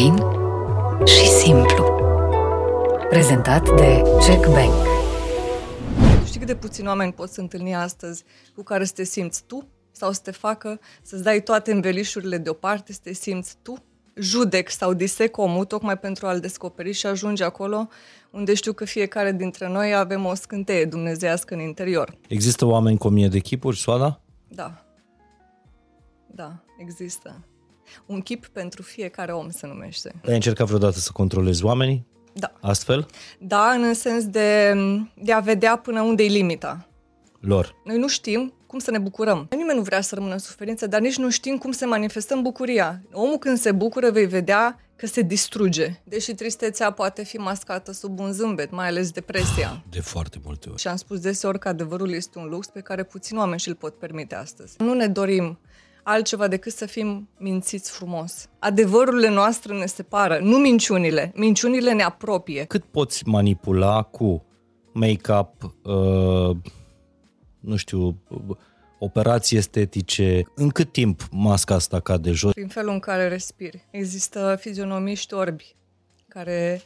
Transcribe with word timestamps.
Fain 0.00 0.16
și 1.06 1.26
simplu. 1.26 1.84
Prezentat 3.08 3.76
de 3.76 4.02
Jack 4.26 4.46
Bank. 4.52 4.72
Știi 6.24 6.38
cât 6.38 6.46
de 6.46 6.54
puțini 6.54 6.86
oameni 6.86 7.12
poți 7.12 7.38
întâlni 7.38 7.74
astăzi 7.74 8.24
cu 8.54 8.62
care 8.62 8.84
să 8.84 8.92
te 8.92 9.04
simți 9.04 9.44
tu 9.46 9.68
sau 9.90 10.12
să 10.12 10.20
te 10.24 10.30
facă 10.30 10.80
să-ți 11.02 11.22
dai 11.22 11.42
toate 11.42 11.72
învelișurile 11.72 12.38
deoparte, 12.38 12.92
să 12.92 12.98
te 13.02 13.12
simți 13.12 13.56
tu? 13.62 13.74
Judec 14.14 14.70
sau 14.70 14.94
disec 14.94 15.36
omul 15.36 15.64
tocmai 15.64 15.98
pentru 15.98 16.26
a-l 16.26 16.40
descoperi 16.40 16.92
și 16.92 17.06
ajunge 17.06 17.44
acolo 17.44 17.88
unde 18.30 18.54
știu 18.54 18.72
că 18.72 18.84
fiecare 18.84 19.32
dintre 19.32 19.68
noi 19.68 19.94
avem 19.94 20.24
o 20.24 20.34
scânteie 20.34 20.84
dumnezească 20.84 21.54
în 21.54 21.60
interior. 21.60 22.16
Există 22.28 22.64
oameni 22.64 22.98
cu 22.98 23.06
o 23.06 23.10
mie 23.10 23.28
de 23.28 23.38
chipuri, 23.38 23.76
Soada? 23.76 24.20
Da. 24.48 24.84
Da, 26.26 26.62
există. 26.78 27.44
Un 28.06 28.20
chip 28.20 28.46
pentru 28.46 28.82
fiecare 28.82 29.32
om 29.32 29.50
se 29.50 29.66
numește. 29.66 30.14
Ai 30.26 30.34
încercat 30.34 30.66
vreodată 30.66 30.98
să 30.98 31.10
controlezi 31.12 31.64
oamenii? 31.64 32.06
Da. 32.32 32.52
Astfel? 32.60 33.06
Da, 33.38 33.70
în 33.70 33.94
sens 33.94 34.26
de, 34.26 34.74
de 35.22 35.32
a 35.32 35.40
vedea 35.40 35.76
până 35.76 36.02
unde 36.02 36.22
e 36.22 36.28
limita. 36.28 36.88
Lor. 37.40 37.74
Noi 37.84 37.98
nu 37.98 38.08
știm 38.08 38.52
cum 38.66 38.78
să 38.78 38.90
ne 38.90 38.98
bucurăm. 38.98 39.46
Nimeni 39.50 39.78
nu 39.78 39.84
vrea 39.84 40.00
să 40.00 40.14
rămână 40.14 40.32
în 40.32 40.38
suferință, 40.38 40.86
dar 40.86 41.00
nici 41.00 41.16
nu 41.16 41.30
știm 41.30 41.58
cum 41.58 41.72
să 41.72 41.86
manifestăm 41.86 42.42
bucuria. 42.42 43.02
Omul 43.12 43.38
când 43.38 43.58
se 43.58 43.72
bucură 43.72 44.10
vei 44.10 44.26
vedea 44.26 44.80
că 44.96 45.06
se 45.06 45.22
distruge. 45.22 46.00
Deși 46.04 46.34
tristețea 46.34 46.90
poate 46.90 47.24
fi 47.24 47.36
mascată 47.36 47.92
sub 47.92 48.18
un 48.18 48.32
zâmbet, 48.32 48.70
mai 48.70 48.86
ales 48.86 49.10
depresia. 49.10 49.82
De 49.90 50.00
foarte 50.00 50.38
multe 50.44 50.68
ori. 50.68 50.80
Și 50.80 50.88
am 50.88 50.96
spus 50.96 51.20
deseori 51.20 51.58
că 51.58 51.68
adevărul 51.68 52.12
este 52.12 52.38
un 52.38 52.48
lux 52.48 52.66
pe 52.66 52.80
care 52.80 53.02
puțin 53.02 53.36
oameni 53.36 53.60
și-l 53.60 53.74
pot 53.74 53.98
permite 53.98 54.34
astăzi. 54.34 54.74
Nu 54.78 54.94
ne 54.94 55.06
dorim 55.06 55.58
altceva 56.02 56.48
decât 56.48 56.72
să 56.72 56.86
fim 56.86 57.28
mințiți 57.38 57.90
frumos. 57.90 58.48
Adevărurile 58.58 59.28
noastre 59.28 59.78
ne 59.78 59.86
separă, 59.86 60.38
nu 60.42 60.56
minciunile. 60.56 61.32
Minciunile 61.34 61.92
ne 61.92 62.02
apropie. 62.02 62.64
Cât 62.64 62.84
poți 62.84 63.28
manipula 63.28 64.02
cu 64.02 64.44
make-up, 64.92 65.74
uh, 65.82 66.56
nu 67.60 67.76
știu, 67.76 68.06
uh, 68.28 68.56
operații 68.98 69.56
estetice, 69.56 70.42
în 70.54 70.68
cât 70.68 70.92
timp 70.92 71.22
masca 71.30 71.74
asta 71.74 72.00
cade 72.00 72.30
jos? 72.30 72.52
Prin 72.52 72.68
felul 72.68 72.92
în 72.92 72.98
care 72.98 73.28
respiri. 73.28 73.86
Există 73.90 74.56
fizionomiști 74.60 75.34
orbi 75.34 75.74
care 76.28 76.82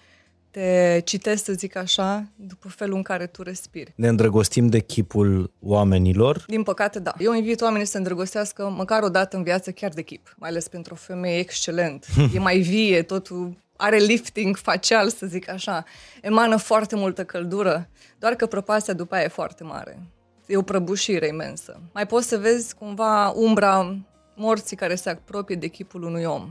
te 0.54 1.00
citesc, 1.04 1.44
să 1.44 1.52
zic 1.52 1.76
așa, 1.76 2.28
după 2.36 2.68
felul 2.68 2.96
în 2.96 3.02
care 3.02 3.26
tu 3.26 3.42
respiri. 3.42 3.92
Ne 3.96 4.08
îndrăgostim 4.08 4.66
de 4.66 4.78
chipul 4.78 5.52
oamenilor? 5.60 6.44
Din 6.46 6.62
păcate, 6.62 6.98
da. 6.98 7.14
Eu 7.18 7.32
invit 7.32 7.60
oamenii 7.60 7.84
să 7.84 7.90
se 7.90 7.98
îndrăgostească 7.98 8.68
măcar 8.76 9.02
o 9.02 9.08
dată 9.08 9.36
în 9.36 9.42
viață 9.42 9.70
chiar 9.70 9.90
de 9.90 10.02
chip, 10.02 10.34
mai 10.38 10.48
ales 10.48 10.68
pentru 10.68 10.92
o 10.94 10.96
femeie 10.96 11.38
excelent. 11.38 12.06
e 12.34 12.38
mai 12.38 12.58
vie, 12.58 13.02
totul 13.02 13.56
are 13.76 13.96
lifting 13.96 14.56
facial, 14.56 15.08
să 15.08 15.26
zic 15.26 15.48
așa. 15.48 15.84
Emană 16.20 16.56
foarte 16.56 16.96
multă 16.96 17.24
căldură, 17.24 17.88
doar 18.18 18.34
că 18.34 18.46
prăpastia 18.46 18.94
după 18.94 19.14
aia 19.14 19.24
e 19.24 19.28
foarte 19.28 19.64
mare. 19.64 19.98
E 20.46 20.56
o 20.56 20.62
prăbușire 20.62 21.26
imensă. 21.26 21.80
Mai 21.92 22.06
poți 22.06 22.28
să 22.28 22.38
vezi 22.38 22.74
cumva 22.74 23.28
umbra 23.28 23.96
morții 24.36 24.76
care 24.76 24.94
se 24.94 25.10
apropie 25.10 25.56
de 25.56 25.66
chipul 25.66 26.02
unui 26.02 26.24
om. 26.24 26.48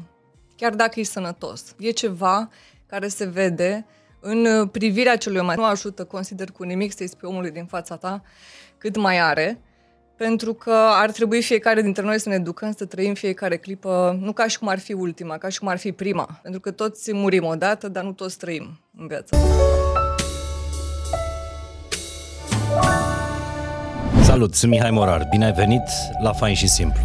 Chiar 0.56 0.74
dacă 0.74 1.00
e 1.00 1.04
sănătos. 1.04 1.76
E 1.80 1.90
ceva 1.90 2.50
care 2.94 3.08
se 3.08 3.26
vede 3.26 3.86
în 4.20 4.68
privirea 4.68 5.18
celui 5.18 5.42
mai. 5.42 5.56
Nu 5.56 5.64
ajută, 5.64 6.04
consider, 6.04 6.52
cu 6.52 6.64
nimic 6.64 6.94
să-i 6.96 7.08
spui 7.08 7.30
omului 7.30 7.52
din 7.52 7.66
fața 7.66 7.96
ta 7.96 8.24
cât 8.78 8.98
mai 8.98 9.20
are, 9.20 9.60
pentru 10.18 10.54
că 10.54 10.74
ar 10.92 11.12
trebui 11.12 11.42
fiecare 11.42 11.82
dintre 11.82 12.04
noi 12.04 12.20
să 12.20 12.30
ne 12.30 12.36
educăm 12.36 12.74
să 12.78 12.86
trăim 12.86 13.14
fiecare 13.14 13.58
clipă, 13.58 14.18
nu 14.22 14.32
ca 14.32 14.48
și 14.48 14.60
cum 14.60 14.68
ar 14.68 14.80
fi 14.80 14.94
ultima, 14.94 15.38
ca 15.38 15.50
și 15.50 15.60
cum 15.60 15.68
ar 15.68 15.78
fi 15.78 15.92
prima. 15.92 16.40
Pentru 16.42 16.60
că 16.60 16.72
toți 16.72 17.14
murim 17.14 17.46
odată, 17.46 17.88
dar 17.88 18.04
nu 18.04 18.12
toți 18.12 18.38
trăim 18.38 18.80
în 18.98 19.08
viață. 19.08 19.38
Salut, 24.22 24.54
sunt 24.54 24.72
Mihai 24.72 24.92
Morar. 24.92 25.28
Bine 25.30 25.46
ai 25.46 25.54
venit 25.54 25.84
la 26.22 26.34
Fain 26.34 26.56
și 26.56 26.68
Simplu. 26.68 27.02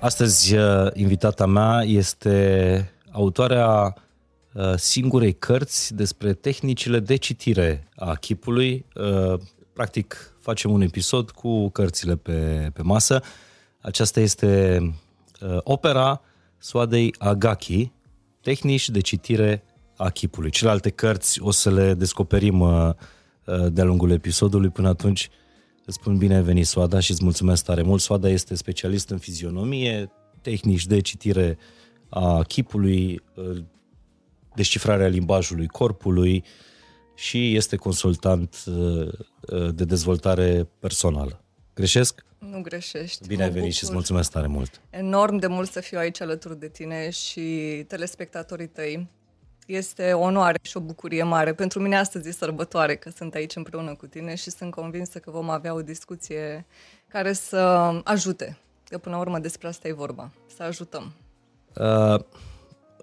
Astăzi, 0.00 0.56
uh, 0.56 0.86
invitata 0.92 1.46
mea 1.46 1.82
este 1.84 2.92
autoarea 3.10 3.66
uh, 3.68 3.92
singurei 4.76 5.32
cărți 5.32 5.94
despre 5.94 6.32
tehnicile 6.32 7.00
de 7.00 7.16
citire 7.16 7.88
a 7.96 8.14
chipului. 8.14 8.84
Uh, 8.94 9.40
practic, 9.72 10.34
facem 10.40 10.70
un 10.72 10.80
episod 10.80 11.30
cu 11.30 11.68
cărțile 11.68 12.16
pe, 12.16 12.70
pe 12.72 12.82
masă. 12.82 13.22
Aceasta 13.80 14.20
este 14.20 14.80
opera 15.60 16.20
Soadei 16.58 17.14
Agaki, 17.18 17.92
Tehnici 18.40 18.88
de 18.88 19.00
citire 19.00 19.64
a 19.96 20.10
chipului. 20.10 20.50
Celelalte 20.50 20.90
cărți 20.90 21.40
o 21.42 21.50
să 21.50 21.70
le 21.70 21.94
descoperim 21.94 22.64
de-a 23.68 23.84
lungul 23.84 24.10
episodului. 24.10 24.68
Până 24.68 24.88
atunci, 24.88 25.30
Îți 25.84 25.96
spun 25.96 26.16
bine 26.16 26.34
ai 26.34 26.42
venit, 26.42 26.66
Soada, 26.66 27.00
și 27.00 27.10
îți 27.10 27.24
mulțumesc 27.24 27.64
tare 27.64 27.82
mult. 27.82 28.00
Soada 28.00 28.28
este 28.28 28.54
specialist 28.54 29.08
în 29.10 29.18
fizionomie, 29.18 30.10
tehnici 30.40 30.86
de 30.86 31.00
citire 31.00 31.58
a 32.08 32.42
chipului, 32.42 33.22
descifrarea 34.54 35.06
limbajului 35.06 35.66
corpului 35.66 36.44
și 37.14 37.56
este 37.56 37.76
consultant 37.76 38.56
uh, 38.66 39.08
uh, 39.40 39.74
de 39.74 39.84
dezvoltare 39.84 40.68
personală. 40.78 41.44
Greșesc? 41.74 42.24
Nu 42.38 42.60
greșești. 42.60 43.26
Bine 43.26 43.42
ai 43.42 43.50
venit 43.50 43.72
și 43.72 43.82
îți 43.82 43.92
mulțumesc 43.92 44.30
tare 44.30 44.46
mult. 44.46 44.80
Enorm 44.90 45.36
de 45.36 45.46
mult 45.46 45.70
să 45.70 45.80
fiu 45.80 45.98
aici 45.98 46.20
alături 46.20 46.58
de 46.58 46.68
tine 46.68 47.10
și 47.10 47.40
telespectatorii 47.88 48.66
tăi. 48.66 49.08
Este 49.66 50.12
o 50.12 50.20
onoare 50.20 50.58
și 50.62 50.76
o 50.76 50.80
bucurie 50.80 51.22
mare. 51.22 51.54
Pentru 51.54 51.80
mine 51.80 51.96
astăzi 51.96 52.28
e 52.28 52.32
sărbătoare 52.32 52.96
că 52.96 53.10
sunt 53.16 53.34
aici 53.34 53.56
împreună 53.56 53.94
cu 53.94 54.06
tine 54.06 54.34
și 54.34 54.50
sunt 54.50 54.70
convinsă 54.70 55.18
că 55.18 55.30
vom 55.30 55.50
avea 55.50 55.74
o 55.74 55.82
discuție 55.82 56.66
care 57.08 57.32
să 57.32 57.56
ajute. 58.04 58.58
Că 58.88 58.98
până 58.98 59.14
la 59.14 59.20
urmă 59.20 59.38
despre 59.38 59.68
asta 59.68 59.88
e 59.88 59.92
vorba. 59.92 60.30
Să 60.56 60.62
ajutăm. 60.62 61.12
Uh, 61.76 62.20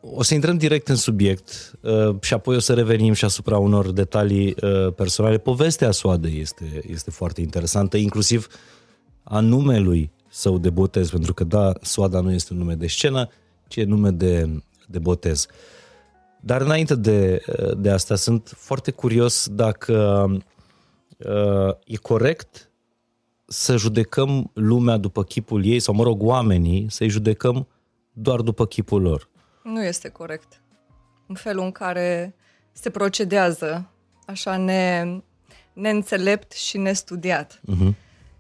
o 0.01 0.23
să 0.23 0.33
intrăm 0.33 0.57
direct 0.57 0.87
în 0.87 0.95
subiect 0.95 1.71
uh, 1.81 2.15
și 2.21 2.33
apoi 2.33 2.55
o 2.55 2.59
să 2.59 2.73
revenim 2.73 3.13
și 3.13 3.25
asupra 3.25 3.57
unor 3.57 3.91
detalii 3.91 4.55
uh, 4.61 4.93
personale. 4.93 5.37
Povestea 5.37 5.91
Soadei 5.91 6.39
este, 6.39 6.81
este 6.87 7.11
foarte 7.11 7.41
interesantă, 7.41 7.97
inclusiv 7.97 8.47
a 9.23 9.39
numelui 9.39 10.11
său 10.29 10.57
de 10.57 10.69
botez, 10.69 11.09
pentru 11.09 11.33
că 11.33 11.43
da, 11.43 11.73
Soada 11.81 12.19
nu 12.19 12.31
este 12.31 12.53
un 12.53 12.59
nume 12.59 12.75
de 12.75 12.87
scenă, 12.87 13.29
ci 13.67 13.75
e 13.75 13.83
nume 13.83 14.09
de, 14.09 14.61
de 14.87 14.99
botez. 14.99 15.47
Uh, 15.49 15.55
dar 16.39 16.61
înainte 16.61 16.95
de, 16.95 17.41
de 17.77 17.89
asta, 17.89 18.16
sunt 18.16 18.51
foarte 18.55 18.91
curios 18.91 19.47
dacă 19.51 20.27
uh, 21.17 21.75
e 21.85 21.95
corect 21.95 22.71
să 23.45 23.77
judecăm 23.77 24.51
lumea 24.53 24.97
după 24.97 25.23
chipul 25.23 25.66
ei, 25.66 25.79
sau 25.79 25.93
mă 25.93 26.03
rog, 26.03 26.23
oamenii, 26.23 26.85
să-i 26.89 27.09
judecăm 27.09 27.67
doar 28.13 28.41
după 28.41 28.66
chipul 28.66 29.01
lor. 29.01 29.29
Nu 29.64 29.84
este 29.84 30.09
corect. 30.09 30.62
În 31.28 31.36
felul 31.36 31.64
în 31.64 31.72
care 31.72 32.36
se 32.72 32.90
procedează 32.90 33.90
așa 34.25 34.58
ne, 34.58 35.06
neînțelept 35.74 36.52
și 36.52 36.78
nestudiat. 36.78 37.59
Uh-huh. 37.59 37.94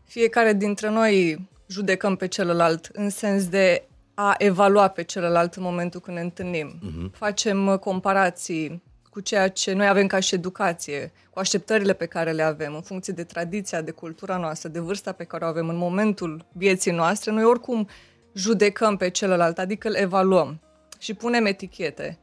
Fiecare 0.05 0.53
dintre 0.53 0.89
noi 0.89 1.47
judecăm 1.67 2.15
pe 2.15 2.27
celălalt 2.27 2.89
în 2.93 3.09
sens 3.09 3.47
de 3.47 3.83
a 4.13 4.35
evalua 4.37 4.87
pe 4.87 5.03
celălalt 5.03 5.53
în 5.53 5.63
momentul 5.63 5.99
când 5.99 6.17
ne 6.17 6.23
întâlnim. 6.23 6.79
Uh-huh. 6.79 7.17
Facem 7.17 7.67
uh, 7.67 7.79
comparații 7.79 8.83
cu 9.09 9.19
ceea 9.19 9.47
ce 9.47 9.73
noi 9.73 9.87
avem 9.87 10.07
ca 10.07 10.19
și 10.19 10.35
educație, 10.35 11.11
cu 11.29 11.39
așteptările 11.39 11.93
pe 11.93 12.05
care 12.05 12.31
le 12.31 12.41
avem, 12.41 12.75
în 12.75 12.81
funcție 12.81 13.13
de 13.13 13.23
tradiția, 13.23 13.81
de 13.81 13.91
cultura 13.91 14.37
noastră, 14.37 14.69
de 14.69 14.79
vârsta 14.79 15.11
pe 15.11 15.23
care 15.23 15.45
o 15.45 15.47
avem 15.47 15.69
în 15.69 15.77
momentul 15.77 16.45
vieții 16.51 16.91
noastre, 16.91 17.31
noi 17.31 17.43
oricum 17.43 17.87
judecăm 18.33 18.97
pe 18.97 19.09
celălalt, 19.09 19.57
adică 19.57 19.87
îl 19.87 19.95
evaluăm 19.95 20.59
și 20.99 21.13
punem 21.13 21.45
etichete. 21.45 22.17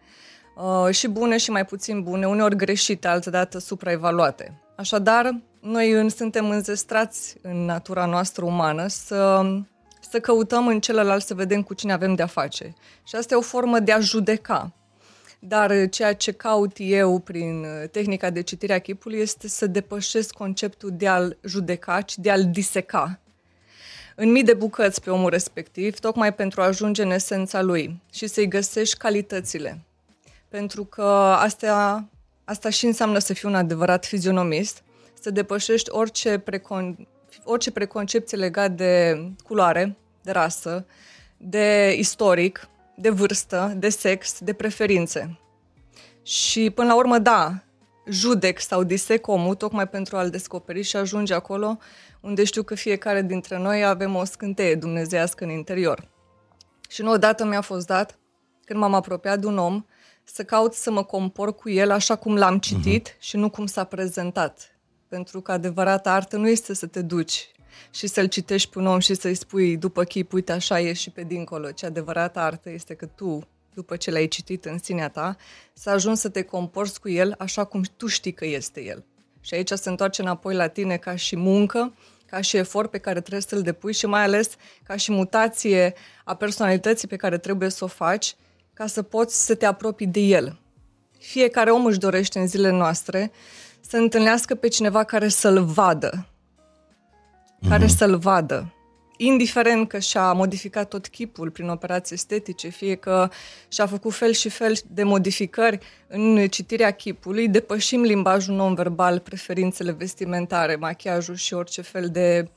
Uh, 0.56 0.94
și 0.94 1.08
bune 1.08 1.36
și 1.36 1.50
mai 1.50 1.64
puțin 1.64 2.02
bune, 2.02 2.26
uneori 2.26 2.56
greșite, 2.56 3.08
altădată 3.08 3.58
supraevaluate. 3.58 4.60
Așadar, 4.76 5.40
noi 5.60 6.10
suntem 6.10 6.50
înzestrați 6.50 7.36
în 7.42 7.64
natura 7.64 8.06
noastră 8.06 8.44
umană 8.44 8.86
să 8.86 9.42
să 10.10 10.20
căutăm 10.20 10.66
în 10.66 10.80
celălalt 10.80 11.22
să 11.22 11.34
vedem 11.34 11.62
cu 11.62 11.74
cine 11.74 11.92
avem 11.92 12.14
de-a 12.14 12.26
face. 12.26 12.74
Și 13.04 13.16
asta 13.16 13.34
e 13.34 13.36
o 13.36 13.40
formă 13.40 13.78
de 13.78 13.92
a 13.92 14.00
judeca. 14.00 14.72
Dar 15.38 15.88
ceea 15.88 16.14
ce 16.14 16.32
caut 16.32 16.76
eu 16.76 17.18
prin 17.18 17.60
uh, 17.60 17.88
tehnica 17.90 18.30
de 18.30 18.42
citire 18.42 18.74
a 18.74 18.80
chipului 18.80 19.18
este 19.18 19.48
să 19.48 19.66
depășesc 19.66 20.32
conceptul 20.32 20.90
de 20.92 21.08
a-l 21.08 21.38
judeca, 21.44 22.00
ci 22.00 22.18
de 22.18 22.30
a-l 22.30 22.50
diseca 22.50 23.20
în 24.18 24.30
mii 24.30 24.42
de 24.42 24.54
bucăți 24.54 25.02
pe 25.02 25.10
omul 25.10 25.30
respectiv, 25.30 25.98
tocmai 25.98 26.34
pentru 26.34 26.60
a 26.60 26.64
ajunge 26.64 27.02
în 27.02 27.10
esența 27.10 27.62
lui 27.62 28.00
și 28.12 28.26
să-i 28.26 28.48
găsești 28.48 28.96
calitățile. 28.96 29.80
Pentru 30.48 30.84
că 30.84 31.02
asta, 31.38 32.04
asta 32.44 32.70
și 32.70 32.86
înseamnă 32.86 33.18
să 33.18 33.34
fii 33.34 33.48
un 33.48 33.54
adevărat 33.54 34.06
fizionomist, 34.06 34.82
să 35.20 35.30
depășești 35.30 35.90
orice 35.90 36.38
precon, 36.38 37.08
orice 37.44 37.70
preconcepție 37.70 38.38
legat 38.38 38.70
de 38.70 39.22
culoare, 39.44 39.96
de 40.22 40.30
rasă, 40.30 40.86
de 41.36 41.94
istoric, 41.98 42.68
de 42.96 43.10
vârstă, 43.10 43.74
de 43.76 43.88
sex, 43.88 44.38
de 44.40 44.52
preferințe. 44.52 45.38
Și 46.22 46.70
până 46.70 46.88
la 46.88 46.96
urmă, 46.96 47.18
da, 47.18 47.62
judec 48.08 48.60
sau 48.60 48.82
disec 48.82 49.26
omul 49.26 49.54
tocmai 49.54 49.88
pentru 49.88 50.16
a-l 50.16 50.30
descoperi 50.30 50.82
și 50.82 50.96
ajunge 50.96 51.34
acolo 51.34 51.78
unde 52.26 52.44
știu 52.44 52.62
că 52.62 52.74
fiecare 52.74 53.22
dintre 53.22 53.58
noi 53.58 53.84
avem 53.84 54.14
o 54.14 54.24
scânteie 54.24 54.74
dumnezească 54.74 55.44
în 55.44 55.50
interior. 55.50 56.08
Și 56.88 57.02
nu 57.02 57.10
odată 57.10 57.44
mi-a 57.44 57.60
fost 57.60 57.86
dat, 57.86 58.18
când 58.64 58.80
m-am 58.80 58.94
apropiat 58.94 59.38
de 59.38 59.46
un 59.46 59.58
om, 59.58 59.84
să 60.24 60.44
caut 60.44 60.74
să 60.74 60.90
mă 60.90 61.04
compor 61.04 61.54
cu 61.54 61.70
el 61.70 61.90
așa 61.90 62.16
cum 62.16 62.36
l-am 62.36 62.58
citit 62.58 63.10
uh-huh. 63.10 63.18
și 63.18 63.36
nu 63.36 63.50
cum 63.50 63.66
s-a 63.66 63.84
prezentat. 63.84 64.78
Pentru 65.08 65.40
că 65.40 65.52
adevărata 65.52 66.12
artă 66.12 66.36
nu 66.36 66.48
este 66.48 66.74
să 66.74 66.86
te 66.86 67.02
duci 67.02 67.50
și 67.90 68.06
să-l 68.06 68.26
citești 68.26 68.70
pe 68.70 68.78
un 68.78 68.86
om 68.86 68.98
și 68.98 69.14
să-i 69.14 69.34
spui 69.34 69.76
după 69.76 70.04
chip, 70.04 70.32
uite 70.32 70.52
așa 70.52 70.80
e 70.80 70.92
și 70.92 71.10
pe 71.10 71.22
dincolo. 71.22 71.70
Ce 71.70 71.86
adevărata 71.86 72.42
artă 72.42 72.70
este 72.70 72.94
că 72.94 73.06
tu, 73.06 73.48
după 73.74 73.96
ce 73.96 74.10
l-ai 74.10 74.26
citit 74.26 74.64
în 74.64 74.78
sinea 74.78 75.08
ta, 75.08 75.36
să 75.72 75.90
ajungi 75.90 76.20
să 76.20 76.28
te 76.28 76.42
comporți 76.42 77.00
cu 77.00 77.08
el 77.08 77.34
așa 77.38 77.64
cum 77.64 77.82
tu 77.96 78.06
știi 78.06 78.32
că 78.32 78.44
este 78.46 78.84
el. 78.84 79.04
Și 79.40 79.54
aici 79.54 79.70
se 79.70 79.88
întoarce 79.88 80.22
înapoi 80.22 80.54
la 80.54 80.68
tine 80.68 80.96
ca 80.96 81.16
și 81.16 81.36
muncă, 81.36 81.94
ca 82.26 82.40
și 82.40 82.56
efort 82.56 82.90
pe 82.90 82.98
care 82.98 83.20
trebuie 83.20 83.40
să-l 83.40 83.62
depui 83.62 83.92
și 83.92 84.06
mai 84.06 84.22
ales 84.22 84.50
ca 84.82 84.96
și 84.96 85.12
mutație 85.12 85.94
a 86.24 86.34
personalității 86.34 87.08
pe 87.08 87.16
care 87.16 87.38
trebuie 87.38 87.68
să 87.68 87.84
o 87.84 87.86
faci 87.86 88.36
ca 88.72 88.86
să 88.86 89.02
poți 89.02 89.44
să 89.44 89.54
te 89.54 89.66
apropii 89.66 90.06
de 90.06 90.20
el. 90.20 90.58
Fiecare 91.18 91.70
om 91.70 91.84
își 91.84 91.98
dorește 91.98 92.38
în 92.38 92.46
zilele 92.46 92.76
noastre 92.76 93.32
să 93.80 93.96
întâlnească 93.96 94.54
pe 94.54 94.68
cineva 94.68 95.04
care 95.04 95.28
să-l 95.28 95.64
vadă, 95.64 96.26
care 97.68 97.84
uh-huh. 97.84 97.96
să-l 97.96 98.16
vadă. 98.18 98.75
Indiferent 99.16 99.88
că 99.88 99.98
și-a 99.98 100.32
modificat 100.32 100.88
tot 100.88 101.08
chipul 101.08 101.50
prin 101.50 101.68
operații 101.68 102.14
estetice, 102.14 102.68
fie 102.68 102.94
că 102.94 103.28
și-a 103.68 103.86
făcut 103.86 104.12
fel 104.12 104.32
și 104.32 104.48
fel 104.48 104.76
de 104.86 105.02
modificări 105.02 105.78
în 106.08 106.46
citirea 106.48 106.90
chipului, 106.90 107.48
depășim 107.48 108.02
limbajul 108.02 108.54
non-verbal, 108.54 109.18
preferințele 109.18 109.92
vestimentare, 109.92 110.76
machiajul 110.76 111.34
și 111.34 111.54
orice 111.54 111.82
fel 111.82 112.08
de, 112.08 112.48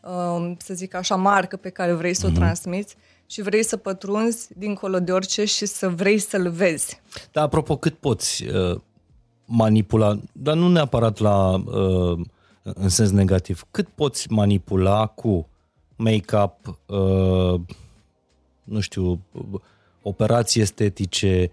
um, 0.00 0.56
să 0.58 0.74
zic 0.74 0.94
așa, 0.94 1.16
marcă 1.16 1.56
pe 1.56 1.68
care 1.68 1.92
vrei 1.92 2.14
să 2.14 2.22
uh-huh. 2.22 2.28
o 2.28 2.30
mhm. 2.30 2.40
transmiți 2.40 2.96
și 3.26 3.42
vrei 3.42 3.64
să 3.64 3.76
pătrunzi 3.76 4.48
dincolo 4.56 5.00
de 5.00 5.12
orice 5.12 5.44
și 5.44 5.66
să 5.66 5.88
vrei 5.88 6.18
să-l 6.18 6.50
vezi. 6.50 7.00
Da, 7.30 7.42
apropo, 7.42 7.76
cât 7.76 7.94
poți 7.94 8.44
uh, 8.44 8.80
manipula, 9.44 10.18
dar 10.32 10.54
nu 10.54 10.68
neapărat 10.68 11.18
la 11.18 11.54
uh, 11.54 12.20
în 12.62 12.88
sens 12.88 13.10
negativ, 13.10 13.66
cât 13.70 13.88
poți 13.94 14.32
manipula 14.32 15.06
cu 15.06 15.48
make-up, 16.02 16.78
uh, 16.86 17.60
nu 18.64 18.80
știu, 18.80 19.24
operații 20.02 20.60
estetice, 20.60 21.52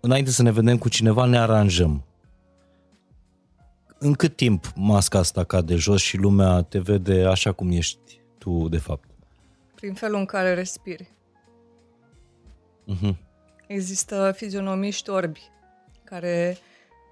înainte 0.00 0.30
să 0.30 0.42
ne 0.42 0.50
vedem 0.50 0.78
cu 0.78 0.88
cineva, 0.88 1.24
ne 1.24 1.38
aranjăm. 1.38 2.04
În 3.98 4.12
cât 4.12 4.36
timp 4.36 4.72
masca 4.74 5.18
asta 5.18 5.44
cade 5.44 5.74
jos 5.74 6.00
și 6.00 6.16
lumea 6.16 6.62
te 6.62 6.78
vede 6.78 7.24
așa 7.24 7.52
cum 7.52 7.70
ești 7.70 8.20
tu, 8.38 8.68
de 8.68 8.78
fapt? 8.78 9.08
Prin 9.74 9.94
felul 9.94 10.18
în 10.18 10.24
care 10.24 10.54
respiri. 10.54 11.10
Uh-huh. 12.94 13.14
Există 13.66 14.32
fizionomiști 14.36 15.10
orbi 15.10 15.40
care 16.04 16.58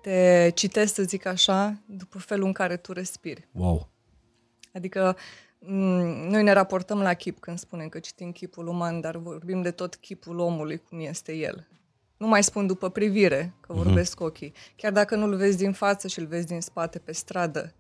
te 0.03 0.51
citesc, 0.55 0.95
să 0.95 1.03
zic 1.03 1.27
așa, 1.27 1.79
după 1.87 2.19
felul 2.19 2.47
în 2.47 2.53
care 2.53 2.77
tu 2.77 2.93
respiri. 2.93 3.49
Wow! 3.53 3.89
Adică 4.75 5.17
noi 6.29 6.43
ne 6.43 6.53
raportăm 6.53 7.01
la 7.01 7.15
chip 7.15 7.39
când 7.39 7.59
spunem 7.59 7.89
că 7.89 7.99
citim 7.99 8.33
chipul 8.33 8.67
uman, 8.67 9.01
dar 9.01 9.17
vorbim 9.17 9.63
de 9.63 9.71
tot 9.71 9.95
chipul 9.95 10.39
omului, 10.39 10.83
cum 10.89 11.01
este 11.01 11.33
el. 11.33 11.67
Nu 12.17 12.27
mai 12.27 12.43
spun 12.43 12.67
după 12.67 12.91
privire, 12.91 13.55
că 13.61 13.73
mhm. 13.73 13.83
vorbesc 13.83 14.17
uh-huh. 14.17 14.27
ochii. 14.27 14.53
Chiar 14.77 14.93
dacă 14.93 15.17
nu-l 15.17 15.37
vezi 15.37 15.57
din 15.57 15.73
față 15.73 16.09
și 16.09 16.19
îl 16.19 16.27
vezi 16.27 16.47
din 16.47 16.61
spate 16.61 16.99
pe 16.99 17.13
stradă, 17.13 17.75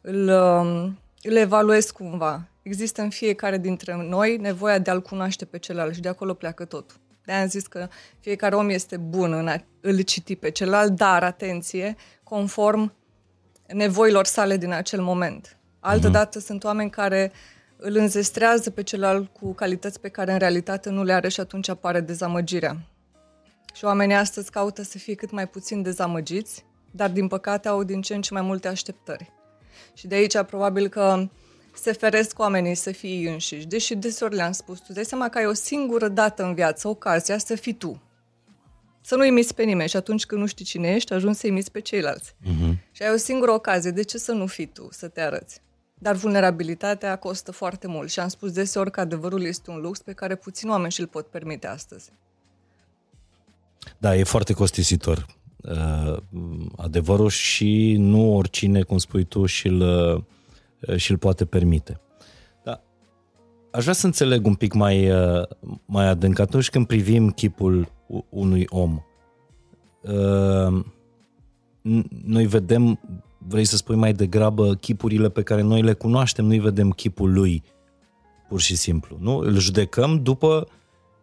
îl, 0.00 0.28
um, 0.28 0.98
îl 1.22 1.36
evaluezi 1.36 1.92
cumva. 1.92 2.48
Există 2.62 3.02
în 3.02 3.10
fiecare 3.10 3.58
dintre 3.58 3.96
noi 4.08 4.36
nevoia 4.36 4.78
de 4.78 4.90
a-l 4.90 5.02
cunoaște 5.02 5.44
pe 5.44 5.58
celălalt 5.58 5.94
și 5.94 6.00
de 6.00 6.08
acolo 6.08 6.34
pleacă 6.34 6.64
totul. 6.64 6.96
de 7.24 7.32
am 7.32 7.48
zis 7.48 7.66
că 7.66 7.88
fiecare 8.20 8.54
om 8.54 8.68
este 8.68 8.96
bun 8.96 9.32
în 9.32 9.48
a 9.48 9.64
îl 9.80 10.00
citi 10.00 10.36
pe 10.36 10.50
celălalt, 10.50 10.92
dar, 10.92 11.22
atenție, 11.22 11.96
conform 12.22 12.92
nevoilor 13.66 14.24
sale 14.24 14.56
din 14.56 14.72
acel 14.72 15.02
moment. 15.02 15.58
Altădată 15.86 16.38
mm-hmm. 16.38 16.44
sunt 16.44 16.64
oameni 16.64 16.90
care 16.90 17.32
îl 17.76 17.96
înzestrează 17.96 18.70
pe 18.70 18.82
celălalt 18.82 19.32
cu 19.32 19.52
calități 19.52 20.00
pe 20.00 20.08
care 20.08 20.32
în 20.32 20.38
realitate 20.38 20.90
nu 20.90 21.02
le 21.02 21.12
are 21.12 21.28
și 21.28 21.40
atunci 21.40 21.68
apare 21.68 22.00
dezamăgirea. 22.00 22.76
Și 23.74 23.84
oamenii 23.84 24.14
astăzi 24.14 24.50
caută 24.50 24.82
să 24.82 24.98
fie 24.98 25.14
cât 25.14 25.30
mai 25.30 25.48
puțin 25.48 25.82
dezamăgiți, 25.82 26.64
dar 26.90 27.10
din 27.10 27.28
păcate 27.28 27.68
au 27.68 27.82
din 27.82 28.02
ce 28.02 28.14
în 28.14 28.22
ce 28.22 28.32
mai 28.32 28.42
multe 28.42 28.68
așteptări. 28.68 29.32
Și 29.94 30.06
de 30.06 30.14
aici 30.14 30.42
probabil 30.42 30.88
că 30.88 31.28
se 31.74 31.92
feresc 31.92 32.38
oamenii 32.38 32.74
să 32.74 32.92
fie 32.92 33.10
ei 33.10 33.32
înșiși. 33.32 33.66
Deși 33.66 33.94
deseori 33.94 34.34
le-am 34.34 34.52
spus, 34.52 34.80
tu 34.80 34.92
dai 34.92 35.04
seama 35.04 35.28
că 35.28 35.38
ai 35.38 35.46
o 35.46 35.52
singură 35.52 36.08
dată 36.08 36.44
în 36.44 36.54
viață 36.54 36.88
ocazia 36.88 37.38
să 37.38 37.54
fii 37.54 37.74
tu. 37.74 38.02
Să 39.00 39.16
nu 39.16 39.24
imiți 39.24 39.54
pe 39.54 39.62
nimeni 39.62 39.88
și 39.88 39.96
atunci 39.96 40.26
când 40.26 40.40
nu 40.40 40.46
știi 40.46 40.64
cine 40.64 40.94
ești, 40.94 41.12
ajungi 41.12 41.38
să 41.38 41.46
imiți 41.46 41.70
pe 41.70 41.80
ceilalți. 41.80 42.32
Uh-huh. 42.32 42.74
Și 42.92 43.02
ai 43.02 43.12
o 43.12 43.16
singură 43.16 43.50
ocazie. 43.50 43.90
De 43.90 44.02
ce 44.02 44.18
să 44.18 44.32
nu 44.32 44.46
fii 44.46 44.66
tu, 44.66 44.88
să 44.90 45.08
te 45.08 45.20
arăți? 45.20 45.62
Dar 45.94 46.14
vulnerabilitatea 46.14 47.16
costă 47.16 47.52
foarte 47.52 47.86
mult 47.86 48.10
și 48.10 48.20
am 48.20 48.28
spus 48.28 48.52
deseori 48.52 48.90
că 48.90 49.00
adevărul 49.00 49.42
este 49.42 49.70
un 49.70 49.80
lux 49.80 50.02
pe 50.02 50.12
care 50.12 50.34
puțin 50.34 50.68
oameni 50.68 50.92
și-l 50.92 51.06
pot 51.06 51.26
permite 51.26 51.66
astăzi. 51.66 52.12
Da, 53.98 54.16
e 54.16 54.24
foarte 54.24 54.52
costisitor 54.52 55.26
uh, 55.56 56.16
adevărul 56.76 57.28
și 57.28 57.96
nu 57.98 58.36
oricine, 58.36 58.82
cum 58.82 58.98
spui 58.98 59.24
tu, 59.24 59.46
și-l, 59.46 59.80
uh, 59.80 60.96
și-l 60.96 61.18
poate 61.18 61.44
permite. 61.44 62.00
Da. 62.62 62.82
Aș 63.70 63.82
vrea 63.82 63.94
să 63.94 64.06
înțeleg 64.06 64.46
un 64.46 64.54
pic 64.54 64.72
mai, 64.72 65.10
uh, 65.10 65.46
mai 65.84 66.06
adânc 66.06 66.38
atunci 66.38 66.70
când 66.70 66.86
privim 66.86 67.30
chipul 67.30 67.92
unui 68.28 68.66
om. 68.68 69.02
Uh, 70.00 70.84
noi 72.24 72.46
vedem 72.46 73.00
vrei 73.48 73.64
să 73.64 73.76
spui 73.76 73.96
mai 73.96 74.12
degrabă 74.12 74.74
chipurile 74.74 75.28
pe 75.28 75.42
care 75.42 75.62
noi 75.62 75.82
le 75.82 75.92
cunoaștem, 75.92 76.44
nu-i 76.44 76.58
vedem 76.58 76.90
chipul 76.90 77.32
lui, 77.32 77.62
pur 78.48 78.60
și 78.60 78.76
simplu. 78.76 79.16
Nu? 79.20 79.36
Îl 79.36 79.58
judecăm 79.58 80.22
după 80.22 80.68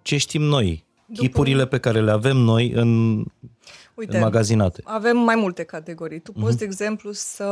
ce 0.01 0.17
știm 0.17 0.41
noi, 0.41 0.85
după... 1.05 1.21
chipurile 1.21 1.67
pe 1.67 1.77
care 1.77 2.01
le 2.01 2.11
avem 2.11 2.37
noi 2.37 2.71
în, 2.71 3.23
Uite, 3.95 4.15
în 4.15 4.21
magazinate. 4.21 4.81
avem 4.83 5.17
mai 5.17 5.35
multe 5.35 5.63
categorii. 5.63 6.19
Tu 6.19 6.31
poți, 6.31 6.55
uh-huh. 6.55 6.59
de 6.59 6.65
exemplu, 6.65 7.11
să 7.11 7.45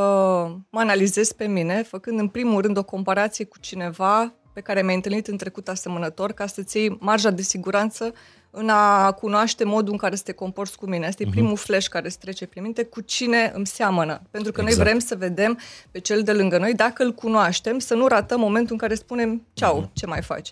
mă 0.70 0.80
analizezi 0.80 1.36
pe 1.36 1.48
mine, 1.48 1.84
făcând 1.84 2.20
în 2.20 2.28
primul 2.28 2.62
rând 2.62 2.78
o 2.78 2.84
comparație 2.84 3.46
cu 3.46 3.58
cineva 3.60 4.34
pe 4.54 4.62
care 4.62 4.82
mi-ai 4.82 4.96
întâlnit 4.96 5.28
în 5.28 5.38
trecut 5.38 5.68
asemănător, 5.68 6.32
ca 6.32 6.46
să-ți 6.46 6.78
iei 6.78 6.98
marja 7.00 7.30
de 7.30 7.42
siguranță 7.42 8.14
în 8.52 8.70
a 8.70 9.12
cunoaște 9.12 9.64
modul 9.64 9.92
în 9.92 9.98
care 9.98 10.16
să 10.16 10.24
te 10.24 10.32
comporți 10.32 10.78
cu 10.78 10.86
mine. 10.86 11.08
Asta 11.08 11.24
e 11.24 11.26
uh-huh. 11.26 11.30
primul 11.30 11.58
flash 11.58 11.88
care 11.88 12.08
îți 12.08 12.20
trece 12.20 12.46
prin 12.46 12.64
minte, 12.64 12.84
cu 12.84 13.02
cine 13.02 13.52
îmi 13.56 13.68
seamănă. 13.68 14.22
Pentru 14.32 14.52
că 14.52 14.62
exact. 14.62 14.78
noi 14.78 14.88
vrem 14.88 15.00
să 15.00 15.16
vedem 15.16 15.60
pe 15.92 16.00
cel 16.00 16.24
de 16.24 16.34
lângă 16.34 16.58
noi, 16.58 16.74
dacă 16.74 17.04
îl 17.04 17.12
cunoaștem, 17.12 17.80
să 17.80 17.94
nu 17.94 18.08
ratăm 18.08 18.40
momentul 18.40 18.72
în 18.72 18.78
care 18.78 18.96
spunem 18.96 19.46
ceau, 19.54 19.84
uh-huh. 19.84 19.94
ce 19.94 20.06
mai 20.06 20.22
faci. 20.22 20.48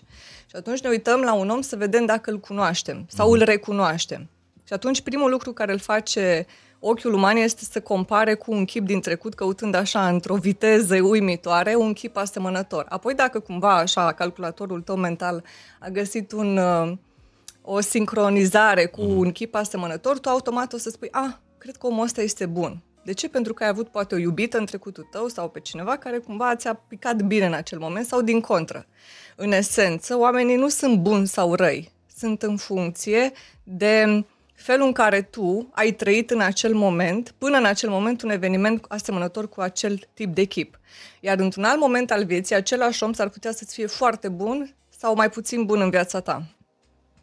Și 0.46 0.56
atunci 0.56 0.80
ne 0.80 0.88
uităm 0.88 1.20
la 1.20 1.32
un 1.32 1.48
om 1.48 1.60
să 1.60 1.76
vedem 1.76 2.06
dacă 2.06 2.30
îl 2.30 2.38
cunoaștem 2.38 3.04
sau 3.08 3.28
uh-huh. 3.28 3.38
îl 3.38 3.44
recunoaștem. 3.44 4.28
Și 4.64 4.72
atunci 4.72 5.00
primul 5.00 5.30
lucru 5.30 5.52
care 5.52 5.72
îl 5.72 5.78
face 5.78 6.46
ochiul 6.78 7.12
uman 7.12 7.36
este 7.36 7.64
să 7.64 7.80
compare 7.80 8.34
cu 8.34 8.52
un 8.52 8.64
chip 8.64 8.86
din 8.86 9.00
trecut, 9.00 9.34
căutând 9.34 9.74
așa 9.74 10.08
într-o 10.08 10.34
viteză 10.34 10.94
uimitoare 11.02 11.74
un 11.74 11.92
chip 11.92 12.16
asemănător. 12.16 12.86
Apoi 12.88 13.14
dacă 13.14 13.38
cumva 13.38 13.76
așa 13.76 14.12
calculatorul 14.12 14.80
tău 14.80 14.96
mental 14.96 15.44
a 15.80 15.88
găsit 15.88 16.32
un 16.32 16.56
uh, 16.56 16.92
o 17.70 17.80
sincronizare 17.80 18.86
cu 18.86 19.02
mm. 19.02 19.16
un 19.16 19.32
chip 19.32 19.54
asemănător, 19.54 20.18
tu 20.18 20.28
automat 20.28 20.72
o 20.72 20.78
să 20.78 20.90
spui, 20.90 21.08
ah, 21.10 21.32
cred 21.58 21.76
că 21.76 21.86
omul 21.86 22.04
ăsta 22.04 22.22
este 22.22 22.46
bun. 22.46 22.82
De 23.04 23.12
ce? 23.12 23.28
Pentru 23.28 23.54
că 23.54 23.62
ai 23.62 23.68
avut 23.68 23.88
poate 23.88 24.14
o 24.14 24.18
iubită 24.18 24.58
în 24.58 24.66
trecutul 24.66 25.08
tău 25.10 25.28
sau 25.28 25.48
pe 25.48 25.60
cineva 25.60 25.96
care 25.96 26.18
cumva 26.18 26.56
ți-a 26.56 26.74
picat 26.74 27.22
bine 27.22 27.46
în 27.46 27.52
acel 27.52 27.78
moment 27.78 28.06
sau 28.06 28.22
din 28.22 28.40
contră. 28.40 28.86
În 29.36 29.52
esență, 29.52 30.18
oamenii 30.18 30.56
nu 30.56 30.68
sunt 30.68 30.98
buni 30.98 31.26
sau 31.26 31.54
răi. 31.54 31.92
Sunt 32.16 32.42
în 32.42 32.56
funcție 32.56 33.32
de 33.64 34.24
felul 34.54 34.86
în 34.86 34.92
care 34.92 35.22
tu 35.22 35.68
ai 35.72 35.92
trăit 35.92 36.30
în 36.30 36.40
acel 36.40 36.74
moment, 36.74 37.34
până 37.38 37.56
în 37.56 37.64
acel 37.64 37.90
moment, 37.90 38.22
un 38.22 38.30
eveniment 38.30 38.84
asemănător 38.88 39.48
cu 39.48 39.60
acel 39.60 40.08
tip 40.14 40.34
de 40.34 40.44
chip. 40.44 40.78
Iar 41.20 41.38
într-un 41.38 41.64
alt 41.64 41.80
moment 41.80 42.10
al 42.10 42.24
vieții, 42.24 42.54
același 42.54 43.02
om 43.02 43.12
s-ar 43.12 43.28
putea 43.28 43.52
să-ți 43.52 43.74
fie 43.74 43.86
foarte 43.86 44.28
bun 44.28 44.74
sau 44.98 45.14
mai 45.14 45.30
puțin 45.30 45.64
bun 45.64 45.80
în 45.80 45.90
viața 45.90 46.20
ta. 46.20 46.57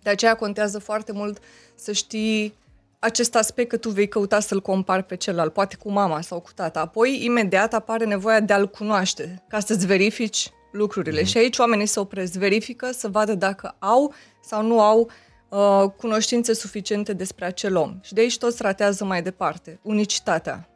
De 0.05 0.11
aceea 0.11 0.35
contează 0.35 0.79
foarte 0.79 1.11
mult 1.11 1.39
să 1.75 1.91
știi 1.91 2.53
acest 2.99 3.35
aspect 3.35 3.69
că 3.69 3.77
tu 3.77 3.89
vei 3.89 4.07
căuta 4.07 4.39
să-l 4.39 4.61
compari 4.61 5.03
pe 5.03 5.15
celălalt, 5.15 5.53
poate 5.53 5.75
cu 5.75 5.91
mama 5.91 6.21
sau 6.21 6.39
cu 6.39 6.49
tata. 6.55 6.79
Apoi, 6.79 7.23
imediat 7.23 7.73
apare 7.73 8.05
nevoia 8.05 8.39
de 8.39 8.53
a-l 8.53 8.67
cunoaște, 8.67 9.43
ca 9.47 9.59
să-ți 9.59 9.85
verifici 9.85 10.51
lucrurile. 10.71 11.21
Mm-hmm. 11.21 11.25
Și 11.25 11.37
aici 11.37 11.57
oamenii 11.57 11.85
se 11.85 11.99
opresc, 11.99 12.33
verifică 12.33 12.91
să 12.91 13.07
vadă 13.07 13.33
dacă 13.33 13.75
au 13.79 14.13
sau 14.43 14.65
nu 14.65 14.81
au 14.81 15.09
uh, 15.49 15.89
cunoștințe 15.97 16.53
suficiente 16.53 17.13
despre 17.13 17.45
acel 17.45 17.75
om. 17.75 17.99
Și 18.01 18.13
de 18.13 18.21
aici 18.21 18.37
toți 18.37 18.61
ratează 18.61 19.05
mai 19.05 19.21
departe. 19.21 19.79
Unicitatea. 19.81 20.69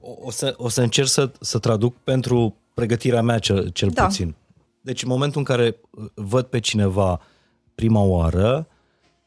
O, 0.00 0.10
o, 0.20 0.30
să, 0.30 0.54
o 0.56 0.68
să 0.68 0.80
încerc 0.80 1.08
să, 1.08 1.30
să 1.40 1.58
traduc 1.58 1.96
pentru 1.96 2.56
pregătirea 2.74 3.22
mea 3.22 3.38
cel, 3.38 3.68
cel 3.68 3.88
Da. 3.88 4.04
puțin. 4.04 4.34
Deci 4.80 5.02
în 5.02 5.08
momentul 5.08 5.38
în 5.38 5.44
care 5.44 5.76
uh, 5.90 6.04
văd 6.14 6.44
pe 6.44 6.60
cineva 6.60 7.20
prima 7.74 8.00
oară, 8.00 8.68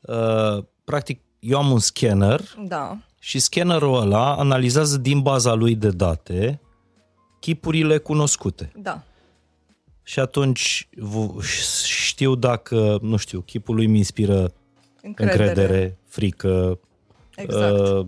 uh, 0.07 0.63
practic 0.83 1.21
eu 1.39 1.57
am 1.57 1.71
un 1.71 1.79
scanner 1.79 2.41
Da. 2.67 2.97
și 3.19 3.39
scannerul 3.39 4.01
ăla 4.01 4.35
analizează 4.35 4.97
din 4.97 5.21
baza 5.21 5.53
lui 5.53 5.75
de 5.75 5.89
date 5.89 6.61
chipurile 7.39 7.97
cunoscute. 7.97 8.71
Da. 8.75 9.03
Și 10.03 10.19
atunci 10.19 10.87
v- 10.95 11.41
știu 11.85 12.35
dacă, 12.35 12.97
nu 13.01 13.15
știu, 13.17 13.41
chipul 13.41 13.75
lui 13.75 13.87
mi 13.87 13.97
inspiră 13.97 14.53
încredere, 15.01 15.47
încredere 15.47 15.97
frică, 16.07 16.79
Exact. 17.35 17.79
uh, 17.79 18.05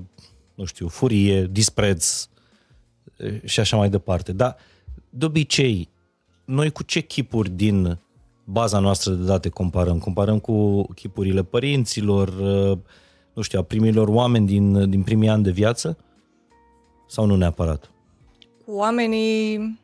nu 0.56 0.66
știu, 0.66 0.88
furie, 0.88 1.46
dispreț 1.52 2.30
uh, 3.18 3.42
și 3.44 3.60
așa 3.60 3.78
mai 3.78 3.90
departe. 3.90 4.32
Dar, 4.32 4.56
de 5.10 5.26
obicei, 5.26 5.90
noi 6.46 6.72
cu 6.72 6.84
ce 6.84 7.00
chipuri 7.00 7.50
din 7.50 8.00
baza 8.52 8.80
noastră 8.80 9.12
de 9.12 9.26
date 9.26 9.50
comparăm? 9.50 10.00
Comparăm 10.00 10.40
cu 10.40 10.88
chipurile 10.94 11.44
părinților, 11.44 12.28
uh, 12.28 12.78
nu 13.34 13.42
știu, 13.42 13.60
a 13.60 13.64
primilor 13.64 14.08
oameni 14.08 14.46
din, 14.46 14.90
din 14.90 15.04
primii 15.04 15.30
ani 15.30 15.44
de 15.44 15.52
viață? 15.52 15.98
Sau 17.08 17.26
nu 17.26 17.36
neapărat? 17.36 17.90
cu 18.70 18.76
oamenii 18.76 19.80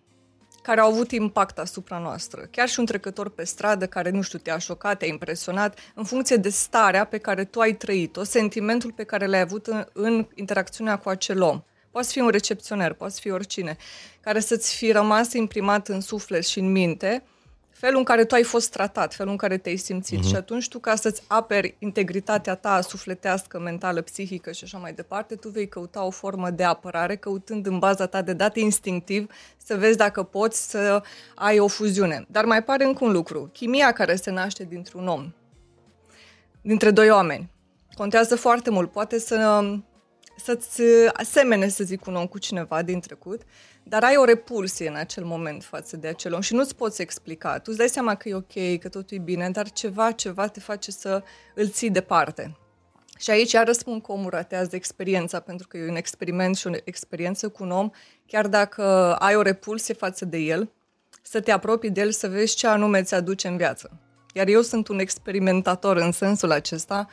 care 0.62 0.80
au 0.80 0.92
avut 0.92 1.12
impact 1.12 1.60
asupra 1.60 2.00
noastră. 2.00 2.48
Chiar 2.52 2.68
și 2.68 2.80
un 2.80 2.86
trecător 2.86 3.30
pe 3.30 3.44
stradă 3.44 3.88
care, 3.88 4.10
nu 4.10 4.22
știu, 4.22 4.40
te-a 4.40 4.58
șocat, 4.58 4.98
te-a 4.98 5.08
impresionat, 5.08 5.80
în 5.96 6.04
funcție 6.04 6.36
de 6.36 6.50
starea 6.50 7.06
pe 7.06 7.18
care 7.18 7.44
tu 7.44 7.60
ai 7.60 7.74
trăit-o, 7.74 8.24
sentimentul 8.24 8.92
pe 8.92 9.04
care 9.04 9.26
l-ai 9.26 9.40
avut 9.40 9.68
în, 9.68 9.86
în 9.94 10.28
interacțiunea 10.36 10.98
cu 10.98 11.10
acel 11.10 11.42
om. 11.42 11.64
Poate 11.92 12.08
fi 12.12 12.20
un 12.20 12.30
recepționer, 12.30 12.94
poate 12.94 13.16
fi 13.20 13.32
oricine, 13.32 13.78
care 14.22 14.40
să-ți 14.40 14.76
fi 14.76 14.92
rămas 14.92 15.34
imprimat 15.34 15.88
în 15.88 16.02
suflet 16.02 16.46
și 16.46 16.60
în 16.60 16.72
minte 16.72 17.24
felul 17.78 17.98
în 17.98 18.04
care 18.04 18.26
tu 18.26 18.36
ai 18.36 18.44
fost 18.44 18.72
tratat, 18.72 19.14
felul 19.14 19.32
în 19.32 19.38
care 19.38 19.58
te-ai 19.58 19.76
simțit. 19.76 20.20
Uh-huh. 20.20 20.28
Și 20.28 20.36
atunci 20.36 20.68
tu, 20.68 20.80
ca 20.80 20.96
să-ți 20.96 21.24
aperi 21.28 21.76
integritatea 21.80 22.56
ta 22.56 22.82
sufletească, 22.82 23.60
mentală, 23.60 24.02
psihică 24.02 24.52
și 24.52 24.64
așa 24.64 24.78
mai 24.78 24.94
departe, 24.94 25.36
tu 25.36 25.50
vei 25.50 25.68
căuta 25.68 26.04
o 26.04 26.10
formă 26.10 26.50
de 26.50 26.64
apărare, 26.64 27.16
căutând 27.16 27.66
în 27.66 27.80
baza 27.80 28.06
ta 28.06 28.22
de 28.22 28.34
date 28.34 28.60
instinctiv 28.60 29.32
să 29.58 29.76
vezi 29.76 29.98
dacă 29.98 30.24
poți 30.24 30.70
să 30.70 31.04
ai 31.36 31.60
o 31.60 31.68
fuziune. 31.68 32.26
Dar 32.28 32.46
mai 32.46 32.64
pare 32.64 32.84
încă 32.84 33.06
un 33.06 33.12
lucru. 33.12 33.50
Chimia 33.54 33.92
care 33.92 34.16
se 34.16 34.32
naște 34.32 34.64
dintr-un 34.64 35.08
om, 35.08 35.34
dintre 36.62 36.92
doi 36.92 37.10
oameni, 37.10 37.50
contează 37.94 38.36
foarte 38.36 38.70
mult. 38.70 38.92
Poate 38.92 39.20
să 39.20 39.62
să-ți 40.38 40.82
asemene, 41.14 41.68
să 41.68 41.84
zic, 41.84 42.06
un 42.06 42.16
om 42.16 42.28
cu 42.28 42.38
cineva 42.38 42.82
din 42.82 43.00
trecut, 43.00 43.42
dar 43.88 44.04
ai 44.04 44.16
o 44.18 44.24
repulsie 44.24 44.88
în 44.88 44.96
acel 44.96 45.24
moment 45.24 45.64
față 45.64 45.98
de 45.98 46.08
acel 46.08 46.34
om 46.34 46.42
și 46.42 46.54
nu-ți 46.54 46.76
poți 46.76 47.02
explica. 47.02 47.54
Tu 47.54 47.64
îți 47.66 47.78
dai 47.78 47.90
seama 47.90 48.16
că 48.16 48.30
e 48.30 48.36
ok, 48.36 48.80
că 48.80 48.90
totul 48.90 49.18
e 49.18 49.20
bine, 49.20 49.50
dar 49.50 49.72
ceva, 49.72 50.12
ceva 50.12 50.48
te 50.48 50.60
face 50.60 50.92
să 50.92 51.24
îl 51.56 51.70
ții 51.70 51.90
departe. 51.90 52.58
Și 53.18 53.30
aici 53.30 53.52
iar 53.52 53.66
răspund 53.66 54.02
că 54.02 54.12
omul 54.12 54.30
ratează 54.30 54.76
experiența, 54.76 55.40
pentru 55.40 55.68
că 55.68 55.78
e 55.78 55.90
un 55.90 55.96
experiment 55.96 56.56
și 56.56 56.68
o 56.68 56.72
experiență 56.84 57.50
cu 57.50 57.64
un 57.64 57.72
om, 57.72 57.90
chiar 58.26 58.48
dacă 58.48 59.16
ai 59.20 59.36
o 59.36 59.42
repulsie 59.42 59.94
față 59.94 60.26
de 60.26 60.38
el, 60.38 60.72
să 61.22 61.40
te 61.40 61.52
apropii 61.52 61.90
de 61.90 62.02
el, 62.02 62.12
să 62.12 62.28
vezi 62.28 62.56
ce 62.56 62.68
anume 62.68 63.04
ți 63.04 63.14
aduce 63.14 63.48
în 63.48 63.58
viață. 63.58 64.00
Iar 64.34 64.48
eu 64.48 64.62
sunt 64.62 64.88
un 64.88 65.00
experimentator 65.00 65.98
în 65.98 66.12
sensul 66.12 66.52
acesta 66.52 67.08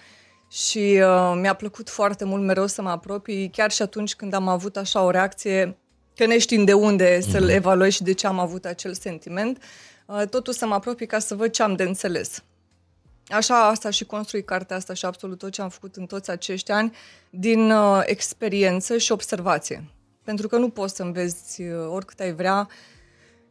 și 0.51 1.01
uh, 1.03 1.33
mi-a 1.41 1.55
plăcut 1.55 1.89
foarte 1.89 2.25
mult 2.25 2.43
mereu 2.43 2.67
să 2.67 2.83
mă 2.83 2.91
apropii, 2.91 3.51
chiar 3.51 3.71
și 3.71 3.83
atunci 3.83 4.15
când 4.15 4.35
am 4.35 4.49
avut 4.49 4.77
așa 4.77 5.03
o 5.03 5.11
reacție, 5.11 5.77
că 6.17 6.27
neștiind 6.27 6.67
de 6.67 6.73
unde 6.73 7.21
să-l 7.21 7.49
evaluez 7.49 7.93
și 7.93 8.03
de 8.03 8.13
ce 8.13 8.27
am 8.27 8.39
avut 8.39 8.65
acel 8.65 8.95
sentiment, 8.95 9.63
uh, 10.07 10.23
totul 10.31 10.53
să 10.53 10.67
mă 10.67 10.75
apropii 10.75 11.07
ca 11.07 11.19
să 11.19 11.35
văd 11.35 11.51
ce 11.51 11.63
am 11.63 11.75
de 11.75 11.83
înțeles. 11.83 12.43
Așa, 13.29 13.69
asta 13.69 13.91
și 13.91 14.05
construi 14.05 14.45
cartea 14.45 14.77
asta 14.77 14.95
și 14.95 15.05
absolut 15.05 15.39
tot 15.39 15.51
ce 15.51 15.63
am 15.63 15.69
făcut 15.69 15.97
în 15.97 16.07
toți 16.07 16.31
acești 16.31 16.71
ani 16.71 16.93
din 17.31 17.71
uh, 17.71 18.03
experiență 18.05 18.97
și 18.97 19.13
observație. 19.13 19.85
Pentru 20.25 20.49
că 20.49 20.57
nu 20.57 20.69
poți 20.69 20.97
să 20.97 21.03
înveți 21.03 21.63
uh, 21.63 21.89
oricât 21.89 22.21
ai 22.21 22.33
vrea 22.33 22.69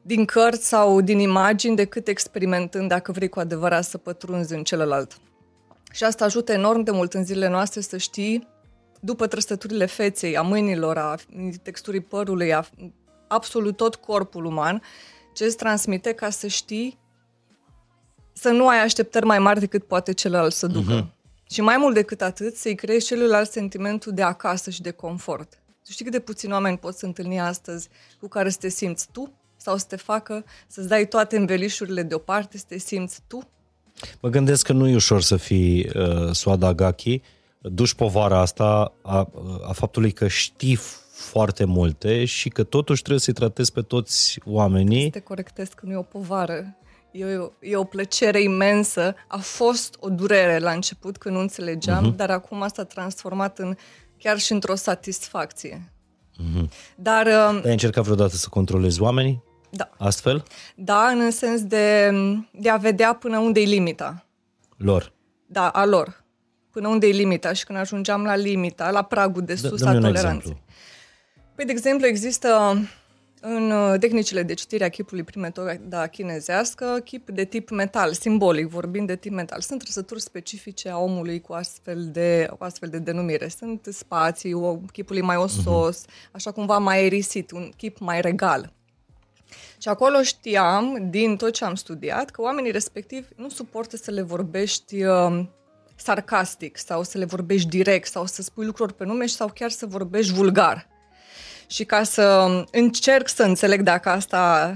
din 0.01 0.25
cărți 0.25 0.67
sau 0.67 1.01
din 1.01 1.19
imagini 1.19 1.75
decât 1.75 2.07
experimentând 2.07 2.87
dacă 2.87 3.11
vrei 3.11 3.29
cu 3.29 3.39
adevărat 3.39 3.83
să 3.83 3.97
pătrunzi 3.97 4.53
în 4.53 4.63
celălalt. 4.63 5.17
Și 5.91 6.03
asta 6.03 6.25
ajută 6.25 6.51
enorm 6.51 6.81
de 6.81 6.91
mult 6.91 7.13
în 7.13 7.23
zilele 7.23 7.49
noastre 7.49 7.81
să 7.81 7.97
știi, 7.97 8.47
după 9.01 9.27
trăsăturile 9.27 9.85
feței, 9.85 10.37
a 10.37 10.41
mâinilor, 10.41 10.97
a 10.97 11.15
texturii 11.61 12.01
părului, 12.01 12.53
a 12.53 12.69
absolut 13.27 13.77
tot 13.77 13.95
corpul 13.95 14.45
uman, 14.45 14.81
ce 15.33 15.43
îți 15.43 15.57
transmite 15.57 16.13
ca 16.13 16.29
să 16.29 16.47
știi 16.47 16.99
să 18.33 18.49
nu 18.49 18.67
ai 18.67 18.83
așteptări 18.83 19.25
mai 19.25 19.39
mari 19.39 19.59
decât 19.59 19.83
poate 19.83 20.13
celălalt 20.13 20.53
să 20.53 20.67
ducă. 20.67 21.05
Uh-huh. 21.05 21.19
Și 21.49 21.61
mai 21.61 21.77
mult 21.77 21.93
decât 21.93 22.21
atât, 22.21 22.55
să-i 22.55 22.75
creezi 22.75 23.05
celuilalt 23.05 23.51
sentimentul 23.51 24.13
de 24.13 24.21
acasă 24.21 24.69
și 24.69 24.81
de 24.81 24.91
confort. 24.91 25.61
Tu 25.85 25.91
știi 25.91 26.03
cât 26.03 26.13
de 26.13 26.19
puțini 26.19 26.51
oameni 26.51 26.77
poți 26.77 27.03
întâlni 27.03 27.39
astăzi 27.39 27.89
cu 28.19 28.27
care 28.27 28.49
să 28.49 28.57
te 28.59 28.69
simți 28.69 29.07
tu 29.11 29.33
sau 29.57 29.77
să 29.77 29.85
te 29.87 29.95
facă 29.95 30.45
să-ți 30.67 30.87
dai 30.87 31.07
toate 31.07 31.37
învelișurile 31.37 32.03
deoparte, 32.03 32.57
să 32.57 32.65
te 32.67 32.77
simți 32.77 33.21
tu 33.27 33.49
Mă 34.19 34.29
gândesc 34.29 34.65
că 34.65 34.73
nu 34.73 34.87
e 34.87 34.95
ușor 34.95 35.21
să 35.21 35.37
fii 35.37 35.89
uh, 35.95 36.31
Suada 36.31 36.73
Gaki, 36.73 37.21
duci 37.61 37.93
povara 37.93 38.39
asta 38.39 38.93
a, 39.01 39.29
a 39.67 39.71
faptului 39.73 40.11
că 40.11 40.27
știi 40.27 40.79
foarte 41.11 41.65
multe 41.65 42.25
și 42.25 42.49
că 42.49 42.63
totuși 42.63 43.01
trebuie 43.01 43.21
să-i 43.21 43.33
tratezi 43.33 43.71
pe 43.71 43.81
toți 43.81 44.39
oamenii. 44.45 45.09
Te 45.09 45.19
corectez 45.19 45.67
că 45.67 45.85
nu 45.85 45.91
e 45.91 45.95
o 45.95 46.01
povară. 46.01 46.75
E 47.11 47.25
o, 47.25 47.49
e 47.59 47.75
o 47.75 47.83
plăcere 47.83 48.41
imensă. 48.41 49.15
A 49.27 49.37
fost 49.37 49.95
o 49.99 50.09
durere 50.09 50.59
la 50.59 50.71
început 50.71 51.17
când 51.17 51.35
nu 51.35 51.41
înțelegeam, 51.41 52.13
uh-huh. 52.13 52.15
dar 52.15 52.29
acum 52.29 52.61
asta 52.61 52.81
a 52.81 52.85
transformat 52.85 53.59
în 53.59 53.75
chiar 54.17 54.37
și 54.37 54.51
într-o 54.51 54.75
satisfacție. 54.75 55.93
Uh-huh. 56.33 56.67
Dar... 56.95 57.25
Uh, 57.25 57.61
Ai 57.63 57.71
încercat 57.71 58.03
vreodată 58.03 58.35
să 58.35 58.47
controlezi 58.49 59.01
oamenii? 59.01 59.43
Da. 59.69 59.89
Astfel? 59.97 60.43
Da, 60.75 61.07
în 61.07 61.31
sens 61.31 61.63
de, 61.63 62.11
de 62.51 62.69
a 62.69 62.77
vedea 62.77 63.13
până 63.13 63.39
unde 63.39 63.59
e 63.59 63.65
limita. 63.65 64.25
Lor. 64.77 65.13
Da, 65.47 65.67
a 65.67 65.85
lor. 65.85 66.20
Până 66.71 66.87
unde 66.87 67.07
e 67.07 67.11
limita 67.11 67.53
și 67.53 67.65
când 67.65 67.77
ajungeam 67.77 68.23
la 68.23 68.35
limita, 68.35 68.91
la 68.91 69.01
pragul 69.01 69.41
de 69.41 69.55
sus 69.55 69.81
a 69.81 69.99
toleranței. 69.99 70.61
Păi, 71.55 71.65
de 71.65 71.71
exemplu, 71.71 72.07
există 72.07 72.77
în 73.41 73.73
tehnicile 73.99 74.43
de 74.43 74.53
citire 74.53 74.83
a 74.83 74.89
chipului 74.89 75.23
prin 75.23 75.41
metoda 75.41 76.07
chinezească 76.07 77.01
chip 77.03 77.29
de 77.29 77.43
tip 77.43 77.69
metal, 77.69 78.13
simbolic, 78.13 78.67
vorbind 78.67 79.07
de 79.07 79.15
tip 79.15 79.31
metal. 79.31 79.61
Sunt 79.61 79.79
trăsături 79.79 80.21
specifice 80.21 80.89
a 80.89 80.97
omului 80.97 81.41
cu 81.41 81.53
astfel 81.53 82.09
de, 82.11 82.49
cu 82.57 82.63
astfel 82.63 82.89
de 82.89 82.97
denumire. 82.97 83.47
Sunt 83.47 83.87
spații, 83.91 84.53
o, 84.53 84.75
chipul 84.75 85.17
e 85.17 85.21
mai 85.21 85.35
osos, 85.35 86.01
uh-huh. 86.01 86.31
așa 86.31 86.51
cumva 86.51 86.77
mai 86.77 86.97
aerisit, 86.97 87.51
un 87.51 87.71
chip 87.77 87.99
mai 87.99 88.21
regal. 88.21 88.73
Și 89.77 89.87
acolo 89.87 90.21
știam, 90.21 91.07
din 91.09 91.35
tot 91.35 91.53
ce 91.53 91.65
am 91.65 91.75
studiat, 91.75 92.29
că 92.29 92.41
oamenii 92.41 92.71
respectivi 92.71 93.27
nu 93.35 93.49
suportă 93.49 93.97
să 93.97 94.11
le 94.11 94.21
vorbești 94.21 95.03
uh, 95.03 95.43
sarcastic 96.01 96.77
sau 96.77 97.03
să 97.03 97.17
le 97.17 97.25
vorbești 97.25 97.67
direct 97.67 98.07
sau 98.07 98.25
să 98.25 98.41
spui 98.41 98.65
lucruri 98.65 98.93
pe 98.93 99.05
nume 99.05 99.25
sau 99.25 99.51
chiar 99.55 99.69
să 99.69 99.85
vorbești 99.85 100.33
vulgar. 100.33 100.87
Și 101.67 101.85
ca 101.85 102.03
să 102.03 102.47
încerc 102.71 103.27
să 103.27 103.43
înțeleg 103.43 103.81
dacă 103.81 104.09
asta 104.09 104.73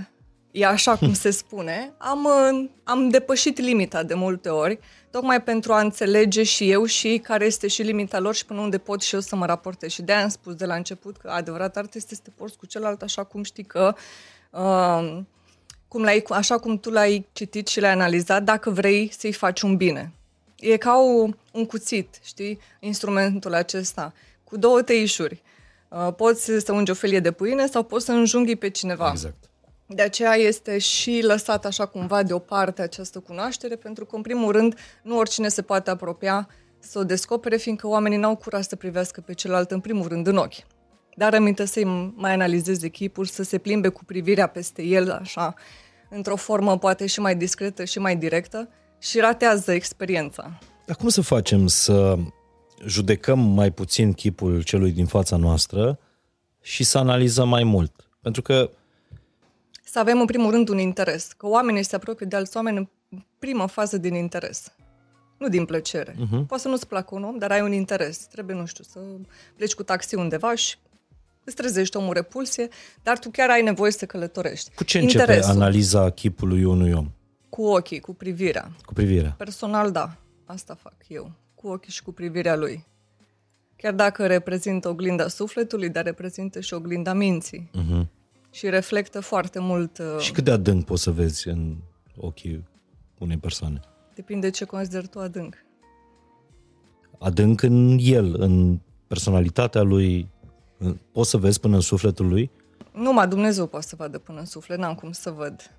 e 0.52 0.66
așa 0.66 0.96
cum 0.96 1.14
se 1.14 1.30
spune, 1.30 1.94
am, 1.98 2.24
uh, 2.24 2.70
am 2.84 3.10
depășit 3.10 3.60
limita 3.60 4.04
de 4.04 4.14
multe 4.14 4.50
ori, 4.50 4.80
tocmai 5.12 5.42
pentru 5.42 5.74
a 5.74 5.80
înțelege 5.80 6.44
și 6.44 6.72
eu 6.72 6.86
și 6.86 7.22
care 7.24 7.46
este 7.46 7.68
și 7.68 7.82
limita 7.82 8.20
lor 8.20 8.36
și 8.36 8.46
până 8.46 8.62
unde 8.62 8.78
pot 8.78 9.02
și 9.02 9.16
eu 9.16 9.22
să 9.22 9.36
mă 9.36 9.46
raportez. 9.46 9.90
Și 9.90 10.02
de-aia 10.02 10.24
am 10.24 10.30
spus 10.30 10.54
de 10.54 10.66
la 10.66 10.76
început 10.76 11.18
că 11.18 11.30
adevărat 11.30 11.78
arte 11.78 11.98
este 11.98 12.16
să 12.16 12.22
te 12.24 12.30
porți 12.30 12.58
cu 12.58 12.66
celălalt 12.66 13.02
așa 13.02 13.24
cum 13.24 13.44
știi 13.44 13.64
că 13.64 13.96
Uh, 14.56 15.20
cum 15.88 16.04
l-ai, 16.04 16.24
așa 16.30 16.58
cum 16.58 16.80
tu 16.80 16.90
l-ai 16.90 17.28
citit 17.32 17.68
și 17.68 17.80
l-ai 17.80 17.92
analizat, 17.92 18.44
dacă 18.44 18.70
vrei 18.70 19.12
să-i 19.18 19.32
faci 19.32 19.62
un 19.62 19.78
bine. 19.78 20.14
E 20.72 20.78
ca 20.78 20.98
o, 20.98 21.28
un 21.52 21.66
cuțit, 21.66 22.20
știi, 22.24 22.60
instrumentul 22.80 23.54
acesta, 23.54 24.14
cu 24.44 24.58
două 24.58 24.82
teișuri. 24.82 25.42
Uh, 25.90 26.14
poți 26.18 26.44
să 26.44 26.72
ungi 26.72 26.92
o 26.92 26.94
felie 26.94 27.20
de 27.20 27.32
pâine 27.32 27.68
sau 27.68 27.84
poți 27.84 28.06
să 28.06 28.12
înjunghi 28.12 28.56
pe 28.56 28.70
cineva. 28.70 29.10
Exact. 29.12 29.50
De 29.88 30.02
aceea 30.02 30.34
este 30.36 30.78
și 30.78 31.22
lăsat 31.24 31.66
așa 31.66 31.86
cumva 31.86 32.24
deoparte 32.24 32.82
această 32.82 33.20
cunoaștere, 33.20 33.76
pentru 33.76 34.06
că, 34.06 34.16
în 34.16 34.22
primul 34.22 34.52
rând, 34.52 34.78
nu 35.04 35.18
oricine 35.18 35.48
se 35.48 35.62
poate 35.62 35.90
apropia 35.90 36.50
să 36.80 37.00
o 37.00 37.04
descopere, 37.04 37.58
fiindcă 37.58 37.88
oamenii 37.88 38.18
n-au 38.18 38.36
curaj 38.36 38.66
să 38.66 38.76
privească 38.76 39.22
pe 39.22 39.34
celălalt, 39.34 39.72
în 39.72 39.80
primul 39.80 40.08
rând, 40.08 40.28
în 40.28 40.38
ochi 40.38 40.64
dar 41.16 41.34
răminte 41.34 41.66
să-i 41.66 42.14
mai 42.16 42.34
analizeze 42.34 42.86
echipul, 42.86 43.26
să 43.26 43.44
se 43.44 43.58
plimbe 43.58 43.88
cu 43.88 44.04
privirea 44.04 44.48
peste 44.48 44.84
el, 44.84 45.12
așa, 45.12 45.54
într-o 46.10 46.36
formă 46.36 46.78
poate 46.78 47.06
și 47.06 47.20
mai 47.20 47.36
discretă 47.36 47.84
și 47.84 48.00
mai 48.00 48.16
directă 48.16 48.70
și 49.00 49.20
ratează 49.20 49.72
experiența. 49.72 50.60
Dar 50.86 50.96
cum 50.96 51.10
să 51.10 51.22
facem 51.22 51.68
să 51.68 52.18
judecăm 52.86 53.40
mai 53.40 53.72
puțin 53.72 54.14
chipul 54.14 54.62
celui 54.64 54.92
din 54.92 55.06
fața 55.06 55.36
noastră 55.36 56.00
și 56.62 56.84
să 56.84 56.98
analizăm 56.98 57.50
mai 57.50 57.64
mult? 57.64 58.10
Pentru 58.22 58.42
că 58.42 58.70
Să 59.84 60.00
avem 60.00 60.20
în 60.20 60.26
primul 60.26 60.52
rând 60.52 60.70
un 60.70 60.78
interes, 60.78 61.32
că 61.38 61.48
oamenii 61.48 61.84
se 61.84 61.96
apropie 61.96 62.26
de 62.26 62.36
alți 62.36 62.56
oameni 62.56 62.78
în 62.78 62.88
primă 63.40 63.66
fază 63.68 63.98
din 63.98 64.14
interes. 64.16 64.72
Nu 65.38 65.48
din 65.50 65.66
plăcere. 65.66 66.12
Uh-huh. 66.12 66.46
Poate 66.48 66.64
să 66.64 66.68
nu-ți 66.68 66.88
placă 66.88 67.16
un 67.16 67.24
om, 67.24 67.38
dar 67.38 67.52
ai 67.52 67.62
un 67.62 67.72
interes. 67.72 68.18
Trebuie, 68.18 68.56
nu 68.56 68.66
știu, 68.66 68.84
să 68.84 69.00
pleci 69.56 69.74
cu 69.74 69.84
taxi 69.84 70.16
undeva 70.16 70.56
și 70.56 70.76
îți 71.44 71.56
trezești 71.56 71.98
omul 71.98 72.14
repulsie, 72.14 72.68
dar 73.04 73.20
tu 73.20 73.30
chiar 73.30 73.50
ai 73.50 73.62
nevoie 73.62 73.92
să 73.92 74.06
călătorești. 74.06 74.72
cu 74.76 74.84
ce 74.84 75.00
începe 75.00 75.22
Interesul. 75.22 75.52
analiza 75.52 76.10
chipului 76.10 76.64
unui 76.64 76.92
om? 76.94 77.10
Cu 77.50 77.64
ochii, 77.64 78.00
cu 78.00 78.14
privirea. 78.14 78.72
Cu 78.86 78.94
privirea. 78.94 79.34
Personal, 79.38 79.92
da. 79.92 80.16
Asta 80.46 80.76
fac 80.76 80.96
eu. 81.08 81.32
Cu 81.56 81.68
ochii 81.68 81.92
și 81.92 82.04
cu 82.04 82.12
privirea 82.12 82.56
lui. 82.56 82.86
Chiar 83.76 83.94
dacă 83.94 84.28
reprezintă 84.28 84.90
oglinda 84.90 85.28
sufletului, 85.28 85.90
dar 85.90 86.04
reprezintă 86.04 86.60
și 86.60 86.74
oglinda 86.74 87.14
minții. 87.14 87.70
Uh-huh. 87.74 88.06
Și 88.52 88.70
reflectă 88.70 89.20
foarte 89.20 89.60
mult, 89.60 89.98
uh, 89.98 90.20
Și 90.20 90.32
cât 90.32 90.44
de 90.44 90.52
adânc 90.52 90.86
poți 90.86 91.02
să 91.04 91.12
vezi 91.12 91.48
în 91.48 91.76
ochii 92.18 92.68
unei 93.18 93.38
persoane? 93.38 93.80
depinde 94.16 94.50
ce 94.50 94.66
consideri 94.66 95.08
tu 95.08 95.20
adânc. 95.20 95.56
Adânc 97.20 97.62
în 97.62 97.98
el, 98.02 98.36
în 98.42 98.80
personalitatea 99.08 99.82
lui, 99.82 100.28
în- 100.78 100.98
poți 101.12 101.30
să 101.30 101.38
vezi 101.38 101.60
până 101.60 101.76
în 101.76 101.82
sufletul 101.82 102.28
lui? 102.28 102.52
Numai 102.94 103.28
Dumnezeu 103.28 103.68
poate 103.68 103.86
să 103.88 103.96
vadă 103.96 104.18
până 104.18 104.40
în 104.40 104.46
suflet, 104.46 104.78
n-am 104.78 104.96
cum 104.96 105.12
să 105.12 105.30
văd. 105.32 105.72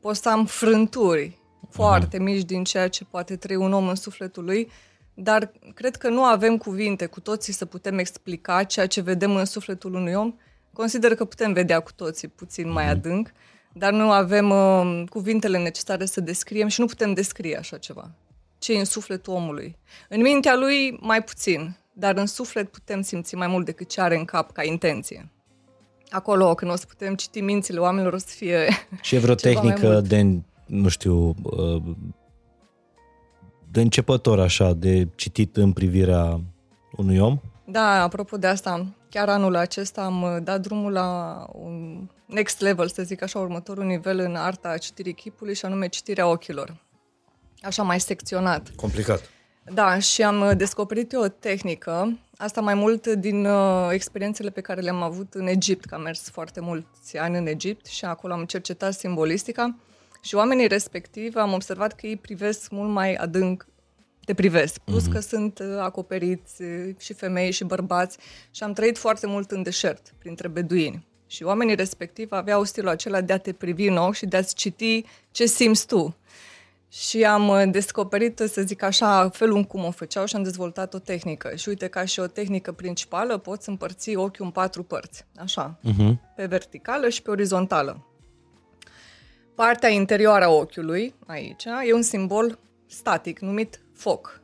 Pot 0.00 0.16
să 0.16 0.28
am 0.28 0.46
frânturi 0.46 1.38
foarte 1.70 2.18
mici 2.18 2.44
din 2.44 2.64
ceea 2.64 2.88
ce 2.88 3.04
poate 3.04 3.36
trăi 3.36 3.56
un 3.56 3.72
om 3.72 3.88
în 3.88 3.94
sufletul 3.94 4.44
lui, 4.44 4.70
dar 5.14 5.52
cred 5.74 5.96
că 5.96 6.08
nu 6.08 6.24
avem 6.24 6.56
cuvinte 6.56 7.06
cu 7.06 7.20
toții 7.20 7.52
să 7.52 7.64
putem 7.64 7.98
explica 7.98 8.62
ceea 8.62 8.86
ce 8.86 9.00
vedem 9.00 9.36
în 9.36 9.44
sufletul 9.44 9.94
unui 9.94 10.14
om. 10.14 10.34
Consider 10.72 11.14
că 11.14 11.24
putem 11.24 11.52
vedea 11.52 11.80
cu 11.80 11.92
toții 11.92 12.28
puțin 12.28 12.72
mai 12.72 12.88
adânc, 12.88 13.32
dar 13.72 13.92
nu 13.92 14.10
avem 14.10 14.50
uh, 14.50 15.02
cuvintele 15.08 15.58
necesare 15.58 16.04
să 16.04 16.20
descriem 16.20 16.68
și 16.68 16.80
nu 16.80 16.86
putem 16.86 17.12
descrie 17.12 17.56
așa 17.56 17.78
ceva. 17.78 18.10
Ce 18.58 18.72
e 18.72 18.78
în 18.78 18.84
sufletul 18.84 19.32
omului. 19.32 19.76
În 20.08 20.20
mintea 20.20 20.56
lui 20.56 20.98
mai 21.00 21.22
puțin, 21.22 21.76
dar 21.92 22.16
în 22.16 22.26
suflet 22.26 22.70
putem 22.70 23.02
simți 23.02 23.34
mai 23.34 23.46
mult 23.46 23.64
decât 23.64 23.88
ce 23.88 24.00
are 24.00 24.16
în 24.16 24.24
cap 24.24 24.52
ca 24.52 24.62
intenție 24.62 25.30
acolo, 26.16 26.54
când 26.54 26.70
o 26.70 26.76
să 26.76 26.86
putem 26.86 27.14
citi 27.14 27.40
mințile 27.40 27.78
oamenilor, 27.78 28.12
o 28.12 28.18
să 28.18 28.26
fie... 28.28 28.68
Și 29.00 29.14
e 29.14 29.18
vreo 29.18 29.34
Ceva 29.34 29.60
mai 29.60 29.72
tehnică 29.72 29.92
mult. 29.92 30.08
de, 30.08 30.40
nu 30.66 30.88
știu, 30.88 31.34
uh, 31.42 31.82
de 33.70 33.80
începător 33.80 34.40
așa, 34.40 34.72
de 34.72 35.08
citit 35.14 35.56
în 35.56 35.72
privirea 35.72 36.40
unui 36.96 37.18
om? 37.18 37.38
Da, 37.64 38.02
apropo 38.02 38.36
de 38.36 38.46
asta, 38.46 38.86
chiar 39.10 39.28
anul 39.28 39.56
acesta 39.56 40.02
am 40.02 40.22
uh, 40.22 40.36
dat 40.42 40.60
drumul 40.60 40.92
la 40.92 41.38
un 41.52 42.06
next 42.26 42.60
level, 42.60 42.88
să 42.88 43.02
zic 43.02 43.22
așa, 43.22 43.38
următorul 43.38 43.84
nivel 43.84 44.18
în 44.18 44.34
arta 44.34 44.76
citirii 44.76 45.14
chipului 45.14 45.54
și 45.54 45.64
anume 45.64 45.88
citirea 45.88 46.28
ochilor. 46.28 46.76
Așa 47.60 47.82
mai 47.82 48.00
secționat. 48.00 48.70
Complicat. 48.76 49.30
Da, 49.72 49.98
și 49.98 50.22
am 50.22 50.40
uh, 50.40 50.56
descoperit 50.56 51.12
eu 51.12 51.20
o 51.20 51.28
tehnică, 51.28 52.18
asta 52.36 52.60
mai 52.60 52.74
mult 52.74 53.06
din 53.06 53.46
uh, 53.46 53.88
experiențele 53.90 54.50
pe 54.50 54.60
care 54.60 54.80
le-am 54.80 55.02
avut 55.02 55.34
în 55.34 55.46
Egipt, 55.46 55.84
că 55.84 55.94
am 55.94 56.02
mers 56.02 56.30
foarte 56.30 56.60
mulți 56.60 57.16
ani 57.16 57.38
în 57.38 57.46
Egipt 57.46 57.86
și 57.86 58.04
acolo 58.04 58.32
am 58.32 58.44
cercetat 58.44 58.94
simbolistica 58.94 59.76
și 60.20 60.34
oamenii 60.34 60.66
respectivi 60.66 61.38
am 61.38 61.52
observat 61.52 61.94
că 61.94 62.06
ei 62.06 62.16
privesc 62.16 62.70
mult 62.70 62.90
mai 62.90 63.14
adânc 63.14 63.66
te 64.24 64.34
privesc, 64.34 64.78
plus 64.78 65.08
mm-hmm. 65.08 65.12
că 65.12 65.20
sunt 65.20 65.58
uh, 65.58 65.78
acoperiți 65.78 66.62
uh, 66.62 66.94
și 66.98 67.12
femei 67.12 67.50
și 67.50 67.64
bărbați 67.64 68.18
și 68.50 68.62
am 68.62 68.72
trăit 68.72 68.98
foarte 68.98 69.26
mult 69.26 69.50
în 69.50 69.62
deșert, 69.62 70.14
printre 70.18 70.48
beduini. 70.48 71.06
Și 71.26 71.42
oamenii 71.42 71.74
respectivi 71.74 72.34
aveau 72.34 72.64
stilul 72.64 72.88
acela 72.88 73.20
de 73.20 73.32
a 73.32 73.38
te 73.38 73.52
privi 73.52 73.86
în 73.86 73.96
ochi 73.96 74.14
și 74.14 74.26
de 74.26 74.36
a-ți 74.36 74.54
citi 74.54 75.04
ce 75.30 75.46
simți 75.46 75.86
tu. 75.86 76.16
Și 76.88 77.24
am 77.24 77.48
uh, 77.48 77.62
descoperit, 77.70 78.38
să 78.38 78.62
zic 78.62 78.82
așa, 78.82 79.28
felul 79.28 79.56
în 79.56 79.64
cum 79.64 79.84
o 79.84 79.90
făceau 79.90 80.26
și 80.26 80.36
am 80.36 80.42
dezvoltat 80.42 80.94
o 80.94 80.98
tehnică. 80.98 81.56
Și 81.56 81.68
uite, 81.68 81.88
ca 81.88 82.04
și 82.04 82.20
o 82.20 82.26
tehnică 82.26 82.72
principală, 82.72 83.38
poți 83.38 83.68
împărți 83.68 84.16
ochiul 84.16 84.44
în 84.44 84.50
patru 84.50 84.82
părți, 84.82 85.26
așa, 85.36 85.78
Uh-huh. 85.84 86.34
pe 86.36 86.46
verticală 86.46 87.08
și 87.08 87.22
pe 87.22 87.30
orizontală. 87.30 88.06
Partea 89.54 89.88
interioară 89.88 90.44
a 90.44 90.50
ochiului, 90.50 91.14
aici, 91.26 91.64
e 91.86 91.92
un 91.94 92.02
simbol 92.02 92.58
static 92.86 93.38
numit 93.38 93.80
foc. 93.94 94.40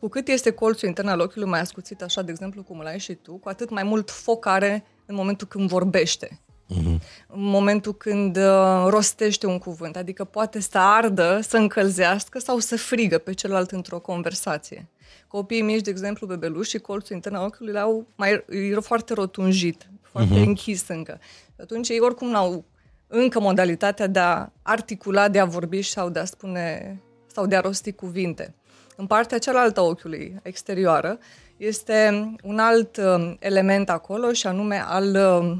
Cu 0.00 0.08
cât 0.08 0.28
este 0.28 0.50
colțul 0.50 0.88
intern 0.88 1.08
al 1.08 1.20
ochiului 1.20 1.48
mai 1.48 1.60
ascuțit, 1.60 2.02
așa, 2.02 2.22
de 2.22 2.30
exemplu, 2.30 2.62
cum 2.62 2.78
îl 2.78 2.86
ai 2.86 2.98
și 2.98 3.14
tu, 3.14 3.36
cu 3.36 3.48
atât 3.48 3.70
mai 3.70 3.82
mult 3.82 4.10
foc 4.10 4.46
are 4.46 4.84
în 5.06 5.14
momentul 5.14 5.46
când 5.46 5.68
vorbește. 5.68 6.40
Uh-huh. 6.74 6.98
În 7.26 7.42
momentul 7.42 7.94
când 7.94 8.36
uh, 8.36 8.86
rostește 8.88 9.46
un 9.46 9.58
cuvânt, 9.58 9.96
adică 9.96 10.24
poate 10.24 10.60
să 10.60 10.78
ardă, 10.78 11.40
să 11.42 11.56
încălzească 11.56 12.38
sau 12.38 12.58
să 12.58 12.76
frigă 12.76 13.18
pe 13.18 13.32
celălalt 13.32 13.70
într-o 13.70 13.98
conversație. 13.98 14.88
Copiii 15.28 15.62
mici, 15.62 15.80
de 15.80 15.90
exemplu, 15.90 16.26
bebelușii, 16.26 16.78
colțul 16.78 17.14
intern 17.14 17.34
al 17.34 17.44
ochiului 17.44 17.72
le 17.72 17.78
au 17.78 18.06
mai, 18.16 18.44
e 18.48 18.74
foarte 18.74 19.14
rotunjit, 19.14 19.88
foarte 20.02 20.34
uh-huh. 20.34 20.46
închis 20.46 20.88
încă. 20.88 21.18
Și 21.44 21.60
atunci 21.60 21.88
ei 21.88 22.00
oricum 22.00 22.28
n-au 22.28 22.64
încă 23.06 23.40
modalitatea 23.40 24.06
de 24.06 24.18
a 24.18 24.48
articula, 24.62 25.28
de 25.28 25.38
a 25.38 25.44
vorbi 25.44 25.82
sau 25.82 26.08
de 26.08 26.18
a 26.18 26.24
spune 26.24 26.98
sau 27.26 27.46
de 27.46 27.56
a 27.56 27.60
rosti 27.60 27.92
cuvinte. 27.92 28.54
În 28.96 29.06
partea 29.06 29.38
cealaltă 29.38 29.80
a 29.80 29.82
ochiului, 29.82 30.36
exterioară, 30.42 31.18
este 31.56 32.34
un 32.42 32.58
alt 32.58 32.96
uh, 32.96 33.34
element 33.38 33.90
acolo 33.90 34.32
și 34.32 34.46
anume 34.46 34.82
al, 34.86 35.14
uh, 35.14 35.56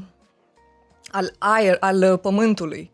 al 1.17 1.33
aer, 1.37 1.77
al 1.79 2.11
uh, 2.11 2.19
pământului. 2.19 2.91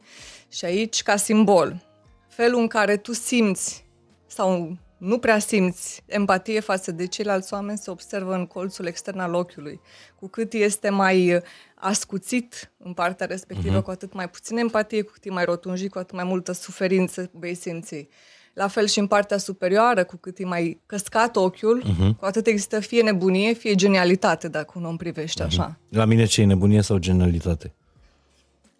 Și 0.50 0.66
aici, 0.66 1.04
ca 1.04 1.16
simbol, 1.16 1.84
felul 2.28 2.60
în 2.60 2.68
care 2.68 2.98
tu 2.98 3.14
simți 3.14 3.86
sau 4.28 4.78
nu 4.98 5.18
prea 5.18 5.40
simți 5.40 6.04
empatie 6.06 6.60
față 6.60 6.92
de 6.92 7.08
ceilalți 7.08 7.54
oameni 7.54 7.78
se 7.78 7.92
observă 7.92 8.34
în 8.34 8.46
colțul 8.46 8.86
extern 8.86 9.20
al 9.20 9.34
ochiului. 9.34 9.80
Cu 10.20 10.28
cât 10.28 10.54
este 10.54 10.90
mai 10.90 11.36
uh, 11.36 11.42
ascuțit 11.76 12.72
în 12.78 12.94
partea 12.94 13.26
respectivă, 13.26 13.80
uh-huh. 13.80 13.84
cu 13.84 13.92
atât 13.92 14.14
mai 14.14 14.30
puțin 14.30 14.58
empatie, 14.58 15.02
cu 15.02 15.12
cât 15.12 15.26
e 15.26 15.30
mai 15.30 15.46
rotunjit, 15.46 15.92
cu 15.92 15.98
atât 15.98 16.16
mai 16.16 16.24
multă 16.24 16.52
suferință 16.52 17.30
vei 17.34 17.56
simți. 17.56 18.08
La 18.54 18.68
fel 18.68 18.88
și 18.88 19.00
în 19.00 19.08
partea 19.08 19.38
superioară, 19.38 20.04
cu 20.04 20.18
cât 20.18 20.38
e 20.38 20.46
mai 20.46 20.82
căscat 20.86 21.36
ochiul, 21.36 21.84
uh-huh. 21.84 22.18
cu 22.20 22.26
atât 22.26 22.48
există 22.48 22.80
fie 22.80 23.02
nebunie, 23.02 23.54
fie 23.54 23.76
genialitate, 23.76 24.48
dacă 24.48 24.72
un 24.76 24.86
om 24.86 24.98
privește 24.98 25.44
uh-huh. 25.44 25.48
așa. 25.48 25.80
La 25.90 26.06
mine 26.06 26.26
ce 26.26 26.42
e 26.42 26.46
nebunie 26.46 26.82
sau 26.82 26.98
genialitate? 26.98 27.76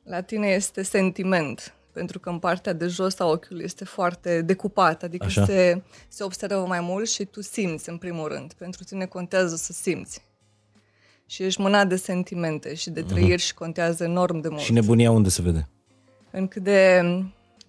La 0.04 0.22
tine 0.22 0.48
este 0.48 0.82
sentiment, 0.82 1.74
pentru 1.92 2.20
că 2.20 2.30
în 2.30 2.40
partea 2.40 2.74
de 2.74 2.88
jos 2.88 3.20
a 3.20 3.26
ochiului 3.26 3.64
este 3.64 3.86
foarte 3.86 4.42
decupat, 4.42 5.04
adică 5.04 5.26
Așa. 5.26 5.46
se, 5.46 5.82
se 6.08 6.24
observă 6.24 6.66
mai 6.68 6.80
mult 6.82 7.10
și 7.10 7.26
tu 7.26 7.42
simți 7.42 7.90
în 7.90 7.98
primul 7.98 8.28
rând. 8.28 8.54
Pentru 8.54 8.84
tine 8.84 9.06
contează 9.06 9.56
să 9.56 9.72
simți. 9.74 10.22
Și 11.26 11.44
ești 11.44 11.62
mânat 11.62 11.88
de 11.88 11.96
sentimente 11.96 12.74
și 12.74 12.90
de 12.90 13.02
trăiri 13.02 13.34
uh-huh. 13.34 13.46
și 13.46 13.54
contează 13.54 14.04
enorm 14.04 14.40
de 14.40 14.48
mult. 14.50 14.62
Și 14.62 14.72
nebunia 14.72 15.12
unde 15.12 15.30
se 15.30 15.42
vede? 15.42 15.68
în 16.34 16.48
cât 16.48 16.64
de, 16.64 17.02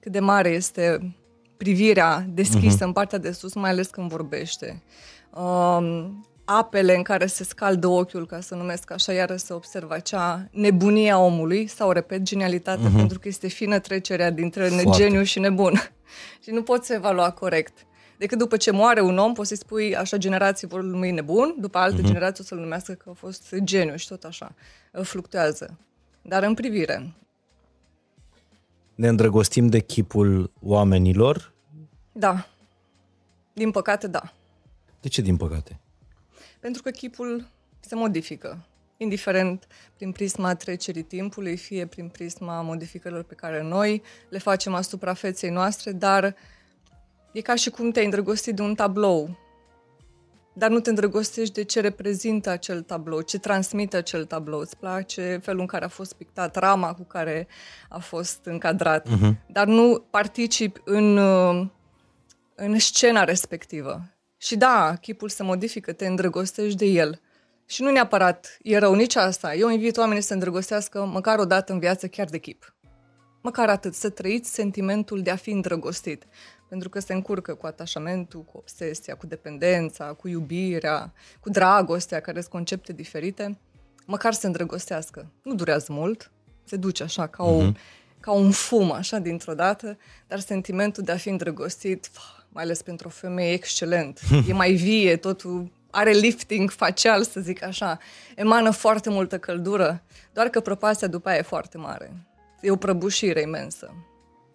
cât 0.00 0.12
de 0.12 0.20
mare 0.20 0.48
este 0.48 1.14
privirea 1.56 2.26
deschisă 2.28 2.76
uh-huh. 2.76 2.86
în 2.86 2.92
partea 2.92 3.18
de 3.18 3.32
sus, 3.32 3.54
mai 3.54 3.70
ales 3.70 3.86
când 3.86 4.10
vorbește. 4.10 4.82
Um, 5.30 6.26
apele 6.44 6.96
în 6.96 7.02
care 7.02 7.26
se 7.26 7.44
scaldă 7.44 7.86
ochiul, 7.86 8.26
ca 8.26 8.40
să 8.40 8.54
numesc 8.54 8.90
așa, 8.90 9.12
iară 9.12 9.36
se 9.36 9.52
observă 9.52 9.94
acea 9.94 10.48
nebunie 10.50 11.10
a 11.10 11.18
omului, 11.18 11.66
sau, 11.66 11.90
repet, 11.90 12.22
genialitate, 12.22 12.88
uh-huh. 12.88 12.96
pentru 12.96 13.18
că 13.18 13.28
este 13.28 13.48
fină 13.48 13.78
trecerea 13.78 14.30
dintre 14.30 14.68
Foarte. 14.68 15.02
geniu 15.02 15.22
și 15.22 15.38
nebun. 15.38 15.72
și 16.44 16.50
nu 16.50 16.62
poți 16.62 16.92
evalua 16.92 17.30
corect. 17.30 17.86
Decât 18.18 18.38
după 18.38 18.56
ce 18.56 18.70
moare 18.70 19.00
un 19.00 19.18
om, 19.18 19.32
poți 19.32 19.48
să-i 19.48 19.56
spui, 19.56 19.96
așa, 19.96 20.16
generații 20.16 20.66
vor 20.66 20.82
numi 20.82 21.10
nebun, 21.10 21.54
după 21.58 21.78
alte 21.78 22.00
uh-huh. 22.00 22.04
generații 22.04 22.44
o 22.44 22.46
să-l 22.46 22.58
numească 22.58 22.92
că 22.92 23.10
a 23.10 23.12
fost 23.12 23.54
geniu 23.58 23.96
și 23.96 24.08
tot 24.08 24.24
așa. 24.24 24.54
Fluctuează. 25.02 25.78
Dar 26.22 26.42
în 26.42 26.54
privire, 26.54 27.14
Ne 28.94 29.08
îndrăgostim 29.08 29.66
de 29.66 29.80
chipul 29.80 30.50
oamenilor? 30.60 31.52
Da. 32.12 32.46
Din 33.52 33.70
păcate, 33.70 34.06
da. 34.06 34.32
De 35.00 35.08
ce 35.08 35.22
din 35.22 35.36
păcate? 35.36 35.78
Pentru 36.64 36.82
că 36.82 36.90
chipul 36.90 37.46
se 37.80 37.94
modifică. 37.94 38.66
Indiferent 38.96 39.66
prin 39.96 40.12
prisma 40.12 40.54
trecerii 40.54 41.02
timpului, 41.02 41.56
fie 41.56 41.86
prin 41.86 42.08
prisma 42.08 42.60
modificărilor 42.60 43.22
pe 43.22 43.34
care 43.34 43.62
noi 43.62 44.02
le 44.28 44.38
facem 44.38 44.74
asupra 44.74 45.14
feței 45.14 45.50
noastre, 45.50 45.92
dar 45.92 46.36
e 47.32 47.40
ca 47.40 47.54
și 47.54 47.70
cum 47.70 47.90
te-ai 47.90 48.04
îndrăgostit 48.04 48.54
de 48.54 48.62
un 48.62 48.74
tablou. 48.74 49.38
dar 50.52 50.70
nu 50.70 50.80
te 50.80 50.88
îndrăgostești 50.88 51.54
de 51.54 51.64
ce 51.64 51.80
reprezintă 51.80 52.50
acel 52.50 52.82
tablou, 52.82 53.20
ce 53.20 53.38
transmite 53.38 53.96
acel 53.96 54.24
tablou. 54.24 54.60
Îți 54.60 54.76
place 54.76 55.40
felul 55.42 55.60
în 55.60 55.66
care 55.66 55.84
a 55.84 55.88
fost 55.88 56.14
pictat, 56.14 56.56
rama 56.56 56.94
cu 56.94 57.02
care 57.02 57.46
a 57.88 57.98
fost 57.98 58.40
încadrat, 58.44 59.08
uh-huh. 59.08 59.46
dar 59.46 59.66
nu 59.66 60.04
participi 60.10 60.80
în, 60.84 61.16
uh, 61.16 61.66
în 62.54 62.78
scena 62.78 63.24
respectivă. 63.24 64.13
Și 64.44 64.56
da, 64.56 64.96
chipul 65.00 65.28
se 65.28 65.42
modifică, 65.42 65.92
te 65.92 66.06
îndrăgostești 66.06 66.78
de 66.78 66.84
el. 66.84 67.20
Și 67.66 67.82
nu 67.82 67.90
neapărat 67.90 68.58
e 68.62 68.78
rău 68.78 68.94
nici 68.94 69.16
asta. 69.16 69.54
Eu 69.54 69.68
invit 69.68 69.96
oamenii 69.96 70.20
să 70.20 70.26
se 70.26 70.34
îndrăgostească 70.34 71.04
măcar 71.04 71.38
o 71.38 71.44
dată 71.44 71.72
în 71.72 71.78
viață 71.78 72.06
chiar 72.06 72.26
de 72.26 72.38
chip. 72.38 72.74
Măcar 73.42 73.68
atât, 73.68 73.94
să 73.94 74.08
trăiți 74.08 74.54
sentimentul 74.54 75.22
de 75.22 75.30
a 75.30 75.36
fi 75.36 75.50
îndrăgostit 75.50 76.24
pentru 76.68 76.88
că 76.88 77.00
se 77.00 77.12
încurcă 77.12 77.54
cu 77.54 77.66
atașamentul, 77.66 78.42
cu 78.42 78.56
obsesia, 78.56 79.14
cu 79.14 79.26
dependența, 79.26 80.04
cu 80.04 80.28
iubirea, 80.28 81.12
cu 81.40 81.50
dragostea, 81.50 82.20
care 82.20 82.40
sunt 82.40 82.52
concepte 82.52 82.92
diferite, 82.92 83.58
măcar 84.06 84.32
se 84.32 84.46
îndrăgostească. 84.46 85.30
Nu 85.42 85.54
durează 85.54 85.92
mult, 85.92 86.30
se 86.64 86.76
duce 86.76 87.02
așa 87.02 87.26
ca, 87.26 87.44
o, 87.44 87.62
uh-huh. 87.62 87.74
ca 88.20 88.32
un 88.32 88.50
fum, 88.50 88.92
așa, 88.92 89.18
dintr-o 89.18 89.54
dată, 89.54 89.98
dar 90.26 90.40
sentimentul 90.40 91.02
de 91.02 91.12
a 91.12 91.16
fi 91.16 91.28
îndrăgostit, 91.28 92.10
mai 92.54 92.62
ales 92.62 92.82
pentru 92.82 93.06
o 93.06 93.10
femeie, 93.10 93.52
excelent. 93.52 94.20
E 94.48 94.52
mai 94.52 94.72
vie, 94.72 95.16
totul 95.16 95.72
are 95.90 96.10
lifting 96.10 96.70
facial, 96.70 97.22
să 97.22 97.40
zic 97.40 97.62
așa. 97.62 97.98
Emană 98.36 98.70
foarte 98.70 99.10
multă 99.10 99.38
căldură, 99.38 100.02
doar 100.32 100.48
că 100.48 100.60
propastia 100.60 101.08
după 101.08 101.28
aia 101.28 101.38
e 101.38 101.42
foarte 101.42 101.78
mare. 101.78 102.26
E 102.60 102.70
o 102.70 102.76
prăbușire 102.76 103.40
imensă 103.40 103.94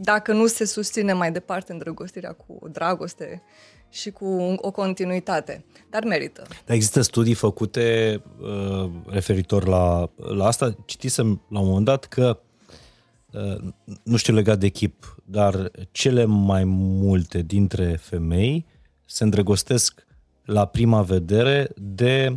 dacă 0.01 0.33
nu 0.33 0.47
se 0.47 0.65
susține 0.65 1.13
mai 1.13 1.31
departe 1.31 1.71
îndrăgostirea 1.71 2.31
cu 2.31 2.57
o 2.59 2.67
dragoste 2.67 3.41
și 3.89 4.11
cu 4.11 4.57
o 4.57 4.71
continuitate. 4.71 5.65
Dar 5.89 6.03
merită. 6.03 6.45
Dar 6.65 6.75
există 6.75 7.01
studii 7.01 7.33
făcute 7.33 8.21
uh, 8.39 8.89
referitor 9.07 9.67
la, 9.67 10.09
la 10.15 10.45
asta. 10.45 10.75
Citisem 10.85 11.41
la 11.49 11.59
un 11.59 11.67
moment 11.67 11.85
dat 11.85 12.05
că, 12.05 12.39
uh, 12.39 12.48
nu 14.03 14.15
știu 14.15 14.33
legat 14.33 14.59
de 14.59 14.65
echip, 14.65 15.15
dar 15.25 15.71
cele 15.91 16.25
mai 16.25 16.63
multe 16.63 17.41
dintre 17.41 17.95
femei 17.95 18.65
se 19.05 19.23
îndrăgostesc 19.23 20.07
la 20.45 20.65
prima 20.65 21.01
vedere 21.01 21.69
de 21.75 22.35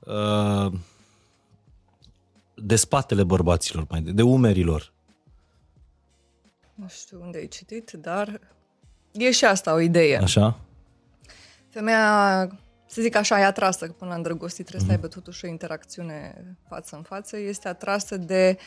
uh, 0.00 0.72
de 2.54 2.76
spatele 2.76 3.24
bărbaților, 3.24 3.86
mai 3.88 4.02
de, 4.02 4.12
de 4.12 4.22
umerilor 4.22 4.92
nu 6.80 6.88
știu 6.88 7.20
unde 7.20 7.38
ai 7.38 7.48
citit, 7.48 7.90
dar 7.90 8.40
e 9.12 9.30
și 9.30 9.44
asta 9.44 9.74
o 9.74 9.80
idee. 9.80 10.16
Așa? 10.16 10.60
Femeia, 11.68 12.46
să 12.86 13.00
zic 13.02 13.14
așa, 13.14 13.40
e 13.40 13.44
atrasă, 13.44 13.86
că 13.86 13.92
până 13.92 14.10
la 14.10 14.16
îndrăgostit 14.16 14.66
trebuie 14.66 14.86
mm-hmm. 14.86 14.92
să 14.92 14.96
mhm. 14.96 15.04
aibă 15.04 15.14
totuși 15.20 15.44
o 15.44 15.48
interacțiune 15.48 16.44
față 16.68 16.96
în 16.96 17.02
față, 17.02 17.36
este 17.38 17.68
atrasă 17.68 18.16
de 18.16 18.58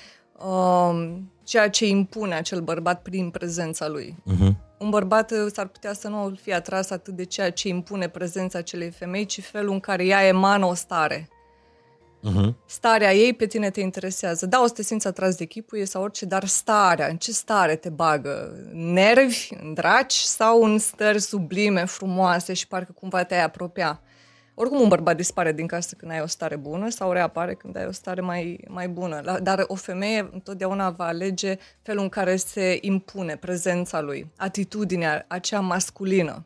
um, 0.46 1.32
ceea 1.44 1.70
ce 1.70 1.88
impune 1.88 2.36
acel 2.36 2.62
bărbat 2.62 3.02
prin 3.02 3.30
prezența 3.30 3.88
lui. 3.88 4.16
Mm-hmm. 4.32 4.56
Un 4.78 4.90
bărbat 4.90 5.32
uh, 5.32 5.52
s-ar 5.54 5.68
putea 5.68 5.94
să 5.94 6.08
nu 6.08 6.36
fie 6.42 6.54
atras 6.54 6.90
atât 6.90 7.16
de 7.16 7.24
ceea 7.24 7.52
ce 7.52 7.68
impune 7.68 8.08
prezența 8.08 8.58
acelei 8.58 8.90
femei, 8.90 9.26
ci 9.26 9.42
felul 9.42 9.74
în 9.74 9.80
care 9.80 10.06
ea 10.06 10.28
emană 10.28 10.66
o 10.66 10.74
stare 10.74 11.30
uh-huh. 12.24 12.54
starea 12.66 13.14
ei 13.14 13.34
pe 13.34 13.46
tine 13.46 13.70
te 13.70 13.82
interesează. 13.82 14.46
Da, 14.46 14.62
o 14.62 14.68
să 14.68 14.74
te 14.74 14.84
simți 14.84 15.08
atras 15.08 15.36
de 15.36 15.46
chipuie 15.46 15.86
sau 15.86 16.04
orice, 16.04 16.26
dar 16.26 16.46
starea, 16.46 17.08
în 17.08 17.18
ce 17.18 17.32
stare 17.32 17.76
te 17.76 17.90
bagă? 17.90 18.56
Nervi, 18.74 19.50
în 19.64 19.74
draci 19.74 20.14
sau 20.14 20.64
în 20.64 20.78
stări 20.78 21.22
sublime, 21.22 21.86
frumoase 21.86 22.54
și 22.54 22.68
parcă 22.68 22.92
cumva 22.92 23.24
te-ai 23.24 23.44
apropia? 23.44 24.02
Oricum 24.56 24.82
un 24.82 24.88
bărbat 24.88 25.16
dispare 25.16 25.52
din 25.52 25.68
casă 25.68 25.96
când 25.98 26.12
ai 26.12 26.22
o 26.22 26.28
stare 26.28 26.56
bună 26.56 26.90
sau 26.90 27.12
reapare 27.12 27.54
când 27.54 27.78
ai 27.78 27.86
o 27.86 27.92
stare 27.92 28.22
mai, 28.22 28.60
mai 28.68 28.88
bună. 28.88 29.40
Dar 29.44 29.64
o 29.68 29.76
femeie 29.76 30.30
întotdeauna 30.32 30.90
va 30.90 31.06
alege 31.06 31.58
felul 31.82 32.04
în 32.04 32.10
care 32.10 32.36
se 32.36 32.78
impune 32.82 33.36
prezența 33.36 34.02
lui, 34.02 34.32
atitudinea 34.38 35.26
aceea 35.28 35.60
masculină. 35.60 36.46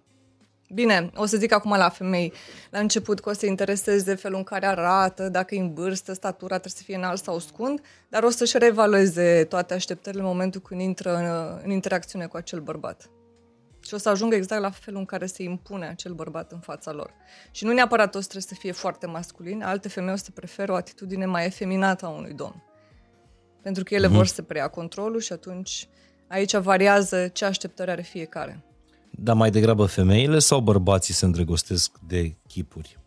Bine, 0.74 1.10
o 1.15 1.26
să 1.26 1.38
zic 1.38 1.52
acum 1.52 1.72
la 1.78 1.89
femei, 1.89 2.34
la 2.70 2.80
început 2.80 3.20
că 3.20 3.30
o 3.30 3.34
să 3.34 3.46
intereseze 3.46 4.15
felul 4.15 4.38
în 4.38 4.43
care 4.43 4.65
arată, 4.65 5.30
dacă 5.30 5.56
e 5.56 5.60
în 5.60 5.74
vârstă, 5.74 6.13
statura 6.13 6.58
trebuie 6.58 6.74
să 6.76 6.84
fie 6.84 6.96
înalt 6.96 7.24
sau 7.24 7.39
scund, 7.39 7.82
dar 8.10 8.24
o 8.24 8.30
să-și 8.30 8.58
reevalueze 8.58 9.43
toate 9.43 9.74
așteptările 9.74 10.22
în 10.22 10.28
momentul 10.28 10.62
când 10.62 10.82
intră 10.82 11.15
în, 11.15 11.60
în 11.63 11.72
interacțiune 11.72 12.26
cu 12.26 12.38
acel 12.38 12.60
bărbat. 12.60 13.10
Și 13.88 13.93
o 13.93 13.97
să 13.97 14.10
ajungă 14.10 14.36
exact 14.36 14.62
la 14.62 14.69
felul 14.69 15.00
în 15.00 15.06
care 15.06 15.26
se 15.26 15.43
impune 15.43 15.88
acel 15.88 16.13
bărbat 16.13 16.52
în 16.52 16.60
fața 16.60 16.91
lor. 16.91 17.13
Și 17.52 17.65
nu 17.65 17.73
neapărat 17.73 18.15
o 18.15 18.19
să 18.19 18.28
trebuie 18.28 18.50
să 18.50 18.56
fie 18.60 18.71
foarte 18.71 19.06
masculin, 19.06 19.63
alte 19.63 19.88
femei 19.88 20.13
o 20.13 20.17
să 20.17 20.32
preferă 20.32 20.71
o 20.71 20.76
atitudine 20.76 21.26
mai 21.26 21.45
efeminată 21.45 22.06
a 22.06 22.10
unui 22.10 22.34
domn. 22.34 22.63
Pentru 23.62 23.84
că 23.84 23.93
ele 23.93 24.08
mm-hmm. 24.08 24.12
vor 24.12 24.26
să 24.26 24.41
preia 24.41 24.67
controlul 24.67 25.19
și 25.19 25.34
atunci 25.34 25.88
aici 26.28 26.56
variază 26.56 27.28
ce 27.28 27.45
așteptări 27.45 27.91
are 27.91 28.02
fiecare. 28.02 28.63
Dar 29.10 29.36
mai 29.36 29.52
degrabă 29.52 29.86
femeile 29.86 30.39
sau 30.39 30.60
bărbații 30.60 31.13
se 31.13 31.26
îndrăgostesc 31.26 31.97
de 32.08 32.36
chipuri? 32.47 33.00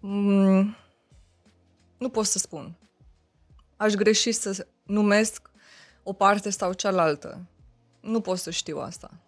Mm, 0.00 0.76
nu 1.98 2.08
pot 2.08 2.24
să 2.24 2.38
spun. 2.38 2.76
Aș 3.76 3.92
greși 3.92 4.32
să 4.32 4.66
numesc 4.82 5.50
o 6.02 6.12
parte 6.12 6.50
sau 6.50 6.72
cealaltă. 6.72 7.46
Nu 8.00 8.20
pot 8.20 8.38
să 8.38 8.50
știu 8.50 8.78
asta. 8.78 9.20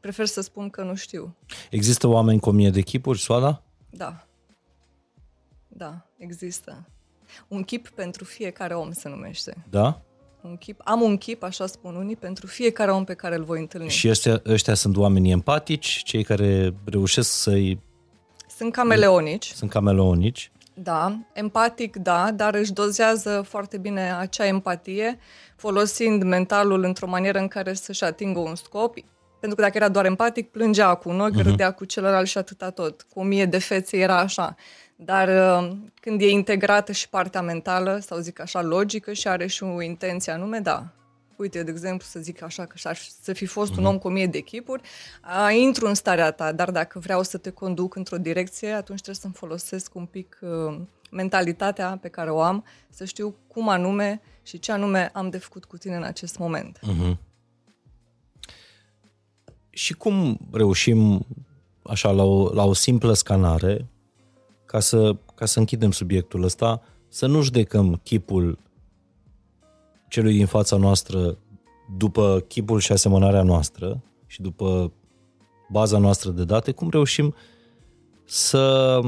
Prefer 0.00 0.26
să 0.26 0.40
spun 0.40 0.70
că 0.70 0.82
nu 0.82 0.94
știu. 0.94 1.36
Există 1.70 2.06
oameni 2.06 2.40
cu 2.40 2.48
o 2.48 2.52
mie 2.52 2.70
de 2.70 2.80
chipuri, 2.80 3.18
Soada? 3.18 3.62
Da. 3.90 4.26
Da, 5.68 6.06
există. 6.16 6.88
Un 7.48 7.62
chip 7.62 7.88
pentru 7.88 8.24
fiecare 8.24 8.74
om 8.74 8.92
se 8.92 9.08
numește. 9.08 9.64
Da? 9.70 10.00
un 10.46 10.56
chip, 10.56 10.80
am 10.84 11.00
un 11.00 11.16
chip, 11.16 11.42
așa 11.42 11.66
spun 11.66 11.94
unii, 11.94 12.16
pentru 12.16 12.46
fiecare 12.46 12.90
om 12.90 13.04
pe 13.04 13.14
care 13.14 13.34
îl 13.34 13.44
voi 13.44 13.60
întâlni. 13.60 13.88
Și 13.88 14.08
ăștia, 14.08 14.42
ăștia 14.46 14.74
sunt 14.74 14.96
oamenii 14.96 15.30
empatici, 15.30 16.02
cei 16.04 16.24
care 16.24 16.74
reușesc 16.84 17.30
să-i... 17.30 17.80
Sunt 18.56 18.72
cameleonici. 18.72 19.52
Sunt 19.54 19.70
cameleonici. 19.70 20.50
Da, 20.74 21.18
empatic, 21.32 21.96
da, 21.96 22.30
dar 22.30 22.54
își 22.54 22.72
dozează 22.72 23.42
foarte 23.48 23.78
bine 23.78 24.12
acea 24.12 24.46
empatie, 24.46 25.18
folosind 25.56 26.22
mentalul 26.22 26.84
într-o 26.84 27.06
manieră 27.06 27.38
în 27.38 27.48
care 27.48 27.74
să-și 27.74 28.04
atingă 28.04 28.38
un 28.38 28.54
scop. 28.54 28.94
Pentru 29.46 29.64
că 29.64 29.70
dacă 29.70 29.84
era 29.84 29.92
doar 29.92 30.04
empatic, 30.04 30.50
plângea 30.50 30.94
cu 30.94 31.08
un 31.08 31.20
ochi, 31.20 31.40
uh-huh. 31.40 31.42
râdea 31.42 31.70
cu 31.70 31.84
celălalt 31.84 32.26
și 32.26 32.38
atâta 32.38 32.70
tot. 32.70 33.02
Cu 33.02 33.20
o 33.20 33.22
mie 33.22 33.46
de 33.46 33.58
fețe 33.58 33.96
era 33.96 34.18
așa. 34.18 34.54
Dar 34.96 35.28
uh, 35.28 35.76
când 36.00 36.20
e 36.20 36.28
integrată 36.28 36.92
și 36.92 37.08
partea 37.08 37.42
mentală, 37.42 37.98
sau 38.02 38.18
zic 38.18 38.40
așa, 38.40 38.62
logică 38.62 39.12
și 39.12 39.28
are 39.28 39.46
și 39.46 39.62
o 39.62 39.82
intenție 39.82 40.32
anume, 40.32 40.58
da. 40.58 40.86
Uite, 41.36 41.62
de 41.62 41.70
exemplu, 41.70 42.06
să 42.10 42.20
zic 42.20 42.42
așa, 42.42 42.64
că 42.64 42.74
ar 42.82 42.96
să 43.22 43.32
fi 43.32 43.46
fost 43.46 43.70
un 43.70 43.82
mhm. 43.82 43.86
om 43.86 43.98
cu 43.98 44.06
o 44.06 44.10
mie 44.10 44.26
de 44.26 44.38
echipuri, 44.38 44.82
a, 45.20 45.50
intru 45.50 45.86
în 45.86 45.94
starea 45.94 46.30
ta, 46.30 46.52
dar 46.52 46.70
dacă 46.70 46.98
vreau 46.98 47.22
să 47.22 47.38
te 47.38 47.50
conduc 47.50 47.94
într-o 47.94 48.16
direcție, 48.16 48.70
atunci 48.70 49.00
trebuie 49.00 49.20
să-mi 49.20 49.34
folosesc 49.34 49.94
un 49.94 50.04
pic 50.04 50.38
uh, 50.40 50.78
mentalitatea 51.10 51.98
pe 52.00 52.08
care 52.08 52.30
o 52.30 52.40
am, 52.40 52.64
să 52.90 53.04
știu 53.04 53.36
cum 53.46 53.68
anume 53.68 54.20
și 54.42 54.58
ce 54.58 54.72
anume 54.72 55.10
am 55.12 55.30
de 55.30 55.38
făcut 55.38 55.64
cu 55.64 55.76
tine 55.76 55.96
în 55.96 56.02
acest 56.02 56.38
moment. 56.38 56.78
Uh-huh. 56.78 57.16
Și 59.76 59.94
cum 59.94 60.38
reușim, 60.50 61.26
așa, 61.82 62.10
la 62.10 62.22
o, 62.22 62.54
la 62.54 62.64
o 62.64 62.72
simplă 62.72 63.12
scanare, 63.12 63.88
ca 64.64 64.80
să, 64.80 65.16
ca 65.34 65.46
să 65.46 65.58
închidem 65.58 65.90
subiectul 65.90 66.42
ăsta, 66.42 66.82
să 67.08 67.26
nu 67.26 67.42
judecăm 67.42 68.00
chipul 68.02 68.58
celui 70.08 70.36
din 70.36 70.46
fața 70.46 70.76
noastră 70.76 71.38
după 71.96 72.44
chipul 72.48 72.80
și 72.80 72.92
asemănarea 72.92 73.42
noastră 73.42 74.02
și 74.26 74.40
după 74.40 74.92
baza 75.70 75.98
noastră 75.98 76.30
de 76.30 76.44
date, 76.44 76.72
cum 76.72 76.90
reușim 76.90 77.34
să, 78.24 79.00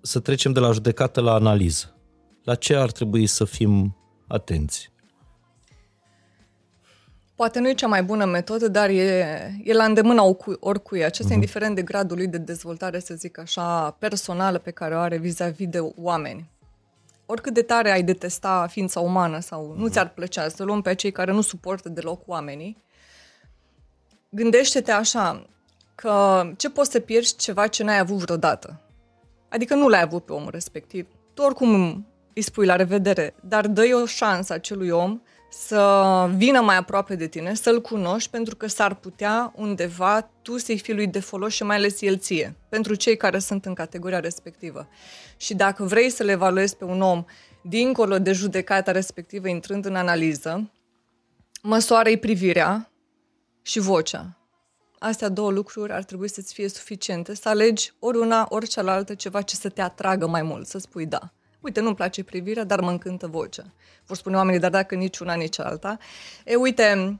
să 0.00 0.20
trecem 0.20 0.52
de 0.52 0.60
la 0.60 0.72
judecată 0.72 1.20
la 1.20 1.32
analiză. 1.32 1.94
La 2.42 2.54
ce 2.54 2.74
ar 2.74 2.92
trebui 2.92 3.26
să 3.26 3.44
fim 3.44 3.96
atenți? 4.26 4.92
Poate 7.34 7.60
nu 7.60 7.68
e 7.68 7.74
cea 7.74 7.86
mai 7.86 8.02
bună 8.02 8.24
metodă, 8.24 8.68
dar 8.68 8.88
e, 8.88 9.60
e 9.64 9.72
la 9.72 9.84
îndemâna 9.84 10.22
oricui. 10.60 11.04
Acesta 11.04 11.30
uh-huh. 11.30 11.34
indiferent 11.34 11.74
de 11.74 11.82
gradul 11.82 12.16
lui 12.16 12.26
de 12.26 12.38
dezvoltare, 12.38 12.98
să 12.98 13.14
zic 13.14 13.38
așa, 13.38 13.90
personală 13.90 14.58
pe 14.58 14.70
care 14.70 14.94
o 14.94 14.98
are 14.98 15.16
vis-a-vis 15.16 15.68
de 15.68 15.78
oameni. 15.96 16.50
Oricât 17.26 17.54
de 17.54 17.62
tare 17.62 17.90
ai 17.90 18.02
detesta 18.02 18.66
ființa 18.70 19.00
umană 19.00 19.40
sau 19.40 19.72
uh-huh. 19.72 19.78
nu 19.78 19.88
ți-ar 19.88 20.08
plăcea 20.08 20.48
să 20.48 20.64
luăm 20.64 20.82
pe 20.82 20.94
cei 20.94 21.10
care 21.10 21.32
nu 21.32 21.40
suportă 21.40 21.88
deloc 21.88 22.22
oamenii, 22.26 22.82
gândește-te 24.28 24.92
așa, 24.92 25.46
că 25.94 26.42
ce 26.56 26.70
poți 26.70 26.90
să 26.90 27.00
pierzi 27.00 27.36
ceva 27.36 27.66
ce 27.66 27.82
n-ai 27.82 27.98
avut 27.98 28.16
vreodată? 28.16 28.80
Adică 29.48 29.74
nu 29.74 29.88
l-ai 29.88 30.02
avut 30.02 30.24
pe 30.24 30.32
omul 30.32 30.50
respectiv. 30.50 31.06
Tu 31.34 31.42
oricum 31.42 32.06
îi 32.34 32.42
spui 32.42 32.66
la 32.66 32.76
revedere, 32.76 33.34
dar 33.40 33.66
dă 33.66 33.82
o 34.02 34.06
șansă 34.06 34.52
acelui 34.52 34.90
om 34.90 35.20
să 35.58 36.30
vină 36.36 36.60
mai 36.60 36.76
aproape 36.76 37.14
de 37.14 37.26
tine, 37.26 37.54
să-l 37.54 37.80
cunoști, 37.80 38.30
pentru 38.30 38.56
că 38.56 38.66
s-ar 38.66 38.94
putea 38.94 39.52
undeva 39.56 40.30
tu 40.42 40.58
să-i 40.58 40.78
fii 40.78 40.94
lui 40.94 41.06
de 41.06 41.20
folos 41.20 41.52
și 41.52 41.62
mai 41.62 41.76
ales 41.76 42.00
el 42.00 42.18
ție, 42.18 42.56
pentru 42.68 42.94
cei 42.94 43.16
care 43.16 43.38
sunt 43.38 43.64
în 43.64 43.74
categoria 43.74 44.20
respectivă. 44.20 44.88
Și 45.36 45.54
dacă 45.54 45.84
vrei 45.84 46.10
să 46.10 46.22
le 46.22 46.32
evaluezi 46.32 46.76
pe 46.76 46.84
un 46.84 47.00
om 47.00 47.24
dincolo 47.62 48.18
de 48.18 48.32
judecata 48.32 48.90
respectivă, 48.92 49.48
intrând 49.48 49.84
în 49.84 49.96
analiză, 49.96 50.70
măsoară-i 51.62 52.18
privirea 52.18 52.90
și 53.62 53.78
vocea. 53.78 54.38
Astea 54.98 55.28
două 55.28 55.50
lucruri 55.50 55.92
ar 55.92 56.04
trebui 56.04 56.28
să-ți 56.28 56.54
fie 56.54 56.68
suficiente, 56.68 57.34
să 57.34 57.48
alegi 57.48 57.92
ori 57.98 58.18
una, 58.18 58.46
ori 58.48 58.68
cealaltă, 58.68 59.14
ceva 59.14 59.42
ce 59.42 59.54
să 59.56 59.68
te 59.68 59.80
atragă 59.80 60.26
mai 60.26 60.42
mult, 60.42 60.66
să 60.66 60.78
spui 60.78 61.06
da. 61.06 61.32
Uite, 61.64 61.80
nu-mi 61.80 61.94
place 61.94 62.24
privirea, 62.24 62.64
dar 62.64 62.80
mă 62.80 62.90
încântă 62.90 63.26
vocea. 63.26 63.64
Vor 64.06 64.16
spune 64.16 64.36
oamenii, 64.36 64.60
dar 64.60 64.70
dacă 64.70 64.94
nici 64.94 65.18
una, 65.18 65.34
nici 65.34 65.58
alta. 65.58 65.98
E, 66.44 66.54
uite, 66.54 67.18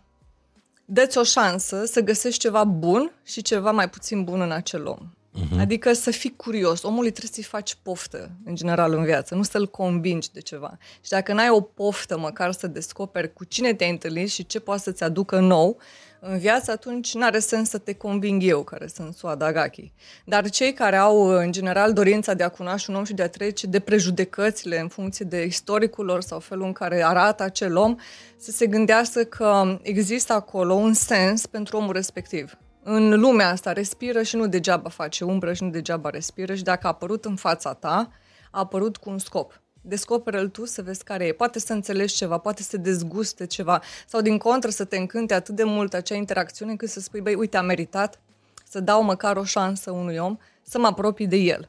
dă-ți 0.84 1.18
o 1.18 1.22
șansă 1.22 1.84
să 1.84 2.00
găsești 2.00 2.40
ceva 2.40 2.64
bun 2.64 3.12
și 3.22 3.42
ceva 3.42 3.70
mai 3.70 3.90
puțin 3.90 4.24
bun 4.24 4.40
în 4.40 4.50
acel 4.50 4.86
om. 4.86 4.98
Uh-huh. 4.98 5.60
Adică 5.60 5.92
să 5.92 6.10
fii 6.10 6.36
curios. 6.36 6.82
Omului 6.82 7.10
trebuie 7.10 7.32
să-i 7.34 7.42
faci 7.42 7.76
poftă, 7.82 8.30
în 8.44 8.54
general, 8.54 8.92
în 8.92 9.04
viață, 9.04 9.34
nu 9.34 9.42
să-l 9.42 9.66
convingi 9.66 10.32
de 10.32 10.40
ceva. 10.40 10.78
Și 11.00 11.10
dacă 11.10 11.32
n-ai 11.32 11.50
o 11.50 11.60
poftă, 11.60 12.18
măcar 12.18 12.52
să 12.52 12.66
descoperi 12.66 13.32
cu 13.32 13.44
cine 13.44 13.74
te-ai 13.74 13.90
întâlnit 13.90 14.30
și 14.30 14.46
ce 14.46 14.60
poate 14.60 14.82
să-ți 14.82 15.02
aducă 15.02 15.38
nou, 15.40 15.78
în 16.26 16.38
viață, 16.38 16.70
atunci 16.70 17.14
nu 17.14 17.24
are 17.24 17.38
sens 17.38 17.68
să 17.68 17.78
te 17.78 17.94
conving 17.94 18.42
eu, 18.42 18.62
care 18.62 18.86
sunt 18.86 19.14
Suada 19.14 19.52
Gaki. 19.52 19.92
Dar 20.24 20.50
cei 20.50 20.72
care 20.72 20.96
au, 20.96 21.24
în 21.26 21.52
general, 21.52 21.92
dorința 21.92 22.34
de 22.34 22.42
a 22.42 22.48
cunoaște 22.48 22.90
un 22.90 22.96
om 22.96 23.04
și 23.04 23.14
de 23.14 23.22
a 23.22 23.28
trece 23.28 23.66
de 23.66 23.80
prejudecățile 23.80 24.80
în 24.80 24.88
funcție 24.88 25.24
de 25.24 25.44
istoricul 25.44 26.04
lor 26.04 26.22
sau 26.22 26.40
felul 26.40 26.66
în 26.66 26.72
care 26.72 27.04
arată 27.04 27.42
acel 27.42 27.76
om, 27.76 27.96
să 28.36 28.50
se 28.50 28.66
gândească 28.66 29.22
că 29.22 29.78
există 29.82 30.32
acolo 30.32 30.74
un 30.74 30.92
sens 30.92 31.46
pentru 31.46 31.76
omul 31.76 31.92
respectiv. 31.92 32.58
În 32.82 33.20
lumea 33.20 33.48
asta 33.48 33.72
respiră 33.72 34.22
și 34.22 34.36
nu 34.36 34.46
degeaba 34.46 34.88
face 34.88 35.24
umbră 35.24 35.52
și 35.52 35.62
nu 35.62 35.70
degeaba 35.70 36.10
respiră 36.10 36.54
și 36.54 36.62
dacă 36.62 36.86
a 36.86 36.90
apărut 36.90 37.24
în 37.24 37.36
fața 37.36 37.72
ta, 37.72 38.10
a 38.50 38.58
apărut 38.58 38.96
cu 38.96 39.10
un 39.10 39.18
scop 39.18 39.62
descoperă-l 39.86 40.48
tu 40.48 40.64
să 40.64 40.82
vezi 40.82 41.04
care 41.04 41.26
e. 41.26 41.32
Poate 41.32 41.58
să 41.58 41.72
înțelegi 41.72 42.14
ceva, 42.14 42.38
poate 42.38 42.62
să 42.62 42.68
te 42.70 42.76
dezguste 42.76 43.46
ceva 43.46 43.82
sau 44.06 44.20
din 44.20 44.38
contră 44.38 44.70
să 44.70 44.84
te 44.84 44.96
încânte 44.96 45.34
atât 45.34 45.54
de 45.54 45.64
mult 45.64 45.94
acea 45.94 46.14
interacțiune 46.14 46.70
încât 46.70 46.88
să 46.88 47.00
spui, 47.00 47.20
băi, 47.20 47.34
uite, 47.34 47.56
a 47.56 47.62
meritat 47.62 48.20
să 48.68 48.80
dau 48.80 49.02
măcar 49.02 49.36
o 49.36 49.44
șansă 49.44 49.90
unui 49.90 50.16
om 50.16 50.36
să 50.62 50.78
mă 50.78 50.86
apropii 50.86 51.26
de 51.26 51.36
el. 51.36 51.68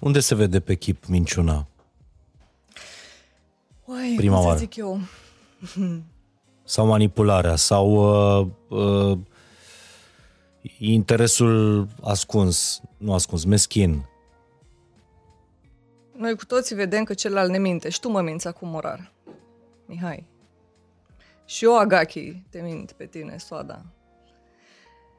Unde 0.00 0.20
se 0.20 0.34
vede 0.34 0.60
pe 0.60 0.74
chip 0.74 1.04
minciuna? 1.06 1.66
Oi, 3.86 4.14
Prima 4.16 4.36
cum 4.36 4.44
oară. 4.44 4.58
să 4.58 4.64
zic 4.64 4.76
eu? 4.76 5.00
Sau 6.64 6.86
manipularea, 6.86 7.56
sau 7.56 7.90
uh, 8.40 8.46
uh, 8.68 9.18
interesul 10.78 11.88
ascuns, 12.02 12.80
nu 12.96 13.12
ascuns, 13.12 13.44
meschin, 13.44 14.04
noi 16.22 16.36
cu 16.36 16.44
toții 16.44 16.74
vedem 16.74 17.04
că 17.04 17.14
celălalt 17.14 17.50
ne 17.50 17.58
minte 17.58 17.88
și 17.88 18.00
tu 18.00 18.08
mă 18.08 18.20
minți 18.20 18.46
acum, 18.46 18.68
morar. 18.68 19.12
Mihai. 19.86 20.26
Și 21.44 21.64
eu, 21.64 21.78
Agaki, 21.78 22.42
te 22.50 22.60
mint 22.60 22.92
pe 22.92 23.06
tine, 23.06 23.36
Soada. 23.36 23.84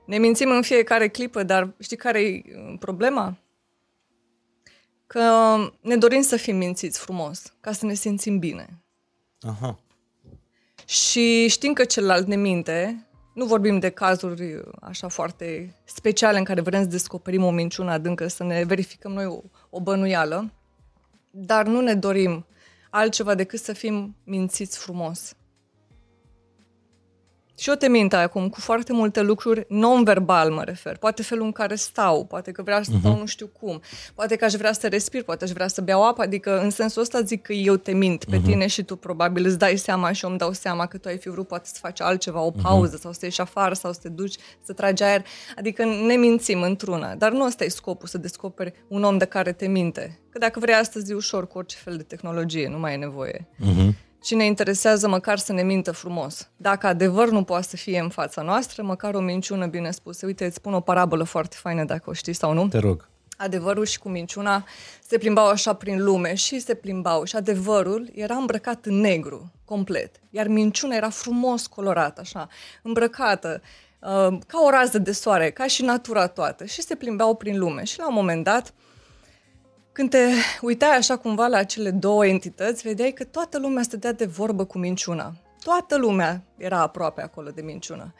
Ne 0.05 0.17
mințim 0.17 0.51
în 0.51 0.61
fiecare 0.61 1.07
clipă, 1.09 1.43
dar 1.43 1.73
știi 1.79 1.97
care 1.97 2.21
e 2.21 2.41
uh, 2.45 2.75
problema? 2.79 3.37
Că 5.07 5.55
ne 5.81 5.97
dorim 5.97 6.21
să 6.21 6.35
fim 6.35 6.55
mințiți 6.55 6.99
frumos, 6.99 7.53
ca 7.59 7.71
să 7.71 7.85
ne 7.85 7.93
simțim 7.93 8.39
bine. 8.39 8.83
Aha. 9.41 9.79
Și 10.85 11.47
știm 11.47 11.73
că 11.73 11.85
celălalt 11.85 12.27
ne 12.27 12.35
minte, 12.35 13.07
nu 13.33 13.45
vorbim 13.45 13.79
de 13.79 13.89
cazuri 13.89 14.53
uh, 14.53 14.63
așa 14.81 15.07
foarte 15.07 15.75
speciale 15.83 16.37
în 16.37 16.43
care 16.43 16.61
vrem 16.61 16.81
să 16.81 16.87
descoperim 16.87 17.43
o 17.43 17.51
minciună 17.51 17.91
adâncă, 17.91 18.27
să 18.27 18.43
ne 18.43 18.63
verificăm 18.63 19.11
noi 19.11 19.25
o, 19.25 19.41
o 19.69 19.81
bănuială, 19.81 20.51
dar 21.35 21.65
nu 21.65 21.81
ne 21.81 21.95
dorim 21.95 22.45
altceva 22.89 23.35
decât 23.35 23.59
să 23.59 23.73
fim 23.73 24.15
mințiți 24.23 24.77
frumos. 24.77 25.35
Și 27.57 27.69
eu 27.69 27.75
te 27.75 27.87
mint 27.87 28.13
acum 28.13 28.49
cu 28.49 28.59
foarte 28.59 28.93
multe 28.93 29.21
lucruri 29.21 29.65
non-verbal, 29.69 30.51
mă 30.51 30.63
refer. 30.63 30.97
Poate 30.97 31.23
felul 31.23 31.45
în 31.45 31.51
care 31.51 31.75
stau, 31.75 32.25
poate 32.25 32.51
că 32.51 32.61
vreau 32.61 32.83
să 32.83 32.91
stau 32.99 33.15
uh-huh. 33.15 33.19
nu 33.19 33.25
știu 33.25 33.47
cum, 33.47 33.81
poate 34.13 34.35
că 34.35 34.45
aș 34.45 34.53
vrea 34.53 34.73
să 34.73 34.87
respir, 34.87 35.23
poate 35.23 35.43
aș 35.43 35.49
vrea 35.49 35.67
să 35.67 35.81
beau 35.81 36.07
apă, 36.07 36.21
adică 36.21 36.61
în 36.61 36.69
sensul 36.69 37.01
ăsta 37.01 37.21
zic 37.21 37.41
că 37.41 37.53
eu 37.53 37.75
te 37.75 37.91
mint 37.91 38.25
pe 38.25 38.37
uh-huh. 38.37 38.43
tine 38.43 38.67
și 38.67 38.83
tu 38.83 38.95
probabil 38.95 39.45
îți 39.45 39.57
dai 39.57 39.77
seama 39.77 40.11
și 40.11 40.23
eu 40.23 40.29
îmi 40.29 40.39
dau 40.39 40.51
seama 40.51 40.85
că 40.85 40.97
tu 40.97 41.07
ai 41.07 41.17
fi 41.17 41.29
vrut 41.29 41.47
poate 41.47 41.69
să 41.73 41.77
faci 41.79 42.01
altceva, 42.01 42.41
o 42.41 42.51
mhm. 42.53 42.61
pauză 42.61 42.97
uh-huh. 42.97 43.01
sau 43.01 43.11
să 43.11 43.25
ieși 43.25 43.41
afară 43.41 43.73
sau 43.73 43.93
să 43.93 43.99
te 44.01 44.09
duci 44.09 44.35
să 44.63 44.73
tragi 44.73 45.03
aer. 45.03 45.25
Adică 45.57 45.85
ne 45.85 46.15
mințim 46.15 46.61
într-una, 46.61 47.15
dar 47.15 47.31
nu 47.31 47.45
ăsta 47.45 47.63
e 47.63 47.67
scopul, 47.67 48.07
să 48.07 48.17
descoperi 48.17 48.73
un 48.87 49.03
om 49.03 49.17
de 49.17 49.25
care 49.25 49.51
te 49.51 49.67
minte. 49.67 50.19
Că 50.29 50.37
dacă 50.37 50.59
vrei 50.59 50.75
astăzi 50.75 51.11
e 51.11 51.15
ușor 51.15 51.47
cu 51.47 51.57
orice 51.57 51.77
fel 51.83 51.97
de 51.97 52.03
tehnologie, 52.03 52.67
nu 52.67 52.79
mai 52.79 52.93
e 52.93 52.97
nevoie. 52.97 53.47
Uh-huh. 53.59 54.11
Cine 54.23 54.45
interesează 54.45 55.07
măcar 55.07 55.37
să 55.37 55.53
ne 55.53 55.63
mintă 55.63 55.91
frumos. 55.91 56.49
Dacă 56.57 56.87
adevăr 56.87 57.29
nu 57.29 57.43
poate 57.43 57.67
să 57.67 57.75
fie 57.75 57.99
în 57.99 58.09
fața 58.09 58.41
noastră, 58.41 58.83
măcar 58.83 59.13
o 59.13 59.19
minciună 59.19 59.65
bine 59.65 59.91
spusă. 59.91 60.25
Uite, 60.25 60.45
îți 60.45 60.55
spun 60.55 60.73
o 60.73 60.79
parabolă 60.79 61.23
foarte 61.23 61.55
faină 61.59 61.83
dacă 61.83 62.09
o 62.09 62.13
știi 62.13 62.33
sau 62.33 62.53
nu. 62.53 62.67
Te 62.67 62.77
rog. 62.77 63.09
Adevărul 63.37 63.85
și 63.85 63.99
cu 63.99 64.09
minciuna 64.09 64.65
se 65.07 65.17
plimbau 65.17 65.47
așa 65.47 65.73
prin 65.73 66.03
lume 66.03 66.33
și 66.33 66.59
se 66.59 66.73
plimbau 66.73 67.23
și 67.23 67.35
adevărul 67.35 68.09
era 68.13 68.35
îmbrăcat 68.35 68.85
în 68.85 68.99
negru, 68.99 69.51
complet. 69.65 70.15
Iar 70.29 70.47
minciuna 70.47 70.95
era 70.95 71.09
frumos 71.09 71.67
colorată, 71.67 72.21
așa, 72.21 72.47
îmbrăcată, 72.81 73.61
uh, 73.99 74.37
ca 74.47 74.61
o 74.65 74.69
rază 74.69 74.97
de 74.97 75.11
soare, 75.11 75.51
ca 75.51 75.67
și 75.67 75.83
natura 75.83 76.27
toată. 76.27 76.65
Și 76.65 76.81
se 76.81 76.95
plimbau 76.95 77.35
prin 77.35 77.59
lume. 77.59 77.83
Și 77.83 77.99
la 77.99 78.07
un 78.07 78.13
moment 78.13 78.43
dat, 78.43 78.73
când 79.93 80.09
te 80.09 80.27
uitai 80.61 80.95
așa 80.95 81.17
cumva 81.17 81.47
la 81.47 81.57
acele 81.57 81.91
două 81.91 82.25
entități, 82.25 82.87
vedeai 82.87 83.11
că 83.11 83.23
toată 83.23 83.59
lumea 83.59 83.83
stătea 83.83 84.11
de 84.11 84.25
vorbă 84.25 84.65
cu 84.65 84.77
minciuna. 84.77 85.33
Toată 85.63 85.97
lumea 85.97 86.43
era 86.57 86.79
aproape 86.79 87.21
acolo 87.21 87.49
de 87.49 87.61
minciună. 87.61 88.13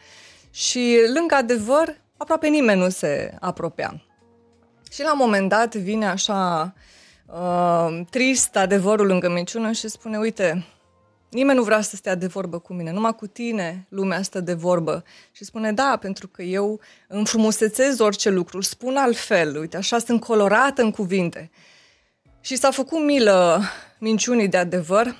Și 0.51 0.97
lângă 1.13 1.35
adevăr, 1.35 1.95
aproape 2.17 2.47
nimeni 2.47 2.79
nu 2.79 2.89
se 2.89 3.37
apropia. 3.39 4.01
Și 4.91 5.01
la 5.01 5.11
un 5.11 5.17
moment 5.21 5.49
dat 5.49 5.75
vine 5.75 6.07
așa 6.07 6.73
uh, 7.25 8.01
trist 8.09 8.55
adevărul 8.55 9.05
lângă 9.05 9.29
minciună 9.29 9.71
și 9.71 9.87
spune, 9.87 10.17
uite, 10.17 10.65
Nimeni 11.33 11.57
nu 11.57 11.63
vrea 11.63 11.81
să 11.81 11.95
stea 11.95 12.15
de 12.15 12.27
vorbă 12.27 12.59
cu 12.59 12.73
mine, 12.73 12.91
numai 12.91 13.15
cu 13.15 13.27
tine 13.27 13.85
lumea 13.89 14.21
stă 14.21 14.39
de 14.39 14.53
vorbă. 14.53 15.03
Și 15.31 15.43
spune, 15.43 15.71
da, 15.71 15.97
pentru 16.01 16.27
că 16.27 16.41
eu 16.41 16.79
înfrumusețez 17.07 17.99
orice 17.99 18.29
lucru, 18.29 18.57
îl 18.57 18.63
spun 18.63 18.95
altfel, 18.95 19.57
uite, 19.57 19.77
așa 19.77 19.97
sunt 19.99 20.19
colorată 20.19 20.81
în 20.81 20.91
cuvinte. 20.91 21.51
Și 22.41 22.55
s-a 22.55 22.71
făcut 22.71 23.03
milă 23.03 23.61
minciunii 23.99 24.47
de 24.47 24.57
adevăr 24.57 25.15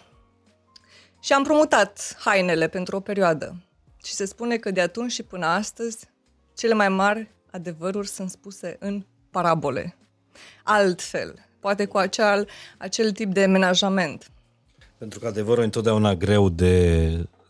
și 1.19 1.33
am 1.33 1.43
promutat 1.43 2.15
hainele 2.19 2.67
pentru 2.67 2.95
o 2.95 2.99
perioadă. 2.99 3.55
Și 4.03 4.13
se 4.13 4.25
spune 4.25 4.57
că 4.57 4.71
de 4.71 4.81
atunci 4.81 5.11
și 5.11 5.23
până 5.23 5.45
astăzi, 5.45 6.09
cele 6.57 6.73
mai 6.73 6.89
mari 6.89 7.31
adevăruri 7.51 8.07
sunt 8.07 8.29
spuse 8.29 8.75
în 8.79 9.05
parabole. 9.31 9.95
Altfel, 10.63 11.45
poate 11.59 11.85
cu 11.85 11.97
acel, 11.97 12.47
acel 12.77 13.11
tip 13.11 13.33
de 13.33 13.45
menajament. 13.45 14.31
Pentru 15.03 15.21
că 15.21 15.27
adevărul 15.27 15.61
e 15.61 15.65
întotdeauna 15.65 16.15
greu 16.15 16.49
de, 16.49 17.07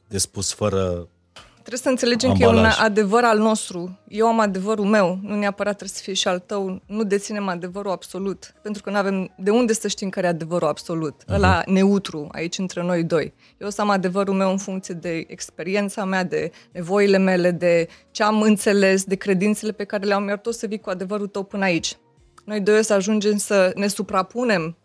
de 0.08 0.18
spus 0.18 0.54
fără 0.54 1.08
Trebuie 1.54 1.80
să 1.80 1.90
înțelegem 1.90 2.30
ambalaj. 2.30 2.54
că 2.54 2.58
e 2.58 2.64
un 2.64 2.86
adevăr 2.86 3.24
al 3.24 3.38
nostru. 3.38 4.00
Eu 4.08 4.28
am 4.28 4.40
adevărul 4.40 4.86
meu, 4.86 5.20
nu 5.22 5.36
neapărat 5.36 5.76
trebuie 5.76 5.98
să 5.98 6.04
fie 6.04 6.14
și 6.14 6.28
al 6.28 6.40
tău. 6.40 6.82
Nu 6.86 7.04
deținem 7.04 7.48
adevărul 7.48 7.92
absolut, 7.92 8.54
pentru 8.62 8.82
că 8.82 8.90
nu 8.90 8.96
avem 8.96 9.34
de 9.38 9.50
unde 9.50 9.74
să 9.74 9.88
știm 9.88 10.10
care 10.10 10.26
e 10.26 10.30
adevărul 10.30 10.68
absolut. 10.68 11.24
Uh-huh. 11.24 11.34
Ăla 11.34 11.62
neutru, 11.66 12.28
aici 12.32 12.58
între 12.58 12.84
noi 12.84 13.04
doi. 13.04 13.34
Eu 13.58 13.68
o 13.68 13.70
să 13.70 13.82
am 13.82 13.90
adevărul 13.90 14.34
meu 14.34 14.52
în 14.52 14.58
funcție 14.58 14.94
de 14.94 15.24
experiența 15.28 16.06
mea, 16.06 16.24
de 16.24 16.52
nevoile 16.72 17.18
mele, 17.18 17.52
de 17.52 17.88
ce 18.12 18.24
am 18.24 18.42
înțeles, 18.42 19.04
de 19.04 19.16
credințele 19.16 19.72
pe 19.72 19.84
care 19.84 20.06
le-am. 20.06 20.28
Iar 20.28 20.38
tot 20.38 20.54
să 20.54 20.68
vii 20.68 20.80
cu 20.80 20.90
adevărul 20.90 21.28
tău 21.28 21.44
până 21.44 21.64
aici. 21.64 21.98
Noi 22.46 22.60
doi 22.60 22.78
o 22.78 22.82
să 22.82 22.94
ajungem 22.94 23.38
să 23.38 23.72
ne 23.76 23.88
suprapunem 23.88 24.78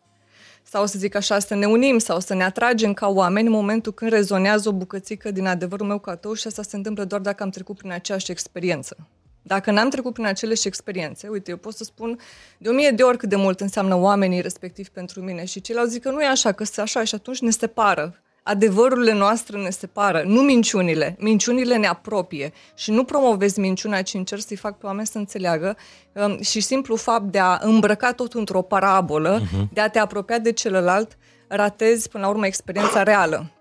sau 0.71 0.87
să 0.87 0.99
zic 0.99 1.15
așa, 1.15 1.39
să 1.39 1.55
ne 1.55 1.67
unim 1.67 1.99
sau 1.99 2.21
să 2.21 2.35
ne 2.35 2.45
atragem 2.45 2.93
ca 2.93 3.09
oameni 3.09 3.47
în 3.47 3.53
momentul 3.53 3.93
când 3.93 4.11
rezonează 4.11 4.69
o 4.69 4.73
bucățică 4.73 5.31
din 5.31 5.47
adevărul 5.47 5.87
meu 5.87 5.99
ca 5.99 6.17
tău 6.17 6.33
și 6.33 6.47
asta 6.47 6.63
se 6.63 6.77
întâmplă 6.77 7.05
doar 7.05 7.21
dacă 7.21 7.43
am 7.43 7.51
trecut 7.51 7.77
prin 7.77 7.93
aceeași 7.93 8.31
experiență. 8.31 8.97
Dacă 9.43 9.71
n-am 9.71 9.89
trecut 9.89 10.13
prin 10.13 10.27
aceleși 10.27 10.67
experiențe, 10.67 11.29
uite, 11.29 11.51
eu 11.51 11.57
pot 11.57 11.75
să 11.75 11.85
spun 11.85 12.19
de 12.59 12.69
o 12.69 12.73
mie 12.73 12.91
de 12.91 13.03
ori 13.03 13.17
cât 13.17 13.29
de 13.29 13.37
mult 13.37 13.61
înseamnă 13.61 13.95
oamenii 13.95 14.41
respectiv 14.41 14.89
pentru 14.89 15.21
mine 15.21 15.45
și 15.45 15.61
ceilalți 15.61 15.93
zic 15.93 16.03
că 16.03 16.11
nu 16.11 16.23
e 16.23 16.27
așa, 16.27 16.53
că 16.53 16.63
este 16.63 16.81
așa 16.81 17.05
și 17.05 17.15
atunci 17.15 17.41
ne 17.41 17.51
separă 17.51 18.23
adevărurile 18.49 19.13
noastre 19.13 19.59
ne 19.59 19.71
separă, 19.71 20.23
nu 20.27 20.41
minciunile. 20.41 21.17
Minciunile 21.19 21.77
ne 21.77 21.87
apropie 21.87 22.53
și 22.75 22.91
nu 22.91 23.05
promovezi 23.05 23.61
minciuna, 23.61 24.03
ci 24.03 24.15
încerci 24.15 24.43
să-i 24.43 24.57
fac 24.57 24.79
pe 24.79 24.87
oameni 24.87 25.07
să 25.07 25.19
înțeleagă 25.19 25.77
um, 26.13 26.41
și 26.41 26.61
simplu 26.61 26.97
fapt 26.97 27.25
de 27.25 27.39
a 27.39 27.59
îmbrăca 27.61 28.13
tot 28.13 28.33
într-o 28.33 28.63
parabolă, 28.63 29.41
uh-huh. 29.41 29.73
de 29.73 29.81
a 29.81 29.89
te 29.89 29.99
apropia 29.99 30.39
de 30.39 30.53
celălalt, 30.53 31.19
ratezi 31.49 32.09
până 32.09 32.25
la 32.25 32.31
urmă 32.31 32.47
experiența 32.47 33.03
reală. 33.03 33.53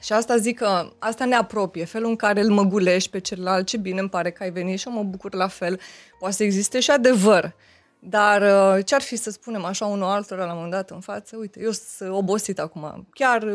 Și 0.00 0.12
asta 0.12 0.36
zic 0.36 0.58
că 0.58 0.88
asta 0.98 1.24
ne 1.24 1.34
apropie, 1.34 1.84
felul 1.84 2.08
în 2.08 2.16
care 2.16 2.40
îl 2.40 2.50
măgulești 2.50 3.10
pe 3.10 3.18
celălalt, 3.18 3.66
ce 3.66 3.76
bine 3.76 4.00
îmi 4.00 4.08
pare 4.08 4.30
că 4.30 4.42
ai 4.42 4.50
venit 4.50 4.78
și 4.78 4.88
eu 4.88 4.94
mă 4.94 5.02
bucur 5.02 5.34
la 5.34 5.48
fel. 5.48 5.80
Poate 6.18 6.34
să 6.34 6.42
existe 6.42 6.80
și 6.80 6.90
adevăr, 6.90 7.54
dar 7.98 8.42
uh, 8.42 8.84
ce-ar 8.84 9.02
fi 9.02 9.16
să 9.16 9.30
spunem 9.30 9.64
așa 9.64 9.86
unul 9.86 10.08
altora 10.08 10.44
la 10.44 10.50
un 10.50 10.54
moment 10.54 10.72
dat 10.72 10.90
în 10.90 11.00
față, 11.00 11.36
uite, 11.36 11.60
eu 11.62 11.70
sunt 11.70 12.10
obosit 12.10 12.58
acum, 12.58 13.06
chiar 13.10 13.46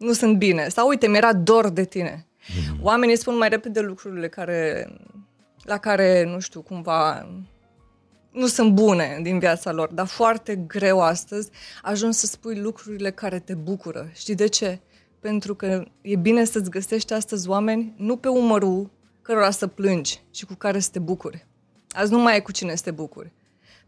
nu 0.00 0.12
sunt 0.12 0.36
bine, 0.36 0.68
sau 0.68 0.88
uite, 0.88 1.08
mi-era 1.08 1.32
dor 1.32 1.68
de 1.68 1.84
tine. 1.84 2.26
Mm-hmm. 2.26 2.80
Oamenii 2.82 3.16
spun 3.16 3.36
mai 3.36 3.48
repede 3.48 3.80
lucrurile 3.80 4.28
care, 4.28 4.90
la 5.62 5.78
care, 5.78 6.24
nu 6.24 6.40
știu, 6.40 6.60
cumva 6.60 7.28
nu 8.30 8.46
sunt 8.46 8.72
bune 8.72 9.18
din 9.22 9.38
viața 9.38 9.72
lor, 9.72 9.92
dar 9.92 10.06
foarte 10.06 10.56
greu 10.56 11.00
astăzi 11.00 11.50
ajungi 11.82 12.16
să 12.16 12.26
spui 12.26 12.56
lucrurile 12.58 13.10
care 13.10 13.38
te 13.38 13.54
bucură. 13.54 14.10
Știi 14.12 14.34
de 14.34 14.46
ce? 14.46 14.80
Pentru 15.20 15.54
că 15.54 15.84
e 16.00 16.16
bine 16.16 16.44
să-ți 16.44 16.70
găsești 16.70 17.12
astăzi 17.12 17.48
oameni 17.48 17.94
nu 17.96 18.16
pe 18.16 18.28
umărul 18.28 18.90
cărora 19.22 19.50
să 19.50 19.66
plângi, 19.66 20.20
ci 20.30 20.44
cu 20.44 20.54
care 20.54 20.78
să 20.78 20.88
te 20.92 20.98
bucuri. 20.98 21.46
Azi 21.90 22.12
nu 22.12 22.18
mai 22.18 22.32
ai 22.32 22.42
cu 22.42 22.52
cine 22.52 22.74
să 22.74 22.82
te 22.82 22.90
bucuri. 22.90 23.32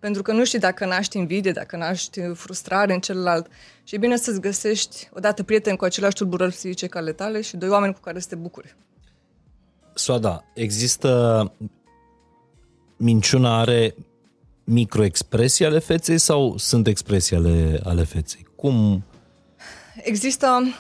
Pentru 0.03 0.23
că 0.23 0.33
nu 0.33 0.45
știi 0.45 0.59
dacă 0.59 0.87
naști 0.87 1.19
invidie, 1.19 1.53
dacă 1.53 1.77
naști 1.77 2.21
frustrare 2.35 2.93
în 2.93 3.01
celălalt. 3.01 3.47
Și 3.85 3.95
e 3.95 3.99
bine 3.99 4.17
să-ți 4.17 4.41
găsești 4.41 5.09
odată 5.13 5.43
prieteni 5.43 5.77
cu 5.77 5.85
aceleași 5.85 6.15
tulburări 6.15 6.53
psihice 6.53 6.87
ca 6.87 6.99
ale 6.99 7.13
tale 7.13 7.41
și 7.41 7.57
doi 7.57 7.69
oameni 7.69 7.95
cu 7.95 8.01
care 8.01 8.19
să 8.21 8.29
te 8.29 8.35
bucuri. 8.35 8.77
Soada, 9.95 10.45
există 10.55 11.53
minciuna 12.97 13.61
are 13.61 13.95
microexpresii 14.65 15.65
ale 15.65 15.79
feței 15.79 16.19
sau 16.19 16.57
sunt 16.57 16.87
expresii 16.87 17.37
ale, 17.37 17.81
ale 17.85 18.05
feței? 18.05 18.47
Cum? 18.57 19.05
Există 19.95 20.75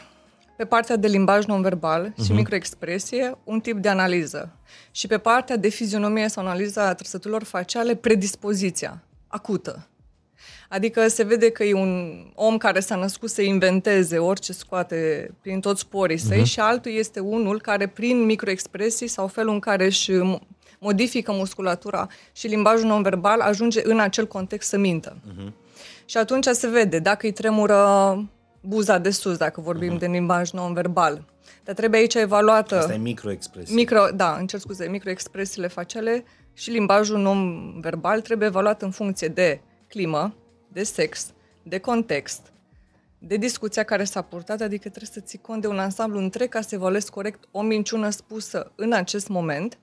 pe 0.57 0.65
partea 0.65 0.97
de 0.97 1.07
limbaj 1.07 1.45
non-verbal 1.45 2.11
uh-huh. 2.11 2.25
și 2.25 2.31
mhm. 2.31 2.35
microexpresie 2.35 3.39
un 3.45 3.61
tip 3.61 3.77
de 3.77 3.89
analiză. 3.89 4.57
Și 4.91 5.07
pe 5.07 5.19
partea 5.19 5.57
de 5.57 5.69
fizionomie 5.69 6.29
sau 6.29 6.45
analiza 6.45 6.95
trăsăturilor 6.95 7.43
faciale, 7.43 7.95
predispoziția 7.95 9.03
acută. 9.33 9.87
Adică 10.69 11.09
se 11.09 11.23
vede 11.23 11.51
că 11.51 11.65
e 11.65 11.75
un 11.75 12.25
om 12.35 12.57
care 12.57 12.81
s-a 12.81 12.97
născut 12.97 13.31
să 13.31 13.43
inventeze 13.43 14.19
orice 14.19 14.53
scoate 14.53 15.31
prin 15.41 15.61
toți 15.61 15.89
porii 15.89 16.17
săi 16.17 16.41
uh-huh. 16.41 16.45
și 16.45 16.61
altul 16.61 16.93
este 16.93 17.21
unul 17.21 17.61
care 17.61 17.87
prin 17.87 18.25
microexpresii 18.25 19.07
sau 19.07 19.27
felul 19.27 19.53
în 19.53 19.59
care 19.59 19.85
își 19.85 20.13
modifică 20.79 21.33
musculatura 21.33 22.07
și 22.33 22.47
limbajul 22.47 22.87
non-verbal 22.87 23.41
ajunge 23.41 23.81
în 23.85 24.01
acel 24.01 24.27
context 24.27 24.69
să 24.69 24.79
mintă. 24.79 25.17
Uh-huh. 25.17 25.53
Și 26.05 26.17
atunci 26.17 26.47
se 26.47 26.69
vede 26.69 26.99
dacă 26.99 27.27
îi 27.27 27.33
tremură 27.33 28.25
buza 28.61 28.99
de 28.99 29.11
sus, 29.11 29.37
dacă 29.37 29.61
vorbim 29.61 29.97
uh-huh. 29.97 30.01
de 30.01 30.07
limbaj 30.07 30.51
non-verbal. 30.51 31.25
Dar 31.65 31.75
trebuie 31.75 32.01
aici 32.01 32.15
evaluată... 32.15 32.79
Asta 32.79 32.93
e 32.93 32.97
microexpresie. 32.97 33.75
Micro, 33.75 34.07
da, 34.15 34.37
încerc 34.39 34.63
scuze, 34.63 34.87
microexpresiile 34.87 35.67
faciale 35.67 36.25
și 36.53 36.71
limbajul 36.71 37.19
non-verbal 37.19 38.21
trebuie 38.21 38.49
evaluat 38.49 38.83
în 38.83 38.91
funcție 38.91 39.29
de 39.29 39.61
climă, 39.89 40.35
de 40.69 40.83
sex, 40.83 41.33
de 41.63 41.79
context, 41.79 42.53
de 43.19 43.37
discuția 43.37 43.83
care 43.83 44.05
s-a 44.05 44.23
purtat, 44.23 44.61
adică 44.61 44.89
trebuie 44.89 45.11
să 45.13 45.21
ții 45.21 45.39
cont 45.39 45.61
de 45.61 45.67
un 45.67 45.79
ansamblu 45.79 46.19
întreg 46.19 46.49
ca 46.49 46.61
să 46.61 46.75
evaluezi 46.75 47.11
corect 47.11 47.45
o 47.51 47.63
minciună 47.63 48.11
spusă 48.11 48.73
în 48.75 48.93
acest 48.93 49.29
moment, 49.29 49.79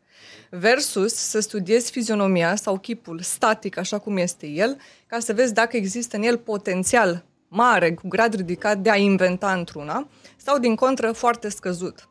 versus 0.50 1.14
să 1.14 1.40
studiezi 1.40 1.92
fizionomia 1.92 2.56
sau 2.56 2.78
chipul 2.78 3.20
static 3.20 3.78
așa 3.78 3.98
cum 4.00 4.18
este 4.18 4.48
el, 4.48 4.78
ca 5.08 5.20
să 5.20 5.34
vezi 5.34 5.54
dacă 5.54 5.78
există 5.78 6.18
în 6.18 6.24
el 6.24 6.38
potențial 6.38 7.26
mare, 7.48 7.94
cu 7.94 8.08
grad 8.08 8.34
ridicat 8.34 8.78
de 8.78 8.90
a 8.90 8.96
inventa 8.96 9.54
într-una, 9.54 10.08
sau 10.38 10.60
din 10.60 10.76
contră 10.76 11.12
foarte 11.12 11.50
scăzut. 11.50 12.10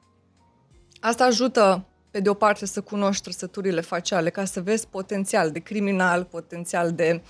Asta 1.00 1.24
ajută 1.24 1.86
pe 2.18 2.24
de 2.24 2.30
o 2.30 2.34
parte 2.34 2.66
să 2.66 2.80
cunoști 2.80 3.22
trăsăturile 3.22 3.80
faciale, 3.80 4.30
ca 4.30 4.44
să 4.44 4.60
vezi 4.60 4.86
potențial 4.86 5.50
de 5.50 5.58
criminal, 5.58 6.24
potențial 6.24 6.92
de, 6.92 7.22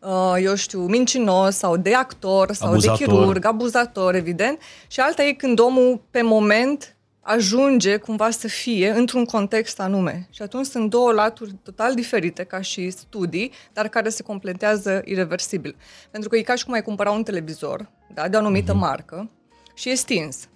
uh, 0.00 0.34
eu 0.42 0.54
știu, 0.54 0.80
mincinos 0.80 1.56
sau 1.56 1.76
de 1.76 1.94
actor 1.94 2.52
sau 2.52 2.70
abuzator. 2.70 2.98
de 2.98 3.04
chirurg, 3.04 3.44
abuzator, 3.44 4.14
evident. 4.14 4.58
Și 4.88 5.00
alta 5.00 5.22
e 5.22 5.32
când 5.32 5.58
omul, 5.58 6.00
pe 6.10 6.22
moment, 6.22 6.96
ajunge 7.20 7.96
cumva 7.96 8.30
să 8.30 8.48
fie 8.48 8.90
într-un 8.90 9.24
context 9.24 9.80
anume. 9.80 10.28
Și 10.30 10.42
atunci 10.42 10.66
sunt 10.66 10.90
două 10.90 11.12
laturi 11.12 11.54
total 11.62 11.94
diferite 11.94 12.44
ca 12.44 12.60
și 12.60 12.90
studii, 12.90 13.52
dar 13.72 13.88
care 13.88 14.08
se 14.08 14.22
completează 14.22 15.02
irreversibil. 15.04 15.76
Pentru 16.10 16.28
că 16.28 16.36
e 16.36 16.42
ca 16.42 16.54
și 16.54 16.64
cum 16.64 16.74
ai 16.74 16.82
cumpăra 16.82 17.10
un 17.10 17.22
televizor 17.22 17.90
da, 18.14 18.28
de 18.28 18.36
o 18.36 18.38
anumită 18.38 18.72
mm-hmm. 18.72 18.76
marcă 18.80 19.30
și 19.74 19.90
e 19.90 19.94
stins. 19.94 20.48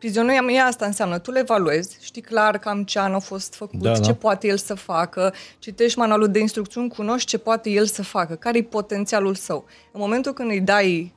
Fizionomia 0.00 0.64
asta 0.64 0.86
înseamnă, 0.86 1.18
tu 1.18 1.30
le 1.30 1.38
evaluezi, 1.38 1.98
știi 2.00 2.22
clar 2.22 2.58
cam 2.58 2.84
ce 2.84 2.98
an 2.98 3.14
a 3.14 3.18
fost 3.18 3.54
făcut, 3.54 3.80
da, 3.80 3.92
da. 3.92 4.00
ce 4.00 4.14
poate 4.14 4.46
el 4.46 4.56
să 4.56 4.74
facă, 4.74 5.34
citești 5.58 5.98
manualul 5.98 6.28
de 6.28 6.38
instrucțiuni, 6.38 6.88
cunoști 6.88 7.28
ce 7.28 7.38
poate 7.38 7.70
el 7.70 7.86
să 7.86 8.02
facă, 8.02 8.34
care 8.34 8.58
e 8.58 8.62
potențialul 8.62 9.34
său. 9.34 9.64
În 9.92 10.00
momentul 10.00 10.32
când 10.32 10.50
îi 10.50 10.60
dai 10.60 11.14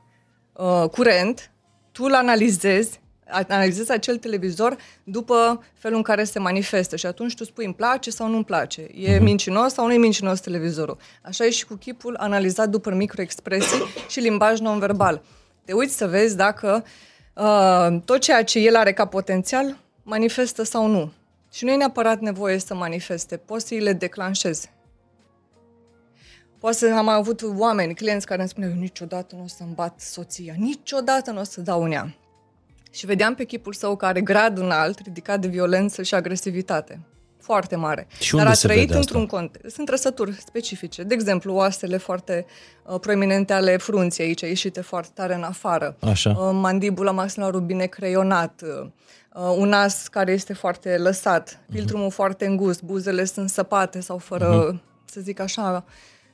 uh, 0.54 0.90
curent, 0.90 1.52
tu 1.92 2.04
îl 2.04 2.14
analizezi, 2.14 3.02
analizezi 3.26 3.92
acel 3.92 4.18
televizor 4.18 4.78
după 5.04 5.64
felul 5.74 5.98
în 5.98 6.04
care 6.04 6.24
se 6.24 6.40
manifestă 6.40 6.96
și 6.96 7.06
atunci 7.06 7.36
tu 7.36 7.44
spui 7.44 7.66
îmi 7.66 7.74
place 7.74 8.10
sau 8.10 8.28
nu 8.28 8.36
îmi 8.36 8.46
place, 8.46 8.82
e 8.82 9.18
uh-huh. 9.18 9.22
mincinos 9.22 9.74
sau 9.74 9.86
nu 9.86 9.94
e 9.94 9.98
mincinos 9.98 10.40
televizorul. 10.40 10.98
Așa 11.22 11.46
e 11.46 11.50
și 11.50 11.66
cu 11.66 11.76
chipul 11.76 12.16
analizat 12.20 12.70
după 12.70 12.92
microexpresii 12.92 13.84
și 14.10 14.20
limbaj 14.20 14.60
non-verbal. 14.60 15.22
Te 15.66 15.74
uiți 15.74 15.98
să 15.98 16.08
vezi 16.08 16.36
dacă 16.36 16.84
uh, 16.86 17.12
uh, 17.34 18.02
tot 18.06 18.20
ceea 18.20 18.44
ce 18.44 18.60
el 18.60 18.76
are 18.76 18.94
ca 18.94 19.06
potențial 19.06 19.78
manifestă 20.04 20.64
sau 20.64 20.88
nu. 20.88 21.12
Și 21.52 21.64
nu 21.66 21.72
e 21.72 21.76
neapărat 21.76 22.20
nevoie 22.20 22.58
să 22.58 22.76
manifeste, 22.76 23.38
poți 23.38 23.68
să 23.68 23.74
îi 23.74 23.80
le 23.80 23.94
declanșezi. 23.94 24.72
Poate 26.60 26.78
să 26.78 26.94
am 26.94 27.08
avut 27.08 27.42
oameni, 27.58 27.96
clienți 27.96 28.26
care 28.26 28.40
îmi 28.40 28.50
spuneau, 28.50 28.72
niciodată 28.74 29.36
nu 29.36 29.44
o 29.44 29.48
să-mi 29.48 29.74
bat 29.74 30.00
soția, 30.00 30.54
niciodată 30.58 31.32
nu 31.32 31.40
o 31.40 31.44
să 31.44 31.62
dau 31.62 31.84
în 31.84 31.92
ea. 31.92 32.16
Și 32.92 33.06
vedeam 33.06 33.36
pe 33.36 33.44
chipul 33.44 33.74
său 33.74 33.96
care 33.96 34.22
grad 34.22 34.58
înalt, 34.58 35.00
ridicat 35.00 35.40
de 35.40 35.48
violență 35.48 36.04
și 36.04 36.16
agresivitate 36.16 37.00
foarte 37.44 37.76
mare. 37.76 38.08
Și 38.20 38.36
Dar 38.36 38.48
a 38.48 38.54
trăit 38.54 38.90
într-un 38.90 39.26
context. 39.26 39.76
Sunt 39.76 39.86
trăsături 39.86 40.36
specifice. 40.48 41.04
De 41.04 41.14
exemplu, 41.14 41.54
oasele 41.54 41.98
foarte 41.98 42.46
uh, 42.84 43.00
proeminente 43.00 43.54
ale 43.54 43.78
frunții 43.78 44.24
aici, 44.24 44.42
ieșite 44.42 44.82
foarte 44.82 45.12
tare 45.14 45.36
în 45.36 45.44
afară. 45.44 45.96
Așa. 46.00 46.30
Uh, 46.30 46.50
mandibula 46.54 47.12
maxilarul 47.12 47.62
bine 47.62 47.86
creionat. 47.86 48.62
Uh, 48.64 49.56
un 49.58 49.68
nas 49.68 50.08
care 50.08 50.32
este 50.32 50.54
foarte 50.54 50.98
lăsat. 50.98 51.50
Uh-huh. 51.50 51.74
Filtrumul 51.74 52.12
foarte 52.12 52.46
îngust. 52.46 52.82
Buzele 52.84 53.26
sunt 53.26 53.50
săpate 53.50 54.00
sau 54.00 54.18
fără, 54.18 54.74
uh-huh. 54.74 54.80
să 55.06 55.20
zic 55.22 55.40
așa, 55.40 55.86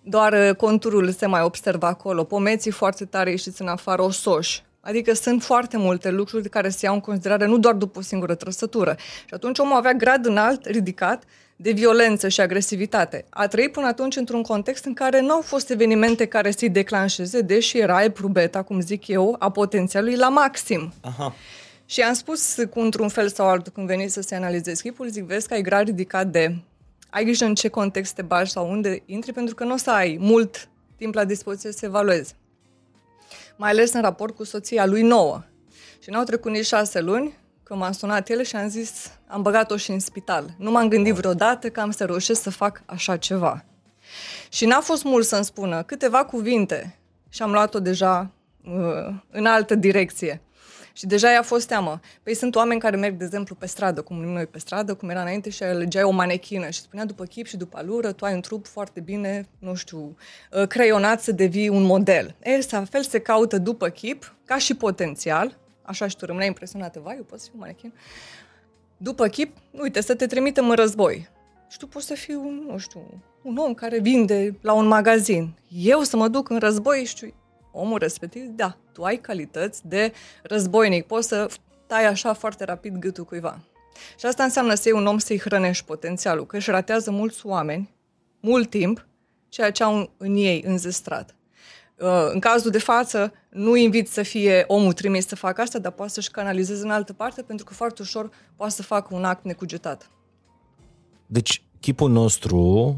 doar 0.02 0.34
uh, 0.34 0.56
conturul 0.56 1.12
se 1.12 1.26
mai 1.26 1.42
observă 1.42 1.86
acolo. 1.86 2.24
Pomeții 2.24 2.72
foarte 2.72 3.06
tare 3.06 3.30
ieșiți 3.30 3.62
în 3.62 3.68
afară, 3.68 4.02
osoși. 4.02 4.64
Adică 4.82 5.14
sunt 5.14 5.44
foarte 5.44 5.78
multe 5.78 6.12
lucruri 6.12 6.50
care 6.50 6.70
se 6.70 6.86
iau 6.86 6.94
în 6.94 7.00
considerare 7.00 7.46
nu 7.46 7.58
doar 7.58 7.74
după 7.74 8.00
o 8.00 8.02
singură 8.02 8.36
trăsătură. 8.36 8.96
Și 9.26 9.34
atunci 9.34 9.60
omul 9.60 9.76
avea 9.76 9.94
grad 9.94 10.26
înalt, 10.26 10.66
ridicat, 10.66 11.24
de 11.56 11.72
violență 11.72 12.28
și 12.28 12.42
agresivitate. 12.42 13.26
A 13.30 13.48
trăit 13.48 13.72
până 13.72 13.88
atunci 13.88 14.16
într-un 14.16 14.42
context 14.42 14.86
în 14.86 14.94
care 14.94 15.22
nu 15.22 15.32
au 15.32 15.42
fost 15.42 15.70
evenimente 15.70 16.26
care 16.26 16.52
să-i 16.52 16.70
declanșeze, 16.70 17.42
deși 17.42 17.78
era 17.78 18.04
e 18.04 18.10
probeta, 18.10 18.62
cum 18.62 18.80
zic 18.80 19.08
eu, 19.08 19.36
a 19.40 19.52
potențialului 19.52 20.16
la 20.16 20.30
maxim. 20.30 20.94
Aha. 21.02 21.36
Și 21.86 22.02
am 22.02 22.14
spus 22.14 22.56
cu 22.70 22.80
într-un 22.80 23.08
fel 23.08 23.30
sau 23.30 23.48
altul 23.48 23.72
când 23.76 23.88
veni 23.88 24.08
să 24.08 24.22
se 24.22 24.36
analizezi 24.36 24.82
chipul, 24.82 25.08
zic, 25.10 25.24
vezi 25.24 25.48
că 25.48 25.54
ai 25.54 25.62
grad 25.62 25.86
ridicat 25.86 26.28
de... 26.28 26.56
Ai 27.10 27.24
grijă 27.24 27.46
în 27.46 27.56
ce 27.56 27.68
context 27.68 28.14
te 28.14 28.22
bagi 28.22 28.52
sau 28.52 28.70
unde 28.70 29.02
intri, 29.06 29.34
pentru 29.34 29.56
că 29.56 29.64
nu 29.64 29.74
o 29.74 29.78
să 29.78 29.92
ai 29.92 30.18
mult 30.20 30.70
timp 30.98 31.14
la 31.14 31.26
dispoziție 31.26 31.72
să 31.72 31.86
evaluezi 31.86 32.36
mai 33.60 33.70
ales 33.70 33.94
în 33.94 34.02
raport 34.02 34.36
cu 34.36 34.44
soția 34.44 34.86
lui 34.86 35.02
nouă. 35.02 35.44
Și 36.00 36.10
n-au 36.10 36.24
trecut 36.24 36.52
nici 36.52 36.66
șase 36.66 37.00
luni, 37.02 37.38
când 37.64 37.80
m-a 37.80 37.92
sunat 37.92 38.30
el 38.30 38.44
și 38.44 38.56
am 38.56 38.70
zis, 38.70 39.12
am 39.28 39.42
băgat-o 39.42 39.78
și 39.78 39.92
în 39.92 40.00
spital. 40.00 40.56
Nu 40.58 40.72
m-am 40.72 40.88
gândit 40.88 41.14
vreodată 41.14 41.70
că 41.70 41.80
am 41.80 41.92
să 41.92 42.06
reușesc 42.06 42.42
să 42.42 42.50
fac 42.50 42.82
așa 42.86 43.18
ceva. 43.18 43.66
Și 44.50 44.66
n-a 44.66 44.80
fost 44.80 45.04
mult 45.04 45.26
să-mi 45.26 45.44
spună 45.44 45.84
câteva 45.84 46.26
cuvinte 46.26 47.00
și 47.30 47.42
am 47.42 47.52
luat-o 47.52 47.80
deja 47.80 48.32
uh, 48.66 49.14
în 49.32 49.46
altă 49.46 49.76
direcție. 49.76 50.42
Și 50.94 51.06
deja 51.06 51.32
i-a 51.32 51.42
fost 51.42 51.68
teamă. 51.68 52.00
Păi 52.24 52.34
sunt 52.34 52.56
oameni 52.56 52.80
care 52.80 52.96
merg, 52.96 53.18
de 53.18 53.24
exemplu, 53.24 53.56
pe 53.56 53.66
stradă, 53.66 54.02
cum 54.02 54.24
noi 54.24 54.46
pe 54.46 54.60
stradă, 54.60 54.94
cum 54.94 55.10
era 55.10 55.22
înainte 55.22 55.50
și 55.50 55.64
alegeai 55.64 56.04
o 56.04 56.12
manechină 56.12 56.70
și 56.70 56.80
spunea 56.80 57.06
după 57.06 57.24
chip 57.24 57.46
și 57.46 57.58
după 57.58 57.78
alură, 57.78 58.12
tu 58.12 58.26
ai 58.26 58.34
un 58.34 58.42
trup 58.42 58.68
foarte 58.68 59.00
bine, 59.00 59.48
nu 59.60 59.76
știu, 59.76 60.18
uh, 60.52 60.68
creionat 60.68 61.22
să 61.22 61.32
devii 61.32 61.70
un 61.70 61.84
model. 61.84 62.36
E, 62.44 62.62
să 62.62 62.84
fel 62.90 63.04
se 63.04 63.20
caută 63.20 63.58
după 63.58 63.90
chip, 63.90 64.36
ca 64.46 64.58
și 64.58 64.74
potențial, 64.74 65.58
așa 65.82 66.08
și 66.08 66.16
tu 66.16 66.26
rămâneai 66.26 66.50
impresionată, 66.50 67.00
vai, 67.04 67.16
eu 67.16 67.24
pot 67.24 67.40
să 67.40 67.48
fiu 67.50 67.60
manechin. 67.60 67.94
După 68.98 69.28
chip, 69.28 69.58
uite, 69.72 70.02
să 70.02 70.16
te 70.16 70.26
trimitem 70.26 70.70
în 70.70 70.76
război. 70.76 71.30
Și 71.70 71.78
tu 71.78 71.88
poți 71.88 72.06
să 72.06 72.14
fii 72.14 72.36
un, 72.36 72.64
nu 72.68 72.78
știu, 72.78 73.24
un 73.42 73.58
om 73.58 73.74
care 73.74 74.00
vinde 74.00 74.58
la 74.62 74.74
un 74.74 74.88
magazin. 74.88 75.54
Eu 75.68 76.02
să 76.02 76.18
mă 76.18 76.28
duc 76.28 76.50
în 76.50 76.60
război, 76.60 77.04
știu, 77.06 77.34
omul 77.72 77.98
respectiv, 77.98 78.44
da, 78.44 78.78
tu 78.94 79.04
ai 79.04 79.18
calități 79.18 79.88
de 79.88 80.14
războinic, 80.44 81.06
poți 81.06 81.28
să 81.28 81.50
tai 81.88 82.06
așa 82.06 82.34
foarte 82.34 82.64
rapid 82.64 82.98
gâtul 82.98 83.24
cuiva. 83.24 83.60
Și 84.20 84.26
asta 84.26 84.44
înseamnă 84.44 84.74
să 84.74 84.82
iei 84.86 84.98
un 84.98 85.06
om 85.06 85.18
să-i 85.18 85.40
hrănești 85.40 85.86
potențialul, 85.86 86.46
că 86.46 86.56
își 86.56 86.70
ratează 86.70 87.12
mulți 87.12 87.46
oameni, 87.46 87.90
mult 88.40 88.70
timp, 88.70 89.08
ceea 89.50 89.72
ce 89.72 89.84
au 89.84 90.12
în 90.18 90.36
ei 90.36 90.64
înzestrat. 90.66 91.36
Uh, 92.00 92.30
în 92.34 92.40
cazul 92.40 92.72
de 92.72 92.80
față, 92.80 93.34
nu 93.50 93.76
invit 93.76 94.10
să 94.10 94.22
fie 94.22 94.64
omul 94.68 94.94
trimis 94.94 95.28
să 95.28 95.36
facă 95.36 95.62
asta, 95.62 95.80
dar 95.80 95.92
poate 95.92 96.12
să-și 96.12 96.32
canalizeze 96.32 96.84
în 96.84 96.92
altă 96.92 97.14
parte, 97.14 97.42
pentru 97.42 97.66
că 97.66 97.74
foarte 97.74 98.02
ușor 98.02 98.30
poate 98.56 98.74
să 98.74 98.84
facă 98.84 99.16
un 99.16 99.24
act 99.24 99.44
necugetat. 99.44 100.12
Deci, 101.26 101.64
chipul 101.80 102.12
nostru, 102.12 102.96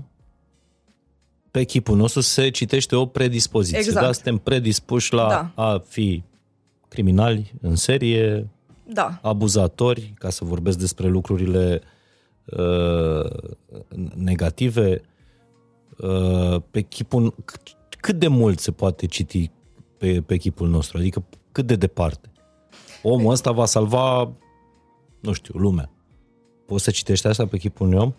pe 1.51 1.63
chipul 1.63 1.97
nostru 1.97 2.21
se 2.21 2.49
citește 2.49 2.95
o 2.95 3.05
predispoziție. 3.05 3.77
Exact. 3.79 4.05
Da? 4.05 4.11
Suntem 4.11 4.37
predispuși 4.37 5.13
la 5.13 5.27
Da. 5.27 5.63
a 5.63 5.83
fi 5.87 6.23
criminali 6.87 7.53
în 7.61 7.75
serie, 7.75 8.49
Da, 8.93 9.19
abuzatori, 9.21 10.13
ca 10.17 10.29
să 10.29 10.45
vorbesc 10.45 10.77
despre 10.77 11.07
lucrurile 11.07 11.81
uh, 12.45 13.29
negative. 14.15 15.01
Uh, 15.97 16.61
pe 16.71 16.81
chipul, 16.81 17.33
c- 17.51 17.97
cât 17.99 18.15
de 18.19 18.27
mult 18.27 18.59
se 18.59 18.71
poate 18.71 19.05
citi 19.05 19.51
pe, 19.97 20.21
pe 20.21 20.37
chipul 20.37 20.67
nostru? 20.69 20.97
Adică 20.97 21.23
cât 21.51 21.65
de 21.67 21.75
departe? 21.75 22.31
Omul 23.03 23.31
ăsta 23.31 23.51
va 23.51 23.65
salva, 23.65 24.31
nu 25.19 25.31
știu, 25.33 25.59
lumea. 25.59 25.91
Poți 26.65 26.83
să 26.83 26.91
citești 26.91 27.27
asta 27.27 27.45
pe 27.45 27.57
chipul 27.57 27.87
unui 27.87 27.99
om? 27.99 28.13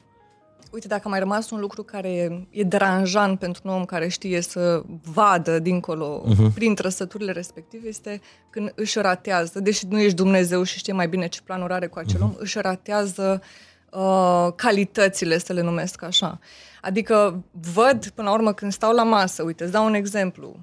Uite, 0.73 0.87
dacă 0.87 1.03
a 1.05 1.09
mai 1.09 1.19
rămas 1.19 1.51
un 1.51 1.61
lucru 1.61 1.83
care 1.83 2.13
e, 2.13 2.47
e 2.51 2.63
deranjant 2.63 3.39
pentru 3.39 3.63
un 3.65 3.75
om 3.75 3.85
care 3.85 4.09
știe 4.09 4.41
să 4.41 4.83
vadă 5.13 5.59
dincolo 5.59 6.25
uh-huh. 6.25 6.55
prin 6.55 6.75
trăsăturile 6.75 7.33
respective, 7.33 7.89
este 7.89 8.21
când 8.51 8.73
își 8.75 8.99
ratează, 8.99 9.61
deși 9.61 9.87
nu 9.87 10.01
ești 10.01 10.17
Dumnezeu 10.17 10.63
și 10.63 10.79
știe 10.79 10.93
mai 10.93 11.09
bine 11.09 11.29
ce 11.29 11.41
planuri 11.43 11.73
are 11.73 11.87
cu 11.87 11.99
acel 11.99 12.19
uh-huh. 12.19 12.23
om, 12.23 12.35
își 12.39 12.59
ratează 12.61 13.43
uh, 13.91 14.49
calitățile, 14.57 15.39
să 15.39 15.53
le 15.53 15.63
numesc 15.63 16.03
așa. 16.03 16.39
Adică 16.81 17.45
văd, 17.73 18.09
până 18.09 18.29
la 18.29 18.35
urmă, 18.35 18.53
când 18.53 18.73
stau 18.73 18.93
la 18.93 19.03
masă, 19.03 19.43
uite, 19.43 19.63
îți 19.63 19.73
dau 19.73 19.87
un 19.87 19.95
exemplu, 19.95 20.57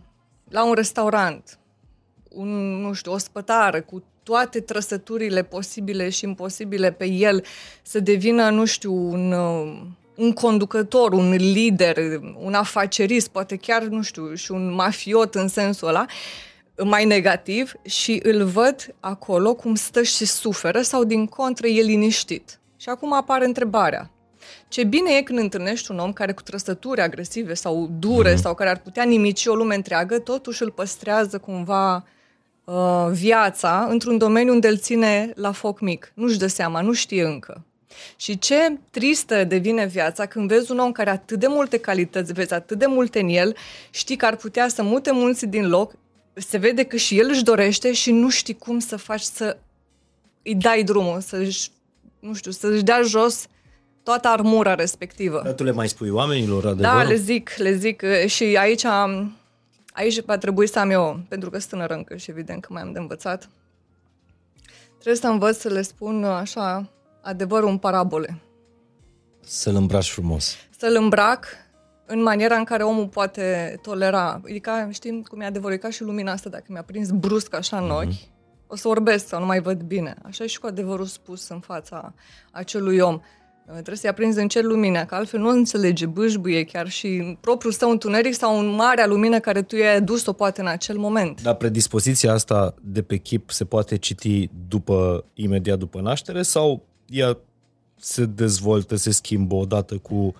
la 0.49 0.65
un 0.65 0.73
restaurant, 0.73 1.59
un, 2.29 2.49
nu 2.81 2.93
știu, 2.93 3.11
o 3.11 3.17
spătară 3.17 3.81
cu 3.81 4.03
toate 4.29 4.59
trăsăturile 4.59 5.43
posibile 5.43 6.09
și 6.09 6.25
imposibile 6.25 6.91
pe 6.91 7.05
el 7.05 7.43
să 7.81 7.99
devină, 7.99 8.49
nu 8.49 8.65
știu, 8.65 8.93
un, 8.93 9.31
uh, 9.31 9.81
un 10.15 10.33
conducător, 10.33 11.13
un 11.13 11.29
lider, 11.29 11.97
un 12.43 12.53
afacerist, 12.53 13.27
poate 13.27 13.55
chiar, 13.55 13.83
nu 13.83 14.01
știu, 14.01 14.33
și 14.33 14.51
un 14.51 14.73
mafiot 14.73 15.35
în 15.35 15.47
sensul 15.47 15.87
ăla, 15.87 16.05
mai 16.83 17.05
negativ 17.05 17.73
și 17.85 18.19
îl 18.23 18.43
văd 18.43 18.95
acolo 18.99 19.53
cum 19.53 19.75
stă 19.75 20.01
și 20.03 20.25
suferă 20.25 20.81
sau 20.81 21.03
din 21.03 21.25
contră 21.25 21.67
e 21.67 21.81
liniștit. 21.81 22.59
Și 22.77 22.89
acum 22.89 23.13
apare 23.13 23.45
întrebarea. 23.45 24.11
Ce 24.67 24.83
bine 24.83 25.11
e 25.11 25.21
când 25.21 25.39
întâlnești 25.39 25.91
un 25.91 25.99
om 25.99 26.13
care 26.13 26.31
cu 26.31 26.41
trăsături 26.41 27.01
agresive 27.01 27.53
sau 27.53 27.89
dure 27.99 28.33
mm-hmm. 28.33 28.41
sau 28.41 28.55
care 28.55 28.69
ar 28.69 28.79
putea 28.79 29.03
nimici 29.03 29.45
o 29.45 29.55
lume 29.55 29.75
întreagă, 29.75 30.19
totuși 30.19 30.63
îl 30.63 30.71
păstrează 30.71 31.37
cumva 31.37 32.03
uh, 32.69 33.11
viața 33.11 33.87
într-un 33.89 34.17
domeniu 34.17 34.53
unde 34.53 34.67
îl 34.67 34.77
ține 34.77 35.31
la 35.35 35.51
foc 35.51 35.79
mic. 35.79 36.11
Nu-și 36.13 36.37
dă 36.37 36.47
seama, 36.47 36.81
nu 36.81 36.93
știe 36.93 37.23
încă. 37.23 37.63
Și 38.15 38.39
ce 38.39 38.77
tristă 38.91 39.43
devine 39.43 39.85
viața 39.85 40.25
când 40.25 40.47
vezi 40.47 40.71
un 40.71 40.79
om 40.79 40.91
care 40.91 41.09
are 41.09 41.19
atât 41.19 41.39
de 41.39 41.47
multe 41.47 41.77
calități, 41.77 42.33
vezi 42.33 42.53
atât 42.53 42.77
de 42.77 42.85
multe 42.85 43.19
în 43.19 43.27
el, 43.27 43.55
știi 43.89 44.15
că 44.15 44.25
ar 44.25 44.35
putea 44.35 44.67
să 44.67 44.83
mute 44.83 45.11
mulți 45.11 45.45
din 45.45 45.67
loc, 45.67 45.93
se 46.33 46.57
vede 46.57 46.83
că 46.83 46.95
și 46.95 47.19
el 47.19 47.29
își 47.29 47.43
dorește 47.43 47.93
și 47.93 48.11
nu 48.11 48.29
știi 48.29 48.57
cum 48.57 48.79
să 48.79 48.97
faci 48.97 49.21
să 49.21 49.57
îi 50.43 50.55
dai 50.55 50.83
drumul, 50.83 51.19
să-și, 51.19 51.69
nu 52.19 52.33
știu, 52.33 52.51
să-și 52.51 52.83
dea 52.83 53.01
jos 53.01 53.47
toată 54.03 54.27
armura 54.27 54.75
respectivă. 54.75 55.41
Dar 55.43 55.53
tu 55.53 55.63
le 55.63 55.71
mai 55.71 55.87
spui 55.89 56.09
oamenilor 56.09 56.65
adevărul? 56.65 56.97
Da, 56.97 57.03
le 57.03 57.15
zic, 57.15 57.55
le 57.57 57.75
zic 57.75 58.01
uh, 58.03 58.29
și 58.29 58.43
aici, 58.43 58.85
am- 58.85 59.38
aici 59.91 60.21
va 60.21 60.37
trebui 60.37 60.67
să 60.67 60.79
am 60.79 60.89
eu, 60.89 61.19
pentru 61.27 61.49
că 61.49 61.57
sunt 61.57 61.71
tânără 61.71 61.93
încă 61.93 62.15
și 62.15 62.29
evident 62.29 62.61
că 62.61 62.73
mai 62.73 62.81
am 62.81 62.91
de 62.91 62.99
învățat, 62.99 63.49
trebuie 64.93 65.15
să 65.15 65.27
învăț 65.27 65.57
să 65.57 65.69
le 65.69 65.81
spun 65.81 66.23
uh, 66.23 66.29
așa 66.29 66.89
adevărul 67.21 67.69
în 67.69 67.77
parabole. 67.77 68.41
Să-l 69.41 69.75
îmbraci 69.75 70.09
frumos. 70.09 70.55
Să-l 70.77 70.95
îmbrac 70.95 71.45
în 72.05 72.21
maniera 72.21 72.55
în 72.55 72.63
care 72.63 72.83
omul 72.83 73.07
poate 73.07 73.79
tolera. 73.81 74.41
Adică, 74.43 74.89
știm 74.91 75.21
cum 75.21 75.39
e 75.39 75.45
adevărul, 75.45 75.75
e 75.75 75.77
ca 75.77 75.89
și 75.89 76.03
lumina 76.03 76.31
asta, 76.31 76.49
dacă 76.49 76.65
mi-a 76.67 76.83
prins 76.83 77.09
brusc 77.09 77.53
așa 77.53 77.77
în 77.77 77.89
ochi, 77.89 78.29
o 78.67 78.75
să 78.75 78.87
orbesc 78.87 79.27
sau 79.27 79.39
nu 79.39 79.45
mai 79.45 79.61
văd 79.61 79.81
bine. 79.81 80.15
Așa 80.23 80.43
e 80.43 80.47
și 80.47 80.59
cu 80.59 80.67
adevărul 80.67 81.05
spus 81.05 81.47
în 81.47 81.59
fața 81.59 82.13
acelui 82.51 82.99
om. 82.99 83.19
Uh, 83.69 83.75
Trebuie 83.75 83.97
să-i 83.97 84.09
aprinzi 84.09 84.39
în 84.39 84.47
cer 84.47 84.63
lumina, 84.63 85.05
că 85.05 85.15
altfel 85.15 85.39
nu 85.39 85.49
înțelege, 85.49 86.05
bâșbuie 86.05 86.63
chiar 86.63 86.89
și 86.89 87.07
în 87.07 87.37
propriul 87.39 87.73
său 87.73 87.89
întuneric 87.89 88.33
sau 88.33 88.59
în 88.59 88.67
marea 88.67 89.07
lumină 89.07 89.39
care 89.39 89.61
tu 89.61 89.75
i-ai 89.75 89.95
adus-o 89.95 90.33
poate 90.33 90.61
în 90.61 90.67
acel 90.67 90.97
moment. 90.97 91.41
Dar 91.41 91.55
predispoziția 91.55 92.33
asta 92.33 92.73
de 92.81 93.01
pe 93.01 93.17
chip 93.17 93.49
se 93.49 93.65
poate 93.65 93.97
citi 93.97 94.49
după, 94.67 95.25
imediat 95.33 95.77
după 95.77 96.01
naștere 96.01 96.41
sau 96.41 96.83
ea 97.05 97.37
se 97.95 98.25
dezvoltă, 98.25 98.95
se 98.95 99.11
schimbă 99.11 99.55
odată 99.55 99.97
cu... 99.97 100.35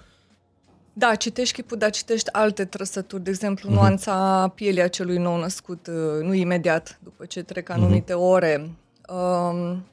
Da, 0.94 1.16
citești 1.16 1.54
chipul, 1.54 1.78
dar 1.78 1.90
citești 1.90 2.32
alte 2.32 2.66
trăsături, 2.66 3.24
de 3.24 3.30
exemplu, 3.30 3.70
uh-huh. 3.70 3.74
nuanța 3.74 4.48
pielii 4.56 4.82
acelui 4.82 5.18
nou 5.18 5.40
născut, 5.40 5.88
uh, 5.88 6.24
nu 6.24 6.34
imediat, 6.34 7.00
după 7.04 7.26
ce 7.26 7.44
trec 7.44 7.70
anumite 7.70 8.14
uh-huh. 8.14 8.30
ore. 8.30 8.70
Um, 9.10 9.84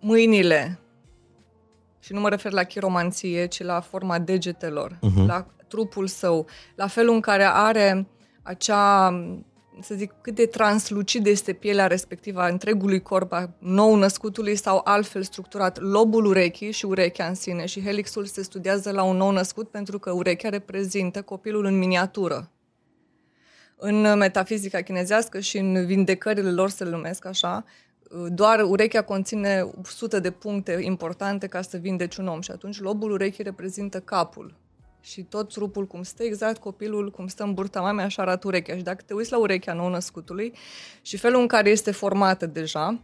mâinile, 0.00 0.78
și 2.10 2.16
nu 2.16 2.22
mă 2.22 2.28
refer 2.28 2.52
la 2.52 2.62
chiromanție, 2.62 3.46
ci 3.46 3.62
la 3.62 3.80
forma 3.80 4.18
degetelor, 4.18 4.92
uh-huh. 4.92 5.26
la 5.26 5.46
trupul 5.68 6.06
său, 6.06 6.46
la 6.74 6.86
felul 6.86 7.14
în 7.14 7.20
care 7.20 7.44
are 7.44 8.06
acea, 8.42 9.10
să 9.80 9.94
zic, 9.94 10.12
cât 10.20 10.34
de 10.34 10.46
translucid 10.46 11.26
este 11.26 11.52
pielea 11.52 11.86
respectivă 11.86 12.40
a 12.40 12.46
întregului 12.46 13.02
corp 13.02 13.32
a 13.32 13.50
nou 13.58 13.94
născutului 13.94 14.56
sau 14.56 14.80
altfel 14.84 15.22
structurat 15.22 15.80
lobul 15.80 16.24
urechii 16.24 16.70
și 16.70 16.84
urechea 16.84 17.26
în 17.26 17.34
sine 17.34 17.66
și 17.66 17.82
helixul 17.82 18.24
se 18.24 18.42
studiază 18.42 18.90
la 18.90 19.02
un 19.02 19.16
nou 19.16 19.30
născut 19.30 19.68
pentru 19.68 19.98
că 19.98 20.10
urechea 20.10 20.48
reprezintă 20.48 21.22
copilul 21.22 21.64
în 21.64 21.78
miniatură. 21.78 22.50
În 23.76 24.18
metafizica 24.18 24.80
chinezească 24.80 25.40
și 25.40 25.58
în 25.58 25.86
vindecările 25.86 26.50
lor 26.50 26.70
se 26.70 26.84
le 26.84 26.90
numesc 26.90 27.24
așa, 27.26 27.64
doar 28.28 28.60
urechea 28.60 29.02
conține 29.02 29.70
100 29.82 30.20
de 30.20 30.30
puncte 30.30 30.78
importante 30.80 31.46
ca 31.46 31.62
să 31.62 31.76
vindeci 31.76 32.16
un 32.16 32.26
om 32.26 32.40
și 32.40 32.50
atunci 32.50 32.80
lobul 32.80 33.10
urechii 33.10 33.44
reprezintă 33.44 34.00
capul. 34.00 34.54
Și 35.00 35.22
tot 35.22 35.52
trupul 35.52 35.86
cum 35.86 36.02
stă, 36.02 36.22
exact 36.22 36.58
copilul 36.58 37.10
cum 37.10 37.26
stă 37.26 37.42
în 37.42 37.54
burta 37.54 37.80
mamei, 37.80 38.04
așa 38.04 38.22
arată 38.22 38.46
urechea. 38.46 38.76
Și 38.76 38.82
dacă 38.82 39.02
te 39.06 39.14
uiți 39.14 39.30
la 39.30 39.38
urechea 39.38 39.72
nou-născutului 39.72 40.52
și 41.02 41.16
felul 41.16 41.40
în 41.40 41.46
care 41.46 41.70
este 41.70 41.90
formată 41.90 42.46
deja, 42.46 43.00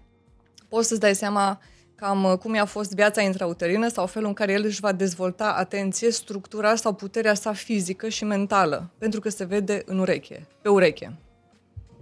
poți 0.68 0.88
să-ți 0.88 1.00
dai 1.00 1.14
seama 1.14 1.60
cam 1.94 2.24
uh, 2.24 2.38
cum 2.38 2.54
i-a 2.54 2.64
fost 2.64 2.94
viața 2.94 3.22
intrauterină 3.22 3.88
sau 3.88 4.06
felul 4.06 4.28
în 4.28 4.34
care 4.34 4.52
el 4.52 4.64
își 4.64 4.80
va 4.80 4.92
dezvolta, 4.92 5.52
atenție, 5.52 6.10
structura 6.10 6.74
sau 6.74 6.92
puterea 6.92 7.34
sa 7.34 7.52
fizică 7.52 8.08
și 8.08 8.24
mentală, 8.24 8.90
pentru 8.98 9.20
că 9.20 9.28
se 9.28 9.44
vede 9.44 9.82
în 9.86 9.98
ureche, 9.98 10.46
pe 10.62 10.68
ureche. 10.68 11.16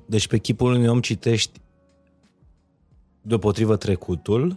Deci 0.07 0.29
pe 0.29 0.39
chipul 0.39 0.73
unui 0.73 0.87
om 0.87 1.01
citești 1.01 1.61
deopotrivă 3.27 3.77
trecutul, 3.77 4.49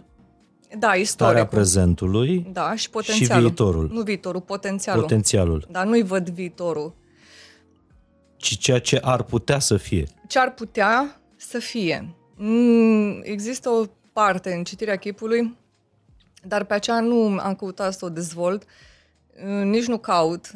Da, 0.70 0.76
starea 0.78 1.00
istoricul. 1.00 1.46
prezentului 1.46 2.46
Da, 2.52 2.74
și 2.74 2.90
potențialul. 2.90 3.44
viitorul. 3.46 3.88
Nu 3.92 4.02
viitorul, 4.02 4.40
potențialul. 4.40 5.02
potențialul, 5.02 5.66
Dar 5.70 5.86
nu-i 5.86 6.02
văd 6.02 6.28
viitorul. 6.28 6.94
ci 8.36 8.58
ceea 8.58 8.80
ce 8.80 8.98
ar 9.02 9.22
putea 9.22 9.58
să 9.58 9.76
fie. 9.76 10.06
Ce 10.26 10.38
ar 10.38 10.54
putea 10.54 11.20
să 11.36 11.58
fie? 11.58 12.14
Mm, 12.36 13.20
Există 13.22 13.68
o 13.68 13.84
parte 14.12 14.52
în 14.52 14.64
citirea 14.64 14.96
chipului, 14.96 15.56
dar 16.42 16.64
pe 16.64 16.74
aceea 16.74 17.00
nu 17.00 17.36
am 17.40 17.54
căutat 17.54 17.92
să 17.94 18.04
o 18.04 18.08
dezvolt, 18.08 18.62
uh, 18.62 19.64
nici 19.64 19.86
nu 19.86 19.98
caut. 19.98 20.50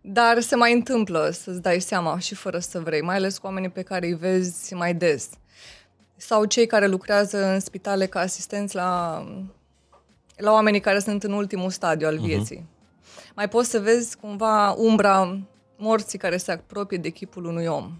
Dar 0.00 0.40
se 0.40 0.56
mai 0.56 0.72
întâmplă 0.72 1.30
să-ți 1.32 1.62
dai 1.62 1.80
seama 1.80 2.18
și 2.18 2.34
fără 2.34 2.58
să 2.58 2.80
vrei, 2.80 3.02
mai 3.02 3.16
ales 3.16 3.38
cu 3.38 3.46
oamenii 3.46 3.68
pe 3.70 3.82
care 3.82 4.06
îi 4.06 4.14
vezi 4.14 4.74
mai 4.74 4.94
des. 4.94 5.28
Sau 6.22 6.44
cei 6.44 6.66
care 6.66 6.86
lucrează 6.86 7.44
în 7.46 7.60
spitale 7.60 8.06
ca 8.06 8.20
asistenți 8.20 8.74
la, 8.74 9.22
la 10.36 10.52
oamenii 10.52 10.80
care 10.80 10.98
sunt 10.98 11.22
în 11.22 11.32
ultimul 11.32 11.70
stadiu 11.70 12.06
al 12.06 12.18
vieții. 12.18 12.66
Mai 13.34 13.48
poți 13.48 13.70
să 13.70 13.80
vezi 13.80 14.16
cumva 14.16 14.70
umbra 14.70 15.38
morții 15.76 16.18
care 16.18 16.36
se 16.36 16.52
apropie 16.52 16.98
de 16.98 17.08
chipul 17.08 17.44
unui 17.44 17.66
om. 17.66 17.92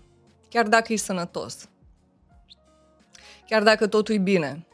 Chiar 0.49 0.68
dacă 0.68 0.93
e 0.93 0.97
sănătos. 0.97 1.68
Chiar 3.47 3.62
dacă 3.62 3.87
totul 3.87 4.14
e 4.14 4.18
bine. 4.18 4.66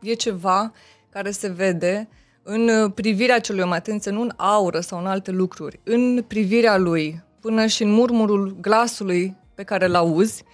E 0.00 0.14
ceva 0.14 0.72
care 1.10 1.30
se 1.30 1.48
vede 1.48 2.08
în 2.42 2.90
privirea 2.90 3.40
celui 3.40 3.62
om, 3.62 3.72
atenție, 3.72 4.10
nu 4.10 4.20
în 4.20 4.32
aură 4.36 4.80
sau 4.80 4.98
în 4.98 5.06
alte 5.06 5.30
lucruri, 5.30 5.80
în 5.82 6.24
privirea 6.26 6.76
lui, 6.76 7.22
până 7.40 7.66
și 7.66 7.82
în 7.82 7.90
murmurul 7.90 8.56
glasului 8.60 9.36
pe 9.54 9.62
care 9.62 9.84
îl 9.84 9.94
auzi, 9.94 10.44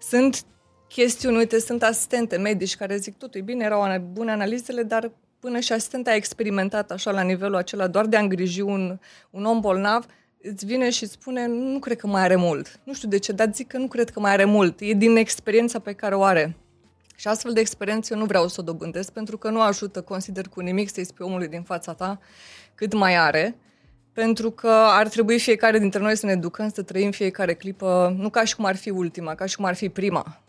sunt 0.00 0.44
chestiuni. 0.88 1.36
Uite, 1.36 1.58
sunt 1.58 1.82
asistente 1.82 2.36
medici 2.36 2.76
care 2.76 2.96
zic 2.96 3.16
totul 3.16 3.40
e 3.40 3.42
bine, 3.44 3.64
erau 3.64 4.00
bune 4.12 4.30
analizele, 4.30 4.82
dar 4.82 5.12
până 5.38 5.60
și 5.60 5.72
asistenta 5.72 6.10
a 6.10 6.14
experimentat 6.14 6.90
așa 6.90 7.10
la 7.10 7.22
nivelul 7.22 7.56
acela 7.56 7.86
doar 7.86 8.06
de 8.06 8.16
a 8.16 8.20
îngriji 8.20 8.60
un, 8.60 8.98
un 9.30 9.44
om 9.44 9.60
bolnav, 9.60 10.06
îți 10.42 10.66
vine 10.66 10.90
și 10.90 11.06
spune, 11.06 11.46
nu 11.46 11.78
cred 11.78 11.96
că 11.96 12.06
mai 12.06 12.22
are 12.22 12.36
mult. 12.36 12.80
Nu 12.84 12.94
știu 12.94 13.08
de 13.08 13.18
ce, 13.18 13.32
dar 13.32 13.50
zic 13.52 13.66
că 13.66 13.78
nu 13.78 13.86
cred 13.86 14.10
că 14.10 14.20
mai 14.20 14.32
are 14.32 14.44
mult. 14.44 14.80
E 14.80 14.92
din 14.92 15.16
experiența 15.16 15.78
pe 15.78 15.92
care 15.92 16.14
o 16.14 16.22
are. 16.22 16.56
Și 17.16 17.28
astfel 17.28 17.52
de 17.52 17.60
experiență 17.60 18.12
eu 18.12 18.18
nu 18.18 18.24
vreau 18.26 18.48
să 18.48 18.60
o 18.60 18.62
dobândesc, 18.62 19.12
pentru 19.12 19.38
că 19.38 19.50
nu 19.50 19.60
ajută, 19.60 20.02
consider, 20.02 20.48
cu 20.48 20.60
nimic 20.60 20.90
să-i 20.90 21.04
spui 21.04 21.26
omului 21.26 21.48
din 21.48 21.62
fața 21.62 21.92
ta 21.92 22.20
cât 22.74 22.92
mai 22.92 23.16
are, 23.16 23.56
pentru 24.12 24.50
că 24.50 24.70
ar 24.70 25.08
trebui 25.08 25.38
fiecare 25.38 25.78
dintre 25.78 26.00
noi 26.00 26.16
să 26.16 26.26
ne 26.26 26.32
educăm 26.32 26.70
să 26.74 26.82
trăim 26.82 27.10
fiecare 27.10 27.54
clipă, 27.54 28.14
nu 28.18 28.30
ca 28.30 28.44
și 28.44 28.56
cum 28.56 28.64
ar 28.64 28.76
fi 28.76 28.90
ultima, 28.90 29.34
ca 29.34 29.46
și 29.46 29.56
cum 29.56 29.64
ar 29.64 29.74
fi 29.74 29.88
prima. 29.88 30.43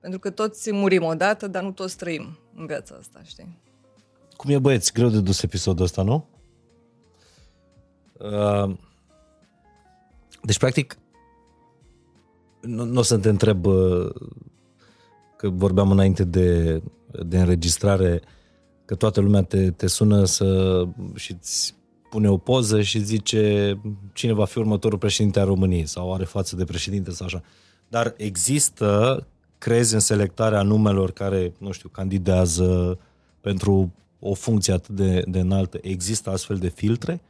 Pentru 0.00 0.18
că 0.18 0.30
toți 0.30 0.72
murim 0.72 1.02
odată, 1.02 1.46
dar 1.46 1.62
nu 1.62 1.70
toți 1.70 1.96
trăim 1.96 2.38
în 2.54 2.66
viața 2.66 2.94
asta, 2.98 3.20
știi? 3.24 3.58
Cum 4.36 4.50
e 4.50 4.58
băieți, 4.58 4.92
greu 4.92 5.08
de 5.08 5.20
dus 5.20 5.42
episodul 5.42 5.84
ăsta, 5.84 6.02
nu? 6.02 6.28
Uh, 8.12 8.76
deci, 10.42 10.58
practic, 10.58 10.98
nu, 12.60 12.84
nu 12.84 12.98
o 12.98 13.02
să 13.02 13.18
te 13.18 13.28
întreb 13.28 13.66
uh, 13.66 14.10
că 15.36 15.48
vorbeam 15.48 15.90
înainte 15.90 16.24
de, 16.24 16.82
de 17.26 17.38
înregistrare 17.38 18.22
că 18.84 18.94
toată 18.94 19.20
lumea 19.20 19.42
te, 19.42 19.70
te 19.70 19.86
sună 19.86 20.24
să 20.24 20.84
și 21.14 21.32
îți 21.32 21.74
pune 22.10 22.28
o 22.28 22.36
poză 22.36 22.82
și 22.82 22.98
zice 23.04 23.74
cine 24.12 24.32
va 24.32 24.44
fi 24.44 24.58
următorul 24.58 24.98
președinte 24.98 25.40
al 25.40 25.46
României 25.46 25.86
sau 25.86 26.14
are 26.14 26.24
față 26.24 26.56
de 26.56 26.64
președinte 26.64 27.10
sau 27.10 27.26
așa. 27.26 27.42
Dar 27.88 28.14
există, 28.16 29.26
crezi 29.58 29.94
în 29.94 30.00
selectarea 30.00 30.62
numelor 30.62 31.12
care, 31.12 31.52
nu 31.58 31.72
știu, 31.72 31.88
candidează 31.88 32.98
pentru 33.40 33.92
o 34.20 34.34
funcție 34.34 34.72
atât 34.72 34.94
de, 34.94 35.22
de 35.26 35.38
înaltă, 35.38 35.78
există 35.82 36.30
astfel 36.30 36.56
de 36.56 36.68
filtre 36.68 37.20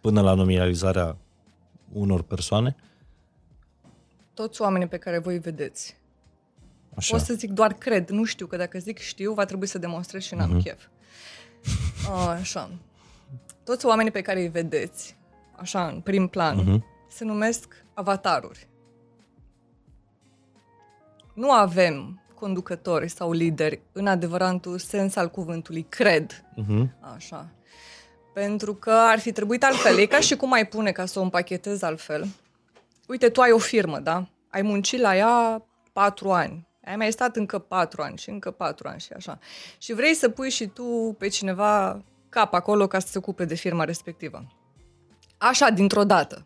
până 0.00 0.20
la 0.20 0.34
nominalizarea 0.34 1.16
unor 1.92 2.22
persoane? 2.22 2.76
Toți 4.34 4.62
oamenii 4.62 4.86
pe 4.86 4.96
care 4.96 5.18
voi 5.18 5.38
vedeți. 5.38 5.96
Așa. 6.94 7.14
O 7.14 7.18
să 7.18 7.34
zic 7.34 7.50
doar 7.50 7.72
cred, 7.72 8.08
nu 8.08 8.24
știu, 8.24 8.46
că 8.46 8.56
dacă 8.56 8.78
zic 8.78 8.98
știu, 8.98 9.32
va 9.32 9.44
trebui 9.44 9.66
să 9.66 9.78
demonstrez 9.78 10.22
și 10.22 10.34
n-am 10.34 10.58
uh-huh. 10.58 10.62
chef. 10.62 10.86
Așa. 12.40 12.70
Toți 13.64 13.86
oamenii 13.86 14.10
pe 14.10 14.20
care 14.20 14.40
îi 14.40 14.48
vedeți, 14.48 15.16
așa, 15.56 15.86
în 15.86 16.00
prim 16.00 16.26
plan, 16.26 16.58
uh-huh. 16.60 17.08
se 17.10 17.24
numesc 17.24 17.84
avataruri. 17.94 18.68
Nu 21.34 21.50
avem 21.50 22.22
conducători 22.34 23.08
sau 23.08 23.32
lideri 23.32 23.80
în 23.92 24.06
adevăratul 24.06 24.78
sens 24.78 25.16
al 25.16 25.30
cuvântului, 25.30 25.86
cred. 25.88 26.32
Uh-huh. 26.32 26.88
Așa. 27.14 27.48
Pentru 28.34 28.74
că 28.74 28.90
ar 28.90 29.18
fi 29.18 29.32
trebuit 29.32 29.64
altfel. 29.64 29.98
E 29.98 30.06
ca 30.06 30.20
și 30.20 30.36
cum 30.36 30.52
ai 30.52 30.66
pune 30.66 30.92
ca 30.92 31.06
să 31.06 31.18
o 31.18 31.22
împachetezi 31.22 31.84
altfel. 31.84 32.26
Uite, 33.08 33.28
tu 33.28 33.40
ai 33.40 33.50
o 33.50 33.58
firmă, 33.58 33.98
da? 33.98 34.28
Ai 34.50 34.62
muncit 34.62 35.00
la 35.00 35.16
ea 35.16 35.64
patru 35.92 36.30
ani. 36.30 36.66
Ai 36.84 36.96
mai 36.96 37.12
stat 37.12 37.36
încă 37.36 37.58
patru 37.58 38.02
ani 38.02 38.18
și 38.18 38.30
încă 38.30 38.50
patru 38.50 38.88
ani 38.88 39.00
și 39.00 39.12
așa. 39.12 39.38
Și 39.78 39.92
vrei 39.92 40.14
să 40.14 40.28
pui 40.28 40.50
și 40.50 40.66
tu 40.66 41.16
pe 41.18 41.28
cineva 41.28 42.02
cap 42.28 42.54
acolo 42.54 42.86
ca 42.86 42.98
să 42.98 43.06
se 43.06 43.18
ocupe 43.18 43.44
de 43.44 43.54
firma 43.54 43.84
respectivă. 43.84 44.44
Așa, 45.38 45.70
dintr-o 45.70 46.04
dată. 46.04 46.44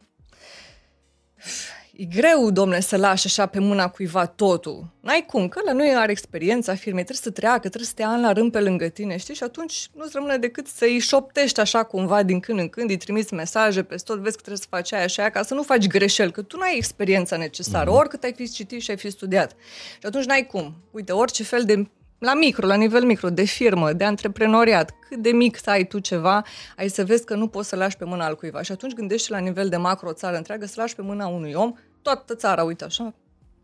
E 1.99 2.05
greu, 2.05 2.51
domne, 2.51 2.81
să 2.81 2.97
lași 2.97 3.27
așa 3.27 3.47
pe 3.47 3.59
mâna 3.59 3.89
cuiva 3.89 4.27
totul. 4.27 4.87
N-ai 5.01 5.25
cum, 5.27 5.49
că 5.49 5.61
la 5.65 5.73
nu 5.73 5.99
are 5.99 6.11
experiența 6.11 6.75
firmei, 6.75 7.05
trebuie 7.05 7.33
să 7.33 7.41
treacă, 7.41 7.59
trebuie 7.59 7.85
să 7.85 7.93
te 7.95 8.05
an 8.05 8.21
la 8.21 8.33
rând 8.33 8.53
pe 8.53 8.61
lângă 8.61 8.89
tine, 8.89 9.17
știi? 9.17 9.35
Și 9.35 9.43
atunci 9.43 9.89
nu-ți 9.95 10.11
rămâne 10.15 10.37
decât 10.37 10.67
să-i 10.67 10.99
șoptești 10.99 11.61
așa 11.61 11.83
cumva 11.83 12.23
din 12.23 12.41
când 12.41 12.59
în 12.59 12.69
când, 12.69 12.91
îi 12.91 12.97
trimiți 12.97 13.35
mesaje 13.35 13.83
pe 13.83 13.97
tot, 14.05 14.19
vezi 14.19 14.37
că 14.37 14.43
trebuie 14.43 14.63
să 14.63 14.67
faci 14.71 14.93
aia 14.93 15.07
și 15.07 15.21
aia, 15.21 15.31
ca 15.31 15.43
să 15.43 15.55
nu 15.55 15.63
faci 15.63 15.87
greșeli, 15.87 16.33
că 16.33 16.43
tu 16.43 16.57
nu 16.57 16.63
ai 16.63 16.77
experiența 16.77 17.37
necesară, 17.37 17.91
mm-hmm. 17.91 17.99
oricât 17.99 18.23
ai 18.23 18.33
fi 18.33 18.49
citit 18.49 18.83
și 18.83 18.91
ai 18.91 18.97
fi 18.97 19.11
studiat. 19.11 19.51
Și 19.93 20.07
atunci 20.07 20.25
n-ai 20.25 20.47
cum. 20.47 20.75
Uite, 20.91 21.13
orice 21.13 21.43
fel 21.43 21.65
de 21.65 21.87
la 22.19 22.35
micro, 22.35 22.67
la 22.67 22.75
nivel 22.75 23.05
micro, 23.05 23.31
de 23.31 23.45
firmă, 23.45 23.93
de 23.93 24.05
antreprenoriat, 24.05 24.95
cât 25.09 25.23
de 25.23 25.31
mic 25.31 25.57
să 25.57 25.71
ai 25.71 25.87
tu 25.87 25.99
ceva, 25.99 26.45
ai 26.77 26.89
să 26.89 27.05
vezi 27.05 27.25
că 27.25 27.35
nu 27.35 27.49
poți 27.49 27.69
să 27.69 27.77
lași 27.77 27.97
pe 27.97 28.05
mâna 28.05 28.25
al 28.25 28.37
cuiva. 28.37 28.63
Și 28.63 28.73
atunci 28.73 28.93
gândești 28.93 29.31
la 29.31 29.39
nivel 29.39 29.69
de 29.69 29.77
macro 29.77 30.13
țară 30.13 30.37
întreagă 30.37 30.67
să 30.67 30.75
lași 30.77 30.95
pe 30.95 31.03
mâna 31.03 31.27
unui 31.27 31.53
om 31.53 31.75
toată 32.03 32.35
țara, 32.35 32.63
uite 32.63 32.85
așa, 32.85 33.15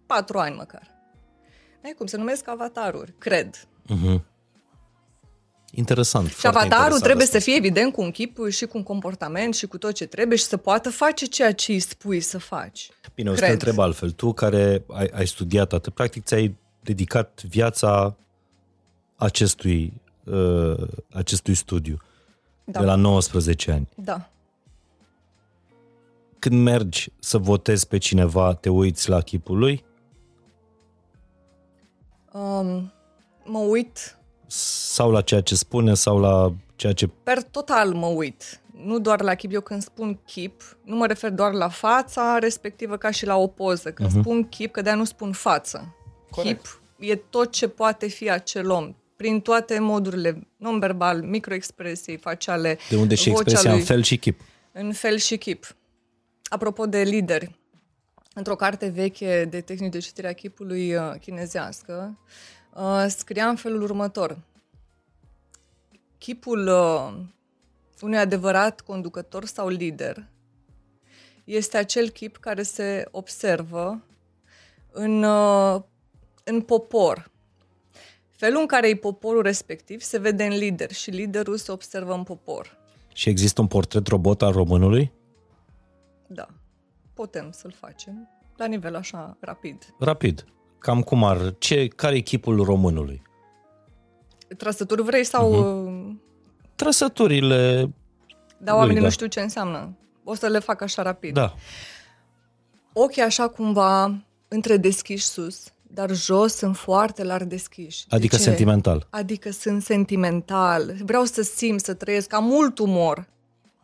patru 0.07 0.39
ani 0.39 0.57
măcar. 0.57 0.91
N-ai 1.83 1.95
cum, 1.97 2.07
se 2.07 2.17
numesc 2.17 2.49
avataruri, 2.49 3.15
cred. 3.19 3.57
Uh-huh. 3.57 4.21
Interesant. 5.75 6.27
Și 6.27 6.47
avatarul 6.47 6.69
interesant 6.69 7.03
trebuie 7.03 7.25
asta. 7.25 7.39
să 7.39 7.45
fie 7.45 7.55
evident 7.57 7.93
cu 7.93 8.01
un 8.01 8.11
chip 8.11 8.49
și 8.49 8.67
cu 8.67 8.77
un 8.77 8.83
comportament 8.83 9.55
și 9.55 9.67
cu 9.67 9.79
tot 9.79 9.93
ce 9.93 10.07
trebuie 10.07 10.39
și 10.39 10.45
să 10.45 10.57
poată 10.57 10.91
face 10.91 11.27
ceea 11.27 11.53
ce 11.53 11.73
îi 11.73 11.79
spui 11.79 12.21
să 12.21 12.39
faci. 12.39 12.91
Bine, 13.15 13.31
o 13.31 13.35
să 13.35 13.41
te 13.41 13.51
întreb 13.51 13.79
altfel. 13.79 14.11
Tu 14.11 14.33
care 14.33 14.85
ai, 14.89 15.11
ai 15.15 15.27
studiat 15.27 15.73
atât, 15.73 15.95
practic 15.95 16.25
ți-ai 16.25 16.57
dedicat 16.81 17.43
viața 17.49 18.17
acestui, 19.25 19.93
uh, 20.25 20.89
acestui 21.12 21.55
studiu 21.55 21.99
da. 22.64 22.81
de 22.81 22.87
la 22.87 22.95
19 22.95 23.73
ani. 23.73 23.89
Da 23.95 24.27
când 26.43 26.62
mergi 26.62 27.12
să 27.18 27.39
votezi 27.39 27.87
pe 27.87 27.99
cineva, 27.99 28.55
te 28.55 28.68
uiți 28.68 29.09
la 29.09 29.20
chipul 29.20 29.59
lui? 29.59 29.85
Um, 32.33 32.93
mă 33.45 33.59
uit. 33.59 34.18
Sau 34.47 35.11
la 35.11 35.20
ceea 35.20 35.41
ce 35.41 35.55
spune, 35.55 35.95
sau 35.95 36.18
la 36.18 36.53
ceea 36.77 36.93
ce... 36.93 37.07
Per 37.07 37.43
total 37.43 37.93
mă 37.93 38.07
uit. 38.07 38.61
Nu 38.85 38.99
doar 38.99 39.20
la 39.20 39.35
chip. 39.35 39.53
Eu 39.53 39.61
când 39.61 39.83
spun 39.83 40.18
chip, 40.27 40.77
nu 40.85 40.97
mă 40.97 41.07
refer 41.07 41.31
doar 41.31 41.53
la 41.53 41.68
fața 41.68 42.39
respectivă 42.39 42.97
ca 42.97 43.11
și 43.11 43.27
la 43.27 43.37
o 43.37 43.47
poză. 43.47 43.93
Când 43.93 44.09
uh-huh. 44.09 44.20
spun 44.20 44.49
chip, 44.49 44.73
că 44.73 44.83
de 44.83 44.93
nu 44.93 45.05
spun 45.05 45.33
față. 45.33 45.95
Corect. 46.31 46.66
Chip 46.97 47.11
e 47.11 47.16
tot 47.16 47.53
ce 47.53 47.68
poate 47.68 48.07
fi 48.07 48.31
acel 48.31 48.70
om 48.70 48.95
prin 49.17 49.41
toate 49.41 49.79
modurile 49.79 50.49
non-verbal, 50.57 51.23
microexpresii, 51.23 52.17
faciale, 52.17 52.79
De 52.89 52.97
unde 52.97 53.15
și 53.15 53.31
expresia 53.31 53.71
lui, 53.71 53.79
în 53.79 53.85
fel 53.85 54.03
și 54.03 54.17
chip. 54.17 54.41
În 54.73 54.93
fel 54.93 55.17
și 55.17 55.37
chip. 55.37 55.77
Apropo 56.45 56.87
de 56.87 57.03
lideri, 57.03 57.59
într-o 58.35 58.57
carte 58.57 58.89
veche 58.89 59.45
de 59.51 59.61
tehnici 59.61 59.93
de 59.93 59.99
citire 59.99 60.29
a 60.29 60.33
chipului 60.33 60.95
uh, 60.95 61.13
chinezească, 61.21 62.19
uh, 62.75 63.05
scria 63.09 63.49
în 63.49 63.57
felul 63.57 63.83
următor. 63.83 64.39
Chipul 66.19 66.67
uh, 66.67 67.13
unui 68.01 68.19
adevărat 68.19 68.81
conducător 68.81 69.45
sau 69.45 69.69
lider 69.69 70.27
este 71.45 71.77
acel 71.77 72.09
chip 72.09 72.37
care 72.37 72.63
se 72.63 73.09
observă 73.11 74.03
în, 74.91 75.25
în 76.45 76.61
popor. 76.61 77.31
Felul 78.43 78.61
în 78.61 78.66
care 78.66 78.88
e 78.88 78.97
poporul 78.97 79.43
respectiv 79.43 80.01
se 80.01 80.18
vede 80.18 80.45
în 80.45 80.57
lider 80.57 80.93
și 80.93 81.11
liderul 81.11 81.57
se 81.57 81.72
observă 81.72 82.14
în 82.14 82.22
popor. 82.22 82.78
Și 83.14 83.28
există 83.28 83.61
un 83.61 83.66
portret 83.66 84.07
robot 84.07 84.43
al 84.43 84.53
românului? 84.53 85.12
Da, 86.26 86.47
putem 87.14 87.51
să-l 87.51 87.74
facem 87.80 88.28
la 88.57 88.66
nivel 88.66 88.95
așa 88.95 89.36
rapid. 89.40 89.95
Rapid. 89.99 90.45
Cam 90.78 91.03
cum 91.03 91.24
ar... 91.24 91.55
Ce, 91.59 91.88
care 91.88 92.16
e 92.16 92.20
chipul 92.20 92.64
românului? 92.64 93.22
Trăsături 94.57 95.03
vrei 95.03 95.24
sau... 95.24 95.53
Uh-huh. 95.53 96.20
Trăsăturile... 96.74 97.90
Dar 98.59 98.74
oamenii 98.74 99.01
lui, 99.01 99.01
da. 99.01 99.07
nu 99.07 99.11
știu 99.11 99.26
ce 99.26 99.40
înseamnă. 99.40 99.97
O 100.24 100.34
să 100.34 100.47
le 100.47 100.59
fac 100.59 100.80
așa 100.80 101.03
rapid. 101.03 101.34
Da. 101.34 101.55
Ochii 102.93 103.22
așa 103.22 103.49
cumva 103.49 104.24
între 104.49 104.76
deschiși 104.76 105.26
sus, 105.26 105.72
dar 105.95 106.11
jos 106.14 106.55
sunt 106.55 106.76
foarte 106.76 107.24
larg 107.24 107.47
deschiși. 107.47 108.05
Adică 108.09 108.36
de 108.36 108.43
sentimental. 108.43 109.07
Adică 109.11 109.51
sunt 109.51 109.82
sentimental. 109.82 110.95
Vreau 111.05 111.24
să 111.24 111.43
simt, 111.43 111.80
să 111.80 111.95
trăiesc, 111.95 112.32
am 112.32 112.45
mult 112.45 112.78
umor 112.78 113.30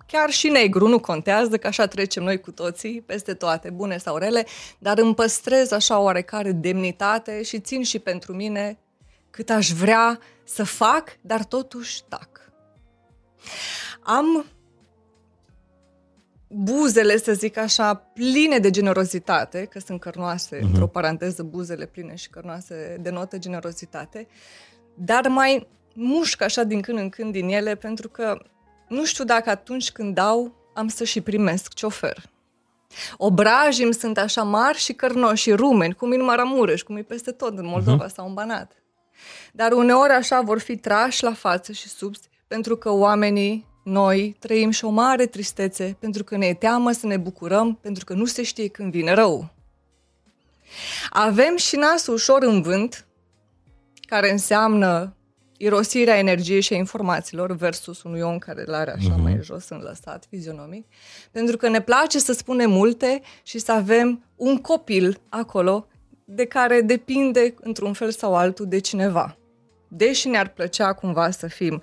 chiar 0.09 0.31
și 0.31 0.49
negru, 0.49 0.89
nu 0.89 1.01
contează, 1.01 1.57
că 1.57 1.67
așa 1.67 1.87
trecem 1.87 2.23
noi 2.23 2.41
cu 2.41 2.51
toții, 2.51 3.01
peste 3.01 3.35
toate, 3.35 3.71
bune 3.71 3.99
sau 3.99 4.17
rele, 4.17 4.47
dar 4.79 4.99
îmi 4.99 5.15
păstrez 5.15 5.71
așa 5.71 5.99
oarecare 5.99 6.53
demnitate 6.53 7.43
și 7.43 7.61
țin 7.61 7.83
și 7.83 7.99
pentru 7.99 8.33
mine 8.33 8.79
cât 9.31 9.51
aș 9.51 9.71
vrea 9.71 10.19
să 10.45 10.65
fac, 10.65 11.17
dar 11.21 11.45
totuși 11.45 12.03
tac. 12.09 12.29
Am 14.03 14.45
buzele, 16.49 17.17
să 17.17 17.33
zic 17.33 17.57
așa, 17.57 17.95
pline 17.95 18.59
de 18.59 18.71
generozitate, 18.71 19.65
că 19.65 19.79
sunt 19.79 20.01
cărnoase, 20.01 20.59
uh-huh. 20.59 20.63
într-o 20.63 20.87
paranteză, 20.87 21.43
buzele 21.43 21.87
pline 21.87 22.15
și 22.15 22.31
cărnoase 22.31 22.97
denotă 23.01 23.39
generozitate, 23.39 24.27
dar 24.95 25.29
mai 25.29 25.69
mușc 25.95 26.43
așa 26.43 26.63
din 26.63 26.81
când 26.81 26.99
în 26.99 27.09
când 27.09 27.33
din 27.33 27.49
ele, 27.49 27.75
pentru 27.75 28.09
că 28.09 28.43
nu 28.89 29.05
știu 29.05 29.25
dacă 29.25 29.51
atunci 29.51 29.91
când 29.91 30.15
dau 30.15 30.55
am 30.75 30.89
să 30.89 31.05
și 31.05 31.21
primesc 31.21 31.75
ce 31.75 31.87
ofer. 31.87 32.31
Obrajim 33.17 33.91
sunt 33.91 34.19
așa 34.19 34.43
mari 34.43 34.79
și 34.79 34.93
cărnoși 34.93 35.43
și 35.43 35.53
rumeni, 35.53 35.95
cum 35.95 36.13
e 36.13 36.15
în 36.15 36.25
Maramureș, 36.25 36.83
cum 36.83 36.97
e 36.97 37.03
peste 37.03 37.31
tot 37.31 37.59
în 37.59 37.67
Moldova 37.67 38.07
uh-huh. 38.07 38.15
sau 38.15 38.27
în 38.27 38.35
Banat. 38.35 38.73
Dar 39.53 39.73
uneori 39.73 40.13
așa 40.13 40.41
vor 40.41 40.59
fi 40.59 40.77
trași 40.77 41.23
la 41.23 41.33
față 41.33 41.73
și 41.73 41.89
sub, 41.89 42.15
pentru 42.47 42.77
că 42.77 42.91
oamenii, 42.91 43.67
noi, 43.89 44.37
trăim 44.39 44.71
și 44.71 44.85
o 44.85 44.91
mare 44.91 45.27
tristețe, 45.27 45.97
pentru 45.99 46.25
că 46.25 46.37
ne 46.37 46.47
e 46.47 46.55
teamă 46.55 46.93
să 46.93 47.07
ne 47.07 47.17
bucurăm, 47.17 47.75
pentru 47.75 48.05
că 48.05 48.13
nu 48.13 48.25
se 48.25 48.43
știe 48.43 48.69
când 48.69 48.91
vine 48.93 49.13
rău. 49.13 49.51
Avem 51.11 51.57
și 51.57 51.77
nasul 51.77 52.15
ușor 52.15 52.43
în 52.43 52.63
vânt, 52.63 53.07
care 54.01 54.31
înseamnă 54.31 55.17
irosirea 55.57 56.19
energiei 56.19 56.61
și 56.61 56.73
a 56.73 56.77
informațiilor 56.77 57.53
versus 57.57 58.03
unui 58.03 58.21
om 58.21 58.39
care 58.39 58.65
îl 58.67 58.75
are 58.75 58.93
așa 58.93 59.15
uh-huh. 59.15 59.23
mai 59.23 59.39
jos 59.43 59.69
înlăsat, 59.69 60.25
fizionomic, 60.31 60.87
pentru 61.31 61.57
că 61.57 61.69
ne 61.69 61.81
place 61.81 62.19
să 62.19 62.33
spunem 62.33 62.71
multe 62.71 63.21
și 63.43 63.59
să 63.59 63.73
avem 63.73 64.25
un 64.37 64.57
copil 64.57 65.21
acolo 65.29 65.87
de 66.25 66.45
care 66.45 66.81
depinde 66.81 67.55
într-un 67.61 67.93
fel 67.93 68.11
sau 68.11 68.35
altul 68.35 68.67
de 68.67 68.79
cineva. 68.79 69.37
Deși 69.89 70.29
ne-ar 70.29 70.49
plăcea 70.49 70.93
cumva 70.93 71.31
să 71.31 71.47
fim 71.47 71.83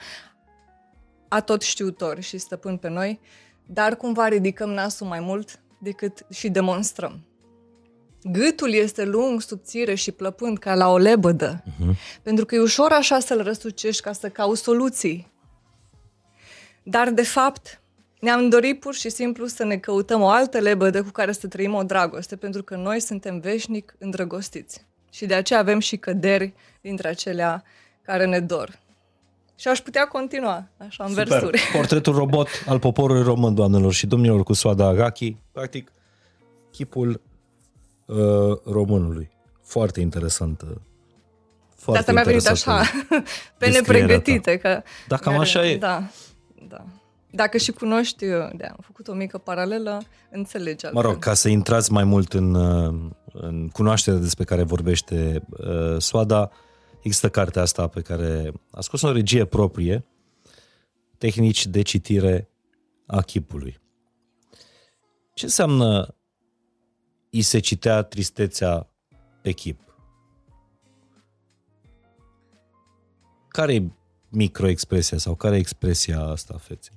atot 1.28 1.62
știutori 1.62 2.22
și 2.22 2.38
stăpâni 2.38 2.78
pe 2.78 2.90
noi, 2.90 3.20
dar 3.66 3.96
cumva 3.96 4.28
ridicăm 4.28 4.70
nasul 4.70 5.08
mai 5.08 5.20
mult 5.20 5.60
decât 5.80 6.26
și 6.30 6.50
demonstrăm. 6.50 7.26
Gâtul 8.32 8.74
este 8.74 9.06
lung, 9.06 9.42
subțire 9.42 9.96
și 9.96 10.12
plăpând 10.12 10.58
ca 10.58 10.76
la 10.76 10.90
o 10.90 10.98
lebădă, 10.98 11.64
uh-huh. 11.64 12.22
pentru 12.22 12.46
că 12.46 12.56
e 12.56 12.60
ușor 12.60 12.92
așa 12.92 13.20
să-l 13.20 13.44
răsucești 13.44 14.02
ca 14.02 14.12
să 14.12 14.30
cauți 14.30 14.62
soluții. 14.62 15.32
Dar, 16.84 17.10
de 17.10 17.24
fapt, 17.24 17.82
ne-am 18.20 18.50
dorit 18.50 18.80
pur 18.80 18.94
și 18.94 19.10
simplu 19.10 19.46
să 19.46 19.64
ne 19.64 19.78
căutăm 19.78 20.22
o 20.22 20.30
altă 20.30 20.60
lebădă 20.60 21.04
cu 21.04 21.10
care 21.10 21.32
să 21.32 21.48
trăim 21.48 21.74
o 21.74 21.84
dragoste, 21.84 22.36
pentru 22.36 22.64
că 22.64 22.76
noi 22.76 23.00
suntem 23.00 23.40
veșnic 23.40 23.96
îndrăgostiți. 24.00 24.86
Și 25.12 25.26
de 25.26 25.34
aceea 25.34 25.60
avem 25.60 25.80
și 25.80 25.98
căderi 25.98 26.54
dintre 26.82 27.08
acelea 27.08 27.64
care 28.02 28.26
ne 28.26 28.40
dor. 28.40 28.80
Și 29.56 29.68
aș 29.68 29.80
putea 29.80 30.06
continua, 30.06 30.68
așa, 30.78 31.04
în 31.04 31.10
Super. 31.10 31.28
versuri. 31.28 31.62
Portretul 31.78 32.14
robot 32.14 32.48
al 32.68 32.80
poporului 32.80 33.24
român, 33.24 33.56
doamnelor 33.56 33.94
și 33.94 34.08
domnilor, 34.08 34.44
cu 34.44 34.54
Soada 34.54 34.86
Agaki. 34.86 35.38
Practic, 35.52 35.92
chipul 36.72 37.22
uh, 38.06 38.18
românului. 38.66 39.30
Foarte 39.64 40.02
interesantă. 40.02 40.82
Foarte 41.76 41.92
de 41.92 41.98
asta 41.98 42.12
mi-a 42.12 42.24
venit 42.24 42.48
așa, 42.48 42.82
pe 43.58 43.70
nepregătite. 43.70 44.58
Că 44.58 44.82
da, 45.08 45.18
cam 45.18 45.40
așa 45.40 45.68
e. 45.68 45.78
Da, 45.78 46.04
da. 46.68 46.86
Dacă 47.32 47.58
și 47.58 47.72
cunoști, 47.72 48.26
uh, 48.26 48.50
de 48.56 48.66
am 48.66 48.78
făcut 48.82 49.08
o 49.08 49.14
mică 49.14 49.38
paralelă, 49.38 50.02
înțelegi 50.32 50.86
altfel. 50.86 51.04
Mă 51.04 51.10
rog, 51.10 51.20
ca 51.20 51.34
să 51.34 51.50
intrați 51.50 51.92
mai 51.92 52.04
mult 52.04 52.34
în, 52.34 52.54
uh, 52.54 52.94
în 53.34 53.70
cunoașterea 53.70 54.20
despre 54.20 54.44
care 54.44 54.64
vorbește 54.64 55.42
uh, 55.50 55.96
Soada, 55.98 56.52
există 57.06 57.30
cartea 57.30 57.62
asta 57.62 57.88
pe 57.88 58.02
care 58.02 58.52
a 58.72 58.82
scos 58.82 59.02
o 59.02 59.12
regie 59.12 59.46
proprie, 59.46 60.06
tehnici 61.18 61.66
de 61.66 61.82
citire 61.82 62.50
a 63.06 63.22
chipului. 63.22 63.80
Ce 65.34 65.46
înseamnă 65.46 66.16
îi 67.32 67.42
se 67.42 67.60
citea 67.60 68.02
tristețea 68.02 68.90
pe 69.42 69.52
chip. 69.52 69.80
Care 73.48 73.74
e 73.74 73.92
microexpresia 74.30 75.18
sau 75.18 75.36
care 75.36 75.56
e 75.56 75.60
expresia 75.60 76.22
asta 76.22 76.54
a 76.54 76.58
feței? 76.58 76.96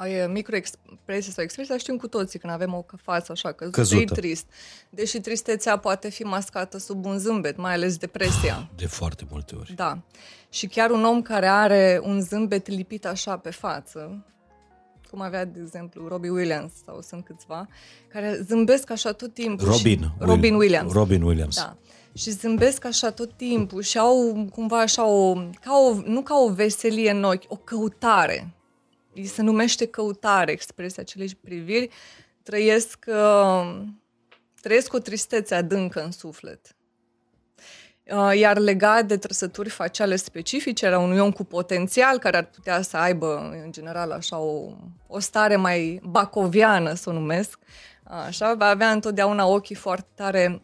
Ai 0.00 0.26
microexpresia 0.26 1.32
sau 1.32 1.44
expresia 1.44 1.76
știm 1.76 1.96
cu 1.96 2.08
toții 2.08 2.38
când 2.38 2.52
avem 2.52 2.74
o 2.74 2.84
față 3.02 3.32
așa 3.32 3.52
căzută, 3.52 3.76
căzută. 3.76 4.02
e 4.02 4.20
trist. 4.20 4.46
Deși 4.90 5.20
tristețea 5.20 5.78
poate 5.78 6.10
fi 6.10 6.22
mascată 6.22 6.78
sub 6.78 7.04
un 7.04 7.18
zâmbet, 7.18 7.56
mai 7.56 7.72
ales 7.72 7.96
depresia. 7.96 8.70
De 8.76 8.86
foarte 8.86 9.24
multe 9.30 9.54
ori. 9.54 9.72
Da. 9.74 9.98
Și 10.50 10.66
chiar 10.66 10.90
un 10.90 11.04
om 11.04 11.22
care 11.22 11.46
are 11.46 12.00
un 12.02 12.20
zâmbet 12.20 12.66
lipit 12.68 13.06
așa 13.06 13.36
pe 13.36 13.50
față, 13.50 14.24
cum 15.10 15.20
avea, 15.20 15.44
de 15.44 15.60
exemplu, 15.62 16.08
Robbie 16.08 16.30
Williams 16.30 16.72
sau 16.84 17.00
sunt 17.00 17.24
câțiva, 17.24 17.68
care 18.08 18.40
zâmbesc 18.46 18.90
așa 18.90 19.12
tot 19.12 19.34
timpul. 19.34 19.66
Robin. 19.66 20.00
Și, 20.02 20.10
Robin 20.18 20.54
Williams. 20.54 20.92
Robin 20.92 21.22
Williams. 21.22 21.56
Da. 21.56 21.76
Și 22.12 22.30
zâmbesc 22.30 22.84
așa 22.84 23.10
tot 23.10 23.32
timpul 23.36 23.82
și 23.82 23.98
au 23.98 24.48
cumva 24.52 24.80
așa 24.80 25.06
o, 25.06 25.32
ca 25.34 25.72
o, 25.88 25.94
nu 26.04 26.22
ca 26.22 26.34
o 26.34 26.52
veselie 26.52 27.10
în 27.10 27.24
ochi, 27.24 27.44
o 27.48 27.56
căutare. 27.56 28.54
Se 29.24 29.42
numește 29.42 29.86
căutare 29.86 30.52
expresia 30.52 31.02
acelei 31.02 31.38
priviri. 31.40 31.88
Trăiesc, 32.42 33.04
uh, 33.06 33.82
trăiesc 34.60 34.92
o 34.92 34.98
tristețe 34.98 35.54
adâncă 35.54 36.02
în 36.02 36.10
suflet. 36.10 36.74
Uh, 38.12 38.38
iar 38.38 38.58
legat 38.58 39.06
de 39.06 39.16
trăsături 39.16 39.68
faciale 39.68 40.16
specifice 40.16 40.86
era 40.86 40.98
unui 40.98 41.18
om 41.18 41.32
cu 41.32 41.44
potențial 41.44 42.18
care 42.18 42.36
ar 42.36 42.44
putea 42.44 42.82
să 42.82 42.96
aibă, 42.96 43.60
în 43.64 43.72
general, 43.72 44.10
așa 44.10 44.38
o, 44.38 44.72
o 45.06 45.18
stare 45.18 45.56
mai 45.56 46.00
bacoviană, 46.02 46.94
să 46.94 47.10
o 47.10 47.12
numesc, 47.12 47.58
așa, 48.04 48.54
va 48.54 48.66
avea 48.66 48.90
întotdeauna 48.90 49.46
ochii 49.46 49.74
foarte 49.74 50.08
tare 50.14 50.62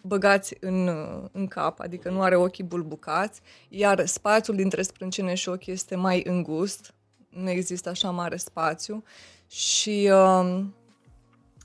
băgați 0.00 0.56
în, 0.60 0.90
în 1.32 1.46
cap, 1.46 1.80
adică 1.80 2.10
nu 2.10 2.22
are 2.22 2.36
ochii 2.36 2.64
bulbucați, 2.64 3.40
iar 3.68 4.06
spațiul 4.06 4.56
dintre 4.56 4.82
sprâncene 4.82 5.34
și 5.34 5.48
ochi 5.48 5.66
este 5.66 5.96
mai 5.96 6.22
îngust, 6.26 6.94
nu 7.28 7.50
există 7.50 7.88
așa 7.88 8.10
mare 8.10 8.36
spațiu 8.36 9.02
și 9.48 10.10
uh, 10.12 10.64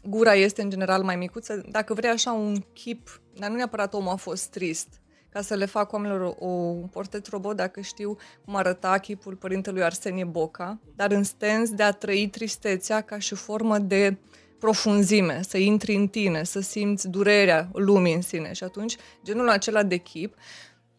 gura 0.04 0.34
este 0.34 0.62
în 0.62 0.70
general 0.70 1.04
mai 1.04 1.16
micuță. 1.16 1.66
Dacă 1.70 1.94
vrei 1.94 2.10
așa 2.10 2.32
un 2.32 2.64
chip, 2.74 3.22
dar 3.38 3.50
nu 3.50 3.56
neapărat 3.56 3.94
omul 3.94 4.12
a 4.12 4.16
fost 4.16 4.50
trist, 4.50 4.88
ca 5.30 5.42
să 5.42 5.56
le 5.56 5.66
fac 5.66 5.92
oamenilor 5.92 6.36
o, 6.40 6.48
un 6.48 6.88
portret 6.88 7.28
robot 7.28 7.56
dacă 7.56 7.82
știu 7.82 8.18
cum 8.46 8.56
arăta 8.56 8.98
chipul 8.98 9.36
părintelui 9.36 9.84
Arsenie 9.84 10.24
Boca, 10.24 10.80
dar 10.96 11.12
în 11.12 11.24
stens 11.24 11.70
de 11.70 11.84
a 11.84 11.92
trăi 11.92 12.28
tristețea 12.28 13.02
ca 13.02 13.20
și 13.20 13.36
formă 13.36 13.78
de 13.78 14.18
profunzime, 14.60 15.42
să 15.48 15.58
intri 15.58 15.96
în 15.96 16.08
tine, 16.08 16.44
să 16.44 16.60
simți 16.60 17.08
durerea 17.08 17.70
lumii 17.74 18.14
în 18.14 18.22
sine. 18.22 18.54
Și 18.54 18.64
atunci, 18.64 18.96
genul 19.24 19.50
acela 19.50 19.84
de 19.84 19.98
chip, 19.98 20.36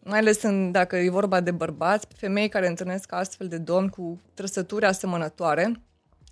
mai 0.07 0.19
ales 0.19 0.41
în, 0.41 0.71
dacă 0.71 0.95
e 0.95 1.09
vorba 1.09 1.39
de 1.39 1.51
bărbați, 1.51 2.07
femei 2.15 2.49
care 2.49 2.67
întâlnesc 2.67 3.13
astfel 3.13 3.47
de 3.47 3.57
domni 3.57 3.89
cu 3.89 4.21
trăsături 4.33 4.85
asemănătoare, 4.85 5.81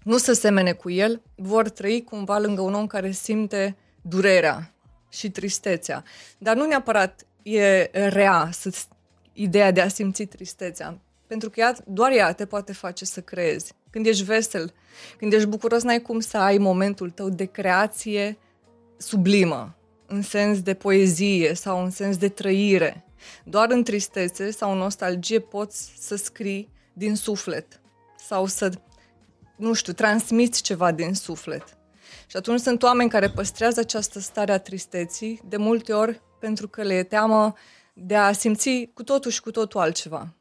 nu 0.04 0.18
să 0.18 0.34
semene 0.34 0.72
cu 0.72 0.90
el, 0.90 1.22
vor 1.36 1.70
trăi 1.70 2.04
cumva 2.04 2.40
lângă 2.40 2.62
un 2.62 2.74
om 2.74 2.88
care 2.88 3.12
simte 3.12 3.76
durerea 4.02 4.74
și 5.10 5.32
tristețea. 5.32 6.04
Dar 6.38 6.56
nu 6.56 6.66
neapărat 6.66 7.26
e 7.44 7.90
rea 7.92 8.50
să 8.52 8.72
ideea 9.34 9.72
de 9.72 9.82
a 9.82 9.88
simți 9.88 10.24
tristețea. 10.24 11.00
Pentru 11.28 11.50
că 11.50 11.60
ea, 11.60 11.76
doar 11.86 12.12
ea 12.12 12.34
te 12.34 12.46
poate 12.46 12.74
face 12.74 13.06
să 13.06 13.22
creezi. 13.22 13.74
Când 13.90 14.06
ești 14.06 14.24
vesel, 14.24 14.74
când 15.18 15.34
ești 15.34 15.48
bucuros, 15.48 15.84
n-ai 15.84 16.02
cum 16.02 16.20
să 16.20 16.38
ai 16.38 16.58
momentul 16.58 17.10
tău 17.10 17.30
de 17.30 17.46
creație 17.46 18.38
sublimă, 18.98 19.76
în 20.06 20.22
sens 20.22 20.62
de 20.62 20.74
poezie 20.74 21.54
sau 21.54 21.84
în 21.84 21.90
sens 21.90 22.18
de 22.18 22.30
trăire. 22.30 23.06
Doar 23.44 23.72
în 23.72 23.84
tristețe 23.84 24.52
sau 24.52 24.72
în 24.72 24.78
nostalgie 24.78 25.40
poți 25.40 25.94
să 26.00 26.16
scrii 26.16 26.70
din 26.94 27.16
suflet 27.16 27.82
sau 28.28 28.46
să, 28.46 28.72
nu 29.56 29.74
știu, 29.74 29.94
transmiți 29.94 30.62
ceva 30.62 30.92
din 30.92 31.14
suflet. 31.14 31.78
Și 32.28 32.38
atunci 32.38 32.60
sunt 32.60 32.84
oameni 32.84 33.10
care 33.10 33.30
păstrează 33.30 33.80
această 33.80 34.20
stare 34.20 34.52
a 34.52 34.60
tristeții, 34.60 35.42
de 35.46 35.58
multe 35.58 35.94
ori 35.94 36.22
pentru 36.40 36.68
că 36.68 36.82
le 36.82 36.94
e 36.94 37.04
teamă 37.04 37.54
de 37.94 38.16
a 38.16 38.32
simți 38.32 38.90
cu 38.94 39.04
totul 39.04 39.32
și 39.32 39.42
cu 39.42 39.52
totul 39.52 39.80
altceva. 39.80 40.34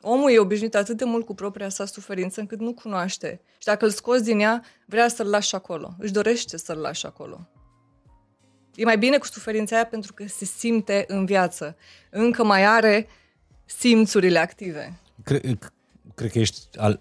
Omul 0.00 0.30
e 0.30 0.38
obișnuit 0.38 0.74
atât 0.74 0.96
de 0.96 1.04
mult 1.04 1.26
cu 1.26 1.34
propria 1.34 1.68
sa 1.68 1.84
suferință 1.84 2.40
încât 2.40 2.60
nu 2.60 2.74
cunoaște. 2.74 3.40
Și 3.58 3.64
dacă 3.64 3.84
îl 3.84 3.90
scoți 3.90 4.24
din 4.24 4.40
ea, 4.40 4.64
vrea 4.86 5.08
să-l 5.08 5.26
lași 5.26 5.54
acolo. 5.54 5.94
Își 5.98 6.12
dorește 6.12 6.56
să-l 6.56 6.78
lași 6.78 7.06
acolo. 7.06 7.48
E 8.74 8.84
mai 8.84 8.98
bine 8.98 9.18
cu 9.18 9.26
suferința 9.26 9.74
aia 9.74 9.86
pentru 9.86 10.12
că 10.12 10.24
se 10.28 10.44
simte 10.44 11.04
în 11.08 11.24
viață. 11.24 11.76
Încă 12.10 12.44
mai 12.44 12.64
are 12.64 13.08
simțurile 13.64 14.38
active. 14.38 15.00
Cred, 15.24 15.72
cred 16.14 16.30
că 16.30 16.38
ești 16.38 16.78
al 16.78 16.98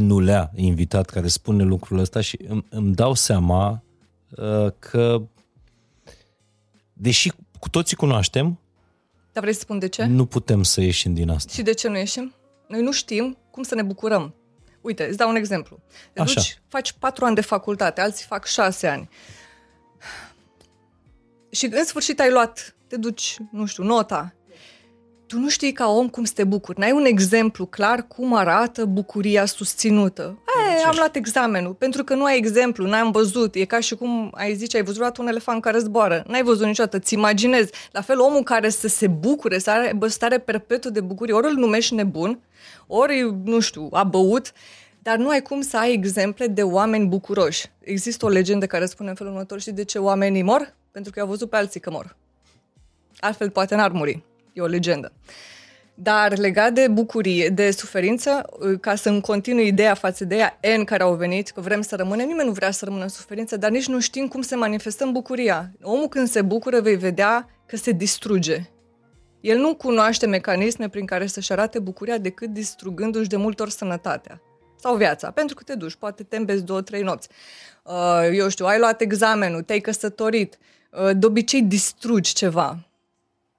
N-ulea 0.00 0.50
invitat 0.54 1.10
care 1.10 1.28
spune 1.28 1.62
lucrul 1.62 1.98
ăsta 1.98 2.20
și 2.20 2.38
îmi, 2.48 2.64
îmi 2.68 2.94
dau 2.94 3.14
seama 3.14 3.82
uh, 4.30 4.72
că 4.78 5.22
deși 6.92 7.32
cu 7.58 7.68
toții 7.68 7.96
cunoaștem, 7.96 8.58
dar 9.34 9.42
vrei 9.42 9.54
să 9.54 9.60
spun 9.60 9.78
de 9.78 9.88
ce? 9.88 10.04
Nu 10.04 10.26
putem 10.26 10.62
să 10.62 10.80
ieșim 10.80 11.14
din 11.14 11.30
asta. 11.30 11.52
Și 11.52 11.62
de 11.62 11.72
ce 11.72 11.88
nu 11.88 11.96
ieșim? 11.96 12.34
Noi 12.68 12.82
nu 12.82 12.92
știm 12.92 13.36
cum 13.50 13.62
să 13.62 13.74
ne 13.74 13.82
bucurăm. 13.82 14.34
Uite, 14.80 15.04
îți 15.04 15.16
dau 15.16 15.28
un 15.28 15.36
exemplu. 15.36 15.80
Te 16.12 16.20
Așa. 16.20 16.34
duci, 16.34 16.58
faci 16.68 16.92
patru 16.92 17.24
ani 17.24 17.34
de 17.34 17.40
facultate, 17.40 18.00
alții 18.00 18.24
fac 18.24 18.46
șase 18.46 18.86
ani. 18.86 19.08
Și 21.54 21.66
în 21.72 21.84
sfârșit 21.84 22.20
ai 22.20 22.30
luat, 22.30 22.76
te 22.86 22.96
duci, 22.96 23.36
nu 23.50 23.66
știu, 23.66 23.84
nota. 23.84 24.34
Tu 25.26 25.34
tu 25.34 25.40
nu 25.40 25.48
știi 25.48 25.72
ca 25.72 25.88
om 25.88 26.08
cum 26.08 26.24
să 26.24 26.32
te 26.34 26.44
bucuri. 26.44 26.78
N-ai 26.78 26.92
un 26.92 27.04
exemplu 27.04 27.66
clar 27.66 28.06
cum 28.08 28.34
arată 28.34 28.84
bucuria 28.84 29.44
susținută. 29.44 30.38
E, 30.78 30.84
am 30.86 30.94
luat 30.96 31.16
examenul, 31.16 31.74
pentru 31.74 32.04
că 32.04 32.14
nu 32.14 32.24
ai 32.24 32.36
exemplu, 32.36 32.86
n-am 32.86 33.10
văzut. 33.10 33.54
E 33.54 33.64
ca 33.64 33.80
și 33.80 33.94
cum 33.94 34.30
ai 34.34 34.54
zice, 34.54 34.76
ai 34.76 34.82
văzut 34.82 35.16
un 35.16 35.26
elefant 35.26 35.62
care 35.62 35.78
zboară. 35.78 36.24
N-ai 36.26 36.42
văzut 36.42 36.66
niciodată, 36.66 36.98
ți 36.98 37.14
imaginezi. 37.14 37.72
La 37.92 38.00
fel, 38.00 38.20
omul 38.20 38.42
care 38.42 38.68
să 38.68 38.88
se 38.88 39.06
bucure, 39.06 39.58
să 39.58 39.70
aibă 39.70 40.06
stare 40.06 40.38
perpetuă 40.38 40.90
de 40.90 41.00
bucurie, 41.00 41.34
ori 41.34 41.46
îl 41.46 41.54
numești 41.54 41.94
nebun, 41.94 42.40
ori, 42.86 43.34
nu 43.44 43.60
știu, 43.60 43.88
a 43.92 44.04
băut, 44.04 44.52
dar 45.02 45.16
nu 45.16 45.28
ai 45.28 45.42
cum 45.42 45.60
să 45.60 45.76
ai 45.76 45.92
exemple 45.92 46.46
de 46.46 46.62
oameni 46.62 47.06
bucuroși. 47.06 47.70
Există 47.80 48.24
o 48.24 48.28
legendă 48.28 48.66
care 48.66 48.86
spune 48.86 49.08
în 49.08 49.14
felul 49.14 49.32
următor, 49.32 49.60
și 49.60 49.70
de 49.70 49.84
ce 49.84 49.98
oamenii 49.98 50.42
mor? 50.42 50.74
Pentru 50.94 51.12
că 51.12 51.20
au 51.20 51.26
văzut 51.26 51.50
pe 51.50 51.56
alții 51.56 51.80
că 51.80 51.90
mor. 51.90 52.16
Altfel 53.20 53.50
poate 53.50 53.74
n-ar 53.74 53.90
muri. 53.90 54.22
E 54.52 54.60
o 54.60 54.66
legendă. 54.66 55.12
Dar 55.94 56.38
legat 56.38 56.72
de 56.72 56.88
bucurie, 56.88 57.48
de 57.48 57.70
suferință, 57.70 58.44
ca 58.80 58.94
să-mi 58.94 59.20
continui 59.20 59.66
ideea 59.66 59.94
față 59.94 60.24
de 60.24 60.36
ea, 60.36 60.58
N 60.78 60.84
care 60.84 61.02
au 61.02 61.14
venit, 61.14 61.48
că 61.50 61.60
vrem 61.60 61.80
să 61.80 61.96
rămânem, 61.96 62.26
nimeni 62.26 62.48
nu 62.48 62.54
vrea 62.54 62.70
să 62.70 62.84
rămână 62.84 63.02
în 63.02 63.08
suferință, 63.08 63.56
dar 63.56 63.70
nici 63.70 63.86
nu 63.86 64.00
știm 64.00 64.28
cum 64.28 64.42
se 64.42 64.54
manifestăm 64.54 65.12
bucuria. 65.12 65.70
Omul 65.82 66.08
când 66.08 66.28
se 66.28 66.42
bucură 66.42 66.80
vei 66.80 66.96
vedea 66.96 67.48
că 67.66 67.76
se 67.76 67.90
distruge. 67.90 68.70
El 69.40 69.58
nu 69.58 69.74
cunoaște 69.74 70.26
mecanisme 70.26 70.88
prin 70.88 71.06
care 71.06 71.26
să-și 71.26 71.52
arate 71.52 71.78
bucuria 71.78 72.18
decât 72.18 72.48
distrugându-și 72.48 73.28
de 73.28 73.36
multe 73.36 73.62
ori 73.62 73.72
sănătatea 73.72 74.42
sau 74.76 74.96
viața, 74.96 75.30
pentru 75.30 75.54
că 75.54 75.62
te 75.62 75.74
duci, 75.74 75.94
poate 75.94 76.22
te 76.22 76.36
îmbezi 76.36 76.64
două, 76.64 76.80
trei 76.82 77.02
nopți. 77.02 77.28
Uh, 77.82 78.28
eu 78.32 78.48
știu, 78.48 78.66
ai 78.66 78.78
luat 78.78 79.00
examenul, 79.00 79.62
te-ai 79.62 79.80
căsătorit, 79.80 80.58
uh, 80.60 80.74
de 81.16 81.26
obicei 81.26 81.62
distrugi 81.62 82.32
ceva 82.32 82.78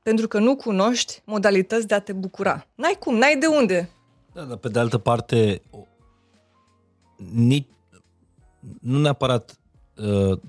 pentru 0.06 0.28
că 0.28 0.40
nu 0.40 0.56
cunoști 0.56 1.22
modalități 1.24 1.88
de 1.88 1.94
a 1.94 2.00
te 2.00 2.14
bucura. 2.14 2.68
N-ai 2.76 2.96
cum, 3.00 3.16
n-ai 3.16 3.38
de 3.38 3.46
unde. 3.46 3.90
Da, 4.34 4.42
dar 4.42 4.58
pe 4.58 4.70
de 4.70 4.80
altă 4.80 4.98
parte, 4.98 5.62
nici, 7.34 7.68
nu 8.82 9.00
neapărat 9.00 9.58
uh, 9.96 10.40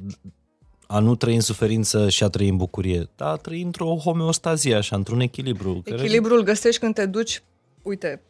a 0.87 0.99
nu 0.99 1.14
trăi 1.14 1.34
în 1.34 1.41
suferință 1.41 2.09
și 2.09 2.24
a 2.24 2.28
trăi 2.28 2.49
în 2.49 2.57
bucurie, 2.57 3.09
dar 3.16 3.28
a 3.28 3.37
trăi 3.37 3.62
într-o 3.62 3.97
homeostazie, 3.97 4.74
așa, 4.74 4.97
într-un 4.97 5.20
echilibru. 5.20 5.82
Echilibrul 5.84 6.39
care... 6.39 6.51
găsești 6.51 6.80
când 6.80 6.95
te 6.95 7.07
duci, 7.07 7.43
uite, 7.82 8.22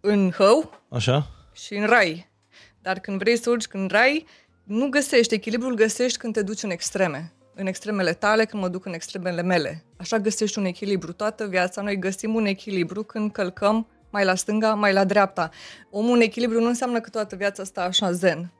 în 0.00 0.30
hău 0.30 0.80
așa? 0.88 1.26
și 1.52 1.74
în 1.74 1.86
rai. 1.86 2.30
Dar 2.82 2.98
când 2.98 3.18
vrei 3.18 3.36
să 3.36 3.50
urci 3.50 3.66
în 3.72 3.88
rai, 3.90 4.26
nu 4.64 4.88
găsești. 4.88 5.34
Echilibrul 5.34 5.74
găsești 5.74 6.18
când 6.18 6.32
te 6.32 6.42
duci 6.42 6.62
în 6.62 6.70
extreme 6.70 7.32
în 7.54 7.66
extremele 7.66 8.12
tale, 8.12 8.44
când 8.44 8.62
mă 8.62 8.68
duc 8.68 8.84
în 8.84 8.92
extremele 8.92 9.42
mele. 9.42 9.84
Așa 9.96 10.18
găsești 10.18 10.58
un 10.58 10.64
echilibru. 10.64 11.12
Toată 11.12 11.46
viața 11.46 11.82
noi 11.82 11.98
găsim 11.98 12.34
un 12.34 12.44
echilibru 12.44 13.02
când 13.02 13.32
călcăm 13.32 13.86
mai 14.10 14.24
la 14.24 14.34
stânga, 14.34 14.74
mai 14.74 14.92
la 14.92 15.04
dreapta. 15.04 15.50
Omul 15.90 16.14
în 16.14 16.20
echilibru 16.20 16.60
nu 16.60 16.66
înseamnă 16.66 17.00
că 17.00 17.10
toată 17.10 17.36
viața 17.36 17.62
asta 17.62 17.82
așa 17.82 18.12
zen. 18.12 18.52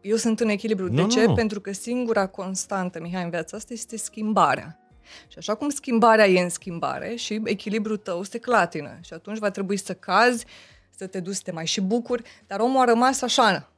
Eu 0.00 0.16
sunt 0.16 0.40
în 0.40 0.48
echilibru. 0.48 0.92
Nu, 0.92 1.06
De 1.06 1.12
ce? 1.12 1.24
Nu. 1.24 1.34
Pentru 1.34 1.60
că 1.60 1.72
singura 1.72 2.26
constantă, 2.26 3.00
Mihai, 3.00 3.22
în 3.22 3.30
viața 3.30 3.56
asta 3.56 3.72
este 3.72 3.96
schimbarea. 3.96 4.76
Și 5.28 5.38
așa 5.38 5.54
cum 5.54 5.68
schimbarea 5.68 6.26
e 6.28 6.42
în 6.42 6.48
schimbare 6.48 7.14
și 7.14 7.40
echilibrul 7.44 7.96
tău 7.96 8.22
se 8.22 8.38
clatină 8.38 8.98
și 9.00 9.12
atunci 9.12 9.38
va 9.38 9.50
trebui 9.50 9.76
să 9.76 9.94
cazi, 9.94 10.46
să 10.96 11.06
te 11.06 11.20
duci 11.20 11.34
să 11.34 11.40
te 11.44 11.52
mai 11.52 11.66
și 11.66 11.80
bucuri, 11.80 12.22
dar 12.46 12.60
omul 12.60 12.80
a 12.80 12.84
rămas 12.84 13.22
așa, 13.22 13.71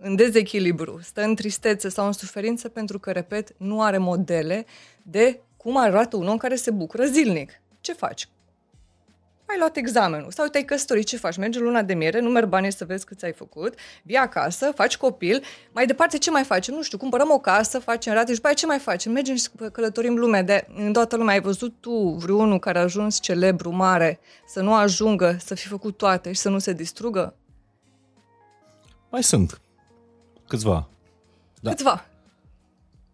în 0.00 0.16
dezechilibru, 0.16 1.00
stă 1.02 1.22
în 1.22 1.34
tristețe 1.34 1.88
sau 1.88 2.06
în 2.06 2.12
suferință 2.12 2.68
pentru 2.68 2.98
că, 2.98 3.10
repet, 3.10 3.54
nu 3.56 3.82
are 3.82 3.98
modele 3.98 4.66
de 5.02 5.40
cum 5.56 5.76
arată 5.76 6.16
un 6.16 6.28
om 6.28 6.36
care 6.36 6.54
se 6.54 6.70
bucură 6.70 7.04
zilnic. 7.04 7.50
Ce 7.80 7.92
faci? 7.92 8.28
Ai 9.50 9.58
luat 9.58 9.76
examenul 9.76 10.30
sau 10.30 10.46
te-ai 10.46 10.64
căsătorit, 10.64 11.06
ce 11.06 11.16
faci? 11.16 11.36
Mergi 11.36 11.58
luna 11.58 11.82
de 11.82 11.94
miere, 11.94 12.20
numeri 12.20 12.46
banii 12.46 12.72
să 12.72 12.84
vezi 12.84 13.04
câți 13.04 13.24
ai 13.24 13.32
făcut, 13.32 13.74
vii 14.02 14.16
acasă, 14.16 14.72
faci 14.74 14.96
copil, 14.96 15.42
mai 15.72 15.86
departe 15.86 16.18
ce 16.18 16.30
mai 16.30 16.44
facem? 16.44 16.74
Nu 16.74 16.82
știu, 16.82 16.98
cumpărăm 16.98 17.30
o 17.30 17.38
casă, 17.38 17.78
facem 17.78 18.12
rate 18.12 18.34
și 18.34 18.40
după 18.40 18.54
ce 18.54 18.66
mai 18.66 18.78
facem? 18.78 19.12
Mergem 19.12 19.34
și 19.34 19.48
călătorim 19.72 20.16
lumea 20.16 20.42
de 20.42 20.66
în 20.74 20.92
toată 20.92 21.16
lumea. 21.16 21.34
Ai 21.34 21.40
văzut 21.40 21.74
tu 21.80 22.08
vreunul 22.08 22.58
care 22.58 22.78
a 22.78 22.82
ajuns 22.82 23.20
celebru, 23.20 23.70
mare, 23.70 24.20
să 24.46 24.60
nu 24.60 24.74
ajungă, 24.74 25.36
să 25.44 25.54
fi 25.54 25.66
făcut 25.66 25.96
toate 25.96 26.32
și 26.32 26.40
să 26.40 26.48
nu 26.48 26.58
se 26.58 26.72
distrugă? 26.72 27.34
Mai 29.10 29.22
sunt. 29.22 29.60
Câțiva. 30.48 30.88
Da. 31.60 31.70
Câțiva. 31.70 32.06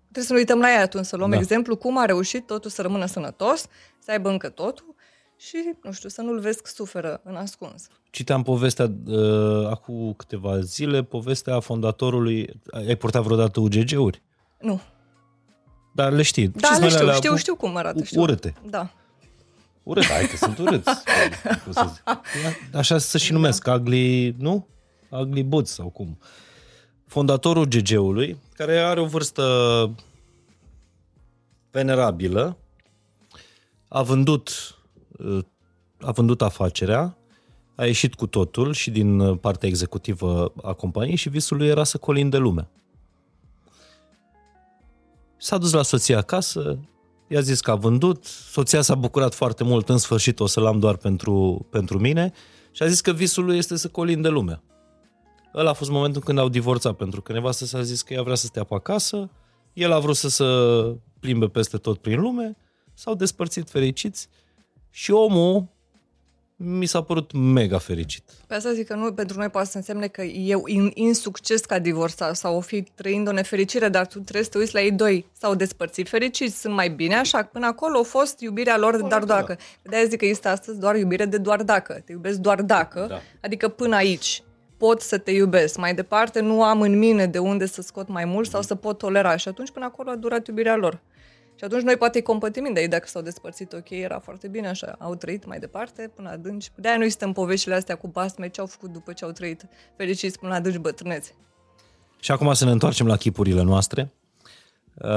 Trebuie 0.03 0.25
să 0.25 0.33
ne 0.33 0.39
uităm 0.39 0.59
la 0.59 0.71
ea 0.71 0.83
atunci, 0.83 1.05
să 1.05 1.17
luăm 1.17 1.31
da. 1.31 1.37
exemplu 1.37 1.77
cum 1.77 1.99
a 1.99 2.05
reușit 2.05 2.47
totul 2.47 2.71
să 2.71 2.83
rămână 2.83 3.07
sănătos, 3.07 3.67
să 3.99 4.11
aibă 4.11 4.29
încă 4.29 4.49
totul 4.49 4.95
și, 5.37 5.57
nu 5.83 5.93
știu, 5.93 6.09
să 6.09 6.23
nu-l 6.23 6.41
vezi 6.41 6.63
că 6.63 6.71
suferă 6.75 7.21
în 7.25 7.37
ascuns. 7.37 7.87
Citeam 8.11 8.43
povestea 8.43 8.93
uh, 9.07 9.67
acum 9.71 10.13
câteva 10.17 10.61
zile, 10.61 11.03
povestea 11.03 11.61
fondatorului. 11.61 12.61
Ai 12.71 12.97
purtat 12.97 13.23
vreodată 13.23 13.61
UGG-uri? 13.61 14.23
Nu. 14.61 14.81
Dar 15.95 16.13
le 16.13 16.23
știi. 16.23 16.49
Da, 16.49 16.79
le 16.79 16.89
știu, 16.89 17.13
știu, 17.13 17.37
știu 17.37 17.57
cum 17.57 17.77
arată. 17.77 18.05
Știu. 18.05 18.21
Urâte. 18.21 18.55
Da. 18.67 18.91
Urât, 19.83 20.07
hai 20.07 20.27
că 20.27 20.37
sunt 20.37 20.59
urâți. 20.59 20.91
Așa 22.81 22.99
să 22.99 23.19
și 23.19 23.33
numesc, 23.33 23.67
ugly, 23.67 24.35
nu? 24.39 24.67
Ugly 25.11 25.43
boots 25.43 25.71
sau 25.71 25.89
cum. 25.89 26.19
Uh, 26.21 26.27
fondatorul 27.07 27.65
GG-ului, 27.65 28.39
care 28.53 28.79
are 28.79 29.01
o 29.01 29.07
vârstă 29.07 29.45
venerabilă, 31.71 32.57
a 33.89 34.03
vândut, 34.03 34.51
a 36.01 36.11
vândut 36.11 36.43
afacerea, 36.43 37.17
a 37.75 37.85
ieșit 37.85 38.15
cu 38.15 38.27
totul 38.27 38.73
și 38.73 38.91
din 38.91 39.37
partea 39.37 39.69
executivă 39.69 40.53
a 40.63 40.73
companiei 40.73 41.17
și 41.17 41.29
visul 41.29 41.57
lui 41.57 41.67
era 41.67 41.85
să 41.85 41.99
colinde 41.99 42.37
lumea. 42.37 42.69
S-a 45.37 45.59
dus 45.59 45.73
la 45.73 45.83
soția 45.83 46.19
acasă, 46.19 46.79
i-a 47.29 47.41
zis 47.41 47.61
că 47.61 47.71
a 47.71 47.75
vândut, 47.75 48.25
soția 48.25 48.83
s-a 48.83 48.95
bucurat 48.95 49.35
foarte 49.35 49.65
mult, 49.65 49.89
în 49.89 49.99
sfârșit 49.99 50.41
o 50.41 50.47
să-l 50.47 50.67
am 50.67 50.79
doar 50.79 50.97
pentru, 50.97 51.67
pentru 51.71 51.99
mine 51.99 52.33
și 52.71 52.83
a 52.83 52.87
zis 52.87 53.01
că 53.01 53.13
visul 53.13 53.45
lui 53.45 53.57
este 53.57 53.77
să 53.77 53.89
colinde 53.89 54.29
lumea. 54.29 54.63
Ăla 55.55 55.71
a 55.71 55.73
fost 55.73 55.91
momentul 55.91 56.23
când 56.23 56.39
au 56.39 56.49
divorțat, 56.49 56.97
pentru 56.97 57.23
că 57.23 57.33
nevastă 57.33 57.65
s-a 57.65 57.83
zis 57.83 58.03
că 58.03 58.15
ea 58.15 58.23
vrea 58.23 58.35
să 58.35 58.47
stea 58.47 58.65
pe 58.65 58.75
acasă, 58.75 59.31
el 59.73 59.93
a 59.93 59.99
vrut 59.99 60.17
să 60.17 60.29
se 60.29 60.45
plimbe 61.21 61.47
peste 61.47 61.77
tot 61.77 61.99
prin 61.99 62.21
lume, 62.21 62.57
s-au 62.95 63.15
despărțit 63.15 63.71
fericiți 63.71 64.29
și 64.91 65.11
omul 65.11 65.67
mi 66.57 66.87
s-a 66.87 67.03
părut 67.03 67.33
mega 67.33 67.79
fericit. 67.79 68.25
Pe 68.47 68.55
asta 68.55 68.73
zic 68.73 68.87
că 68.87 68.95
nu, 68.95 69.13
pentru 69.13 69.39
noi 69.39 69.49
poate 69.49 69.69
să 69.69 69.77
însemne 69.77 70.07
că 70.07 70.23
eu 70.23 70.63
in, 70.67 70.91
insucces 70.95 71.61
ca 71.61 71.79
divorțat 71.79 72.37
sau 72.37 72.57
o 72.57 72.61
fi 72.61 72.83
trăind 72.83 73.29
o 73.29 73.33
nefericire, 73.33 73.89
dar 73.89 74.07
tu 74.07 74.19
trebuie 74.19 74.45
să 74.45 74.51
te 74.51 74.59
uiți 74.59 74.75
la 74.75 74.83
ei 74.83 74.93
doi. 74.93 75.27
S-au 75.39 75.55
despărțit 75.55 76.09
fericiți, 76.09 76.61
sunt 76.61 76.75
mai 76.75 76.89
bine, 76.89 77.15
așa, 77.15 77.43
până 77.43 77.67
acolo 77.67 77.99
a 77.99 78.03
fost 78.03 78.41
iubirea 78.41 78.79
lor 78.79 78.97
de 78.97 79.09
doar 79.09 79.25
dacă. 79.25 79.57
De-aia 79.83 80.05
zic 80.05 80.19
că 80.19 80.27
este 80.27 80.49
astăzi 80.49 80.79
doar 80.79 80.97
iubire 80.97 81.25
de 81.25 81.39
doar 81.39 81.63
dacă. 81.63 82.03
Te 82.05 82.13
iubesc 82.13 82.39
doar 82.39 82.63
dacă, 82.63 83.07
da. 83.09 83.21
adică 83.41 83.69
până 83.69 83.97
aici 83.97 84.43
pot 84.87 85.01
să 85.01 85.19
te 85.19 85.31
iubesc. 85.31 85.77
Mai 85.77 85.95
departe, 85.95 86.41
nu 86.41 86.63
am 86.63 86.81
în 86.81 86.99
mine 86.99 87.27
de 87.27 87.39
unde 87.39 87.67
să 87.67 87.83
scot 87.83 88.09
mai 88.09 88.25
mult 88.25 88.49
sau 88.49 88.63
să 88.63 88.75
pot 88.75 88.99
tolera. 88.99 89.37
Și 89.37 89.49
atunci, 89.49 89.71
până 89.71 89.85
acolo, 89.85 90.11
a 90.11 90.17
durat 90.17 90.47
iubirea 90.47 90.77
lor. 90.77 91.01
Și 91.55 91.65
atunci 91.65 91.83
noi 91.83 91.97
poate 91.97 92.19
îi 92.19 92.25
compătimim 92.25 92.73
de 92.73 92.81
ei 92.81 92.89
dacă 92.89 93.07
s-au 93.07 93.23
despărțit, 93.23 93.73
ok, 93.73 93.91
era 93.91 94.19
foarte 94.19 94.49
bine 94.49 94.69
așa, 94.69 94.97
au 94.99 95.15
trăit 95.15 95.47
mai 95.47 95.59
departe 95.59 96.11
până 96.15 96.31
adânci. 96.31 96.71
De-aia 96.77 96.99
noi 96.99 97.11
suntem 97.11 97.33
poveștile 97.33 97.75
astea 97.75 97.95
cu 97.95 98.09
basme, 98.09 98.49
ce 98.49 98.61
au 98.61 98.67
făcut 98.67 98.93
după 98.93 99.13
ce 99.13 99.25
au 99.25 99.31
trăit 99.31 99.67
fericiți 99.97 100.39
până 100.39 100.55
adânci 100.55 100.79
bătrâneți. 100.79 101.35
Și 102.21 102.31
acum 102.31 102.53
să 102.53 102.65
ne 102.65 102.71
întoarcem 102.71 103.07
la 103.07 103.17
chipurile 103.17 103.63
noastre. 103.63 104.13
Uh, 104.95 105.09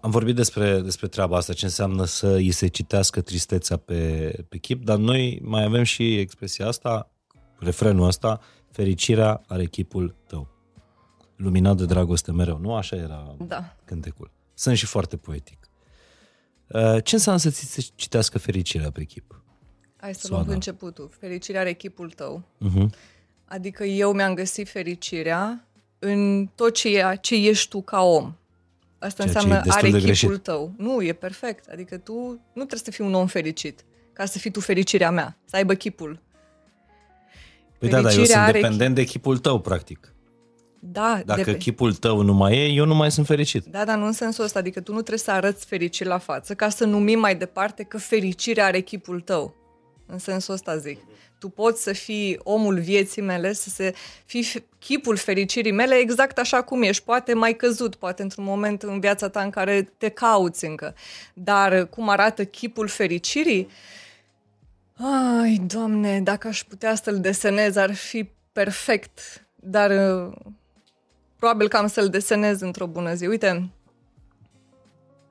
am 0.00 0.10
vorbit 0.10 0.34
despre, 0.34 0.80
despre 0.80 1.06
treaba 1.06 1.36
asta, 1.36 1.52
ce 1.52 1.64
înseamnă 1.64 2.04
să 2.04 2.26
îi 2.26 2.50
se 2.50 2.66
citească 2.66 3.20
tristețea 3.20 3.76
pe, 3.76 4.32
pe 4.48 4.58
chip, 4.58 4.84
dar 4.84 4.96
noi 4.96 5.40
mai 5.42 5.64
avem 5.64 5.82
și 5.82 6.18
expresia 6.18 6.66
asta, 6.66 7.10
refrenul 7.58 8.06
ăsta, 8.06 8.40
fericirea 8.70 9.42
are 9.46 9.64
chipul 9.64 10.14
tău. 10.26 10.48
Luminat 11.36 11.76
de 11.76 11.84
dragoste 11.84 12.32
mereu. 12.32 12.58
Nu 12.58 12.74
așa 12.74 12.96
era 12.96 13.36
da. 13.46 13.76
cântecul. 13.84 14.30
Sunt 14.54 14.76
și 14.76 14.86
foarte 14.86 15.16
poetic. 15.16 15.68
Uh, 16.66 17.04
ce 17.04 17.14
înseamnă 17.14 17.40
să 17.40 17.50
ți 17.50 17.64
se 17.64 17.86
citească 17.94 18.38
fericirea 18.38 18.90
pe 18.90 19.04
chip? 19.04 19.42
Hai 19.96 20.14
să 20.14 20.26
luăm 20.30 20.48
începutul. 20.48 21.10
Fericirea 21.18 21.60
are 21.60 21.72
chipul 21.72 22.10
tău. 22.10 22.42
Uh-huh. 22.42 22.86
Adică 23.44 23.84
eu 23.84 24.12
mi-am 24.12 24.34
găsit 24.34 24.68
fericirea 24.68 25.68
în 25.98 26.46
tot 26.54 26.74
ce, 26.74 26.98
e, 26.98 27.18
ce 27.20 27.34
ești 27.34 27.68
tu 27.68 27.82
ca 27.82 28.02
om. 28.02 28.34
Asta 28.98 29.24
Ceea 29.24 29.34
înseamnă 29.34 29.72
are 29.72 29.86
chipul 29.86 30.00
greșit. 30.00 30.42
tău. 30.42 30.74
Nu, 30.76 31.02
e 31.02 31.12
perfect. 31.12 31.68
Adică 31.68 31.98
tu 31.98 32.12
nu 32.52 32.64
trebuie 32.64 32.78
să 32.78 32.90
fii 32.90 33.04
un 33.04 33.14
om 33.14 33.26
fericit 33.26 33.84
ca 34.12 34.24
să 34.24 34.38
fii 34.38 34.50
tu 34.50 34.60
fericirea 34.60 35.10
mea, 35.10 35.36
să 35.44 35.56
aibă 35.56 35.74
chipul 35.74 36.20
Păi 37.80 37.88
da, 37.88 38.00
dar 38.00 38.16
eu 38.16 38.24
sunt 38.24 38.36
are... 38.36 38.52
dependent 38.52 38.94
de 38.94 39.04
chipul 39.04 39.38
tău, 39.38 39.60
practic. 39.60 40.14
Da, 40.80 41.20
Dacă 41.24 41.50
de... 41.50 41.56
chipul 41.56 41.94
tău 41.94 42.20
nu 42.20 42.32
mai 42.32 42.56
e, 42.56 42.66
eu 42.66 42.84
nu 42.84 42.94
mai 42.94 43.10
sunt 43.10 43.26
fericit. 43.26 43.64
Da, 43.64 43.84
dar 43.84 43.98
nu 43.98 44.06
în 44.06 44.12
sensul 44.12 44.44
ăsta, 44.44 44.58
adică 44.58 44.80
tu 44.80 44.92
nu 44.92 44.98
trebuie 44.98 45.18
să 45.18 45.30
arăți 45.30 45.66
fericit 45.66 46.06
la 46.06 46.18
față 46.18 46.54
ca 46.54 46.68
să 46.68 46.84
numim 46.84 47.18
mai 47.18 47.36
departe 47.36 47.82
că 47.82 47.98
fericirea 47.98 48.64
are 48.64 48.80
chipul 48.80 49.20
tău. 49.20 49.54
în 50.06 50.18
sensul 50.18 50.54
ăsta 50.54 50.76
zic. 50.76 50.98
Tu 51.38 51.48
poți 51.48 51.82
să 51.82 51.92
fii 51.92 52.38
omul 52.42 52.78
vieții 52.78 53.22
mele, 53.22 53.52
să 53.52 53.68
se 53.68 53.94
fii 54.24 54.46
chipul 54.78 55.16
fericirii 55.16 55.72
mele 55.72 55.94
exact 55.94 56.38
așa 56.38 56.62
cum 56.62 56.82
ești. 56.82 57.04
Poate 57.04 57.34
mai 57.34 57.56
căzut, 57.56 57.94
poate 57.94 58.22
într-un 58.22 58.44
moment 58.44 58.82
în 58.82 59.00
viața 59.00 59.28
ta 59.28 59.40
în 59.42 59.50
care 59.50 59.92
te 59.98 60.08
cauți 60.08 60.64
încă. 60.64 60.94
Dar 61.34 61.86
cum 61.88 62.08
arată 62.08 62.44
chipul 62.44 62.88
fericirii? 62.88 63.68
Ai, 65.02 65.60
Doamne, 65.66 66.20
dacă 66.20 66.48
aș 66.48 66.64
putea 66.64 66.94
să-l 66.94 67.20
desenez, 67.20 67.76
ar 67.76 67.94
fi 67.94 68.30
perfect. 68.52 69.46
Dar 69.54 69.90
uh, 69.90 70.32
probabil 71.36 71.68
că 71.68 71.76
am 71.76 71.86
să-l 71.86 72.08
desenez 72.08 72.60
într-o 72.60 72.86
bună 72.86 73.14
zi. 73.14 73.26
Uite, 73.26 73.70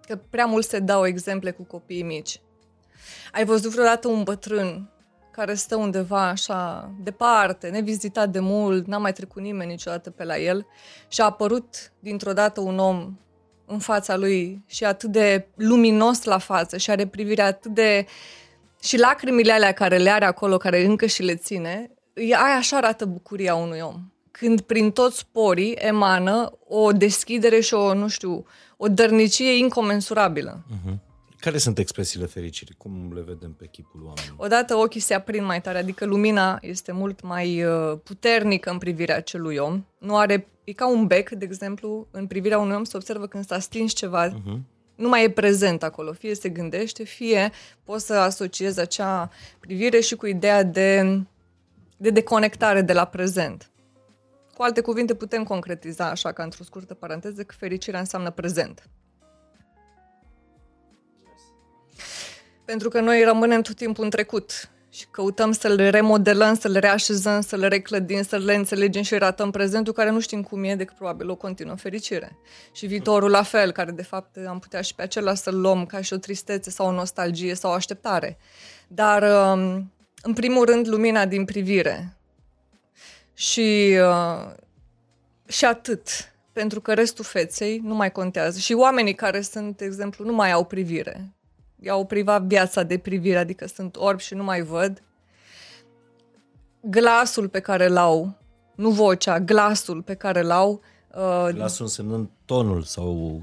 că 0.08 0.20
prea 0.30 0.46
mult 0.46 0.66
se 0.66 0.80
dau 0.80 1.06
exemple 1.06 1.52
cu 1.52 1.64
copiii 1.64 2.04
mici. 2.04 2.42
Ai 3.32 3.46
văzut 3.46 3.72
vreodată 3.72 4.08
un 4.08 4.24
bătrân 4.24 4.90
care 5.32 5.54
stă 5.54 5.76
undeva 5.76 6.28
așa 6.28 6.92
departe, 7.04 7.70
nevizitat 7.70 8.30
de 8.30 8.40
mult, 8.40 8.88
n-a 8.88 8.98
mai 8.98 9.14
trecut 9.14 9.42
nimeni 9.42 9.70
niciodată 9.70 10.10
pe 10.10 10.24
la 10.24 10.38
el 10.38 10.68
și 11.08 11.22
a 11.22 11.26
apărut 11.26 11.92
dintr-o 12.00 12.34
dată 12.34 12.62
un 12.62 12.80
om 12.80 13.18
în 13.66 13.80
fața 13.80 14.16
lui 14.16 14.64
și 14.66 14.86
atât 14.86 15.12
de 15.12 15.48
luminos 15.56 16.24
la 16.24 16.38
față 16.38 16.78
și 16.78 16.92
are 16.92 17.08
privirea 17.08 17.46
atât 17.46 17.72
de... 17.72 18.06
și 18.82 18.98
lacrimile 18.98 19.52
alea 19.52 19.72
care 19.72 19.98
le 19.98 20.10
are 20.10 20.26
acolo, 20.26 20.58
care 20.58 20.86
încă 20.86 21.06
și 21.06 21.24
le 21.24 21.36
ține, 21.36 21.92
aia 22.16 22.56
așa 22.58 22.78
arată 22.78 23.06
bucuria 23.06 23.56
unui 23.56 23.80
om. 23.80 24.12
Când 24.32 24.62
prin 24.62 24.92
toți 24.92 25.28
porii 25.32 25.72
emană 25.72 26.58
o 26.68 26.92
deschidere 26.92 27.60
și 27.60 27.74
o, 27.74 27.94
nu 27.94 28.08
știu, 28.08 28.46
o 28.78 28.88
dărnicie 28.88 29.58
incomensurabilă. 29.58 30.66
Uh-huh. 30.66 30.94
Care 31.40 31.58
sunt 31.58 31.78
expresiile 31.78 32.26
fericirii? 32.26 32.76
Cum 32.78 33.12
le 33.14 33.22
vedem 33.22 33.54
pe 33.54 33.68
chipul 33.68 34.02
oamenilor? 34.04 34.36
Odată 34.38 34.76
ochii 34.76 35.00
se 35.00 35.14
aprind 35.14 35.46
mai 35.46 35.62
tare, 35.62 35.78
adică 35.78 36.06
lumina 36.06 36.58
este 36.62 36.92
mult 36.92 37.22
mai 37.22 37.64
uh, 37.64 37.98
puternică 38.04 38.70
în 38.70 38.78
privirea 38.78 39.16
acelui 39.16 39.58
om. 39.58 39.86
Nu 39.98 40.18
are, 40.18 40.48
e 40.64 40.72
ca 40.72 40.88
un 40.88 41.08
bec, 41.08 41.30
de 41.30 41.46
exemplu, 41.46 42.08
în 42.12 42.28
privirea 42.28 42.60
unui 42.60 42.76
om 42.76 42.84
se 42.84 42.98
observă 42.98 43.28
când 43.28 43.46
s-a 43.46 43.60
stins 43.60 43.94
ceva, 43.94 44.30
uh-huh. 44.30 44.60
Nu 45.00 45.10
mai 45.10 45.24
e 45.24 45.30
prezent 45.30 45.84
acolo. 45.84 46.14
Fie 46.14 46.36
se 46.36 46.50
gândește, 46.50 47.04
fie 47.04 47.52
poți 47.84 48.06
să 48.06 48.14
asociezi 48.14 48.80
acea 48.80 49.32
privire 49.60 50.00
și 50.00 50.16
cu 50.16 50.26
ideea 50.26 50.64
de, 50.64 51.20
de 51.98 52.10
deconectare 52.10 52.82
de 52.82 52.94
la 52.94 53.06
prezent. 53.06 53.70
Cu 54.56 54.62
alte 54.64 54.82
cuvinte, 54.82 55.16
putem 55.16 55.44
concretiza, 55.44 56.10
așa 56.10 56.32
ca 56.32 56.44
într-o 56.44 56.64
scurtă 56.64 56.94
paranteză, 56.94 57.44
că 57.44 57.56
fericirea 57.58 58.00
înseamnă 58.00 58.32
prezent. 58.32 58.90
Pentru 62.66 62.90
că 62.90 63.00
noi 63.00 63.24
rămânem 63.24 63.62
tot 63.62 63.76
timpul 63.76 64.04
în 64.04 64.10
trecut 64.10 64.70
și 65.00 65.08
căutăm 65.12 65.52
să 65.52 65.68
le 65.68 65.90
remodelăm, 65.90 66.56
să 66.56 66.68
le 66.68 66.80
reașezăm, 66.80 67.42
să 67.42 67.56
le 67.56 67.68
reclădim, 67.68 68.24
să 68.24 68.38
le 68.38 68.56
înțelegem 68.56 69.02
și 69.02 69.18
ratăm 69.18 69.52
prezentul 69.52 69.94
care 69.94 70.10
nu 70.10 70.20
știm 70.20 70.44
cum 70.44 70.64
e, 70.64 70.76
decât 70.76 70.96
probabil 70.96 71.30
o 71.30 71.36
continuă 71.36 71.76
fericire. 71.76 72.38
Și 72.72 72.86
viitorul 72.86 73.30
la 73.30 73.44
fel, 73.44 73.72
care 73.72 73.92
de 73.92 74.04
fapt 74.04 74.38
am 74.48 74.60
putea 74.60 74.82
și 74.82 74.96
pe 74.96 75.02
acela 75.02 75.34
să-l 75.34 75.60
luăm 75.60 75.86
ca 75.86 76.02
și 76.02 76.14
o 76.14 76.18
tristețe 76.18 76.70
sau 76.70 76.88
o 76.88 76.92
nostalgie 76.92 77.56
sau 77.56 77.72
o 77.72 77.74
așteptare. 77.74 78.38
Dar, 78.88 79.22
um, 79.22 79.92
în 80.22 80.34
primul 80.34 80.66
rând, 80.66 80.88
lumina 80.88 81.26
din 81.26 81.46
privire. 81.46 82.18
Și, 83.34 83.98
uh, 84.02 84.52
și 85.48 85.66
atât. 85.66 86.08
Pentru 86.54 86.82
că 86.82 86.94
restul 86.94 87.26
feței 87.26 87.82
nu 87.84 87.96
mai 87.96 88.12
contează. 88.12 88.60
Și 88.60 88.74
oamenii 88.74 89.16
care 89.16 89.42
sunt, 89.42 89.78
de 89.78 89.86
exemplu, 89.86 90.26
nu 90.26 90.34
mai 90.34 90.52
au 90.52 90.66
privire 90.66 91.34
i-au 91.80 92.06
privat 92.06 92.42
viața 92.42 92.84
de 92.84 92.98
privire, 92.98 93.38
adică 93.38 93.68
sunt 93.68 93.96
orbi 93.96 94.22
și 94.22 94.34
nu 94.34 94.44
mai 94.44 94.62
văd. 94.62 95.04
Glasul 96.82 97.50
pe 97.50 97.60
care 97.60 97.86
îl 97.86 97.98
au, 97.98 98.38
nu 98.76 98.90
vocea, 98.90 99.40
glasul 99.40 100.02
pe 100.02 100.14
care 100.14 100.40
îl 100.40 100.52
au. 100.52 100.82
Uh, 101.16 101.50
glasul 101.54 101.86
însemnând 101.86 102.30
tonul 102.46 102.82
sau... 102.82 103.42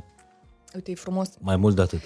Uite, 0.74 0.90
e 0.90 0.94
frumos. 0.94 1.28
Mai 1.40 1.56
mult 1.56 1.76
de 1.76 1.82
atât. 1.82 2.00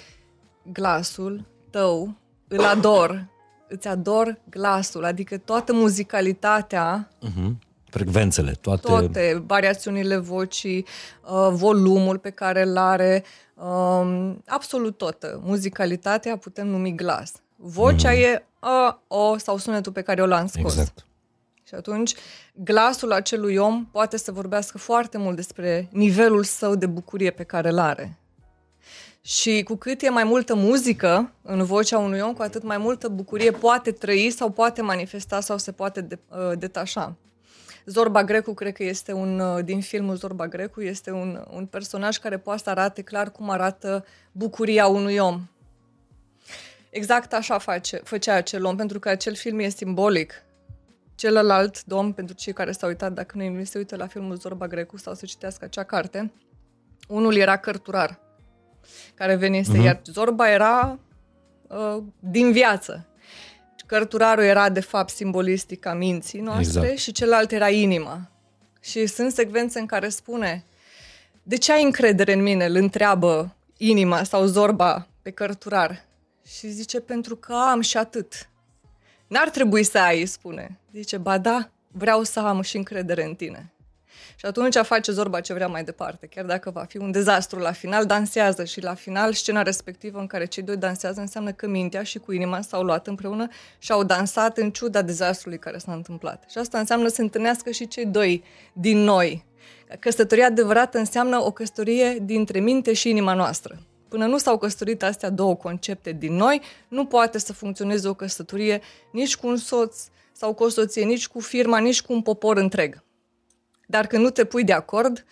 Glasul 0.63 1.45
tău, 1.69 2.15
îl 2.47 2.63
ador. 2.63 3.29
Îți 3.67 3.87
ador 3.87 4.39
glasul, 4.49 5.05
adică 5.05 5.37
toată 5.37 5.73
muzicalitatea 5.73 7.09
uh-huh. 7.27 7.69
Frecvențele, 7.91 8.51
toate... 8.51 8.81
Toate, 8.81 9.43
variațiunile 9.45 10.17
vocii, 10.17 10.85
uh, 11.23 11.47
volumul 11.51 12.17
pe 12.17 12.29
care 12.29 12.61
îl 12.61 12.77
are, 12.77 13.23
um, 13.65 14.41
absolut 14.47 14.97
tot. 14.97 15.39
Muzicalitatea 15.41 16.37
putem 16.37 16.67
numi 16.67 16.95
glas. 16.95 17.31
Vocea 17.55 18.11
mm-hmm. 18.11 18.33
e 18.33 18.45
a, 18.59 19.01
o 19.07 19.37
sau 19.37 19.57
sunetul 19.57 19.91
pe 19.91 20.01
care 20.01 20.21
o 20.21 20.25
l-am 20.25 20.47
scos. 20.47 20.71
Exact. 20.71 21.05
Și 21.67 21.77
atunci, 21.77 22.13
glasul 22.53 23.11
acelui 23.11 23.55
om 23.55 23.85
poate 23.91 24.17
să 24.17 24.31
vorbească 24.31 24.77
foarte 24.77 25.17
mult 25.17 25.35
despre 25.35 25.87
nivelul 25.91 26.43
său 26.43 26.75
de 26.75 26.85
bucurie 26.85 27.31
pe 27.31 27.43
care 27.43 27.69
îl 27.69 27.79
are. 27.79 28.17
Și 29.21 29.63
cu 29.63 29.75
cât 29.75 30.01
e 30.01 30.09
mai 30.09 30.23
multă 30.23 30.55
muzică 30.55 31.31
în 31.41 31.63
vocea 31.63 31.97
unui 31.97 32.19
om, 32.19 32.33
cu 32.33 32.41
atât 32.41 32.63
mai 32.63 32.77
multă 32.77 33.07
bucurie 33.07 33.51
poate 33.51 33.91
trăi 33.91 34.31
sau 34.31 34.49
poate 34.49 34.81
manifesta 34.81 35.39
sau 35.39 35.57
se 35.57 35.71
poate 35.71 36.01
de, 36.01 36.19
uh, 36.29 36.57
detașa. 36.57 37.15
Zorba 37.85 38.23
Grecu, 38.23 38.53
cred 38.53 38.73
că 38.73 38.83
este 38.83 39.13
un, 39.13 39.39
uh, 39.39 39.63
din 39.63 39.81
filmul 39.81 40.15
Zorba 40.15 40.47
Grecu, 40.47 40.81
este 40.81 41.11
un, 41.11 41.45
un 41.51 41.65
personaj 41.65 42.17
care 42.17 42.37
poate 42.37 42.61
să 42.63 42.69
arate 42.69 43.01
clar 43.01 43.31
cum 43.31 43.49
arată 43.49 44.05
bucuria 44.31 44.87
unui 44.87 45.17
om. 45.17 45.47
Exact 46.89 47.33
așa 47.33 47.57
face, 47.57 47.97
făcea 47.97 48.33
acel 48.33 48.65
om, 48.65 48.75
pentru 48.75 48.99
că 48.99 49.09
acel 49.09 49.35
film 49.35 49.59
e 49.59 49.69
simbolic. 49.69 50.43
Celălalt 51.15 51.83
domn, 51.83 52.11
pentru 52.11 52.35
cei 52.35 52.53
care 52.53 52.71
s-au 52.71 52.89
uitat, 52.89 53.13
dacă 53.13 53.37
nu 53.37 53.63
se 53.63 53.77
uită 53.77 53.95
la 53.95 54.07
filmul 54.07 54.35
Zorba 54.35 54.67
Grecu 54.67 54.97
sau 54.97 55.13
să 55.13 55.25
citească 55.25 55.65
acea 55.65 55.83
carte, 55.83 56.31
unul 57.07 57.35
era 57.35 57.57
cărturar, 57.57 58.19
care 59.13 59.35
venise, 59.35 59.79
uh-huh. 59.79 59.83
iar 59.83 60.01
Zorba 60.05 60.49
era 60.49 60.99
uh, 61.67 62.03
din 62.19 62.51
viață. 62.51 63.05
Cărturarul 63.91 64.43
era, 64.43 64.69
de 64.69 64.79
fapt, 64.79 65.09
simbolistic 65.09 65.85
a 65.85 65.93
minții 65.93 66.39
noastre 66.39 66.81
exact. 66.81 66.99
și 66.99 67.11
celălalt 67.11 67.51
era 67.51 67.69
inima. 67.69 68.31
Și 68.81 69.05
sunt 69.05 69.31
secvențe 69.31 69.79
în 69.79 69.85
care 69.85 70.09
spune 70.09 70.63
de 71.43 71.57
ce 71.57 71.71
ai 71.71 71.83
încredere 71.83 72.33
în 72.33 72.41
mine? 72.41 72.65
Îl 72.65 72.75
întreabă 72.75 73.55
inima 73.77 74.23
sau 74.23 74.45
zorba 74.45 75.07
pe 75.21 75.29
cărturar. 75.29 76.05
Și 76.47 76.67
zice, 76.69 76.99
pentru 76.99 77.35
că 77.35 77.53
am 77.53 77.81
și 77.81 77.97
atât. 77.97 78.49
N-ar 79.27 79.49
trebui 79.49 79.83
să 79.83 79.99
ai, 79.99 80.25
spune. 80.25 80.79
Zice, 80.93 81.17
ba 81.17 81.37
da, 81.37 81.69
vreau 81.87 82.23
să 82.23 82.39
am 82.39 82.61
și 82.61 82.77
încredere 82.77 83.23
în 83.23 83.35
tine. 83.35 83.73
Și 84.41 84.47
atunci 84.47 84.75
face 84.75 85.11
Zorba 85.11 85.39
ce 85.39 85.53
vrea 85.53 85.67
mai 85.67 85.83
departe. 85.83 86.27
Chiar 86.27 86.45
dacă 86.45 86.69
va 86.69 86.83
fi 86.83 86.97
un 86.97 87.11
dezastru 87.11 87.59
la 87.59 87.71
final, 87.71 88.05
dansează 88.05 88.63
și 88.63 88.81
la 88.81 88.93
final 88.93 89.33
scena 89.33 89.61
respectivă 89.61 90.19
în 90.19 90.27
care 90.27 90.45
cei 90.45 90.63
doi 90.63 90.77
dansează 90.77 91.19
înseamnă 91.19 91.51
că 91.51 91.67
mintea 91.67 92.03
și 92.03 92.19
cu 92.19 92.31
inima 92.31 92.61
s-au 92.61 92.83
luat 92.83 93.07
împreună 93.07 93.47
și 93.77 93.91
au 93.91 94.03
dansat 94.03 94.57
în 94.57 94.71
ciuda 94.71 95.01
dezastrului 95.01 95.59
care 95.59 95.77
s-a 95.77 95.93
întâmplat. 95.93 96.43
Și 96.49 96.57
asta 96.57 96.79
înseamnă 96.79 97.07
să 97.07 97.21
întâlnească 97.21 97.71
și 97.71 97.87
cei 97.87 98.05
doi 98.05 98.43
din 98.73 98.97
noi. 98.97 99.45
Căsătoria 99.99 100.45
adevărată 100.45 100.97
înseamnă 100.97 101.43
o 101.43 101.51
căsătorie 101.51 102.17
dintre 102.21 102.59
minte 102.59 102.93
și 102.93 103.09
inima 103.09 103.33
noastră. 103.33 103.79
Până 104.07 104.25
nu 104.25 104.37
s-au 104.37 104.57
căsătorit 104.57 105.03
astea 105.03 105.29
două 105.29 105.55
concepte 105.55 106.11
din 106.11 106.35
noi, 106.35 106.61
nu 106.87 107.05
poate 107.05 107.37
să 107.37 107.53
funcționeze 107.53 108.07
o 108.07 108.13
căsătorie 108.13 108.81
nici 109.11 109.35
cu 109.35 109.47
un 109.47 109.57
soț 109.57 110.03
sau 110.31 110.53
cu 110.53 110.63
o 110.63 110.69
soție, 110.69 111.03
nici 111.03 111.27
cu 111.27 111.39
firma, 111.39 111.77
nici 111.77 112.01
cu 112.01 112.13
un 112.13 112.21
popor 112.21 112.57
întreg. 112.57 113.03
Dar 113.91 114.07
când 114.07 114.23
nu 114.23 114.29
te 114.29 114.45
pui 114.45 114.63
de 114.63 114.73
acord, 114.73 115.25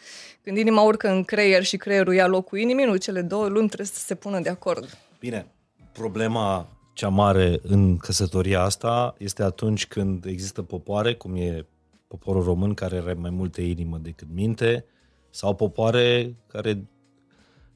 când 0.43 0.57
inima 0.57 0.81
urcă 0.81 1.09
în 1.09 1.23
creier 1.23 1.63
și 1.63 1.77
creierul 1.77 2.13
ia 2.13 2.27
locul 2.27 2.57
inimii, 2.57 2.85
nu, 2.85 2.95
cele 2.95 3.21
două 3.21 3.47
luni 3.47 3.67
trebuie 3.67 3.87
să 3.87 3.99
se 3.99 4.15
pună 4.15 4.39
de 4.39 4.49
acord. 4.49 4.97
Bine, 5.19 5.47
problema 5.91 6.67
cea 6.93 7.07
mare 7.07 7.59
în 7.63 7.97
căsătoria 7.97 8.61
asta 8.61 9.15
este 9.17 9.43
atunci 9.43 9.87
când 9.87 10.25
există 10.25 10.61
popoare, 10.61 11.13
cum 11.13 11.35
e 11.35 11.65
poporul 12.07 12.43
român 12.43 12.73
care 12.73 12.97
are 12.97 13.13
mai 13.13 13.29
multe 13.29 13.61
inimă 13.61 13.97
decât 13.97 14.27
minte, 14.33 14.85
sau 15.29 15.55
popoare 15.55 16.35
care 16.47 16.83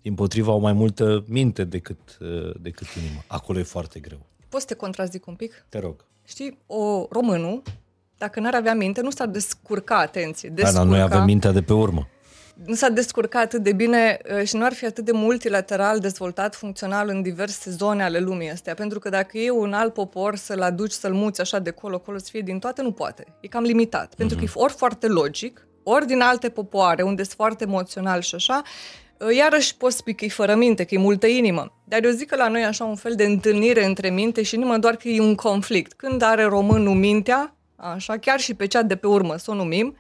din 0.02 0.16
potriva 0.16 0.52
au 0.52 0.60
mai 0.60 0.74
multă 0.74 1.24
minte 1.28 1.64
decât, 1.64 2.18
decât 2.62 2.88
inimă. 2.98 3.24
Acolo 3.28 3.60
e 3.60 3.64
foarte 3.64 4.00
greu. 4.00 4.26
Poți 4.50 4.64
să 4.64 4.74
te 4.74 4.76
contrazic 4.76 5.28
un 5.28 5.36
pic? 5.36 5.66
Te 5.70 5.80
rog. 5.80 6.06
Știi, 6.26 6.58
o 6.66 7.08
românul 7.10 7.62
dacă 8.18 8.40
n-ar 8.40 8.56
avea 8.56 8.74
minte, 8.74 9.02
nu 9.02 9.10
s-ar 9.10 9.28
descurca, 9.28 9.98
atenție. 9.98 10.50
Descurca, 10.50 10.78
da, 10.78 10.84
dar 10.84 10.98
noi 10.98 11.02
avem 11.02 11.24
mintea 11.24 11.52
de 11.52 11.62
pe 11.62 11.74
urmă. 11.74 12.08
Nu 12.66 12.74
s-ar 12.74 12.92
descurca 12.92 13.40
atât 13.40 13.64
de 13.64 13.74
bine 13.74 14.20
uh, 14.40 14.48
și 14.48 14.56
nu 14.56 14.66
ar 14.66 14.74
fi 14.74 14.86
atât 14.86 15.06
de 15.06 15.12
multilateral 15.12 16.00
dezvoltat 16.00 16.56
funcțional 16.56 17.10
în 17.10 17.22
diverse 17.22 17.72
zone 17.72 18.04
ale 18.04 18.20
lumii 18.20 18.52
astea. 18.52 18.74
Pentru 18.74 19.00
că 19.00 19.10
dacă 19.10 19.38
e 19.38 19.50
un 19.50 19.74
alt 19.74 19.94
popor 19.94 20.36
să-l 20.36 20.62
aduci, 20.62 20.92
să-l 20.92 21.14
muți 21.14 21.42
așa 21.42 21.60
de 21.60 21.70
colo-colo, 21.70 22.18
să 22.18 22.28
fie 22.30 22.42
din 22.42 22.60
toate, 22.60 22.82
nu 22.82 22.92
poate. 22.92 23.26
E 23.40 23.48
cam 23.48 23.64
limitat. 23.64 24.14
Mm-hmm. 24.14 24.18
Pentru 24.18 24.38
că 24.38 24.44
e 24.44 24.50
ori 24.54 24.74
foarte 24.74 25.08
logic, 25.08 25.68
ori 25.84 26.06
din 26.06 26.22
alte 26.22 26.50
popoare, 26.50 27.02
unde 27.02 27.24
sunt 27.24 27.36
foarte 27.36 27.64
emoțional 27.64 28.22
și 28.22 28.36
așa, 28.36 28.62
uh, 29.18 29.36
iarăși 29.36 29.78
poți 29.78 29.98
spui 29.98 30.16
că 30.16 30.26
e 30.26 30.30
fără 30.30 30.56
minte, 30.56 30.84
că 30.84 30.96
e 30.96 30.98
multă 30.98 31.28
inimă. 31.28 31.74
Dar 31.84 32.04
eu 32.04 32.12
zic 32.12 32.28
că 32.28 32.36
la 32.36 32.48
noi 32.48 32.62
e 32.62 32.66
așa 32.66 32.84
un 32.84 32.96
fel 32.96 33.16
de 33.16 33.24
întâlnire 33.24 33.86
între 33.86 34.10
minte 34.10 34.42
și 34.42 34.56
inimă, 34.56 34.78
doar 34.78 34.96
că 34.96 35.08
e 35.08 35.22
un 35.22 35.36
conflict. 35.36 35.94
Când 35.94 36.22
are 36.22 36.44
românul 36.44 36.96
mintea, 36.96 37.56
așa, 37.76 38.18
chiar 38.18 38.40
și 38.40 38.54
pe 38.54 38.68
cea 38.68 38.82
de 38.82 38.96
pe 38.96 39.08
urmă, 39.08 39.38
să 39.38 39.52
o 39.52 39.54
numim, 39.54 39.98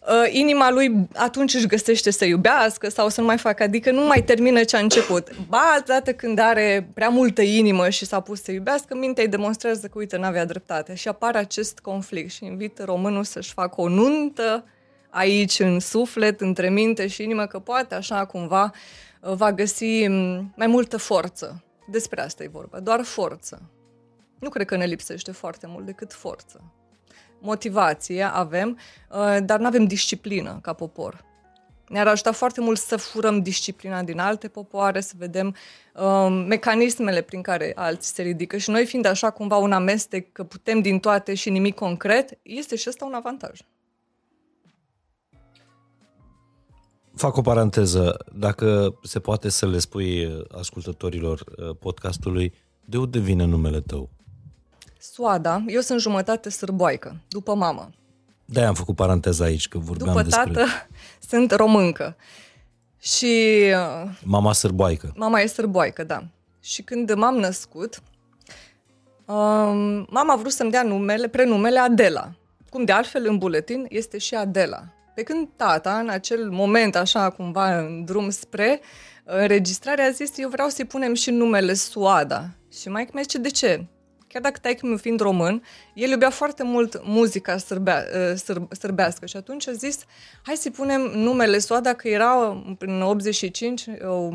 uh, 0.00 0.32
inima 0.32 0.70
lui 0.70 1.08
atunci 1.14 1.54
își 1.54 1.66
găsește 1.66 2.10
să 2.10 2.24
iubească 2.24 2.88
sau 2.88 3.08
să 3.08 3.20
nu 3.20 3.26
mai 3.26 3.38
facă, 3.38 3.62
adică 3.62 3.90
nu 3.90 4.06
mai 4.06 4.22
termină 4.22 4.64
ce 4.64 4.76
a 4.76 4.80
început. 4.80 5.28
Ba, 5.48 5.58
altă 5.58 5.92
dată 5.92 6.12
când 6.12 6.38
are 6.38 6.88
prea 6.94 7.08
multă 7.08 7.42
inimă 7.42 7.88
și 7.88 8.04
s-a 8.04 8.20
pus 8.20 8.42
să 8.42 8.52
iubească, 8.52 8.94
mintea 8.94 9.22
îi 9.22 9.30
demonstrează 9.30 9.86
că, 9.86 9.98
uite, 9.98 10.16
n-avea 10.16 10.44
dreptate 10.44 10.94
și 10.94 11.08
apare 11.08 11.38
acest 11.38 11.78
conflict 11.78 12.30
și 12.30 12.44
invită 12.44 12.84
românul 12.84 13.24
să-și 13.24 13.52
facă 13.52 13.80
o 13.80 13.88
nuntă 13.88 14.64
aici, 15.10 15.58
în 15.58 15.80
suflet, 15.80 16.40
între 16.40 16.70
minte 16.70 17.06
și 17.06 17.22
inimă, 17.22 17.46
că 17.46 17.58
poate 17.58 17.94
așa 17.94 18.24
cumva 18.24 18.72
uh, 19.20 19.32
va 19.32 19.52
găsi 19.52 20.06
mm, 20.06 20.52
mai 20.56 20.66
multă 20.66 20.96
forță. 20.96 21.64
Despre 21.86 22.20
asta 22.20 22.42
e 22.42 22.48
vorba, 22.52 22.80
doar 22.80 23.02
forță. 23.02 23.62
Nu 24.44 24.50
cred 24.50 24.66
că 24.66 24.76
ne 24.76 24.84
lipsește 24.84 25.32
foarte 25.32 25.66
mult 25.66 25.86
decât 25.86 26.12
forță 26.12 26.60
motivație 27.44 28.22
avem, 28.22 28.78
uh, 29.10 29.36
dar 29.44 29.58
nu 29.58 29.66
avem 29.66 29.84
disciplină 29.84 30.58
ca 30.62 30.72
popor. 30.72 31.24
Ne-ar 31.88 32.06
ajuta 32.06 32.32
foarte 32.32 32.60
mult 32.60 32.78
să 32.78 32.96
furăm 32.96 33.42
disciplina 33.42 34.02
din 34.02 34.18
alte 34.18 34.48
popoare, 34.48 35.00
să 35.00 35.12
vedem 35.18 35.54
uh, 35.94 36.44
mecanismele 36.48 37.20
prin 37.20 37.42
care 37.42 37.72
alții 37.74 38.12
se 38.12 38.22
ridică 38.22 38.56
și 38.56 38.70
noi 38.70 38.86
fiind 38.86 39.04
așa 39.04 39.30
cumva 39.30 39.56
un 39.56 39.72
amestec 39.72 40.32
că 40.32 40.44
putem 40.44 40.80
din 40.80 40.98
toate 40.98 41.34
și 41.34 41.50
nimic 41.50 41.74
concret, 41.74 42.38
este 42.42 42.76
și 42.76 42.88
ăsta 42.88 43.04
un 43.04 43.14
avantaj. 43.14 43.60
Fac 47.14 47.36
o 47.36 47.40
paranteză. 47.40 48.16
Dacă 48.32 48.98
se 49.02 49.20
poate 49.20 49.48
să 49.48 49.66
le 49.66 49.78
spui 49.78 50.44
ascultătorilor 50.58 51.40
uh, 51.40 51.76
podcastului, 51.80 52.54
de 52.84 52.96
unde 52.96 53.18
vine 53.18 53.44
numele 53.44 53.80
tău? 53.80 54.10
Soada, 55.12 55.64
eu 55.66 55.80
sunt 55.80 56.00
jumătate 56.00 56.50
sârboaică, 56.50 57.16
după 57.28 57.54
mamă. 57.54 57.90
Da, 58.44 58.66
am 58.66 58.74
făcut 58.74 58.96
paranteza 58.96 59.44
aici, 59.44 59.68
că 59.68 59.78
vorbeam 59.78 60.08
după 60.08 60.22
despre... 60.22 60.52
tată 60.52 60.66
sunt 61.30 61.50
româncă. 61.50 62.16
Și... 63.00 63.62
uh, 64.04 64.10
Mama 64.22 64.52
sârboaică. 64.52 65.12
Mama 65.16 65.40
e 65.40 65.46
sârboaică, 65.46 66.04
da. 66.04 66.24
Și 66.60 66.82
când 66.82 67.14
m-am 67.14 67.36
născut, 67.36 68.02
um, 69.24 70.06
mama 70.10 70.32
a 70.32 70.36
vrut 70.36 70.52
să-mi 70.52 70.70
dea 70.70 70.82
numele, 70.82 71.28
prenumele 71.28 71.78
Adela. 71.78 72.32
Cum 72.70 72.84
de 72.84 72.92
altfel 72.92 73.26
în 73.26 73.38
buletin 73.38 73.86
este 73.88 74.18
și 74.18 74.34
Adela. 74.34 74.84
Pe 75.14 75.22
când 75.22 75.48
tata, 75.56 75.98
în 75.98 76.08
acel 76.08 76.50
moment, 76.50 76.96
așa 76.96 77.30
cumva 77.30 77.78
în 77.78 78.04
drum 78.04 78.30
spre 78.30 78.80
înregistrare, 79.24 80.02
a 80.02 80.10
zis, 80.10 80.38
eu 80.38 80.48
vreau 80.48 80.68
să-i 80.68 80.84
punem 80.84 81.14
și 81.14 81.30
numele 81.30 81.74
Suada. 81.74 82.48
Și 82.80 82.88
mai 82.88 83.08
mi 83.12 83.22
zice, 83.22 83.38
de 83.38 83.48
ce? 83.48 83.86
Chiar 84.34 84.42
dacă 84.42 84.58
taică 84.62 84.86
meu 84.86 84.96
fiind 84.96 85.20
român, 85.20 85.62
el 85.92 86.10
iubea 86.10 86.30
foarte 86.30 86.62
mult 86.62 87.00
muzica 87.04 87.58
sârbea, 87.58 88.04
sârb, 88.36 88.74
sârbească 88.74 89.26
și 89.26 89.36
atunci 89.36 89.68
a 89.68 89.72
zis, 89.72 89.98
hai 90.42 90.54
să-i 90.54 90.70
punem 90.70 91.00
numele 91.00 91.58
Soada, 91.58 91.92
că 91.92 92.08
era 92.08 92.62
în 92.78 93.02
85 93.02 93.86
o, 94.02 94.28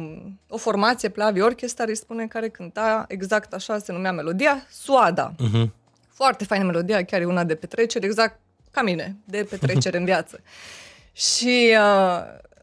o 0.47 0.57
formație, 0.57 1.09
Plavi 1.09 1.41
Orchestra, 1.41 1.85
îi 1.87 1.95
spune, 1.95 2.27
care 2.27 2.49
cânta 2.49 3.05
exact 3.07 3.53
așa 3.53 3.77
se 3.77 3.91
numea 3.91 4.11
melodia, 4.11 4.65
Soada. 4.71 5.33
Uh-huh. 5.35 5.69
Foarte 6.09 6.43
faină 6.43 6.63
melodia, 6.65 7.05
chiar 7.05 7.21
e 7.21 7.25
una 7.25 7.43
de 7.43 7.55
petrecere, 7.55 8.05
exact 8.05 8.39
ca 8.71 8.81
mine, 8.81 9.15
de 9.25 9.47
petrecere 9.49 9.97
în 9.97 10.05
viață. 10.05 10.39
Și 11.31 11.75
uh, 11.77 12.21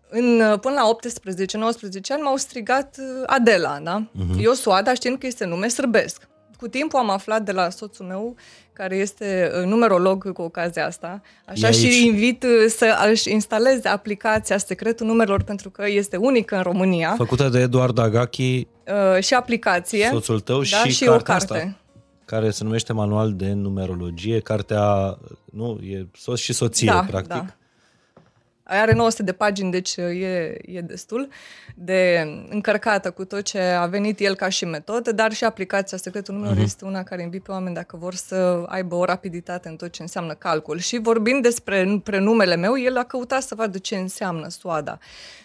în, 0.09 0.59
până 0.61 0.75
la 0.75 0.97
18-19 1.99 2.01
ani 2.09 2.23
m-au 2.23 2.37
strigat 2.37 2.97
uh, 2.99 3.23
Adela, 3.27 3.79
da? 3.83 4.09
Uh-huh. 4.09 4.43
Eu 4.43 4.53
Soada 4.53 4.95
știind 4.95 5.19
că 5.19 5.27
este 5.27 5.45
nume 5.45 5.69
sârbesc. 5.69 6.29
Cu 6.59 6.69
timpul 6.69 6.99
am 6.99 7.11
aflat 7.11 7.43
de 7.43 7.53
la 7.53 7.71
soțul 7.71 8.07
meu, 8.07 8.37
care 8.73 8.97
este 8.97 9.51
uh, 9.61 9.65
numerolog 9.67 10.33
cu 10.33 10.43
ocazia 10.43 10.87
asta, 10.87 11.21
așa 11.47 11.69
E 11.69 11.73
și 11.73 11.85
aici. 11.87 11.95
îi 11.95 12.07
invit 12.07 12.43
uh, 12.43 12.51
să 12.69 13.09
își 13.11 13.31
instaleze 13.33 13.89
aplicația 13.89 14.59
Secretul 14.59 15.07
Numerelor, 15.07 15.43
pentru 15.43 15.71
că 15.71 15.85
este 15.89 16.17
unică 16.17 16.57
în 16.57 16.63
România, 16.63 17.15
Făcută 17.17 17.49
de 17.49 17.61
Eduard 17.61 17.99
Agachi, 17.99 18.67
uh, 19.17 19.23
și 19.23 19.35
aplicație. 19.35 20.09
soțul 20.13 20.41
tău, 20.41 20.57
da, 20.59 20.65
și, 20.65 20.91
și 20.91 21.05
o 21.05 21.11
cartea 21.11 21.35
carte. 21.35 21.55
asta, 21.55 21.77
care 22.25 22.51
se 22.51 22.65
numește 22.65 22.93
Manual 22.93 23.33
de 23.35 23.53
Numerologie. 23.53 24.41
Cartea, 24.41 25.19
nu, 25.53 25.79
e 25.83 26.07
soț 26.17 26.39
și 26.39 26.53
soție, 26.53 26.87
da, 26.87 27.05
practic. 27.09 27.29
Da. 27.33 27.47
Are 28.69 28.93
900 28.93 29.23
de 29.23 29.33
pagini, 29.33 29.71
deci 29.71 29.97
e, 29.97 30.57
e 30.65 30.81
destul 30.81 31.29
de 31.75 32.29
încărcată 32.49 33.11
cu 33.11 33.25
tot 33.25 33.43
ce 33.43 33.61
a 33.61 33.87
venit 33.87 34.21
el 34.21 34.35
ca 34.35 34.49
și 34.49 34.65
metodă, 34.65 35.13
dar 35.13 35.33
și 35.33 35.45
aplicația 35.45 35.99
Secretul 35.99 36.35
Numelor 36.35 36.57
uh-huh. 36.57 36.63
este 36.63 36.85
una 36.85 37.03
care 37.03 37.23
invit 37.23 37.43
pe 37.43 37.51
oameni 37.51 37.75
dacă 37.75 37.97
vor 37.97 38.15
să 38.15 38.65
aibă 38.67 38.95
o 38.95 39.05
rapiditate 39.05 39.69
în 39.69 39.77
tot 39.77 39.91
ce 39.91 40.03
înseamnă 40.03 40.35
calcul. 40.35 40.79
Și 40.79 40.99
vorbind 40.99 41.43
despre 41.43 42.01
prenumele 42.05 42.57
meu, 42.57 42.79
el 42.79 42.97
a 42.97 43.05
căutat 43.05 43.43
să 43.43 43.55
vadă 43.55 43.79
ce 43.79 43.97
înseamnă 43.97 44.49
soada. 44.49 44.99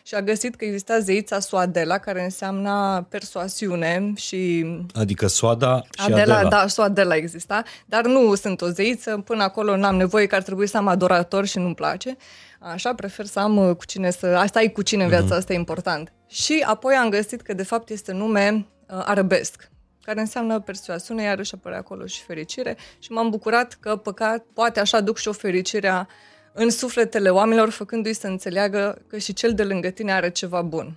Și 0.04 0.16
a 0.16 0.22
găsit 0.22 0.56
că 0.56 0.66
exista 0.66 1.00
zeița 1.00 1.40
Soadela, 1.40 1.98
care 1.98 2.24
înseamnă 2.24 3.06
persoasiune 3.10 4.14
și 4.16 4.66
Adică 4.94 5.28
Soada 5.28 5.82
și 6.00 6.12
Adela, 6.12 6.36
Adela. 6.36 6.50
da, 6.50 6.68
și 6.68 6.80
Adela 6.80 7.16
exista, 7.16 7.64
dar 7.86 8.06
nu 8.06 8.36
sunt 8.36 8.62
o 8.62 8.68
zeiță, 8.68 9.22
până 9.26 9.44
acolo 9.44 9.76
n-am 9.76 9.96
nevoie 9.96 10.26
că 10.26 10.36
ar 10.36 10.42
trebui 10.42 10.68
să 10.68 10.78
am 10.78 10.88
adorator 10.88 11.46
și 11.46 11.58
nu-mi 11.58 11.76
place. 11.76 12.18
Așa, 12.64 12.94
prefer 12.94 13.26
să 13.26 13.40
am 13.40 13.58
uh, 13.58 13.76
cu 13.76 13.86
cine 13.86 14.10
să... 14.10 14.26
Asta 14.26 14.62
e 14.62 14.68
cu 14.68 14.82
cine 14.82 15.04
în 15.04 15.10
viața, 15.10 15.26
Mhm. 15.26 15.34
asta 15.34 15.54
e 15.54 15.56
important. 15.56 16.14
Și 16.28 16.64
apoi 16.68 16.94
am 16.94 17.10
găsit 17.10 17.42
că 17.42 17.54
de 17.54 17.64
fapt 17.64 17.90
este 17.90 18.12
nume 18.12 18.52
uh, 18.90 19.02
arabesc, 19.06 19.70
care 20.02 20.20
înseamnă 20.20 20.60
persoasiune, 20.60 21.24
iarăși 21.24 21.54
apărea 21.54 21.78
acolo 21.78 22.06
și 22.06 22.22
fericire 22.24 22.78
și 23.00 23.12
m-am 23.12 23.30
bucurat 23.30 23.78
că 23.80 23.96
păcat, 23.96 24.46
poate 24.54 24.80
așa 24.80 25.00
duc 25.02 25.18
și 25.18 25.28
o 25.28 25.32
fericirea 25.32 26.08
în 26.54 26.70
sufletele 26.70 27.30
oamenilor, 27.30 27.70
făcându-i 27.70 28.14
să 28.14 28.28
înțeleagă 28.28 29.02
că 29.08 29.18
și 29.18 29.34
cel 29.34 29.54
de 29.54 29.64
lângă 29.64 29.90
tine 29.90 30.12
are 30.14 30.30
ceva 30.30 30.62
bun. 30.62 30.96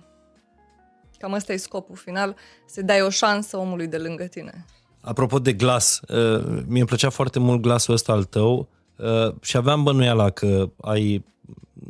Cam 1.19 1.33
ăsta 1.33 1.53
e 1.53 1.57
scopul 1.57 1.95
final, 1.95 2.35
să 2.67 2.81
dai 2.81 3.01
o 3.01 3.09
șansă 3.09 3.57
omului 3.57 3.87
de 3.87 3.97
lângă 3.97 4.23
tine. 4.23 4.65
Apropo 5.01 5.39
de 5.39 5.53
glas, 5.53 5.99
uh, 6.07 6.43
mie 6.45 6.79
îmi 6.79 6.85
plăcea 6.85 7.09
foarte 7.09 7.39
mult 7.39 7.61
glasul 7.61 7.93
ăsta 7.93 8.11
al 8.11 8.23
tău 8.23 8.69
uh, 8.97 9.33
și 9.41 9.57
aveam 9.57 9.83
bănuiala 9.83 10.29
că 10.29 10.69
ai 10.81 11.13
nu 11.17 11.34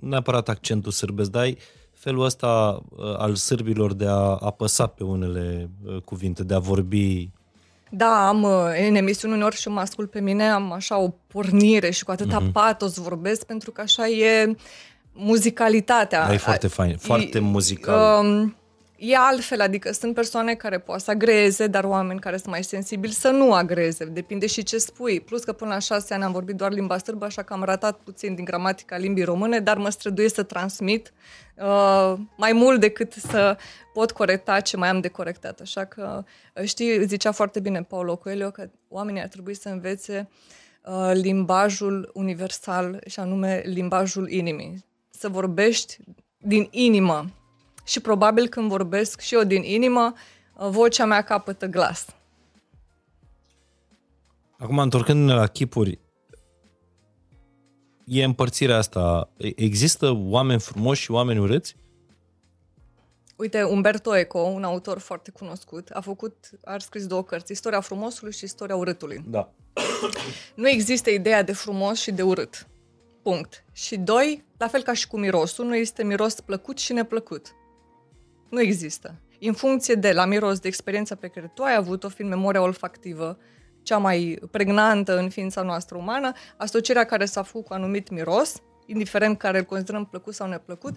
neapărat 0.01 0.49
accentul 0.49 0.91
sârbesc, 0.91 1.29
dar 1.29 1.41
ai 1.41 1.57
felul 1.93 2.23
ăsta 2.23 2.81
uh, 2.89 3.15
al 3.17 3.36
sârbilor 3.36 3.93
de 3.93 4.05
a 4.07 4.38
apăsa 4.41 4.88
pe 4.88 5.03
unele 5.03 5.69
uh, 5.86 6.01
cuvinte, 6.01 6.43
de 6.43 6.53
a 6.53 6.59
vorbi. 6.59 7.29
Da, 7.91 8.27
am 8.27 8.43
uh, 8.43 8.51
în 8.88 8.95
emisiuni 8.95 9.33
uneori 9.33 9.55
și 9.55 9.67
mă 9.67 9.79
ascult 9.79 10.09
pe 10.11 10.19
mine, 10.21 10.49
am 10.49 10.71
așa 10.71 10.97
o 10.97 11.09
pornire 11.27 11.89
și 11.89 12.03
cu 12.03 12.11
atâta 12.11 12.38
Mhm. 12.39 12.49
uh-huh. 12.49 12.53
patos 12.53 12.97
vorbesc, 12.97 13.45
pentru 13.45 13.71
că 13.71 13.81
așa 13.81 14.07
e 14.07 14.55
muzicalitatea. 15.13 16.27
Da, 16.27 16.33
e 16.33 16.38
foarte 16.38 16.67
fain, 16.67 16.97
foarte 16.97 17.39
muzical. 17.39 18.25
Um, 18.25 18.55
e 19.12 19.16
altfel, 19.18 19.62
adică 19.62 19.91
sunt 19.91 20.14
persoane 20.14 20.56
care 20.56 20.80
pot 20.80 20.99
să 20.99 21.12
agreze, 21.12 21.68
dar 21.68 21.84
oameni 21.84 22.20
care 22.20 22.38
sunt 22.38 22.49
mai 22.49 22.64
sensibili 22.64 23.14
să 23.14 23.30
nu 23.30 23.53
agreze. 23.53 24.06
Depinde 24.06 24.47
și 24.47 24.64
ce 24.64 24.78
spui. 24.78 25.20
Plus 25.20 25.43
că 25.43 25.53
până 25.53 25.74
la 25.74 25.80
șase 25.80 26.14
ani 26.14 26.24
am 26.24 26.32
vorbit 26.32 26.56
doar 26.56 26.72
limba 26.72 26.97
sârbă, 26.97 27.26
așa 27.26 27.41
că 27.43 27.53
am 27.53 27.64
ratat 27.64 27.97
puțin 27.97 28.36
din 28.36 28.43
gramatica 28.43 28.97
limbii 28.97 29.24
române, 29.24 29.60
dar 29.60 29.78
mă 29.78 29.89
străduiesc 29.89 30.34
să 30.34 30.43
transmit 30.43 31.14
uh, 31.56 32.14
mai 32.38 32.53
mult 32.53 32.80
decât 32.80 33.14
să 33.14 33.58
pot 33.93 34.12
corecta 34.12 34.60
ce 34.60 34.78
mai 34.78 34.89
am 34.89 34.99
de 34.99 35.08
corectat. 35.08 35.60
Așa 35.60 35.86
că, 35.86 36.24
uh, 36.56 36.64
știi, 36.64 37.06
zicea 37.06 37.32
foarte 37.32 37.60
bine 37.60 37.84
Paulo 37.84 38.16
Coelho 38.16 38.49
că 38.49 38.70
oamenii 38.89 39.22
ar 39.22 39.28
trebui 39.28 39.53
să 39.53 39.70
învețe 39.70 40.30
uh, 40.84 41.12
limbajul 41.14 42.12
universal 42.14 43.01
și 43.08 43.20
anume 43.20 43.62
limbajul 43.66 44.30
inimii. 44.30 44.86
Să 45.10 45.30
vorbești 45.30 45.97
din 46.38 46.68
inimă. 46.72 47.26
Și 47.86 47.99
probabil 47.99 48.47
când 48.47 48.69
vorbesc 48.69 49.19
și 49.19 49.36
eu 49.36 49.43
din 49.43 49.63
inimă, 49.63 50.13
uh, 50.53 50.67
vocea 50.69 51.05
mea 51.05 51.21
capătă 51.21 51.65
glas. 51.65 52.05
Acum, 54.57 54.79
întorcându-ne 54.79 55.33
la 55.33 55.47
chipuri, 55.47 55.99
e 58.05 58.23
împărțirea 58.23 58.77
asta. 58.77 59.29
Există 59.55 60.11
oameni 60.15 60.59
frumoși 60.59 61.01
și 61.01 61.11
oameni 61.11 61.39
urâți? 61.39 61.75
Uite, 63.36 63.63
Umberto 63.63 64.15
Eco, 64.15 64.39
un 64.39 64.63
autor 64.63 64.99
foarte 64.99 65.31
cunoscut, 65.31 65.89
a 65.89 66.01
făcut, 66.01 66.49
a 66.63 66.77
scris 66.77 67.07
două 67.07 67.23
cărți, 67.23 67.51
Istoria 67.51 67.79
frumosului 67.79 68.33
și 68.33 68.43
Istoria 68.43 68.75
urâtului. 68.75 69.23
Da. 69.27 69.49
Nu 70.55 70.69
există 70.69 71.09
ideea 71.09 71.43
de 71.43 71.53
frumos 71.53 71.99
și 71.99 72.11
de 72.11 72.21
urât. 72.21 72.67
Punct. 73.21 73.63
Și 73.71 73.97
doi, 73.97 74.43
la 74.57 74.67
fel 74.67 74.81
ca 74.81 74.93
și 74.93 75.07
cu 75.07 75.17
mirosul, 75.17 75.65
nu 75.65 75.75
este 75.75 76.03
miros 76.03 76.39
plăcut 76.39 76.77
și 76.77 76.93
neplăcut. 76.93 77.55
Nu 78.50 78.62
există. 78.62 79.16
În 79.39 79.54
funcție 79.54 79.96
de, 79.96 80.12
la 80.12 80.26
miros, 80.26 80.60
de 80.60 80.68
experiența 80.68 81.16
pe 81.16 81.28
care 81.28 81.52
tu 81.54 81.64
ai 81.64 81.76
avut-o, 81.76 82.10
fiind 82.10 82.32
memoria 82.32 82.62
olfactivă, 82.62 83.38
cea 83.84 83.98
mai 83.98 84.39
pregnantă 84.52 85.18
în 85.18 85.30
ființa 85.30 85.62
noastră 85.62 85.98
umană, 85.98 86.32
asocierea 86.58 87.04
care 87.04 87.26
s-a 87.26 87.43
făcut 87.43 87.66
cu 87.66 87.74
anumit 87.74 88.10
miros, 88.10 88.62
indiferent 88.86 89.38
care 89.38 89.58
îl 89.58 89.64
considerăm 89.64 90.06
plăcut 90.06 90.34
sau 90.34 90.48
neplăcut, 90.48 90.96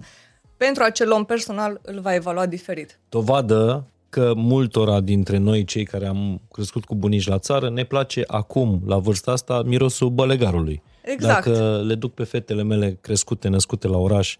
pentru 0.56 0.82
acel 0.82 1.12
om 1.12 1.24
personal 1.24 1.80
îl 1.82 2.00
va 2.00 2.14
evalua 2.14 2.46
diferit. 2.46 2.98
Dovadă 3.08 3.86
că 4.08 4.32
multora 4.36 5.00
dintre 5.00 5.36
noi, 5.36 5.64
cei 5.64 5.84
care 5.84 6.06
am 6.06 6.40
crescut 6.52 6.84
cu 6.84 6.94
bunici 6.94 7.26
la 7.26 7.38
țară, 7.38 7.70
ne 7.70 7.84
place 7.84 8.24
acum, 8.26 8.82
la 8.86 8.98
vârsta 8.98 9.32
asta, 9.32 9.62
mirosul 9.62 10.10
bălegarului. 10.10 10.82
Exact. 11.02 11.46
Dacă 11.46 11.82
le 11.86 11.94
duc 11.94 12.14
pe 12.14 12.24
fetele 12.24 12.62
mele 12.62 12.98
crescute, 13.00 13.48
născute 13.48 13.88
la 13.88 13.96
oraș 13.96 14.36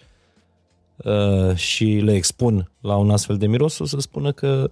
uh, 1.05 1.55
și 1.57 1.85
le 1.85 2.15
expun 2.15 2.71
la 2.81 2.97
un 2.97 3.11
astfel 3.11 3.37
de 3.37 3.47
miros, 3.47 3.79
o 3.79 3.85
să 3.87 3.97
spună 4.01 4.33
că 4.33 4.71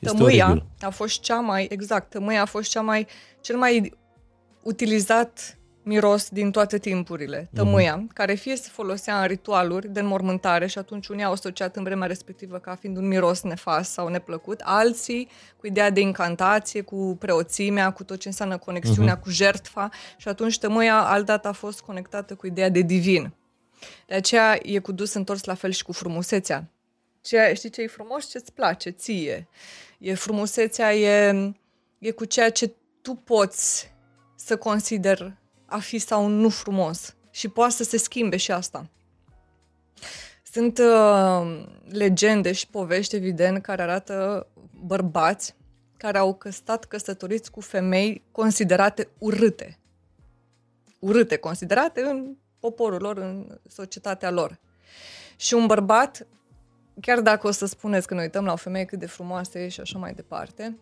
este 0.00 0.16
Tămâia 0.16 0.46
oribil. 0.50 0.66
a 0.80 0.90
fost 0.90 1.20
cea 1.20 1.40
mai, 1.40 1.66
exact, 1.70 2.10
tămâia 2.10 2.42
a 2.42 2.44
fost 2.44 2.70
cea 2.70 2.80
mai, 2.80 3.06
cel 3.40 3.56
mai 3.56 3.92
utilizat 4.62 5.58
miros 5.82 6.28
din 6.28 6.50
toate 6.50 6.78
timpurile. 6.78 7.50
Tămâia, 7.54 7.96
Mhm. 7.96 8.12
care 8.12 8.34
fie 8.34 8.56
se 8.56 8.68
folosea 8.72 9.20
în 9.20 9.26
ritualuri 9.26 9.88
de 9.88 10.00
înmormântare 10.00 10.66
și 10.66 10.78
atunci 10.78 11.06
unii 11.08 11.24
au 11.24 11.32
asociat 11.32 11.76
în 11.76 11.82
vremea 11.82 12.06
respectivă 12.08 12.56
ca 12.58 12.74
fiind 12.74 12.96
un 12.96 13.06
miros 13.08 13.42
nefast 13.42 13.90
sau 13.92 14.08
neplăcut, 14.08 14.60
alții 14.64 15.28
cu 15.56 15.66
ideea 15.66 15.90
de 15.90 16.00
incantație, 16.00 16.80
cu 16.80 17.16
preoțimea, 17.18 17.90
cu 17.90 18.04
tot 18.04 18.18
ce 18.18 18.28
înseamnă 18.28 18.56
conexiunea 18.58 19.12
Mhm. 19.14 19.22
cu 19.22 19.30
jertfa 19.30 19.88
și 20.16 20.28
atunci 20.28 20.58
tămâia 20.58 21.00
altdată 21.02 21.48
a 21.48 21.52
fost 21.52 21.80
conectată 21.80 22.34
cu 22.34 22.46
ideea 22.46 22.68
de 22.68 22.80
divin. 22.80 23.32
De 24.06 24.14
aceea 24.14 24.58
e 24.62 24.78
cu 24.78 24.92
dus 24.92 25.14
întors 25.14 25.44
la 25.44 25.54
fel 25.54 25.70
și 25.70 25.82
cu 25.82 25.92
frumusețea. 25.92 26.70
Ce, 27.20 27.52
știi 27.54 27.70
ce 27.70 27.82
e 27.82 27.86
frumos? 27.86 28.30
Ce-ți 28.30 28.52
place 28.52 28.90
ție. 28.90 29.48
E 29.98 30.14
frumusețea, 30.14 30.94
e, 30.94 31.54
e 31.98 32.10
cu 32.10 32.24
ceea 32.24 32.50
ce 32.50 32.74
tu 33.02 33.14
poți 33.14 33.92
să 34.36 34.56
consider 34.56 35.36
a 35.66 35.78
fi 35.78 35.98
sau 35.98 36.26
nu 36.26 36.48
frumos. 36.48 37.16
Și 37.30 37.48
poate 37.48 37.72
să 37.72 37.84
se 37.84 37.96
schimbe 37.96 38.36
și 38.36 38.52
asta. 38.52 38.90
Sunt 40.52 40.78
uh, 40.78 41.64
legende 41.88 42.52
și 42.52 42.66
povești, 42.66 43.16
evident, 43.16 43.62
care 43.62 43.82
arată 43.82 44.46
bărbați 44.84 45.56
care 45.96 46.18
au 46.18 46.38
stat 46.50 46.84
căsătoriți 46.84 47.50
cu 47.50 47.60
femei 47.60 48.22
considerate 48.32 49.08
urâte. 49.18 49.78
Urâte, 50.98 51.36
considerate 51.36 52.00
în 52.00 52.36
poporul 52.60 53.00
lor, 53.00 53.16
în 53.16 53.58
societatea 53.68 54.30
lor. 54.30 54.58
Și 55.36 55.54
un 55.54 55.66
bărbat, 55.66 56.26
chiar 57.00 57.20
dacă 57.20 57.46
o 57.46 57.50
să 57.50 57.66
spuneți 57.66 58.06
că 58.06 58.14
ne 58.14 58.20
uităm 58.20 58.44
la 58.44 58.52
o 58.52 58.56
femeie 58.56 58.84
cât 58.84 58.98
de 58.98 59.06
frumoasă 59.06 59.58
e 59.58 59.68
și 59.68 59.80
așa 59.80 59.98
mai 59.98 60.12
departe, 60.12 60.78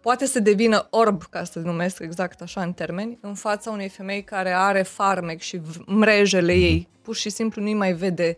poate 0.00 0.26
să 0.26 0.40
devină 0.40 0.86
orb, 0.90 1.22
ca 1.22 1.44
să 1.44 1.58
numesc 1.58 1.98
exact 1.98 2.40
așa 2.40 2.62
în 2.62 2.72
termeni, 2.72 3.18
în 3.20 3.34
fața 3.34 3.70
unei 3.70 3.88
femei 3.88 4.24
care 4.24 4.52
are 4.52 4.82
farmec 4.82 5.40
și 5.40 5.56
v- 5.56 5.82
mrejele 5.86 6.52
ei. 6.52 6.88
Pur 7.02 7.14
și 7.14 7.30
simplu 7.30 7.62
nu-i 7.62 7.74
mai 7.74 7.92
vede 7.92 8.36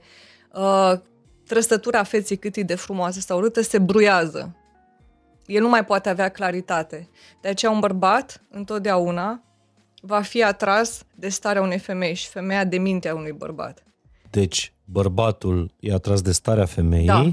uh, 0.52 0.92
trăsătura 1.46 2.02
feței 2.02 2.36
cât 2.36 2.56
e 2.56 2.62
de 2.62 2.74
frumoasă 2.74 3.20
sau 3.20 3.38
urâtă, 3.38 3.60
se 3.60 3.78
bruiază. 3.78 4.56
El 5.46 5.62
nu 5.62 5.68
mai 5.68 5.84
poate 5.84 6.08
avea 6.08 6.28
claritate. 6.28 7.08
De 7.40 7.48
aceea 7.48 7.70
un 7.70 7.80
bărbat, 7.80 8.42
întotdeauna, 8.50 9.42
va 10.06 10.20
fi 10.20 10.42
atras 10.42 11.02
de 11.14 11.28
starea 11.28 11.62
unei 11.62 11.78
femei 11.78 12.14
și 12.14 12.28
femeia 12.28 12.64
de 12.64 12.78
mintea 12.78 13.14
unui 13.14 13.32
bărbat. 13.32 13.82
Deci, 14.30 14.72
bărbatul 14.84 15.70
e 15.80 15.92
atras 15.92 16.22
de 16.22 16.32
starea 16.32 16.64
femeii, 16.64 17.06
Da. 17.06 17.32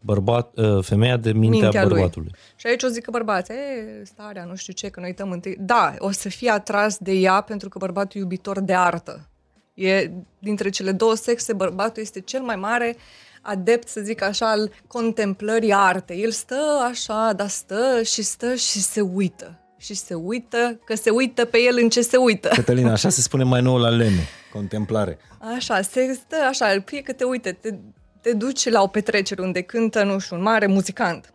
bărbat, 0.00 0.56
uh, 0.58 0.84
femeia 0.84 1.16
de 1.16 1.32
mintea, 1.32 1.60
Mintea 1.60 1.82
lui. 1.84 1.92
bărbatului. 1.92 2.30
Și 2.56 2.66
aici 2.66 2.82
o 2.82 2.88
zic 2.88 3.04
că 3.04 3.10
bărbații, 3.10 3.54
e, 3.54 4.04
starea, 4.04 4.44
nu 4.44 4.54
știu 4.54 4.72
ce, 4.72 4.88
că 4.88 5.00
noi 5.00 5.08
uităm 5.08 5.30
întâi. 5.30 5.56
Da, 5.58 5.94
o 5.98 6.10
să 6.10 6.28
fie 6.28 6.50
atras 6.50 6.98
de 6.98 7.12
ea 7.12 7.40
pentru 7.40 7.68
că 7.68 7.78
bărbatul 7.78 8.16
e 8.16 8.22
iubitor 8.22 8.60
de 8.60 8.74
artă. 8.74 9.28
E, 9.74 10.10
dintre 10.38 10.68
cele 10.68 10.92
două 10.92 11.14
sexe, 11.14 11.52
bărbatul 11.52 12.02
este 12.02 12.20
cel 12.20 12.42
mai 12.42 12.56
mare 12.56 12.96
adept, 13.42 13.88
să 13.88 14.00
zic 14.00 14.22
așa, 14.22 14.50
al 14.50 14.70
contemplării 14.86 15.72
artei. 15.74 16.22
El 16.22 16.30
stă 16.30 16.86
așa, 16.90 17.32
dar 17.36 17.48
stă 17.48 18.02
și 18.02 18.22
stă 18.22 18.54
și 18.54 18.80
se 18.80 19.00
uită. 19.00 19.58
Și 19.80 19.94
se 19.94 20.14
uită, 20.14 20.80
că 20.84 20.94
se 20.94 21.10
uită 21.10 21.44
pe 21.44 21.58
el 21.58 21.78
în 21.82 21.88
ce 21.88 22.00
se 22.00 22.16
uită. 22.16 22.48
Cătălina, 22.48 22.92
așa 22.92 23.08
se 23.08 23.20
spune 23.20 23.44
mai 23.44 23.60
nou 23.60 23.76
la 23.78 23.88
lene, 23.88 24.28
contemplare. 24.52 25.18
Așa, 25.56 25.82
se 25.82 26.12
stă 26.12 26.36
așa, 26.48 26.82
fie 26.84 27.00
că 27.02 27.12
te 27.12 27.24
uite, 27.24 27.52
te, 27.52 27.74
te 28.20 28.32
duci 28.32 28.68
la 28.68 28.82
o 28.82 28.86
petrecere 28.86 29.42
unde 29.42 29.62
cântă, 29.62 30.02
nu 30.02 30.18
știu, 30.18 30.36
un 30.36 30.42
mare 30.42 30.66
muzicant. 30.66 31.34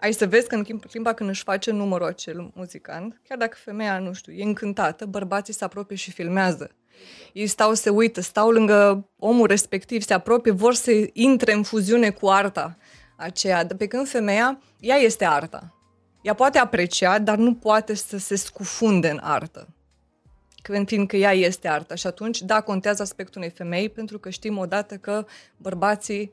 Ai 0.00 0.12
să 0.12 0.26
vezi 0.26 0.46
că 0.46 0.54
în 0.54 0.64
timp- 0.64 0.90
timpa 0.90 1.12
când 1.12 1.30
își 1.30 1.42
face 1.42 1.70
numărul 1.70 2.06
acel 2.06 2.50
muzicant, 2.54 3.20
chiar 3.28 3.38
dacă 3.38 3.56
femeia, 3.64 3.98
nu 3.98 4.12
știu, 4.12 4.32
e 4.32 4.42
încântată, 4.42 5.06
bărbații 5.06 5.54
se 5.54 5.64
apropie 5.64 5.96
și 5.96 6.10
filmează. 6.10 6.70
Ei 7.32 7.46
stau, 7.46 7.74
se 7.74 7.90
uită, 7.90 8.20
stau 8.20 8.50
lângă 8.50 9.08
omul 9.18 9.46
respectiv, 9.46 10.02
se 10.02 10.14
apropie, 10.14 10.52
vor 10.52 10.74
să 10.74 10.90
intre 11.12 11.52
în 11.52 11.62
fuziune 11.62 12.10
cu 12.10 12.28
arta 12.28 12.76
aceea. 13.16 13.66
Pe 13.78 13.86
când 13.86 14.08
femeia, 14.08 14.62
ea 14.80 14.96
este 14.96 15.24
arta. 15.24 15.74
Ea 16.24 16.34
poate 16.34 16.58
aprecia, 16.58 17.18
dar 17.18 17.36
nu 17.36 17.54
poate 17.54 17.94
să 17.94 18.18
se 18.18 18.36
scufunde 18.36 19.10
în 19.10 19.20
artă 19.22 19.68
când 20.62 20.88
fiindcă 20.88 21.16
ea 21.16 21.32
este 21.32 21.68
artă. 21.68 21.94
Și 21.94 22.06
atunci, 22.06 22.42
da, 22.42 22.60
contează 22.60 23.02
aspectul 23.02 23.40
unei 23.40 23.54
femei, 23.56 23.88
pentru 23.88 24.18
că 24.18 24.30
știm 24.30 24.58
odată 24.58 24.94
că 24.94 25.26
bărbații 25.56 26.32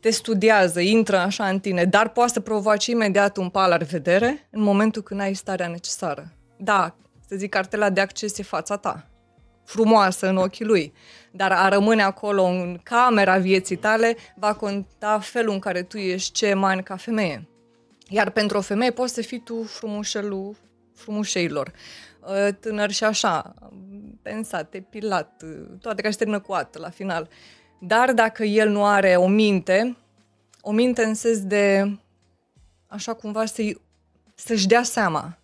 te 0.00 0.10
studiază, 0.10 0.80
intră 0.80 1.16
așa 1.16 1.48
în 1.48 1.60
tine, 1.60 1.84
dar 1.84 2.08
poate 2.08 2.32
să 2.32 2.40
provoace 2.40 2.90
imediat 2.90 3.36
un 3.36 3.48
pal 3.48 3.72
ar 3.72 3.82
vedere 3.82 4.48
în 4.50 4.62
momentul 4.62 5.02
când 5.02 5.20
ai 5.20 5.34
starea 5.34 5.68
necesară. 5.68 6.32
Da, 6.56 6.96
să 7.28 7.36
zic, 7.36 7.50
cartela 7.50 7.90
de 7.90 8.00
acces 8.00 8.38
e 8.38 8.42
fața 8.42 8.76
ta, 8.76 9.06
frumoasă 9.64 10.28
în 10.28 10.36
ochii 10.36 10.64
lui, 10.64 10.92
dar 11.32 11.52
a 11.52 11.68
rămâne 11.68 12.02
acolo 12.02 12.42
în 12.42 12.80
camera 12.82 13.38
vieții 13.38 13.76
tale 13.76 14.16
va 14.36 14.54
conta 14.54 15.18
felul 15.18 15.52
în 15.52 15.58
care 15.58 15.82
tu 15.82 15.96
ești 15.96 16.32
ce 16.32 16.46
emani 16.46 16.82
ca 16.82 16.96
femeie. 16.96 17.48
Iar 18.08 18.30
pentru 18.30 18.56
o 18.56 18.60
femeie 18.60 18.90
poți 18.90 19.14
să 19.14 19.22
fii 19.22 19.40
tu 19.40 19.62
frumușelul 19.62 20.56
frumușeilor. 20.94 21.72
Uh, 22.20 22.48
Tânăr 22.60 22.90
și 22.90 23.04
așa, 23.04 23.54
pensat, 24.22 24.74
epilat, 24.74 25.42
uh, 25.42 25.78
toate 25.80 26.02
ca 26.02 26.10
și 26.10 26.16
termină 26.16 26.40
cu 26.40 26.52
at 26.52 26.76
la 26.76 26.90
final. 26.90 27.28
Dar 27.80 28.12
dacă 28.12 28.44
el 28.44 28.68
nu 28.68 28.84
are 28.84 29.16
o 29.16 29.26
minte, 29.26 29.96
o 30.60 30.72
minte 30.72 31.04
în 31.04 31.14
sens 31.14 31.40
de 31.40 31.96
așa 32.86 33.14
cumva 33.14 33.44
să-i, 33.44 33.80
să-și 34.34 34.66
dea 34.66 34.82
seama 34.82 35.38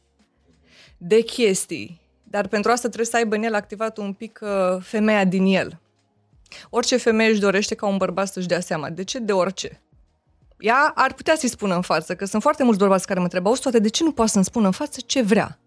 de 0.96 1.20
chestii. 1.20 2.00
Dar 2.22 2.48
pentru 2.48 2.70
asta 2.70 2.86
trebuie 2.86 3.06
să 3.06 3.16
aibă 3.16 3.34
în 3.34 3.42
el 3.42 3.54
activat 3.54 3.96
un 3.96 4.12
pic 4.12 4.40
uh, 4.42 4.82
femeia 4.82 5.24
din 5.24 5.44
el. 5.44 5.80
Orice 6.70 6.96
femeie 6.96 7.30
își 7.30 7.40
dorește 7.40 7.74
ca 7.74 7.86
un 7.86 7.96
bărbat 7.96 8.28
să-și 8.28 8.46
dea 8.46 8.60
seama. 8.60 8.90
De 8.90 9.04
ce? 9.04 9.18
De 9.18 9.32
orice. 9.32 9.82
Ea 10.62 10.92
ar 10.94 11.12
putea 11.12 11.34
să-i 11.36 11.48
spună 11.48 11.74
în 11.74 11.80
față, 11.80 12.14
că 12.14 12.24
sunt 12.24 12.42
foarte 12.42 12.64
mulți 12.64 12.78
bărbați 12.78 13.06
care 13.06 13.18
mă 13.18 13.24
întreabă, 13.24 13.48
auzi 13.48 13.60
toate, 13.60 13.78
de 13.78 13.88
ce 13.88 14.04
nu 14.04 14.12
poate 14.12 14.30
să-mi 14.30 14.44
spună 14.44 14.66
în 14.66 14.72
față 14.72 15.00
ce 15.06 15.22
vrea? 15.22 15.58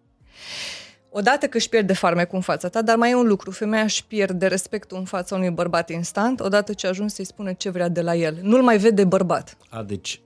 Odată 1.10 1.48
că 1.48 1.58
își 1.58 1.70
pierde 1.70 1.94
farmecul 1.94 2.36
în 2.36 2.42
fața 2.42 2.68
ta, 2.68 2.82
dar 2.82 2.96
mai 2.98 3.12
e 3.12 3.16
un 3.16 3.28
lucru, 3.28 3.52
femeia 3.52 3.84
își 3.84 4.06
pierde 4.06 4.48
respectul 4.48 4.98
în 4.98 5.06
fața 5.06 5.36
unui 5.36 5.50
bărbat 5.50 5.90
instant, 5.90 6.40
odată 6.40 6.74
ce 6.74 6.88
ajunge 6.88 7.14
să-i 7.14 7.26
spună 7.26 7.54
ce 7.54 7.70
vrea 7.70 7.88
de 7.88 8.02
la 8.02 8.16
el. 8.16 8.40
Nu-l 8.42 8.62
mai 8.62 8.78
vede 8.78 9.04
bărbat. 9.04 9.58
A, 9.70 9.84
deci 9.84 10.22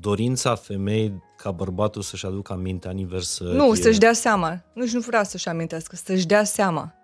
dorința 0.00 0.54
femeii 0.54 1.22
ca 1.36 1.50
bărbatul 1.50 2.02
să-și 2.02 2.26
aducă 2.26 2.52
aminte 2.52 2.88
aniversări. 2.88 3.56
Nu, 3.56 3.74
să-și 3.74 3.98
dea 3.98 4.12
seama. 4.12 4.62
Nu, 4.72 4.84
nu 4.92 5.00
vrea 5.00 5.22
să-și 5.22 5.48
amintească, 5.48 5.96
să-și 5.96 6.26
dea 6.26 6.44
seama. 6.44 6.94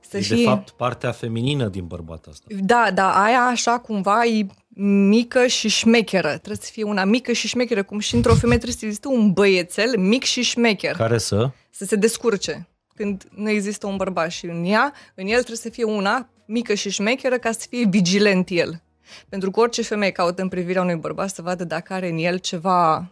Să 0.00 0.16
e 0.16 0.36
de 0.36 0.42
fapt 0.42 0.70
partea 0.70 1.12
feminină 1.12 1.68
din 1.68 1.86
bărbat 1.86 2.26
asta. 2.30 2.46
Da, 2.60 2.90
da, 2.94 3.22
aia 3.22 3.40
așa 3.40 3.78
cumva 3.78 4.24
e 4.24 4.46
mică 4.82 5.46
și 5.46 5.68
șmecheră. 5.68 6.28
Trebuie 6.28 6.56
să 6.60 6.70
fie 6.72 6.82
una 6.82 7.04
mică 7.04 7.32
și 7.32 7.48
șmecheră, 7.48 7.82
cum 7.82 7.98
și 7.98 8.14
într-o 8.14 8.34
femeie 8.34 8.58
trebuie 8.58 8.78
să 8.78 8.84
existe 8.84 9.08
un 9.08 9.32
băiețel 9.32 9.98
mic 9.98 10.22
și 10.22 10.42
șmecher. 10.42 10.96
Care 10.96 11.18
să? 11.18 11.50
Să 11.70 11.84
se 11.84 11.96
descurce. 11.96 12.68
Când 12.94 13.24
nu 13.34 13.50
există 13.50 13.86
un 13.86 13.96
bărbat 13.96 14.30
și 14.30 14.46
în 14.46 14.64
ea, 14.64 14.92
în 15.14 15.26
el 15.26 15.34
trebuie 15.34 15.56
să 15.56 15.68
fie 15.68 15.84
una 15.84 16.28
mică 16.46 16.74
și 16.74 16.90
șmecheră 16.90 17.38
ca 17.38 17.52
să 17.52 17.66
fie 17.68 17.86
vigilent 17.88 18.48
el. 18.50 18.82
Pentru 19.28 19.50
că 19.50 19.60
orice 19.60 19.82
femeie 19.82 20.12
caută 20.12 20.42
în 20.42 20.48
privirea 20.48 20.82
unui 20.82 20.94
bărbat 20.94 21.30
să 21.30 21.42
vadă 21.42 21.64
dacă 21.64 21.92
are 21.92 22.08
în 22.08 22.18
el 22.18 22.38
ceva... 22.38 23.08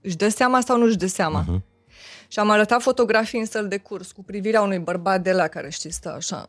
Își 0.00 0.16
dă 0.16 0.28
seama 0.28 0.60
sau 0.60 0.78
nu 0.78 0.84
își 0.84 0.96
dă 0.96 1.06
seama. 1.06 1.44
Uh-huh. 1.44 1.62
Și 2.28 2.38
am 2.38 2.50
arătat 2.50 2.82
fotografii 2.82 3.38
în 3.38 3.46
săl 3.46 3.68
de 3.68 3.76
curs 3.76 4.12
cu 4.12 4.22
privirea 4.22 4.62
unui 4.62 4.78
bărbat 4.78 5.22
de 5.22 5.32
la 5.32 5.46
care 5.46 5.70
știți 5.70 5.94
stă 5.94 6.12
așa, 6.12 6.48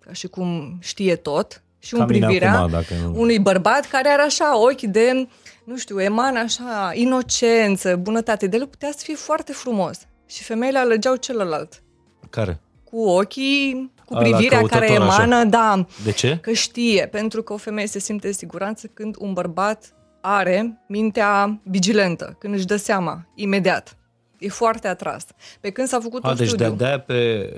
ca 0.00 0.12
și 0.12 0.26
cum 0.26 0.78
știe 0.80 1.16
tot, 1.16 1.62
și 1.82 1.94
Ca 1.94 2.02
în 2.02 2.08
mine 2.10 2.24
privirea 2.26 2.58
acum, 2.58 2.70
dacă 2.70 2.94
nu- 3.02 3.20
unui 3.20 3.38
bărbat 3.38 3.86
care 3.86 4.08
are 4.08 4.22
așa 4.22 4.60
ochi 4.60 4.80
de, 4.82 5.28
nu 5.64 5.76
știu, 5.76 6.00
emană 6.00 6.38
așa, 6.38 6.90
inocență, 6.94 7.96
bunătate. 7.96 8.46
De 8.46 8.56
el 8.56 8.66
putea 8.66 8.90
să 8.90 9.00
fie 9.02 9.14
foarte 9.14 9.52
frumos. 9.52 9.98
Și 10.26 10.42
femeile 10.42 10.78
alăgeau 10.78 11.16
celălalt. 11.16 11.82
Care? 12.30 12.60
Cu 12.84 13.00
ochii, 13.00 13.92
cu 14.04 14.14
A, 14.14 14.20
la 14.20 14.22
privirea 14.28 14.60
care 14.62 14.86
căutător, 14.86 15.08
așa. 15.08 15.22
emană, 15.22 15.44
da, 15.44 15.86
De 16.04 16.10
ce? 16.12 16.38
că 16.42 16.52
știe, 16.52 17.06
pentru 17.10 17.42
că 17.42 17.52
o 17.52 17.56
femeie 17.56 17.86
se 17.86 17.98
simte 17.98 18.26
în 18.26 18.32
siguranță 18.32 18.86
când 18.94 19.14
un 19.18 19.32
bărbat 19.32 19.94
are 20.20 20.82
mintea 20.88 21.60
vigilentă, 21.62 22.36
când 22.38 22.54
își 22.54 22.66
dă 22.66 22.76
seama, 22.76 23.26
imediat. 23.34 23.96
E 24.38 24.48
foarte 24.48 24.88
atras. 24.88 25.26
Pe 25.60 25.70
când 25.70 25.88
s-a 25.88 26.00
făcut 26.00 26.24
A, 26.24 26.28
un 26.30 26.36
deci 26.36 26.46
studiu. 26.48 26.70
de-aia 26.74 27.00
pe 27.00 27.50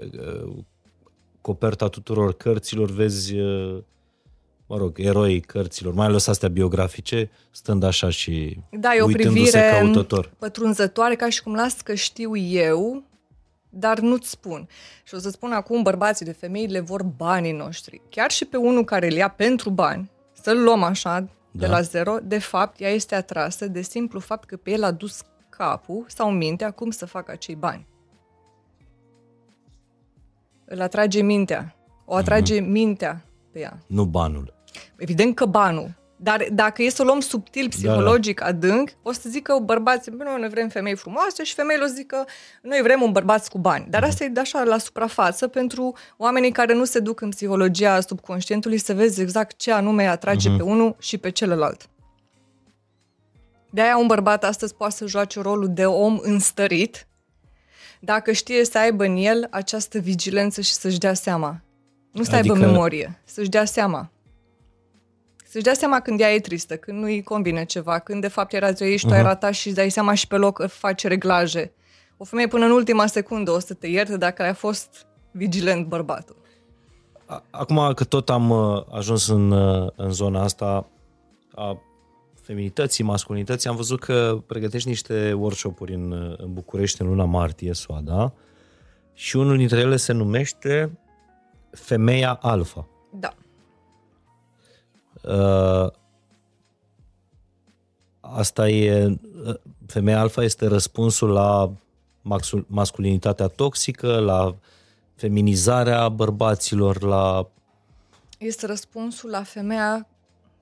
uh, 0.45 0.53
coperta 1.41 1.89
tuturor 1.89 2.37
cărților 2.37 2.91
vezi 2.91 3.39
uh, 3.39 3.79
mă 4.73 4.79
rog, 4.79 4.99
eroi 4.99 5.41
cărților, 5.41 5.95
mai 5.95 6.07
ales 6.07 6.27
astea 6.27 6.49
biografice, 6.49 7.31
stând 7.51 7.83
așa 7.83 8.11
și 8.11 8.59
Da, 8.71 8.95
e 8.95 9.01
o 9.01 9.05
uitându-se 9.07 9.33
privire 9.41 9.79
căutător. 9.81 10.31
pătrunzătoare, 10.39 11.15
ca 11.15 11.29
și 11.29 11.43
cum 11.43 11.55
las 11.55 11.81
că 11.81 11.95
știu 11.95 12.37
eu, 12.37 13.03
dar 13.71 13.99
nu-ți 14.01 14.31
spun. 14.31 14.69
Și 15.05 15.15
o 15.15 15.19
să 15.19 15.31
spun 15.31 15.53
acum, 15.53 15.83
bărbații 15.83 16.25
de 16.27 16.33
femei 16.33 16.67
le 16.67 16.81
vor 16.81 17.03
banii 17.03 17.53
noștri. 17.53 18.01
Chiar 18.09 18.31
și 18.31 18.45
pe 18.45 18.57
unul 18.57 18.85
care 18.85 19.07
îl 19.07 19.13
ia 19.13 19.29
pentru 19.29 19.71
bani, 19.71 20.11
să-l 20.33 20.63
luăm 20.63 20.83
așa, 20.83 21.21
de 21.51 21.67
Da. 21.67 21.69
la 21.69 21.81
zero, 21.81 22.17
de 22.23 22.39
fapt, 22.39 22.81
ea 22.81 22.91
este 22.91 23.15
atrasă 23.15 23.67
de 23.67 23.83
simplu 23.83 24.21
fapt 24.21 24.45
că 24.49 24.57
pe 24.57 24.71
el 24.71 24.83
a 24.85 24.91
dus 24.91 25.23
capul 25.49 26.05
sau 26.09 26.31
mintea 26.31 26.71
cum 26.71 26.91
să 26.91 27.07
facă 27.07 27.33
acei 27.33 27.55
bani. 27.55 27.87
Îl 30.65 30.81
atrage 30.81 31.23
mintea. 31.23 31.77
O 32.05 32.15
atrage 32.15 32.61
Mhm. 32.61 32.71
mintea 32.71 33.25
pe 33.53 33.59
ea. 33.61 33.79
Nu 33.87 34.05
banul. 34.05 34.55
Evident 34.97 35.35
că 35.35 35.45
banul. 35.45 36.01
Dar 36.17 36.47
dacă 36.53 36.83
e 36.83 36.89
să 36.89 37.03
o 37.03 37.05
luăm 37.05 37.21
subtil, 37.21 37.69
psihologic, 37.69 38.41
da, 38.41 38.47
adânc, 38.47 38.91
o 39.03 39.13
să 39.13 39.29
zică 39.29 39.59
bărbații, 39.63 40.13
bă, 40.13 40.25
noi 40.39 40.49
vrem 40.49 40.69
femei 40.69 40.97
frumoase 40.97 41.45
și 41.45 41.55
femeile 41.55 41.83
o 41.83 41.87
să 41.87 41.93
zică, 41.93 42.25
noi 42.63 42.81
vrem 42.83 43.03
un 43.03 43.13
bărbat 43.13 43.49
cu 43.49 43.59
bani. 43.59 43.87
Dar 43.91 44.05
asta 44.05 44.25
e 44.25 44.29
de 44.29 44.41
așa 44.41 44.63
la 44.63 44.79
suprafață 44.79 45.49
pentru 45.49 45.97
oamenii 46.17 46.53
care 46.53 46.75
nu 46.75 46.85
se 46.85 46.99
duc 46.99 47.21
în 47.21 47.29
psihologia 47.29 48.01
subconștientului 48.01 48.79
să 48.79 48.95
vezi 48.95 49.21
exact 49.21 49.57
ce 49.57 49.73
anume 49.73 50.03
îi 50.03 50.09
atrage 50.09 50.51
uh-huh. 50.51 50.57
pe 50.57 50.63
unul 50.63 50.97
și 50.99 51.19
pe 51.19 51.31
celălalt. 51.31 51.89
De-aia 53.71 53.97
un 53.97 54.07
bărbat 54.07 54.45
astăzi 54.45 54.75
poate 54.75 54.95
să 54.95 55.07
joace 55.07 55.41
rolul 55.41 55.69
de 55.73 55.87
om 55.87 56.19
înstărit 56.23 57.07
dacă 58.01 58.33
știe 58.33 58.65
să 58.65 58.79
aibă 58.79 59.05
în 59.05 59.17
el 59.17 59.47
această 59.51 59.99
vigilență 59.99 60.61
și 60.61 60.73
să-și 60.73 60.99
dea 60.99 61.15
seama. 61.15 61.61
Nu 62.13 62.23
să 62.23 62.35
Adică- 62.35 62.55
aibă 62.55 62.67
memorie, 62.67 63.21
să-și 63.25 63.49
dea 63.49 63.65
seama. 63.65 64.12
Să-și 65.53 65.65
dea 65.65 65.75
seama 65.75 66.01
când 66.01 66.21
ea 66.21 66.35
e 66.35 66.41
tristă, 66.41 66.77
când 66.77 66.99
nu-i 66.99 67.23
convine 67.23 67.65
ceva, 67.65 67.99
când 67.99 68.21
de 68.21 68.29
fapt 68.29 68.53
era 68.53 68.71
ziua 68.71 68.89
ei 68.89 68.97
și 68.97 69.07
tu 69.07 69.13
ai 69.13 69.23
ratat 69.23 69.53
și 69.53 69.67
îți 69.67 69.77
dai 69.77 69.91
seama 69.91 70.15
și 70.15 70.27
pe 70.27 70.37
loc 70.37 70.57
că 70.57 70.67
faci 70.67 71.05
reglaje. 71.07 71.73
O 72.17 72.25
femeie 72.25 72.49
până 72.49 72.65
în 72.65 72.71
ultima 72.71 73.07
secundă 73.07 73.51
o 73.51 73.59
să 73.59 73.75
te 73.75 73.87
ierte 73.87 74.17
dacă 74.17 74.43
ai 74.43 74.55
fost 74.55 75.07
vigilent 75.31 75.87
bărbatul. 75.87 76.37
A- 77.27 77.43
Acum 77.51 77.93
că 77.95 78.05
tot 78.05 78.31
am 78.31 78.51
uh, 78.51 78.83
ajuns 78.91 79.29
în, 79.29 79.51
uh, 79.51 79.91
în 79.97 80.11
zona 80.11 80.43
asta 80.43 80.87
a 81.55 81.79
feminității, 82.43 83.05
masculinității, 83.05 83.69
am 83.69 83.77
văzut 83.77 84.01
că 84.01 84.39
pregătești 84.47 84.89
niște 84.89 85.33
workshop-uri 85.33 85.95
în, 85.95 86.11
uh, 86.11 86.39
în 86.39 86.53
București 86.53 87.03
în 87.03 87.09
luna 87.09 87.25
martie, 87.25 87.73
Soada, 87.73 88.33
și 89.15 89.37
unul 89.37 89.57
dintre 89.57 89.79
ele 89.81 89.97
se 89.97 90.13
numește 90.13 90.99
Femeia 91.71 92.39
Alfa. 92.43 92.87
Da. 93.13 93.35
Uh, 95.23 95.91
asta 98.21 98.69
e, 98.69 99.07
uh, 99.07 99.55
femeia 99.87 100.21
alfa 100.21 100.43
este 100.43 100.67
răspunsul 100.67 101.31
la 101.31 101.73
maxul- 102.23 102.67
masculinitatea 102.69 103.47
toxică, 103.47 104.19
la 104.19 104.55
feminizarea 105.15 106.09
bărbaților, 106.09 107.03
la 107.03 107.49
Este 108.39 108.67
răspunsul 108.67 109.31
la 109.31 109.43
femeia, 109.43 110.07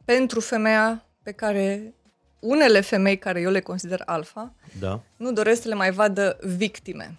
pentru 0.05 0.41
femeia 0.41 1.05
pe 1.23 1.33
care 1.33 1.95
unele 2.41 2.81
femei 2.81 3.19
care 3.19 3.41
eu 3.41 3.51
le 3.51 3.61
consider 3.61 4.03
alfa, 4.07 4.55
da, 4.79 5.01
nu 5.17 5.33
doresc 5.33 5.63
să 5.63 5.69
le 5.69 5.75
mai 5.75 5.91
vadă 5.91 6.39
victime. 6.43 7.19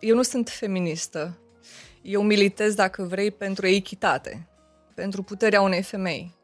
Eu 0.00 0.14
nu 0.14 0.22
sunt 0.22 0.48
feministă. 0.48 1.38
Eu 2.02 2.22
militez, 2.22 2.74
dacă 2.74 3.02
vrei, 3.02 3.30
pentru 3.30 3.66
echitate, 3.66 4.46
pentru 4.94 5.22
puterea 5.22 5.60
unei 5.60 5.82
femei, 5.82 6.34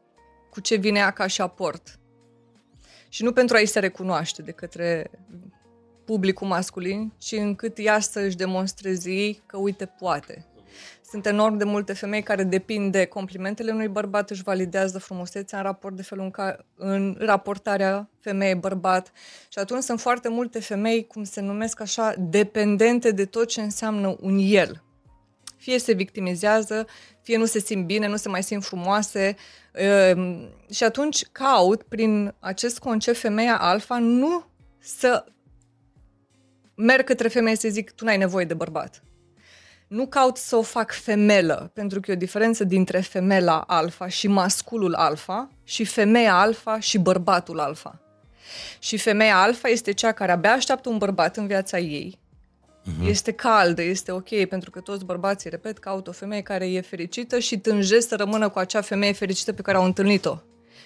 cu 0.51 0.61
ce 0.61 0.75
vine 0.75 0.99
ea 0.99 1.11
ca 1.11 1.27
și 1.27 1.41
aport. 1.41 1.99
Și 3.09 3.23
nu 3.23 3.33
pentru 3.33 3.57
a-i 3.57 3.67
se 3.67 3.79
recunoaște 3.79 4.43
de 4.43 4.51
către 4.51 5.11
publicul 6.05 6.47
masculin, 6.47 7.13
ci 7.19 7.33
încât 7.33 7.79
ea 7.79 8.01
să 8.01 8.21
își 8.21 8.37
demonstreze 8.37 9.11
ei 9.11 9.43
că, 9.47 9.57
uite, 9.57 9.87
poate. 9.87 10.45
Sunt 11.11 11.27
enorm 11.27 11.57
de 11.57 11.65
multe 11.65 11.93
femei 11.93 12.23
care 12.23 12.43
depind 12.43 12.93
de 12.93 13.05
complimentele 13.05 13.73
unui 13.73 13.89
bărbat, 13.89 14.31
își 14.31 14.43
validează 14.43 14.99
frumusețea 14.99 15.59
în 15.59 15.65
raport 15.65 15.97
de 15.97 16.03
felul 16.03 16.25
în, 16.25 16.31
ca, 16.31 16.57
în 16.77 17.17
raportarea 17.19 18.09
femeie-bărbat. 18.21 19.13
Și 19.49 19.59
atunci 19.59 19.83
sunt 19.83 20.01
foarte 20.01 20.29
multe 20.29 20.61
femei, 20.61 21.07
cum 21.07 21.25
se 21.25 21.41
numesc 21.41 21.81
așa, 21.81 22.15
dependente 22.19 23.11
de 23.11 23.25
tot 23.25 23.49
ce 23.49 23.61
înseamnă 23.61 24.17
un 24.21 24.39
el. 24.43 24.83
Fie 25.61 25.79
se 25.79 25.93
victimizează, 25.93 26.87
fie 27.23 27.37
nu 27.37 27.45
se 27.45 27.59
simt 27.59 27.87
bine, 27.87 28.07
nu 28.07 28.17
se 28.17 28.29
mai 28.29 28.43
simt 28.43 28.65
frumoase. 28.65 29.37
ehm, 29.73 30.49
Și 30.71 30.85
atunci 30.85 31.25
caut, 31.33 31.83
prin 31.83 32.35
acest 32.39 32.79
concept 32.79 33.19
femeia 33.19 33.59
alfa, 33.59 33.99
nu 33.99 34.45
să 34.79 35.25
merg 36.75 37.05
către 37.05 37.29
femeie 37.29 37.57
să 37.57 37.69
zic, 37.69 37.91
tu 37.91 38.05
n-ai 38.05 38.17
nevoie 38.17 38.45
de 38.45 38.55
bărbat 38.55 39.03
nu 39.91 40.07
caut 40.07 40.37
să 40.37 40.57
o 40.57 40.63
fac 40.63 40.93
femelă, 40.93 41.71
pentru 41.75 42.01
că 42.01 42.11
e 42.11 42.15
o 42.15 42.17
diferență 42.17 42.65
dintre 42.65 43.01
femela 43.01 43.61
alfa 43.67 44.09
și 44.09 44.29
masculul 44.29 44.95
alfa 44.95 45.51
și 45.65 45.85
femeia 45.85 46.41
alfa 46.41 46.81
și 46.81 46.99
bărbatul 46.99 47.61
alfa. 47.61 48.01
Și 48.79 48.97
femeia 48.97 49.43
alfa 49.43 49.69
este 49.69 49.93
cea 49.93 50.13
care 50.13 50.33
abia 50.33 50.53
așteaptă 50.53 50.89
un 50.89 50.99
bărbat 50.99 51.37
în 51.37 51.47
viața 51.47 51.79
ei. 51.79 52.19
Uh-huh. 52.81 53.09
Este 53.09 53.33
caldă, 53.33 53.83
este 53.83 54.13
ok, 54.13 54.45
pentru 54.49 54.71
că 54.71 54.81
toți 54.81 55.05
bărbații, 55.05 55.51
repet, 55.51 55.79
caută 55.79 56.11
o 56.11 56.13
femeie 56.13 56.43
care 56.43 56.71
e 56.71 56.81
fericită 56.81 57.39
și 57.39 57.59
tânjesc 57.59 58.09
să 58.09 58.17
rămână 58.17 58.49
cu 58.49 58.59
acea 58.59 58.81
femeie 58.81 59.13
fericită 59.13 59.53
pe 59.53 59.63
care 59.63 59.77
au 59.77 59.85
întâlnit-o. 59.85 60.39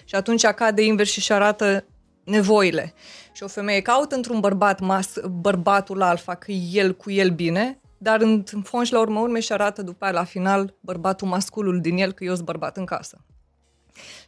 Și 0.05 0.15
atunci 0.15 0.45
cade 0.45 0.81
invers 0.81 1.09
și-și 1.09 1.31
arată 1.31 1.85
nevoile. 2.23 2.93
Și 3.33 3.43
o 3.43 3.47
femeie 3.47 3.81
caută 3.81 4.15
într-un 4.15 4.39
bărbat 4.39 4.79
mas, 4.79 5.13
bărbatul 5.29 6.01
alfa, 6.01 6.35
că 6.35 6.51
el 6.51 6.95
cu 6.95 7.11
el 7.11 7.29
bine, 7.29 7.79
dar 7.97 8.21
în, 8.21 8.43
în 8.51 8.61
fond 8.61 8.85
și 8.85 8.93
la 8.93 8.99
urmă 8.99 9.19
urme 9.19 9.39
și 9.39 9.51
arată 9.51 9.81
după 9.81 10.03
aia 10.03 10.13
la 10.13 10.23
final 10.23 10.75
bărbatul 10.79 11.27
masculul 11.27 11.81
din 11.81 11.97
el 11.97 12.11
că 12.11 12.23
eu 12.23 12.33
sunt 12.33 12.45
bărbat 12.45 12.77
în 12.77 12.85
casă. 12.85 13.25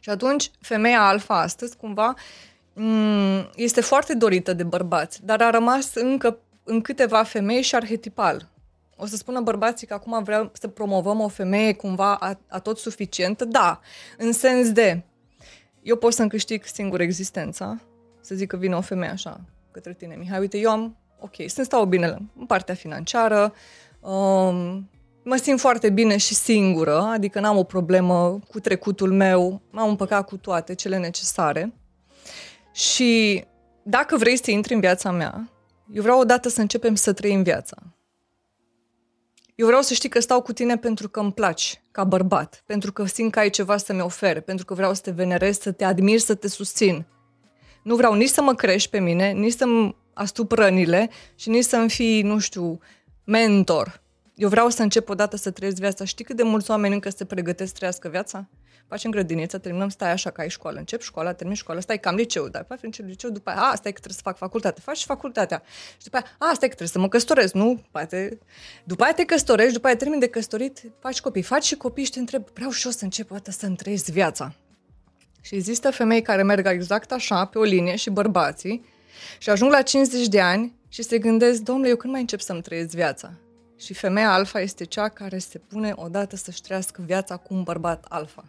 Și 0.00 0.10
atunci 0.10 0.50
femeia 0.60 1.02
alfa 1.02 1.40
astăzi 1.40 1.76
cumva 1.76 2.14
m- 2.74 3.50
este 3.54 3.80
foarte 3.80 4.14
dorită 4.14 4.52
de 4.52 4.62
bărbați, 4.62 5.24
dar 5.24 5.42
a 5.42 5.50
rămas 5.50 5.94
încă 5.94 6.38
în 6.68 6.80
câteva 6.80 7.22
femei 7.22 7.62
și 7.62 7.74
arhetipal. 7.74 8.48
O 8.96 9.06
să 9.06 9.16
spună 9.16 9.40
bărbații 9.40 9.86
că 9.86 9.94
acum 9.94 10.22
vreau 10.22 10.50
să 10.52 10.68
promovăm 10.68 11.20
o 11.20 11.28
femeie 11.28 11.72
cumva 11.72 12.14
a, 12.14 12.38
a 12.48 12.58
tot 12.58 12.78
suficientă? 12.78 13.44
Da, 13.44 13.80
în 14.18 14.32
sens 14.32 14.72
de 14.72 15.02
eu 15.82 15.96
pot 15.96 16.12
să-mi 16.12 16.28
câștig 16.28 16.64
singur 16.64 17.00
existența, 17.00 17.80
să 18.20 18.34
zic 18.34 18.48
că 18.48 18.56
vine 18.56 18.76
o 18.76 18.80
femeie 18.80 19.12
așa 19.12 19.40
către 19.70 19.92
tine, 19.92 20.14
Mihai, 20.14 20.38
uite, 20.38 20.58
eu 20.58 20.70
am, 20.70 20.96
ok, 21.20 21.34
sunt 21.46 21.66
stau 21.66 21.84
bine 21.84 22.16
în 22.38 22.46
partea 22.46 22.74
financiară, 22.74 23.52
um, 24.00 24.90
mă 25.24 25.36
simt 25.42 25.60
foarte 25.60 25.90
bine 25.90 26.16
și 26.16 26.34
singură, 26.34 27.00
adică 27.00 27.40
n-am 27.40 27.56
o 27.56 27.62
problemă 27.62 28.38
cu 28.48 28.60
trecutul 28.60 29.12
meu, 29.12 29.60
m-am 29.70 29.88
împăcat 29.88 30.26
cu 30.26 30.36
toate 30.36 30.74
cele 30.74 30.98
necesare 30.98 31.72
și 32.72 33.44
dacă 33.82 34.16
vrei 34.16 34.36
să 34.36 34.50
intri 34.50 34.74
în 34.74 34.80
viața 34.80 35.10
mea, 35.10 35.48
eu 35.92 36.02
vreau 36.02 36.20
odată 36.20 36.48
să 36.48 36.60
începem 36.60 36.94
să 36.94 37.12
trăim 37.12 37.42
viața. 37.42 37.76
Eu 39.54 39.66
vreau 39.66 39.82
să 39.82 39.94
știi 39.94 40.08
că 40.08 40.20
stau 40.20 40.42
cu 40.42 40.52
tine 40.52 40.76
pentru 40.76 41.08
că 41.08 41.20
îmi 41.20 41.32
placi 41.32 41.82
ca 41.90 42.04
bărbat, 42.04 42.62
pentru 42.66 42.92
că 42.92 43.04
simt 43.04 43.32
că 43.32 43.38
ai 43.38 43.50
ceva 43.50 43.76
să-mi 43.76 44.00
oferi, 44.00 44.42
pentru 44.42 44.64
că 44.64 44.74
vreau 44.74 44.94
să 44.94 45.00
te 45.00 45.10
venerez, 45.10 45.58
să 45.60 45.72
te 45.72 45.84
admir, 45.84 46.18
să 46.18 46.34
te 46.34 46.48
susțin. 46.48 47.06
Nu 47.82 47.96
vreau 47.96 48.14
nici 48.14 48.28
să 48.28 48.42
mă 48.42 48.54
crești 48.54 48.90
pe 48.90 48.98
mine, 48.98 49.32
nici 49.32 49.54
să-mi 49.54 49.96
astup 50.14 50.52
rănile 50.52 51.10
și 51.34 51.48
nici 51.48 51.64
să-mi 51.64 51.90
fii, 51.90 52.22
nu 52.22 52.38
știu, 52.38 52.78
mentor. 53.24 54.02
Eu 54.34 54.48
vreau 54.48 54.68
să 54.68 54.82
încep 54.82 55.08
odată 55.08 55.36
să 55.36 55.50
trăiesc 55.50 55.78
viața. 55.78 56.04
Știi 56.04 56.24
cât 56.24 56.36
de 56.36 56.42
mulți 56.42 56.70
oameni 56.70 56.94
încă 56.94 57.10
se 57.10 57.24
pregătesc 57.24 57.70
să 57.70 57.76
trăiască 57.76 58.08
viața? 58.08 58.48
Facem 58.88 59.10
grădiniță, 59.10 59.58
terminăm, 59.58 59.88
stai 59.88 60.10
așa 60.10 60.30
ca 60.30 60.42
ai 60.42 60.50
școală, 60.50 60.78
încep 60.78 61.00
școala, 61.00 61.32
termin 61.32 61.54
școala, 61.54 61.80
stai 61.80 61.98
cam 61.98 62.14
liceu, 62.14 62.48
dar 62.48 62.64
faci 62.68 62.78
încep 62.82 63.06
liceu, 63.06 63.30
după 63.30 63.50
aia, 63.50 63.58
a, 63.58 63.74
stai 63.74 63.92
că 63.92 64.00
trebuie 64.00 64.12
să 64.14 64.20
fac 64.22 64.36
facultate, 64.36 64.80
faci 64.80 64.96
și 64.96 65.04
facultatea. 65.04 65.62
Și 65.96 66.04
după 66.04 66.16
aia, 66.16 66.26
a, 66.38 66.44
stai 66.54 66.68
că 66.68 66.74
trebuie 66.74 66.88
să 66.88 66.98
mă 66.98 67.08
căsătoresc, 67.08 67.54
nu? 67.54 67.84
Poate... 67.90 68.38
După 68.84 69.02
aia 69.02 69.12
te 69.12 69.24
căsătorești, 69.24 69.72
după 69.72 69.86
aia 69.86 69.96
termin 69.96 70.18
de 70.18 70.28
căsătorit, 70.28 70.82
faci 70.98 71.20
copii, 71.20 71.42
faci 71.42 71.64
și 71.64 71.76
copii 71.76 72.04
și 72.04 72.10
te 72.10 72.18
întreb, 72.18 72.44
vreau 72.54 72.70
și 72.70 72.86
eu 72.86 72.92
să 72.92 73.04
încep 73.04 73.30
odată 73.30 73.50
să-mi 73.50 73.76
trăiesc 73.76 74.08
viața. 74.08 74.54
Și 75.40 75.54
există 75.54 75.90
femei 75.90 76.22
care 76.22 76.42
merg 76.42 76.66
exact 76.66 77.12
așa, 77.12 77.44
pe 77.44 77.58
o 77.58 77.62
linie, 77.62 77.96
și 77.96 78.10
bărbații, 78.10 78.84
și 79.38 79.50
ajung 79.50 79.70
la 79.70 79.82
50 79.82 80.26
de 80.26 80.40
ani 80.40 80.74
și 80.88 81.02
se 81.02 81.18
gândesc, 81.18 81.60
domnule, 81.60 81.88
eu 81.88 81.96
când 81.96 82.12
mai 82.12 82.20
încep 82.20 82.40
să-mi 82.40 82.62
trăiesc 82.62 82.94
viața? 82.94 83.32
Și 83.76 83.94
femeia 83.94 84.32
alfa 84.32 84.60
este 84.60 84.84
cea 84.84 85.08
care 85.08 85.38
se 85.38 85.58
pune 85.58 85.92
odată 85.94 86.36
să-și 86.36 86.62
trăiască 86.62 87.02
viața 87.06 87.36
cu 87.36 87.54
un 87.54 87.62
bărbat 87.62 88.04
alfa. 88.08 88.44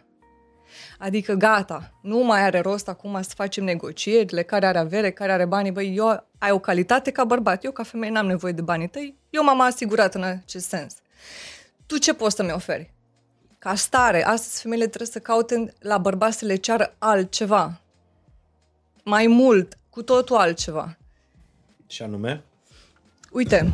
Adică 0.98 1.32
gata, 1.32 1.92
nu 2.02 2.18
mai 2.18 2.42
are 2.42 2.60
rost 2.60 2.88
acum 2.88 3.22
să 3.22 3.32
facem 3.34 3.64
negocierile, 3.64 4.42
care 4.42 4.66
are 4.66 4.78
avere, 4.78 5.10
care 5.10 5.32
are 5.32 5.44
banii. 5.44 5.70
Băi, 5.70 5.96
eu 5.96 6.26
ai 6.38 6.50
o 6.50 6.58
calitate 6.58 7.10
ca 7.10 7.24
bărbat, 7.24 7.64
eu 7.64 7.70
ca 7.70 7.82
femeie 7.82 8.12
n-am 8.12 8.26
nevoie 8.26 8.52
de 8.52 8.62
banii 8.62 8.88
tăi, 8.88 9.16
eu 9.30 9.44
m-am 9.44 9.60
asigurat 9.60 10.14
în 10.14 10.22
acest 10.22 10.68
sens. 10.68 10.94
Tu 11.86 11.98
ce 11.98 12.14
poți 12.14 12.36
să-mi 12.36 12.52
oferi? 12.52 12.92
ca 13.60 13.74
stare. 13.74 14.24
Astăzi 14.24 14.62
femeile 14.62 14.86
trebuie 14.86 15.08
să 15.08 15.18
caute 15.18 15.72
la 15.78 15.98
bărbați 15.98 16.38
să 16.38 16.44
le 16.44 16.56
ceară 16.56 16.94
altceva. 16.98 17.80
Mai 19.04 19.26
mult, 19.26 19.78
cu 19.90 20.02
totul 20.02 20.36
altceva. 20.36 20.96
Și 21.86 22.02
anume? 22.02 22.42
Uite, 23.30 23.72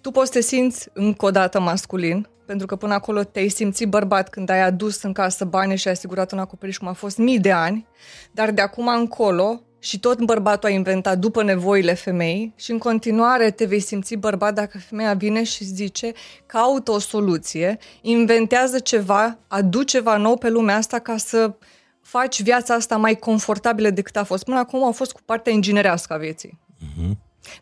tu 0.00 0.10
poți 0.10 0.26
să 0.26 0.38
te 0.38 0.40
simți 0.40 0.88
încă 0.92 1.24
o 1.24 1.30
dată 1.30 1.60
masculin, 1.60 2.28
pentru 2.52 2.70
că 2.70 2.76
până 2.76 2.94
acolo 2.94 3.24
te-ai 3.24 3.48
simțit 3.48 3.88
bărbat 3.88 4.28
când 4.28 4.48
ai 4.48 4.62
adus 4.62 5.02
în 5.02 5.12
casă 5.12 5.44
bani 5.44 5.76
și 5.76 5.88
ai 5.88 5.92
asigurat 5.92 6.32
un 6.32 6.38
acoperiș 6.38 6.76
cum 6.76 6.88
a 6.88 6.92
fost 6.92 7.16
mii 7.16 7.38
de 7.38 7.52
ani, 7.52 7.86
dar 8.32 8.50
de 8.50 8.60
acum 8.60 8.88
încolo 8.88 9.62
și 9.78 10.00
tot 10.00 10.22
bărbatul 10.22 10.68
a 10.68 10.72
inventat 10.72 11.18
după 11.18 11.42
nevoile 11.42 11.94
femeii 11.94 12.52
și 12.56 12.70
în 12.70 12.78
continuare 12.78 13.50
te 13.50 13.64
vei 13.64 13.80
simți 13.80 14.14
bărbat 14.14 14.54
dacă 14.54 14.78
femeia 14.78 15.14
vine 15.14 15.44
și 15.44 15.64
zice 15.64 16.12
caută 16.46 16.90
o 16.90 16.98
soluție, 16.98 17.78
inventează 18.00 18.78
ceva, 18.78 19.38
aduce 19.48 19.96
ceva 19.96 20.16
nou 20.16 20.36
pe 20.36 20.48
lumea 20.48 20.76
asta 20.76 20.98
ca 20.98 21.16
să 21.16 21.54
faci 22.02 22.42
viața 22.42 22.74
asta 22.74 22.96
mai 22.96 23.14
confortabilă 23.14 23.90
decât 23.90 24.16
a 24.16 24.24
fost. 24.24 24.44
Până 24.44 24.58
acum 24.58 24.84
a 24.84 24.90
fost 24.90 25.12
cu 25.12 25.20
partea 25.24 25.52
inginerească 25.52 26.12
a 26.12 26.16
vieții. 26.16 26.58
Uh-huh. 26.76 27.10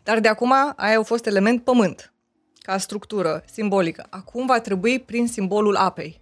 Dar 0.03 0.19
de 0.19 0.27
acum 0.27 0.53
aia 0.75 0.99
a 0.99 1.03
fost 1.03 1.25
element 1.25 1.63
pământ, 1.63 2.13
ca 2.61 2.77
structură 2.77 3.43
simbolică. 3.51 4.05
Acum 4.09 4.45
va 4.45 4.59
trebui 4.59 4.99
prin 4.99 5.27
simbolul 5.27 5.75
apei. 5.75 6.21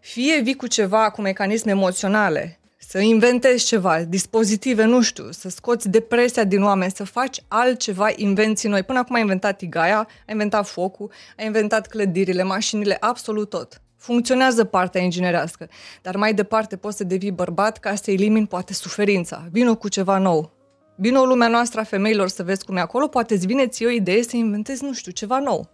Fie 0.00 0.40
vii 0.40 0.56
cu 0.56 0.66
ceva, 0.66 1.10
cu 1.10 1.20
mecanisme 1.20 1.70
emoționale, 1.70 2.58
să 2.88 2.98
inventezi 2.98 3.64
ceva, 3.64 4.02
dispozitive, 4.02 4.84
nu 4.84 5.02
știu, 5.02 5.30
să 5.30 5.48
scoți 5.48 5.88
depresia 5.88 6.44
din 6.44 6.62
oameni, 6.62 6.92
să 6.94 7.04
faci 7.04 7.42
altceva, 7.48 8.08
invenții 8.16 8.68
noi. 8.68 8.82
Până 8.82 8.98
acum 8.98 9.14
ai 9.14 9.20
inventat 9.20 9.56
tigaia, 9.56 9.96
ai 9.98 10.32
inventat 10.32 10.66
focul, 10.68 11.10
ai 11.38 11.46
inventat 11.46 11.86
clădirile, 11.86 12.42
mașinile, 12.42 12.96
absolut 13.00 13.48
tot. 13.48 13.82
Funcționează 13.96 14.64
partea 14.64 15.00
inginerească, 15.00 15.68
dar 16.02 16.16
mai 16.16 16.34
departe 16.34 16.76
poți 16.76 16.96
să 16.96 17.04
devii 17.04 17.30
bărbat 17.30 17.78
ca 17.78 17.94
să 17.94 18.10
elimini 18.10 18.46
poate 18.46 18.72
suferința. 18.72 19.48
Vino 19.50 19.76
cu 19.76 19.88
ceva 19.88 20.18
nou. 20.18 20.53
Vino 20.96 21.20
o 21.20 21.24
lumea 21.24 21.48
noastră 21.48 21.80
a 21.80 21.84
femeilor 21.84 22.28
să 22.28 22.42
vezi 22.42 22.64
cum 22.64 22.76
e 22.76 22.80
acolo, 22.80 23.08
poate 23.08 23.34
îți 23.34 23.46
vine 23.46 23.66
ție 23.66 23.86
o 23.86 23.90
idee 23.90 24.22
să 24.22 24.36
inventezi, 24.36 24.84
nu 24.84 24.92
știu, 24.92 25.12
ceva 25.12 25.38
nou. 25.38 25.70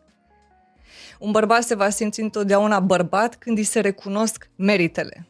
Un 1.19 1.31
bărbat 1.31 1.63
se 1.63 1.75
va 1.75 1.89
simți 1.89 2.21
întotdeauna 2.21 2.81
bărbat 2.81 3.37
când 3.37 3.59
îi 3.59 3.65
se 3.65 3.81
recunosc 3.81 4.51
meritele, 4.57 5.29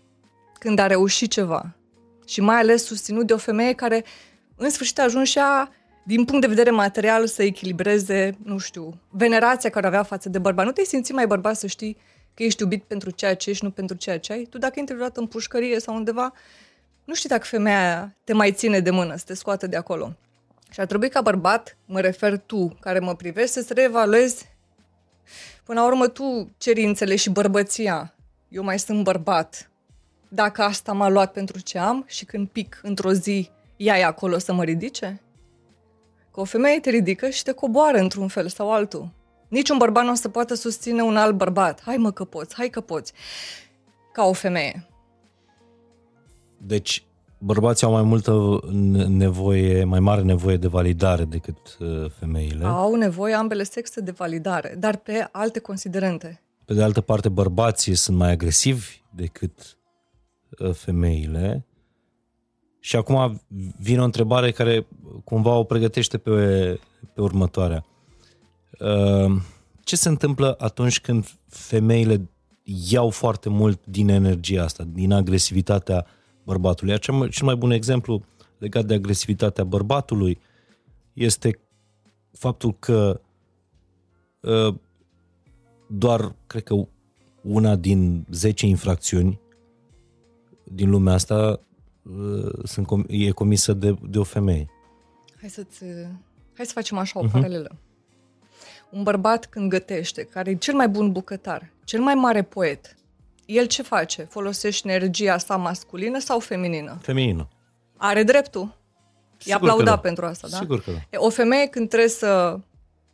când 0.58 0.78
a 0.78 0.86
reușit 0.86 1.30
ceva. 1.30 1.74
Și 2.26 2.40
mai 2.40 2.56
ales 2.56 2.84
susținut 2.84 3.26
de 3.26 3.32
o 3.32 3.36
femeie 3.36 3.72
care 3.72 4.04
în 4.56 4.70
sfârșit 4.70 4.98
a 4.98 5.02
ajuns 5.02 5.28
și 5.28 5.38
a, 5.38 5.68
din 6.04 6.24
punct 6.24 6.40
de 6.40 6.46
vedere 6.46 6.70
material, 6.70 7.26
să 7.26 7.42
echilibreze, 7.42 8.38
nu 8.42 8.58
știu, 8.58 9.00
venerația 9.08 9.70
care 9.70 9.86
avea 9.86 10.02
față 10.02 10.28
de 10.28 10.38
bărbat. 10.38 10.64
Nu 10.64 10.72
te 10.72 10.84
simți 10.84 11.12
mai 11.12 11.26
bărbat 11.26 11.56
să 11.56 11.66
știi 11.66 11.96
că 12.34 12.42
ești 12.42 12.62
iubit 12.62 12.82
pentru 12.82 13.10
ceea 13.10 13.34
ce 13.36 13.50
ești, 13.50 13.64
nu 13.64 13.70
pentru 13.70 13.96
ceea 13.96 14.18
ce 14.18 14.32
ai. 14.32 14.44
Tu 14.44 14.58
dacă 14.58 14.78
intri 14.78 14.94
vreodată 14.94 15.20
în 15.20 15.26
pușcărie 15.26 15.80
sau 15.80 15.94
undeva, 15.94 16.32
nu 17.10 17.16
știi 17.16 17.28
dacă 17.28 17.44
femeia 17.46 17.78
aia 17.78 18.16
te 18.24 18.32
mai 18.32 18.52
ține 18.52 18.80
de 18.80 18.90
mână, 18.90 19.16
să 19.16 19.24
te 19.26 19.34
scoată 19.34 19.66
de 19.66 19.76
acolo. 19.76 20.16
Și 20.70 20.80
ar 20.80 20.86
trebui 20.86 21.08
ca 21.08 21.20
bărbat, 21.20 21.76
mă 21.86 22.00
refer 22.00 22.38
tu, 22.38 22.76
care 22.80 22.98
mă 22.98 23.14
privești, 23.14 23.50
să-ți 23.50 23.72
reevaluezi 23.72 24.48
până 25.64 25.80
la 25.80 25.86
urmă 25.86 26.08
tu 26.08 26.54
cerințele 26.58 27.16
și 27.16 27.30
bărbăția. 27.30 28.14
Eu 28.48 28.62
mai 28.62 28.78
sunt 28.78 29.02
bărbat. 29.02 29.70
Dacă 30.28 30.62
asta 30.62 30.92
m-a 30.92 31.08
luat 31.08 31.32
pentru 31.32 31.60
ce 31.60 31.78
am 31.78 32.04
și 32.08 32.24
când 32.24 32.48
pic 32.48 32.80
într-o 32.82 33.12
zi, 33.12 33.50
ea 33.76 33.98
e 33.98 34.04
acolo 34.04 34.38
să 34.38 34.52
mă 34.52 34.64
ridice? 34.64 35.20
Că 36.32 36.40
o 36.40 36.44
femeie 36.44 36.80
te 36.80 36.90
ridică 36.90 37.28
și 37.28 37.42
te 37.42 37.52
coboară 37.52 37.98
într-un 37.98 38.28
fel 38.28 38.48
sau 38.48 38.72
altul. 38.72 39.08
Niciun 39.48 39.78
bărbat 39.78 40.04
nu 40.04 40.10
o 40.10 40.14
să 40.14 40.28
poată 40.28 40.54
susține 40.54 41.02
un 41.02 41.16
alt 41.16 41.34
bărbat. 41.34 41.82
Hai 41.82 41.96
mă 41.96 42.12
că 42.12 42.24
poți, 42.24 42.54
hai 42.54 42.68
că 42.68 42.80
poți. 42.80 43.12
Ca 44.12 44.24
o 44.24 44.32
femeie. 44.32 44.89
Deci, 46.66 47.04
bărbații 47.38 47.86
au 47.86 47.92
mai 47.92 48.02
multă 48.02 48.60
nevoie, 49.08 49.84
mai 49.84 50.00
mare 50.00 50.22
nevoie 50.22 50.56
de 50.56 50.66
validare 50.66 51.24
decât 51.24 51.76
uh, 51.78 52.10
femeile. 52.18 52.64
Au 52.64 52.94
nevoie 52.94 53.34
ambele 53.34 53.62
sexe 53.62 54.00
de 54.00 54.10
validare, 54.10 54.74
dar 54.78 54.96
pe 54.96 55.28
alte 55.32 55.58
considerente. 55.58 56.42
Pe 56.64 56.74
de 56.74 56.82
altă 56.82 57.00
parte, 57.00 57.28
bărbații 57.28 57.94
sunt 57.94 58.16
mai 58.16 58.30
agresivi 58.30 59.02
decât 59.14 59.78
uh, 60.58 60.72
femeile. 60.72 61.64
Și 62.80 62.96
acum 62.96 63.42
vine 63.78 64.00
o 64.00 64.04
întrebare 64.04 64.50
care 64.50 64.86
cumva 65.24 65.54
o 65.54 65.64
pregătește 65.64 66.18
pe, 66.18 66.30
pe 67.14 67.20
următoarea. 67.20 67.84
Uh, 68.78 69.36
ce 69.84 69.96
se 69.96 70.08
întâmplă 70.08 70.54
atunci 70.58 71.00
când 71.00 71.26
femeile 71.48 72.30
iau 72.62 73.10
foarte 73.10 73.48
mult 73.48 73.86
din 73.86 74.08
energia 74.08 74.62
asta, 74.62 74.84
din 74.92 75.12
agresivitatea 75.12 76.06
bărbatului? 76.50 76.98
Cel 76.98 77.28
cel 77.28 77.46
mai 77.46 77.56
bun 77.56 77.70
exemplu 77.70 78.22
legat 78.58 78.84
de 78.84 78.94
agresivitatea 78.94 79.64
bărbatului 79.64 80.40
este 81.12 81.58
faptul 82.32 82.76
că 82.78 83.20
uh, 84.40 84.74
doar, 85.86 86.34
cred 86.46 86.62
că 86.62 86.74
una 87.42 87.76
din 87.76 88.26
10 88.30 88.66
infracțiuni 88.66 89.40
din 90.64 90.90
lumea 90.90 91.14
asta 91.14 91.60
uh, 92.02 92.52
sunt, 92.64 92.88
e 93.08 93.30
comisă 93.30 93.72
de, 93.72 93.96
de 94.08 94.18
o 94.18 94.22
femeie. 94.22 94.68
Hai, 95.40 95.48
să-ți, 95.48 95.84
hai 96.54 96.66
să 96.66 96.72
facem 96.72 96.98
așa 96.98 97.20
o 97.20 97.26
uh-huh. 97.26 97.30
paralelă 97.30 97.78
un 98.90 99.02
bărbat 99.02 99.46
când 99.46 99.70
gătește, 99.70 100.22
care 100.22 100.50
e 100.50 100.54
cel 100.54 100.74
mai 100.74 100.88
bun 100.88 101.12
bucătar, 101.12 101.70
cel 101.84 102.00
mai 102.00 102.14
mare 102.14 102.42
poet, 102.42 102.96
el 103.50 103.66
ce 103.66 103.82
face? 103.82 104.26
Folosește 104.30 104.92
energia 104.92 105.38
sa 105.38 105.56
masculină 105.56 106.18
sau 106.18 106.38
feminină? 106.38 106.98
Feminină. 107.02 107.48
Are 107.96 108.22
dreptul. 108.22 108.78
E 109.44 109.54
aplaudat 109.54 109.86
da. 109.86 109.98
pentru 109.98 110.26
asta, 110.26 110.48
da? 110.48 110.56
Sigur 110.56 110.82
că 110.82 110.90
da. 110.90 111.18
O 111.18 111.30
femeie 111.30 111.66
când 111.66 111.88
trebuie 111.88 112.08
să 112.08 112.58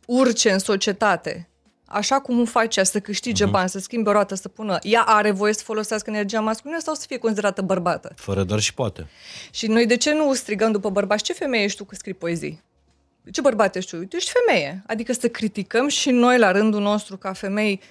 urce 0.05 0.51
în 0.51 0.59
societate, 0.59 1.49
așa 1.85 2.19
cum 2.19 2.45
face 2.45 2.83
să 2.83 2.99
câștige 2.99 3.45
uh-huh. 3.45 3.51
bani, 3.51 3.69
să 3.69 3.79
schimbe 3.79 4.09
o 4.09 4.11
roată, 4.11 4.35
să 4.35 4.47
pună, 4.47 4.77
ea 4.81 5.01
are 5.01 5.31
voie 5.31 5.53
să 5.53 5.63
folosească 5.63 6.09
energia 6.09 6.39
masculină 6.39 6.79
sau 6.79 6.93
să 6.93 7.05
fie 7.07 7.17
considerată 7.17 7.61
bărbată? 7.61 8.13
Fără 8.15 8.43
dar 8.43 8.59
și 8.59 8.73
poate. 8.73 9.07
Și 9.51 9.67
noi 9.67 9.85
de 9.85 9.97
ce 9.97 10.13
nu 10.13 10.33
strigăm 10.33 10.71
după 10.71 10.89
bărbați? 10.89 11.23
Ce 11.23 11.33
femeie 11.33 11.63
ești 11.63 11.77
tu 11.77 11.83
că 11.83 11.95
scrii 11.95 12.13
poezii? 12.13 12.65
ce 13.31 13.41
bărbat 13.41 13.75
ești 13.75 13.95
tu? 13.95 14.05
Tu 14.05 14.15
ești 14.15 14.31
femeie. 14.31 14.83
Adică 14.87 15.13
să 15.13 15.27
criticăm 15.27 15.87
și 15.87 16.09
noi 16.09 16.37
la 16.37 16.51
rândul 16.51 16.81
nostru 16.81 17.17
ca 17.17 17.33
femei 17.33 17.81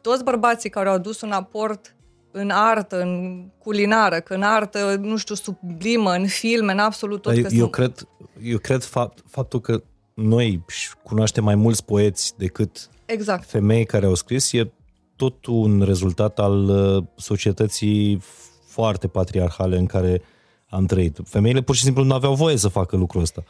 toți 0.00 0.24
bărbații 0.24 0.70
care 0.70 0.88
au 0.88 0.94
adus 0.94 1.20
un 1.20 1.30
aport 1.30 1.96
în 2.30 2.50
artă, 2.50 3.00
în 3.00 3.44
culinară, 3.58 4.20
că 4.20 4.34
în 4.34 4.42
artă, 4.42 4.96
nu 5.00 5.16
știu, 5.16 5.34
sublimă, 5.34 6.10
în 6.12 6.26
filme, 6.26 6.72
în 6.72 6.78
absolut 6.78 7.22
tot. 7.22 7.36
Eu, 7.36 7.42
că 7.42 7.48
eu, 7.52 7.58
sunt... 7.58 7.70
cred, 7.70 8.08
eu 8.42 8.58
cred 8.58 8.82
fapt, 8.82 9.22
faptul 9.26 9.60
că 9.60 9.82
noi 10.14 10.64
cunoaștem 11.02 11.44
mai 11.44 11.54
mulți 11.54 11.84
poeți 11.84 12.34
decât 12.36 12.88
exact. 13.06 13.48
femei 13.48 13.84
care 13.84 14.06
au 14.06 14.14
scris 14.14 14.52
e 14.52 14.72
tot 15.16 15.46
un 15.46 15.82
rezultat 15.82 16.38
al 16.38 16.68
uh, 16.68 17.04
societății 17.16 18.22
foarte 18.66 19.08
patriarhale 19.08 19.76
în 19.78 19.86
care 19.86 20.22
am 20.68 20.86
trăit. 20.86 21.18
Femeile 21.24 21.60
pur 21.60 21.74
și 21.74 21.82
simplu 21.82 22.02
nu 22.02 22.14
aveau 22.14 22.34
voie 22.34 22.56
să 22.56 22.68
facă 22.68 22.96
lucrul 22.96 23.22
ăsta 23.22 23.44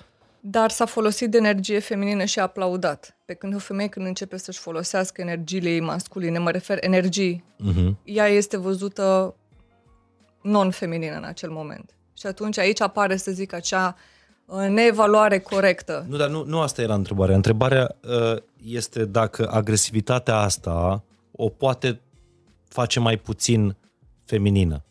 dar 0.48 0.70
s-a 0.70 0.84
folosit 0.84 1.30
de 1.30 1.36
energie 1.36 1.78
feminină 1.78 2.24
și 2.24 2.38
a 2.38 2.42
aplaudat. 2.42 3.16
Pe 3.24 3.34
când 3.34 3.54
o 3.54 3.58
femeie 3.58 3.88
când 3.88 4.06
începe 4.06 4.36
să-și 4.36 4.58
folosească 4.58 5.20
energiile 5.20 5.68
ei 5.68 5.80
masculine, 5.80 6.38
mă 6.38 6.50
refer 6.50 6.78
energii, 6.80 7.44
uh-huh. 7.58 7.94
ea 8.04 8.26
este 8.26 8.56
văzută 8.56 9.34
non-feminină 10.42 11.16
în 11.16 11.24
acel 11.24 11.50
moment. 11.50 11.96
Și 12.18 12.26
atunci 12.26 12.58
aici 12.58 12.80
apare, 12.80 13.16
să 13.16 13.30
zic, 13.30 13.52
acea 13.52 13.96
uh, 14.46 14.66
neevaluare 14.68 15.38
corectă. 15.38 16.06
Nu, 16.08 16.16
dar 16.16 16.28
nu, 16.28 16.44
nu 16.44 16.60
asta 16.60 16.82
era 16.82 16.94
întrebarea. 16.94 17.34
Întrebarea 17.34 17.96
uh, 18.02 18.36
este 18.64 19.04
dacă 19.04 19.48
agresivitatea 19.50 20.36
asta 20.36 21.04
o 21.32 21.48
poate 21.48 22.00
face 22.68 23.00
mai 23.00 23.16
puțin 23.16 23.76
feminină 24.24 24.84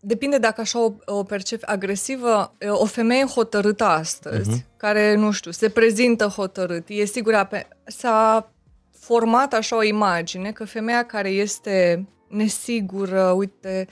depinde 0.00 0.38
dacă 0.38 0.60
așa 0.60 0.84
o, 0.84 0.92
o 1.04 1.22
percepi 1.22 1.66
agresivă, 1.66 2.54
o 2.68 2.84
femeie 2.84 3.24
hotărâtă 3.24 3.84
astăzi, 3.84 4.50
uh-huh. 4.50 4.76
care, 4.76 5.14
nu 5.14 5.30
știu, 5.30 5.50
se 5.50 5.68
prezintă 5.68 6.24
hotărât, 6.24 6.84
e 6.88 7.04
sigură, 7.04 7.46
pe, 7.50 7.68
s-a 7.84 8.50
format 8.98 9.52
așa 9.52 9.76
o 9.76 9.82
imagine 9.82 10.52
că 10.52 10.64
femeia 10.64 11.04
care 11.04 11.28
este 11.28 12.06
nesigură, 12.28 13.30
uite, 13.30 13.86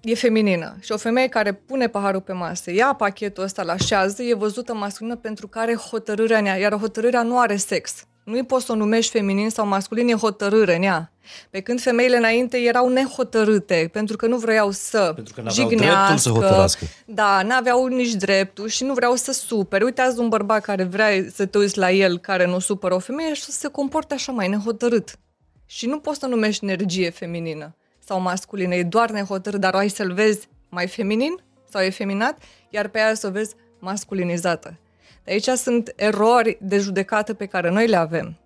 e 0.00 0.14
feminină. 0.14 0.76
Și 0.80 0.92
o 0.92 0.96
femeie 0.96 1.28
care 1.28 1.52
pune 1.52 1.88
paharul 1.88 2.20
pe 2.20 2.32
masă, 2.32 2.70
ia 2.70 2.94
pachetul 2.94 3.42
ăsta, 3.42 3.62
la 3.62 3.72
așează, 3.72 4.22
e 4.22 4.34
văzută 4.34 4.74
masculină 4.74 5.16
pentru 5.16 5.48
că 5.48 5.58
are 5.58 5.74
hotărârea 5.74 6.38
în 6.38 6.44
ea, 6.44 6.56
iar 6.56 6.78
hotărârea 6.78 7.22
nu 7.22 7.38
are 7.38 7.56
sex. 7.56 8.06
Nu-i 8.26 8.44
poți 8.44 8.64
să 8.64 8.72
o 8.72 8.74
numești 8.74 9.10
feminin 9.10 9.50
sau 9.50 9.66
masculin, 9.66 10.08
e 10.08 10.12
hotărâre 10.12 10.76
în 10.76 10.82
ea. 10.82 11.12
Pe 11.50 11.60
când 11.60 11.80
femeile 11.80 12.16
înainte 12.16 12.58
erau 12.58 12.88
nehotărâte, 12.88 13.88
pentru 13.92 14.16
că 14.16 14.26
nu 14.26 14.36
vreau 14.36 14.70
să 14.70 15.12
Pentru 15.14 15.34
că 15.34 15.40
n-aveau 15.40 15.68
dreptul 15.68 16.16
să 16.16 16.30
hotărască. 16.30 16.84
Da, 17.04 17.42
n-aveau 17.42 17.86
nici 17.86 18.12
dreptul 18.12 18.68
și 18.68 18.84
nu 18.84 18.94
vreau 18.94 19.14
să 19.14 19.32
supere. 19.32 19.84
Uite 19.84 20.00
azi 20.00 20.18
un 20.18 20.28
bărbat 20.28 20.62
care 20.62 20.84
vrea 20.84 21.08
să 21.34 21.46
te 21.46 21.58
uiți 21.58 21.78
la 21.78 21.90
el, 21.90 22.18
care 22.18 22.46
nu 22.46 22.58
supără 22.58 22.94
o 22.94 22.98
femeie 22.98 23.34
și 23.34 23.42
să 23.42 23.50
se 23.50 23.68
comporte 23.68 24.14
așa 24.14 24.32
mai 24.32 24.48
nehotărât. 24.48 25.18
Și 25.66 25.86
nu 25.86 25.98
poți 25.98 26.18
să 26.18 26.26
numești 26.26 26.64
energie 26.64 27.10
feminină 27.10 27.74
sau 27.98 28.20
masculină, 28.20 28.74
e 28.74 28.82
doar 28.82 29.10
nehotărât, 29.10 29.60
dar 29.60 29.74
ai 29.74 29.88
să-l 29.88 30.12
vezi 30.12 30.48
mai 30.68 30.86
feminin 30.86 31.34
sau 31.70 31.82
efeminat, 31.82 32.38
iar 32.70 32.88
pe 32.88 32.98
aia 32.98 33.14
să 33.14 33.26
o 33.26 33.30
vezi 33.30 33.54
masculinizată. 33.78 34.78
De 35.26 35.32
aici 35.32 35.48
sunt 35.48 35.92
erori 35.96 36.58
de 36.60 36.78
judecată 36.78 37.34
pe 37.34 37.46
care 37.46 37.70
noi 37.70 37.86
le 37.86 37.96
avem. 37.96 38.36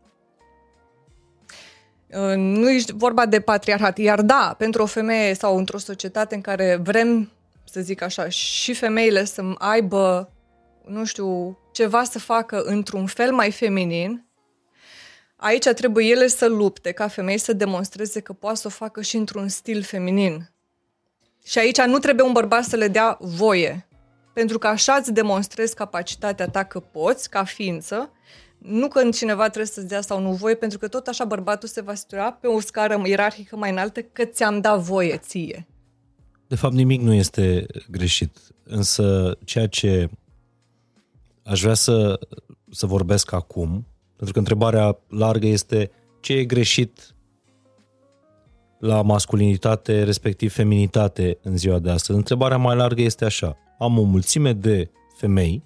Uh, 2.06 2.34
Nu 2.36 2.70
e 2.70 2.82
vorba 2.94 3.26
de 3.26 3.40
patriarhat, 3.40 3.98
iar 3.98 4.22
da, 4.22 4.54
pentru 4.58 4.82
o 4.82 4.86
femeie 4.86 5.34
sau 5.34 5.56
într-o 5.56 5.78
societate 5.78 6.34
în 6.34 6.40
care 6.40 6.76
vrem, 6.76 7.30
să 7.64 7.80
zic 7.80 8.02
așa, 8.02 8.28
și 8.28 8.74
femeile 8.74 9.24
să 9.24 9.42
aibă, 9.58 10.32
nu 10.86 11.04
știu, 11.04 11.58
ceva 11.72 12.04
să 12.04 12.18
facă 12.18 12.62
într-un 12.62 13.06
fel 13.06 13.32
mai 13.32 13.50
feminin, 13.50 14.24
aici 15.36 15.68
trebuie 15.68 16.06
ele 16.06 16.26
să 16.26 16.46
lupte 16.46 16.92
ca 16.92 17.08
femei 17.08 17.38
să 17.38 17.52
demonstreze 17.52 18.20
că 18.20 18.32
poate 18.32 18.56
să 18.56 18.66
o 18.66 18.70
facă 18.70 19.02
și 19.02 19.16
într-un 19.16 19.48
stil 19.48 19.82
feminin. 19.82 20.50
Și 21.44 21.58
aici 21.58 21.80
nu 21.80 21.98
trebuie 21.98 22.26
un 22.26 22.32
bărbat 22.32 22.64
să 22.64 22.76
le 22.76 22.88
dea 22.88 23.16
voie. 23.20 23.89
Pentru 24.40 24.58
că 24.58 24.66
așa 24.66 24.92
îți 24.92 25.12
demonstrezi 25.12 25.74
capacitatea 25.74 26.46
ta 26.46 26.64
că 26.64 26.80
poți, 26.80 27.30
ca 27.30 27.44
ființă, 27.44 28.10
nu 28.58 28.88
că 28.88 29.08
cineva 29.10 29.42
trebuie 29.42 29.66
să-ți 29.66 29.86
dea 29.86 30.00
sau 30.00 30.20
nu 30.20 30.32
voie, 30.32 30.54
pentru 30.54 30.78
că 30.78 30.88
tot 30.88 31.06
așa 31.06 31.24
bărbatul 31.24 31.68
se 31.68 31.80
va 31.80 31.94
situa 31.94 32.32
pe 32.32 32.46
o 32.46 32.60
scară 32.60 33.02
ierarhică 33.04 33.56
mai 33.56 33.70
înaltă 33.70 34.02
că 34.02 34.24
ți-am 34.24 34.60
dat 34.60 34.78
voie 34.78 35.16
ție. 35.16 35.66
De 36.46 36.54
fapt, 36.54 36.74
nimic 36.74 37.00
nu 37.00 37.12
este 37.12 37.66
greșit. 37.90 38.38
Însă, 38.64 39.36
ceea 39.44 39.66
ce 39.66 40.10
aș 41.44 41.60
vrea 41.60 41.74
să, 41.74 42.20
să 42.70 42.86
vorbesc 42.86 43.32
acum, 43.32 43.86
pentru 44.16 44.32
că 44.32 44.38
întrebarea 44.38 44.98
largă 45.08 45.46
este 45.46 45.90
ce 46.20 46.32
e 46.32 46.44
greșit 46.44 47.14
la 48.78 49.02
masculinitate, 49.02 50.04
respectiv 50.04 50.52
feminitate 50.52 51.38
în 51.42 51.56
ziua 51.56 51.78
de 51.78 51.90
astăzi. 51.90 52.18
Întrebarea 52.18 52.56
mai 52.56 52.76
largă 52.76 53.02
este 53.02 53.24
așa. 53.24 53.58
Am 53.80 53.98
o 53.98 54.02
mulțime 54.02 54.52
de 54.52 54.90
femei 55.16 55.62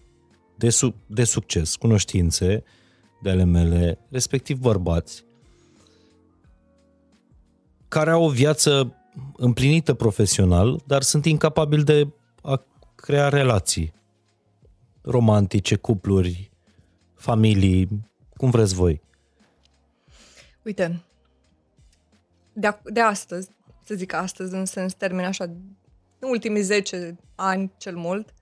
de, 0.57 0.70
su- 0.70 0.95
de 1.07 1.24
succes, 1.24 1.77
cunoștințe 1.77 2.65
de 3.23 3.31
ale 3.31 3.45
mele, 3.45 3.99
respectiv 4.09 4.59
bărbați, 4.59 5.24
care 7.89 8.11
au 8.11 8.24
o 8.24 8.28
viață 8.28 8.95
împlinită 9.36 9.95
profesional, 9.95 10.82
dar 10.86 11.03
sunt 11.03 11.24
incapabili 11.24 11.85
de 11.85 12.09
a 12.43 12.65
crea 12.95 13.28
relații 13.28 13.93
romantice, 15.01 15.77
cupluri, 15.77 16.51
familii, 17.15 17.89
cum 18.36 18.51
vreți 18.51 18.74
voi. 18.74 19.03
Uite, 20.62 21.03
de, 22.53 22.78
de 22.85 23.01
astăzi, 23.01 23.49
să 23.85 23.95
zic 23.95 24.12
astăzi, 24.12 24.55
în 24.55 24.65
sens 24.65 24.95
termen 24.95 25.24
așa, 25.24 25.45
în 25.45 25.57
ultimii 26.25 26.63
10 26.63 27.17
ani 27.35 27.73
cel 27.77 27.97
mult, 27.97 28.35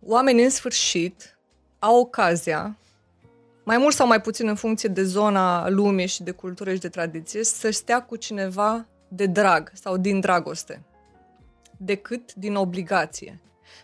oamenii 0.00 0.44
în 0.44 0.50
sfârșit 0.50 1.38
au 1.78 1.98
ocazia, 1.98 2.78
mai 3.64 3.78
mult 3.78 3.94
sau 3.94 4.06
mai 4.06 4.20
puțin 4.20 4.48
în 4.48 4.54
funcție 4.54 4.88
de 4.88 5.02
zona 5.02 5.68
lumii 5.68 6.06
și 6.06 6.22
de 6.22 6.30
cultură 6.30 6.74
și 6.74 6.80
de 6.80 6.88
tradiție, 6.88 7.44
să 7.44 7.70
stea 7.70 8.02
cu 8.02 8.16
cineva 8.16 8.86
de 9.08 9.26
drag 9.26 9.70
sau 9.74 9.96
din 9.96 10.20
dragoste, 10.20 10.82
decât 11.76 12.34
din 12.34 12.54
obligație. 12.54 13.38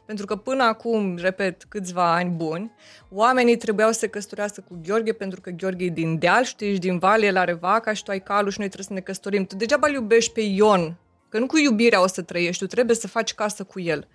Pentru 0.04 0.26
că 0.26 0.36
până 0.36 0.62
acum, 0.62 1.16
repet, 1.16 1.64
câțiva 1.64 2.14
ani 2.14 2.30
buni, 2.30 2.72
oamenii 3.10 3.56
trebuiau 3.56 3.92
să 3.92 3.98
se 3.98 4.08
căsătorească 4.08 4.64
cu 4.68 4.80
Gheorghe 4.86 5.12
pentru 5.12 5.40
că 5.40 5.50
Gheorghe 5.50 5.84
e 5.84 5.88
din 5.88 6.18
deal 6.18 6.44
și 6.44 6.56
tu 6.56 6.64
ești 6.64 6.80
din 6.80 6.98
vale, 6.98 7.26
el 7.26 7.36
are 7.36 7.52
vaca 7.52 7.92
și 7.92 8.02
tu 8.02 8.10
ai 8.10 8.22
calul 8.22 8.50
și 8.50 8.58
noi 8.58 8.68
trebuie 8.68 8.86
să 8.86 8.92
ne 8.92 9.00
căsătorim. 9.00 9.44
Tu 9.44 9.56
degeaba 9.56 9.86
îl 9.88 9.94
iubești 9.94 10.32
pe 10.32 10.40
Ion, 10.40 10.96
că 11.30 11.38
nu 11.38 11.46
cu 11.46 11.58
iubirea 11.58 12.02
o 12.02 12.06
să 12.06 12.22
trăiești, 12.22 12.62
tu 12.62 12.68
trebuie 12.68 12.96
să 12.96 13.08
faci 13.08 13.34
casă 13.34 13.64
cu 13.64 13.80
el. 13.80 14.08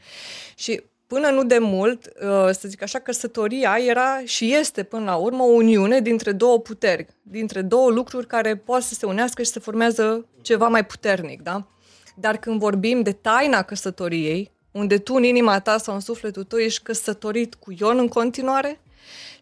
Și 0.56 0.82
până 1.08 1.30
nu 1.30 1.44
de 1.44 1.58
mult, 1.58 2.10
să 2.52 2.62
zic 2.68 2.82
așa, 2.82 3.00
căsătoria 3.00 3.78
era 3.88 4.22
și 4.26 4.54
este 4.54 4.84
până 4.84 5.04
la 5.04 5.16
urmă 5.16 5.44
o 5.44 5.52
uniune 5.52 6.00
dintre 6.00 6.32
două 6.32 6.60
puteri, 6.60 7.08
dintre 7.22 7.62
două 7.62 7.90
lucruri 7.90 8.28
care 8.28 8.56
pot 8.56 8.82
să 8.82 8.94
se 8.94 9.06
unească 9.06 9.44
și 9.44 9.50
să 9.50 9.60
formează 9.60 10.26
ceva 10.42 10.68
mai 10.68 10.86
puternic, 10.86 11.42
da? 11.42 11.68
Dar 12.16 12.38
când 12.38 12.60
vorbim 12.60 13.02
de 13.02 13.12
taina 13.12 13.62
căsătoriei, 13.62 14.52
unde 14.72 14.98
tu 14.98 15.14
în 15.14 15.24
inima 15.24 15.60
ta 15.60 15.78
sau 15.78 15.94
în 15.94 16.00
sufletul 16.00 16.44
tău 16.44 16.60
ești 16.60 16.84
căsătorit 16.84 17.56
cu 17.56 17.74
Ion 17.80 17.98
în 17.98 18.08
continuare 18.08 18.80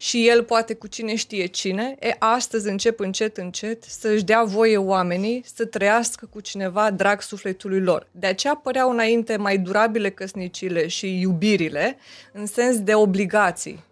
și 0.04 0.28
el 0.28 0.44
poate 0.44 0.74
cu 0.74 0.88
cine 0.88 1.16
știe 1.16 1.46
cine, 1.46 1.96
e, 2.00 2.16
astăzi 2.20 2.70
încep 2.70 3.00
încet, 3.00 3.38
încet 3.38 3.84
să-și 3.84 4.24
dea 4.24 4.44
voie 4.44 4.78
oamenii 4.78 5.44
să 5.56 5.66
trăiască 5.66 6.26
cu 6.26 6.40
cineva 6.40 6.92
drag 6.92 7.22
sufletului 7.22 7.80
lor. 7.80 8.08
De 8.12 8.28
aceea 8.28 8.56
păreau 8.56 8.90
înainte 8.90 9.38
mai 9.38 9.58
durabile 9.58 10.10
căsnicile 10.10 10.88
și 10.88 11.20
iubirile 11.20 11.98
în 12.32 12.46
sens 12.46 12.80
de 12.80 12.96
obligații. 12.96 13.84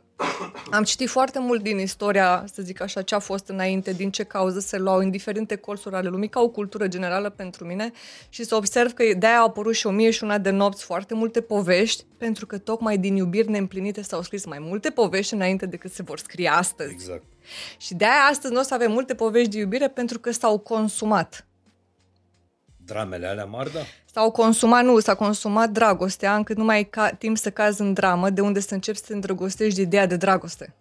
Am 0.72 0.84
citit 0.84 1.10
foarte 1.10 1.39
mult 1.39 1.61
din 1.61 1.80
istoria, 1.80 2.45
să 2.53 2.61
zic 2.61 2.81
așa, 2.81 3.02
ce 3.02 3.15
a 3.15 3.19
fost 3.19 3.48
înainte, 3.48 3.93
din 3.93 4.11
ce 4.11 4.23
cauză 4.23 4.60
se 4.60 4.77
luau 4.77 4.98
în 4.98 5.10
diferite 5.10 5.56
colțuri 5.56 5.95
ale 5.95 6.10
lumii, 6.10 6.30
ca 6.30 6.39
o 6.39 6.49
cultură 6.49 6.88
generală 6.88 7.30
pentru 7.30 7.65
mine 7.65 7.91
și 8.30 8.43
să 8.43 8.56
observ 8.56 8.91
că 8.91 9.03
de-aia 9.18 9.38
au 9.38 9.48
apărut 9.48 9.73
și 9.73 9.88
o 9.88 9.91
mie 9.91 10.11
și 10.11 10.23
una 10.23 10.38
de 10.38 10.49
nopți 10.49 10.84
foarte 10.84 11.14
multe 11.14 11.41
povești, 11.41 12.06
pentru 12.18 12.45
că 12.45 12.57
tocmai 12.57 12.98
din 12.98 13.15
iubiri 13.15 13.49
neîmplinite 13.49 14.02
s-au 14.02 14.22
scris 14.22 14.45
mai 14.45 14.60
multe 14.61 14.89
povești 14.89 15.34
înainte 15.34 15.65
decât 15.65 15.91
se 15.91 16.03
vor 16.03 16.19
scrie 16.19 16.49
astăzi. 16.49 16.91
Exact. 16.91 17.23
Și 17.77 17.93
de-aia 17.93 18.27
astăzi 18.30 18.53
nu 18.53 18.60
o 18.60 18.64
să 18.64 18.73
avem 18.73 18.91
multe 18.91 19.15
povești 19.15 19.49
de 19.49 19.60
iubire 19.60 19.88
pentru 19.88 20.19
că 20.19 20.31
s-au 20.31 20.57
consumat. 20.57 21.45
Dramele 22.92 23.28
alea 23.28 23.46
mari, 23.46 23.72
da? 23.72 23.80
S-au 24.06 24.32
consumat, 24.32 24.84
nu, 24.84 25.00
s-a 25.00 25.16
consumat 25.16 25.70
dragostea, 25.70 26.36
încât 26.36 26.58
nu 26.58 26.64
mai 26.64 26.76
ai 26.76 26.84
ca, 26.84 27.10
timp 27.10 27.38
să 27.38 27.52
cazi 27.52 27.82
în 27.82 27.94
dramă, 27.94 28.30
de 28.30 28.42
unde 28.42 28.60
să 28.60 28.74
începi 28.74 28.98
să 28.98 29.04
te 29.08 29.14
îndrăgostești 29.14 29.76
de 29.76 29.82
ideea 29.82 30.06
de 30.06 30.16
dragoste. 30.16 30.74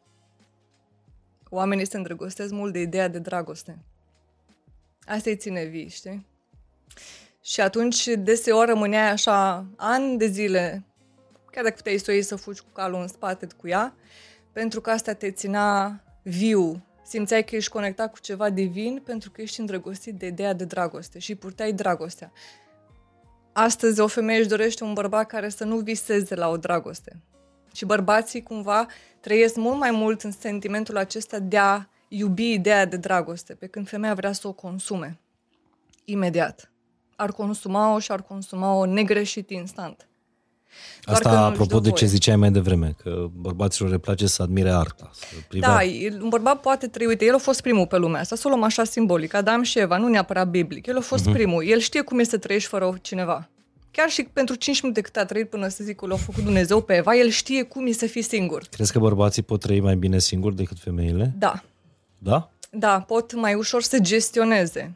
Oamenii 1.48 1.86
se 1.86 1.96
îndrăgostesc 1.96 2.52
mult 2.52 2.72
de 2.72 2.80
ideea 2.80 3.08
de 3.08 3.18
dragoste. 3.18 3.78
Asta 5.06 5.30
îi 5.30 5.36
ține 5.36 5.64
vii, 5.64 5.88
știi? 5.88 6.26
Și 7.42 7.60
atunci 7.60 8.06
deseori 8.06 8.68
rămâneai 8.68 9.10
așa 9.10 9.66
ani 9.76 10.18
de 10.18 10.26
zile, 10.26 10.84
chiar 11.50 11.64
dacă 11.64 11.74
puteai 11.76 11.98
să 11.98 12.10
o 12.10 12.12
iei 12.12 12.22
să 12.22 12.36
fugi 12.36 12.60
cu 12.60 12.68
calul 12.72 13.00
în 13.00 13.08
spate 13.08 13.46
cu 13.56 13.68
ea, 13.68 13.94
pentru 14.52 14.80
că 14.80 14.90
asta 14.90 15.12
te 15.12 15.30
ținea 15.30 16.04
viu, 16.22 16.84
simțeai 17.10 17.44
că 17.44 17.56
ești 17.56 17.70
conectat 17.70 18.10
cu 18.12 18.20
ceva 18.20 18.50
divin 18.50 19.02
pentru 19.04 19.30
că 19.30 19.40
ești 19.40 19.60
îndrăgostit 19.60 20.14
de 20.14 20.26
ideea 20.26 20.52
de 20.52 20.64
dragoste 20.64 21.18
și 21.18 21.34
purtai 21.34 21.72
dragostea. 21.72 22.32
Astăzi 23.52 24.00
o 24.00 24.06
femeie 24.06 24.38
își 24.38 24.48
dorește 24.48 24.84
un 24.84 24.92
bărbat 24.92 25.26
care 25.26 25.48
să 25.48 25.64
nu 25.64 25.76
viseze 25.76 26.34
la 26.34 26.48
o 26.48 26.56
dragoste. 26.56 27.22
Și 27.74 27.84
bărbații 27.84 28.42
cumva 28.42 28.86
trăiesc 29.20 29.56
mult 29.56 29.78
mai 29.78 29.90
mult 29.90 30.22
în 30.22 30.30
sentimentul 30.30 30.96
acesta 30.96 31.38
de 31.38 31.58
a 31.58 31.84
iubi 32.08 32.52
ideea 32.52 32.84
de 32.84 32.96
dragoste, 32.96 33.54
pe 33.54 33.66
când 33.66 33.88
femeia 33.88 34.14
vrea 34.14 34.32
să 34.32 34.48
o 34.48 34.52
consume. 34.52 35.20
Imediat. 36.04 36.72
Ar 37.16 37.32
consuma-o 37.32 37.98
și 37.98 38.12
ar 38.12 38.22
consuma-o 38.22 38.84
negreșit 38.84 39.50
instant. 39.50 40.08
Doar 41.04 41.20
că 41.20 41.28
Asta 41.28 41.40
nu 41.40 41.46
își 41.46 41.52
apropo 41.52 41.78
dă 41.78 41.80
de 41.82 41.88
ce 41.90 42.04
voie. 42.04 42.10
ziceai 42.10 42.36
mai 42.36 42.50
devreme, 42.50 42.94
că 43.02 43.26
bărbaților 43.32 43.90
le 43.90 43.98
place 43.98 44.26
să 44.26 44.42
admire 44.42 44.70
arta. 44.70 45.10
Să 45.14 45.24
priva... 45.48 45.66
Da, 45.66 45.82
el- 45.84 46.22
un 46.22 46.28
bărbat 46.28 46.60
poate 46.60 46.86
trăi, 46.86 47.06
uite, 47.06 47.24
el 47.24 47.34
a 47.34 47.38
fost 47.38 47.60
primul 47.60 47.86
pe 47.86 47.96
lumea 47.96 48.20
asta, 48.20 48.36
să 48.36 48.42
o 48.46 48.48
luăm 48.48 48.62
așa 48.62 48.84
simbolic, 48.84 49.34
Adam 49.34 49.62
și 49.62 49.78
Eva, 49.78 49.96
nu 49.96 50.08
neapărat 50.08 50.48
biblic, 50.48 50.86
el 50.86 50.96
a 50.96 51.00
fost 51.00 51.28
uh-huh. 51.28 51.32
primul, 51.32 51.64
el 51.64 51.78
știe 51.78 52.00
cum 52.00 52.18
e 52.18 52.22
să 52.22 52.38
trăiești 52.38 52.68
fără 52.68 52.98
cineva. 53.02 53.48
Chiar 53.90 54.08
și 54.08 54.22
pentru 54.32 54.54
5 54.54 54.80
minute 54.82 55.00
cât 55.00 55.16
a 55.16 55.24
trăit 55.24 55.48
până 55.50 55.68
să 55.68 55.84
zic 55.84 55.96
că 55.96 56.06
l-a 56.06 56.16
făcut 56.16 56.42
Dumnezeu 56.44 56.80
pe 56.82 56.94
Eva, 56.96 57.16
el 57.16 57.28
știe 57.28 57.62
cum 57.62 57.86
e 57.86 57.92
să 57.92 58.06
fii 58.06 58.22
singur. 58.22 58.62
Crezi 58.70 58.92
că 58.92 58.98
bărbații 58.98 59.42
pot 59.42 59.60
trăi 59.60 59.80
mai 59.80 59.96
bine 59.96 60.18
singuri 60.18 60.56
decât 60.56 60.78
femeile? 60.78 61.32
Da, 61.38 61.62
Da? 62.18 62.50
da, 62.70 63.00
pot 63.00 63.34
mai 63.34 63.54
ușor 63.54 63.82
să 63.82 63.98
gestioneze. 63.98 64.94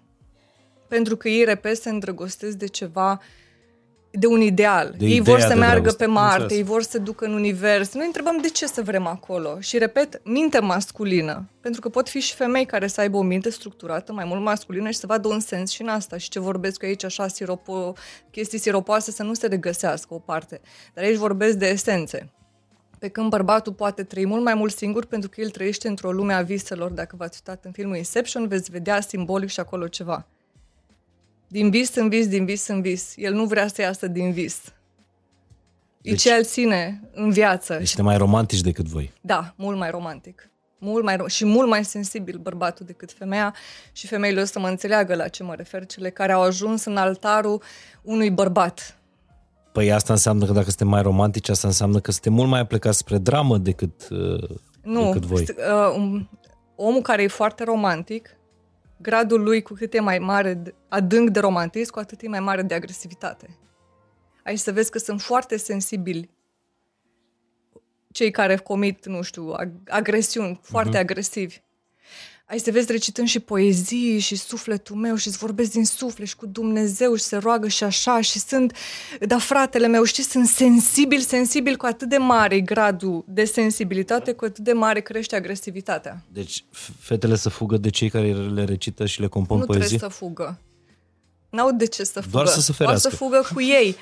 Pentru 0.88 1.16
că 1.16 1.28
ei, 1.28 1.44
repet, 1.44 1.76
se 1.76 1.88
îndrăgostesc 1.90 2.56
de 2.56 2.66
ceva, 2.66 3.20
de 4.18 4.26
un 4.26 4.40
ideal. 4.40 4.94
De 4.98 5.04
ei 5.04 5.16
ideea 5.16 5.36
vor 5.36 5.40
să 5.40 5.48
de 5.48 5.54
meargă 5.54 5.80
dragoste. 5.80 6.04
pe 6.04 6.10
Marte, 6.10 6.42
Înțeles. 6.42 6.58
ei 6.58 6.64
vor 6.64 6.82
să 6.82 6.98
ducă 6.98 7.24
în 7.24 7.32
univers. 7.32 7.94
Noi 7.94 8.06
întrebăm 8.06 8.38
de 8.40 8.48
ce 8.48 8.66
să 8.66 8.82
vrem 8.82 9.06
acolo. 9.06 9.60
Și, 9.60 9.78
repet, 9.78 10.20
minte 10.24 10.58
masculină. 10.58 11.48
Pentru 11.60 11.80
că 11.80 11.88
pot 11.88 12.08
fi 12.08 12.20
și 12.20 12.34
femei 12.34 12.66
care 12.66 12.86
să 12.86 13.00
aibă 13.00 13.16
o 13.16 13.22
minte 13.22 13.50
structurată, 13.50 14.12
mai 14.12 14.24
mult 14.24 14.42
masculină 14.42 14.90
și 14.90 14.98
să 14.98 15.06
vadă 15.06 15.28
un 15.28 15.40
sens 15.40 15.70
și 15.70 15.82
în 15.82 15.88
asta. 15.88 16.16
Și 16.16 16.28
ce 16.28 16.40
vorbesc 16.40 16.82
eu 16.82 16.88
aici, 16.88 17.04
așa, 17.04 17.28
siropo, 17.28 17.92
chestii 18.30 18.58
siropoase, 18.58 19.10
să 19.10 19.22
nu 19.22 19.34
se 19.34 19.46
regăsească 19.46 20.14
o 20.14 20.18
parte. 20.18 20.60
Dar 20.94 21.04
aici 21.04 21.16
vorbesc 21.16 21.56
de 21.56 21.66
esențe. 21.66 22.32
Pe 22.98 23.08
când 23.08 23.30
bărbatul 23.30 23.72
poate 23.72 24.02
trăi 24.02 24.26
mult 24.26 24.42
mai 24.42 24.54
mult 24.54 24.72
singur 24.72 25.04
pentru 25.06 25.28
că 25.28 25.40
el 25.40 25.50
trăiește 25.50 25.88
într-o 25.88 26.12
lume 26.12 26.32
a 26.32 26.42
viselor. 26.42 26.90
Dacă 26.90 27.16
v-ați 27.18 27.42
uitat 27.46 27.64
în 27.64 27.72
filmul 27.72 27.96
Inception, 27.96 28.48
veți 28.48 28.70
vedea 28.70 29.00
simbolic 29.00 29.48
și 29.48 29.60
acolo 29.60 29.86
ceva. 29.86 30.26
Din 31.48 31.70
vis 31.70 31.94
în 31.94 32.08
vis, 32.08 32.26
din 32.26 32.44
vis 32.44 32.66
în 32.66 32.80
vis. 32.80 33.12
El 33.16 33.34
nu 33.34 33.44
vrea 33.44 33.66
să 33.66 33.80
iasă 33.80 34.06
din 34.06 34.32
vis. 34.32 34.60
Deci, 36.02 36.12
e 36.12 36.28
ce 36.28 36.34
el 36.34 36.44
ține 36.44 37.00
în 37.12 37.30
viață. 37.30 37.78
Este 37.80 38.02
mai 38.02 38.16
romantici 38.16 38.60
decât 38.60 38.86
voi. 38.86 39.12
Da, 39.20 39.54
mult 39.56 39.78
mai 39.78 39.90
romantic. 39.90 40.48
Mult 40.78 41.04
mai, 41.04 41.16
și 41.26 41.44
mult 41.44 41.68
mai 41.68 41.84
sensibil 41.84 42.38
bărbatul 42.38 42.86
decât 42.86 43.12
femeia 43.12 43.54
și 43.92 44.06
femeile 44.06 44.40
o 44.40 44.44
să 44.44 44.58
mă 44.58 44.68
înțeleagă 44.68 45.14
la 45.14 45.28
ce 45.28 45.42
mă 45.42 45.54
refer, 45.54 45.86
cele 45.86 46.10
care 46.10 46.32
au 46.32 46.42
ajuns 46.42 46.84
în 46.84 46.96
altarul 46.96 47.62
unui 48.02 48.30
bărbat. 48.30 48.98
Păi 49.72 49.92
asta 49.92 50.12
înseamnă 50.12 50.46
că 50.46 50.52
dacă 50.52 50.66
suntem 50.66 50.88
mai 50.88 51.02
romantici, 51.02 51.48
asta 51.48 51.66
înseamnă 51.66 52.00
că 52.00 52.10
suntem 52.10 52.32
mult 52.32 52.48
mai 52.48 52.60
aplicați 52.60 52.98
spre 52.98 53.18
dramă 53.18 53.58
decât, 53.58 54.08
uh, 54.10 54.48
nu, 54.82 55.04
decât 55.04 55.24
voi. 55.24 55.42
Uh, 55.42 55.94
um, 55.96 56.28
omul 56.76 57.00
care 57.00 57.22
e 57.22 57.28
foarte 57.28 57.64
romantic, 57.64 58.36
gradul 59.04 59.42
lui 59.42 59.62
cu 59.62 59.74
cât 59.74 59.94
e 59.94 60.00
mai 60.00 60.18
mare, 60.18 60.62
adânc 60.88 61.30
de 61.30 61.40
romantism, 61.40 61.92
cu 61.92 61.98
atât 61.98 62.22
e 62.22 62.28
mai 62.28 62.40
mare 62.40 62.62
de 62.62 62.74
agresivitate. 62.74 63.58
Aici 64.44 64.58
să 64.58 64.72
vezi 64.72 64.90
că 64.90 64.98
sunt 64.98 65.20
foarte 65.20 65.56
sensibili 65.56 66.30
cei 68.10 68.30
care 68.30 68.56
comit, 68.56 69.06
nu 69.06 69.22
știu, 69.22 69.54
agresiuni, 69.88 70.60
foarte 70.62 70.96
uh-huh. 70.96 71.00
agresivi. 71.00 71.62
Ai 72.46 72.58
să 72.58 72.70
vezi 72.70 72.92
recitând 72.92 73.28
și 73.28 73.40
poezii 73.40 74.18
și 74.18 74.36
sufletul 74.36 74.96
meu 74.96 75.16
și 75.16 75.28
îți 75.28 75.38
vorbesc 75.38 75.70
din 75.70 75.84
suflet 75.84 76.28
și 76.28 76.36
cu 76.36 76.46
Dumnezeu 76.46 77.14
și 77.14 77.22
se 77.22 77.36
roagă 77.36 77.68
și 77.68 77.84
așa 77.84 78.20
și 78.20 78.38
sunt, 78.38 78.76
da 79.20 79.38
fratele 79.38 79.86
meu, 79.86 80.04
știi, 80.04 80.22
sunt 80.22 80.46
sensibil, 80.46 81.20
sensibil 81.20 81.76
cu 81.76 81.86
atât 81.86 82.08
de 82.08 82.16
mare 82.16 82.60
gradul 82.60 83.24
de 83.28 83.44
sensibilitate, 83.44 84.32
cu 84.32 84.44
atât 84.44 84.64
de 84.64 84.72
mare 84.72 85.00
crește 85.00 85.36
agresivitatea. 85.36 86.22
Deci 86.32 86.64
fetele 86.98 87.36
să 87.36 87.48
fugă 87.48 87.76
de 87.76 87.90
cei 87.90 88.10
care 88.10 88.32
le 88.32 88.64
recită 88.64 89.06
și 89.06 89.20
le 89.20 89.26
compun 89.26 89.58
nu 89.58 89.64
poezii? 89.64 89.82
Nu 89.82 89.88
trebuie 89.88 90.10
să 90.10 90.16
fugă. 90.24 90.58
N-au 91.50 91.72
de 91.72 91.86
ce 91.86 92.04
să 92.04 92.20
fugă. 92.20 92.30
Doar 92.30 92.46
să 92.46 92.60
se 92.60 92.72
ferească. 92.72 93.08
Doar 93.08 93.12
să 93.12 93.24
fugă 93.24 93.48
cu 93.54 93.60
ei. 93.60 93.96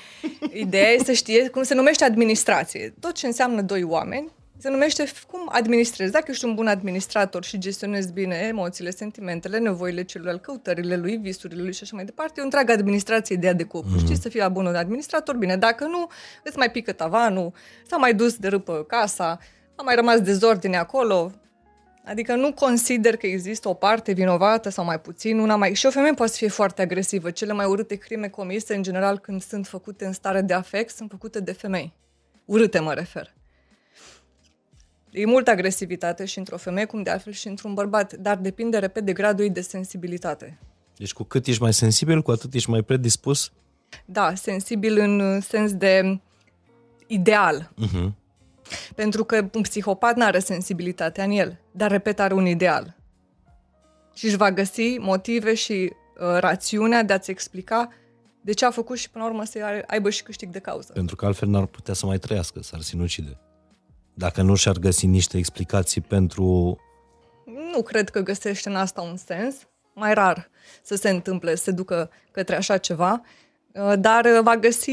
Ideea 0.53 0.91
e 0.91 1.03
să 1.03 1.11
știe 1.11 1.49
cum 1.49 1.63
se 1.63 1.73
numește 1.73 2.03
administrație. 2.03 2.93
Tot 2.99 3.13
ce 3.13 3.25
înseamnă 3.25 3.61
doi 3.61 3.83
oameni 3.83 4.31
se 4.63 4.69
numește 4.69 5.11
cum 5.27 5.49
administrezi. 5.51 6.11
Dacă 6.11 6.25
ești 6.31 6.45
un 6.45 6.55
bun 6.55 6.67
administrator 6.67 7.43
și 7.43 7.57
gestionezi 7.57 8.11
bine 8.11 8.35
emoțiile, 8.35 8.89
sentimentele, 8.89 9.57
nevoile 9.57 10.03
celuilalt, 10.03 10.41
căutările 10.41 10.95
lui, 10.95 11.17
visurile 11.17 11.61
lui 11.61 11.73
și 11.73 11.79
așa 11.83 11.95
mai 11.95 12.05
departe, 12.05 12.33
e 12.37 12.41
o 12.41 12.43
întreagă 12.43 12.71
administrație 12.71 13.35
ideea 13.35 13.53
de 13.53 13.63
cuplu. 13.63 13.97
Mm-hmm. 13.97 14.03
Știi 14.03 14.17
să 14.17 14.29
fii 14.29 14.47
bun 14.51 14.65
administrator, 14.65 15.35
bine. 15.35 15.57
Dacă 15.57 15.85
nu, 15.85 16.07
îți 16.43 16.57
mai 16.57 16.71
pică 16.71 16.91
tavanul, 16.91 17.53
s-a 17.87 17.97
mai 17.97 18.13
dus 18.13 18.37
de 18.37 18.47
râpă 18.47 18.83
casa, 18.87 19.37
a 19.75 19.81
mai 19.83 19.95
rămas 19.95 20.21
dezordine 20.21 20.77
acolo, 20.77 21.31
Adică 22.05 22.35
nu 22.35 22.53
consider 22.53 23.17
că 23.17 23.27
există 23.27 23.69
o 23.69 23.73
parte 23.73 24.11
vinovată 24.11 24.69
sau 24.69 24.85
mai 24.85 24.99
puțin, 24.99 25.39
una 25.39 25.55
mai... 25.55 25.73
Și 25.73 25.85
o 25.85 25.89
femeie 25.89 26.13
poate 26.13 26.31
să 26.31 26.37
fie 26.37 26.47
foarte 26.47 26.81
agresivă. 26.81 27.31
Cele 27.31 27.53
mai 27.53 27.65
urâte 27.65 27.95
crime 27.95 28.27
comise, 28.27 28.75
în 28.75 28.83
general, 28.83 29.19
când 29.19 29.41
sunt 29.41 29.67
făcute 29.67 30.05
în 30.05 30.13
stare 30.13 30.41
de 30.41 30.53
afect, 30.53 30.95
sunt 30.95 31.09
făcute 31.09 31.39
de 31.39 31.51
femei. 31.51 31.93
Urâte 32.45 32.79
mă 32.79 32.93
refer. 32.93 33.33
E 35.15 35.25
multă 35.25 35.51
agresivitate 35.51 36.25
și 36.25 36.37
într-o 36.37 36.57
femeie, 36.57 36.85
cum 36.85 37.03
de 37.03 37.09
altfel 37.09 37.33
și 37.33 37.47
într-un 37.47 37.73
bărbat, 37.73 38.13
dar 38.13 38.37
depinde, 38.37 38.77
repet, 38.77 39.05
de 39.05 39.13
gradul 39.13 39.49
de 39.51 39.61
sensibilitate. 39.61 40.59
Deci 40.97 41.13
cu 41.13 41.23
cât 41.23 41.47
ești 41.47 41.61
mai 41.61 41.73
sensibil, 41.73 42.21
cu 42.21 42.31
atât 42.31 42.53
ești 42.53 42.69
mai 42.69 42.81
predispus? 42.81 43.51
Da, 44.05 44.33
sensibil 44.35 44.97
în 44.99 45.41
sens 45.41 45.73
de 45.73 46.19
ideal. 47.07 47.71
Uh-huh. 47.81 48.11
Pentru 48.95 49.23
că 49.23 49.49
un 49.53 49.61
psihopat 49.61 50.15
nu 50.15 50.25
are 50.25 50.39
sensibilitatea 50.39 51.23
în 51.23 51.31
el, 51.31 51.59
dar, 51.71 51.91
repet, 51.91 52.19
are 52.19 52.33
un 52.33 52.45
ideal. 52.45 52.95
Și 54.13 54.25
își 54.25 54.37
va 54.37 54.51
găsi 54.51 54.97
motive 54.99 55.53
și 55.53 55.73
uh, 55.73 56.39
rațiunea 56.39 57.03
de 57.03 57.13
a-ți 57.13 57.31
explica 57.31 57.89
de 58.41 58.53
ce 58.53 58.65
a 58.65 58.71
făcut 58.71 58.97
și, 58.97 59.09
până 59.09 59.23
la 59.23 59.29
urmă, 59.29 59.43
să 59.43 59.83
aibă 59.87 60.09
și 60.09 60.23
câștig 60.23 60.49
de 60.49 60.59
cauză. 60.59 60.93
Pentru 60.93 61.15
că 61.15 61.25
altfel 61.25 61.49
n-ar 61.49 61.65
putea 61.65 61.93
să 61.93 62.05
mai 62.05 62.17
trăiască, 62.17 62.61
s-ar 62.61 62.81
sinucide. 62.81 63.37
Dacă 64.13 64.41
nu 64.41 64.55
și-ar 64.55 64.77
găsi 64.77 65.05
niște 65.05 65.37
explicații 65.37 66.01
pentru... 66.01 66.77
Nu 67.73 67.81
cred 67.81 68.09
că 68.09 68.19
găsește 68.19 68.69
în 68.69 68.75
asta 68.75 69.01
un 69.01 69.15
sens. 69.15 69.55
Mai 69.93 70.13
rar 70.13 70.49
să 70.83 70.95
se 70.95 71.09
întâmple, 71.09 71.55
să 71.55 71.63
se 71.63 71.71
ducă 71.71 72.09
către 72.31 72.55
așa 72.55 72.77
ceva, 72.77 73.21
uh, 73.73 73.93
dar 73.99 74.25
uh, 74.25 74.39
va 74.43 74.57
găsi 74.57 74.91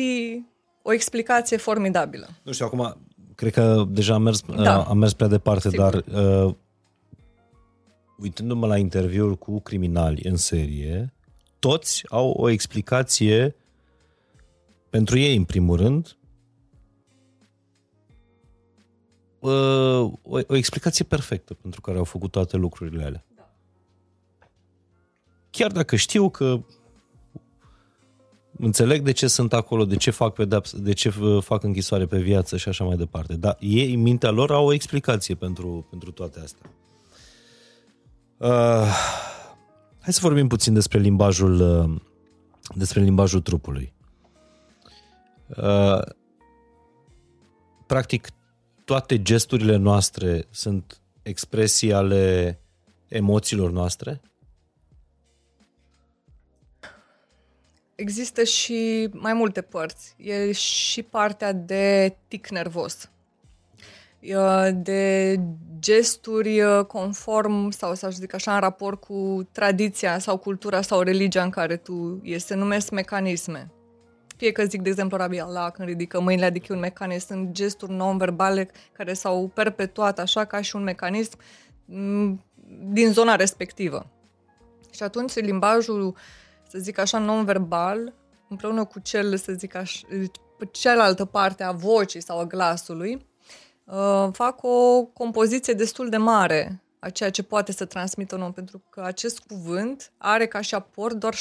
o 0.83 0.93
explicație 0.93 1.57
formidabilă. 1.57 2.29
Nu 2.43 2.53
știu, 2.53 2.67
acum, 2.67 2.97
cred 3.35 3.53
că 3.53 3.85
deja 3.89 4.15
am 4.15 4.23
mers, 4.23 4.43
da. 4.43 4.79
Uh, 4.79 4.87
am 4.89 4.99
mers 4.99 5.13
prea 5.13 5.29
departe, 5.29 5.69
Sigur. 5.69 5.85
dar 5.85 6.23
uh, 6.45 6.55
uitându-mă 8.19 8.67
la 8.67 8.79
interviuri 8.79 9.39
cu 9.39 9.61
criminali 9.61 10.23
în 10.25 10.37
serie, 10.37 11.13
toți 11.59 12.03
au 12.09 12.31
o 12.31 12.49
explicație 12.49 13.55
pentru 14.91 15.19
ei, 15.19 15.37
în 15.37 15.45
primul 15.45 15.77
rând, 15.77 16.17
uh, 19.41 20.13
o, 20.23 20.39
o 20.47 20.57
explicație 20.57 21.05
perfectă 21.05 21.55
pentru 21.55 21.81
care 21.81 21.99
au 21.99 22.05
făcut 22.05 22.31
toate 22.31 22.57
lucrurile 22.57 23.05
alea. 23.05 23.25
Da. 23.37 23.51
Chiar 25.51 25.73
dacă 25.73 25.97
știu 25.97 26.29
că 26.31 26.61
înțeleg 28.59 29.03
de 29.03 29.13
ce 29.13 29.27
sunt 29.27 29.53
acolo, 29.53 29.85
de 29.85 29.97
ce 29.97 30.11
fac 30.11 30.35
pedepsă, 30.35 30.79
de 30.79 30.93
ce 30.93 31.11
fac 31.41 31.63
închisoare 31.63 32.07
pe 32.07 32.19
viață 32.19 32.57
și 32.57 32.69
așa 32.69 32.85
mai 32.85 32.97
departe. 32.97 33.35
Dar 33.35 33.57
ei, 33.61 33.95
în 33.95 34.01
mintea 34.01 34.31
lor, 34.31 34.51
au 34.51 34.67
o 34.67 34.73
explicație 34.73 35.35
pentru, 35.35 35.87
pentru 35.91 36.11
toate 36.11 36.41
astea. 36.41 36.71
Uh, 38.37 38.95
hai 40.01 40.13
să 40.13 40.19
vorbim 40.23 40.49
puțin 40.49 40.75
despre 40.75 40.99
limbajul, 40.99 41.61
uh, 41.61 42.01
despre 42.75 43.01
limbajul 43.01 43.41
trupului. 43.41 43.93
Uh, 45.57 46.03
practic, 47.87 48.29
toate 48.91 49.23
gesturile 49.23 49.77
noastre 49.77 50.47
sunt 50.51 51.01
expresii 51.23 51.93
ale 51.93 52.59
emoțiilor 53.09 53.71
noastre? 53.71 54.21
Există 57.95 58.43
și 58.43 59.09
mai 59.13 59.33
multe 59.33 59.61
părți. 59.61 60.15
E 60.17 60.53
și 60.53 61.03
partea 61.03 61.53
de 61.53 62.17
tic 62.29 62.49
nervos, 62.49 63.11
de 64.75 65.41
gesturi 65.79 66.61
conform 66.87 67.71
sau 67.71 67.95
să 67.95 68.11
zic 68.11 68.35
așa 68.35 68.55
în 68.55 68.61
raport 68.61 69.01
cu 69.01 69.49
tradiția 69.53 70.19
sau 70.19 70.37
cultura 70.37 70.83
sau 70.83 71.01
religia 71.01 71.43
în 71.43 71.51
care 71.51 71.77
tu 71.77 72.21
ești. 72.23 72.47
Se 72.47 72.55
numesc 72.55 72.91
mecanisme. 72.91 73.71
Fie 74.41 74.53
că 74.53 74.65
zic, 74.65 74.83
de 74.83 74.89
exemplu, 74.89 75.17
Rabi 75.17 75.41
Allah 75.41 75.71
când 75.73 75.89
ridică 75.89 76.21
mâinile, 76.21 76.47
adică 76.47 76.73
un 76.73 76.79
mecanism, 76.79 77.27
sunt 77.27 77.53
gesturi 77.53 77.93
non-verbale 77.93 78.71
care 78.93 79.13
s-au 79.13 79.51
perpetuat 79.55 80.19
așa 80.19 80.45
ca 80.45 80.61
și 80.61 80.77
un 80.77 80.83
mecanism 80.83 81.39
mm, 81.85 82.45
din 82.93 83.13
zona 83.13 83.37
respectivă. 83.37 84.07
Și 84.91 85.03
atunci 85.03 85.35
limbajul, 85.35 86.17
să 86.69 86.79
zic 86.79 86.99
așa, 86.99 87.19
non-verbal, 87.19 88.15
împreună 88.49 88.85
cu 88.85 89.01
cel, 89.01 89.37
să 89.37 89.53
zic 89.53 89.75
așa, 89.75 90.07
cealaltă 90.71 91.25
parte 91.25 91.63
a 91.63 91.73
vocii 91.73 92.23
sau 92.23 92.39
a 92.39 92.45
glasului, 92.45 93.27
uh, 93.85 94.29
fac 94.33 94.63
o 94.63 95.05
compoziție 95.05 95.75
destul 95.75 96.09
de 96.09 96.17
mare 96.17 96.83
a 97.01 97.11
ceea 97.11 97.31
ce 97.31 97.43
poate 97.43 97.73
să 97.73 97.85
transmită 97.85 98.35
un 98.35 98.43
om, 98.43 98.53
pentru 98.53 98.83
că 98.91 99.01
acest 99.01 99.39
cuvânt 99.39 100.13
are 100.19 100.47
ca 100.47 100.61
și 100.61 100.75
aport 100.75 101.15
doar 101.15 101.35
7% 101.35 101.39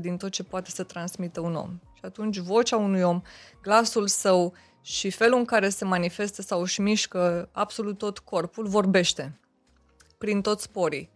din 0.00 0.16
tot 0.16 0.30
ce 0.30 0.42
poate 0.42 0.70
să 0.70 0.82
transmită 0.82 1.40
un 1.40 1.54
om. 1.54 1.70
Și 1.94 2.02
atunci 2.04 2.38
vocea 2.38 2.76
unui 2.76 3.02
om, 3.02 3.22
glasul 3.62 4.06
său 4.06 4.54
și 4.82 5.10
felul 5.10 5.38
în 5.38 5.44
care 5.44 5.68
se 5.68 5.84
manifestă 5.84 6.42
sau 6.42 6.60
își 6.60 6.80
mișcă 6.80 7.48
absolut 7.52 7.98
tot 7.98 8.18
corpul, 8.18 8.66
vorbește 8.66 9.38
prin 10.18 10.40
toți 10.40 10.62
sporii. 10.62 11.10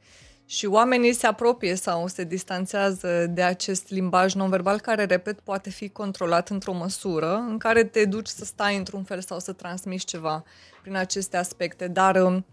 Și 0.48 0.66
oamenii 0.66 1.12
se 1.12 1.26
apropie 1.26 1.74
sau 1.74 2.06
se 2.06 2.24
distanțează 2.24 3.26
de 3.26 3.42
acest 3.42 3.90
limbaj 3.90 4.34
non-verbal 4.34 4.80
care, 4.80 5.04
repet, 5.04 5.40
poate 5.40 5.70
fi 5.70 5.88
controlat 5.88 6.48
într-o 6.48 6.72
măsură 6.72 7.34
în 7.48 7.58
care 7.58 7.84
te 7.84 8.04
duci 8.04 8.26
să 8.26 8.44
stai 8.44 8.76
într-un 8.76 9.02
fel 9.02 9.20
sau 9.20 9.38
să 9.38 9.52
transmiți 9.52 10.04
ceva 10.04 10.44
prin 10.82 10.96
aceste 10.96 11.36
aspecte. 11.36 11.88
Dar 11.88 12.16
um, 12.22 12.44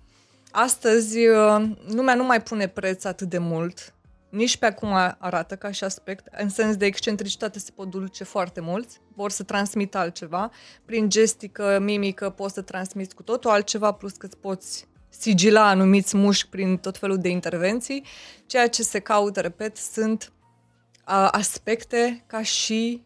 Astăzi, 0.55 1.27
uh, 1.27 1.63
lumea 1.87 2.15
nu 2.15 2.23
mai 2.23 2.41
pune 2.41 2.67
preț 2.67 3.03
atât 3.03 3.29
de 3.29 3.37
mult, 3.37 3.93
nici 4.29 4.57
pe 4.57 4.65
acum 4.65 4.93
arată 5.17 5.55
ca 5.55 5.71
și 5.71 5.83
aspect, 5.83 6.27
în 6.31 6.49
sens 6.49 6.75
de 6.75 6.85
excentricitate 6.85 7.59
se 7.59 7.71
pot 7.75 7.89
duce 7.89 8.23
foarte 8.23 8.61
mulți, 8.61 9.01
vor 9.15 9.31
să 9.31 9.43
transmită 9.43 9.97
altceva, 9.97 10.51
prin 10.85 11.09
gestică, 11.09 11.79
mimică 11.81 12.29
poți 12.29 12.53
să 12.53 12.61
transmiți 12.61 13.15
cu 13.15 13.23
totul 13.23 13.49
altceva, 13.49 13.91
plus 13.91 14.11
că 14.11 14.25
îți 14.25 14.37
poți 14.37 14.87
sigila 15.09 15.67
anumiți 15.67 16.17
mușchi 16.17 16.49
prin 16.49 16.77
tot 16.77 16.97
felul 16.97 17.17
de 17.17 17.29
intervenții. 17.29 18.05
Ceea 18.45 18.69
ce 18.69 18.83
se 18.83 18.99
caută, 18.99 19.39
repet, 19.39 19.77
sunt 19.77 20.31
uh, 21.07 21.27
aspecte 21.31 22.23
ca 22.27 22.41
și 22.41 23.03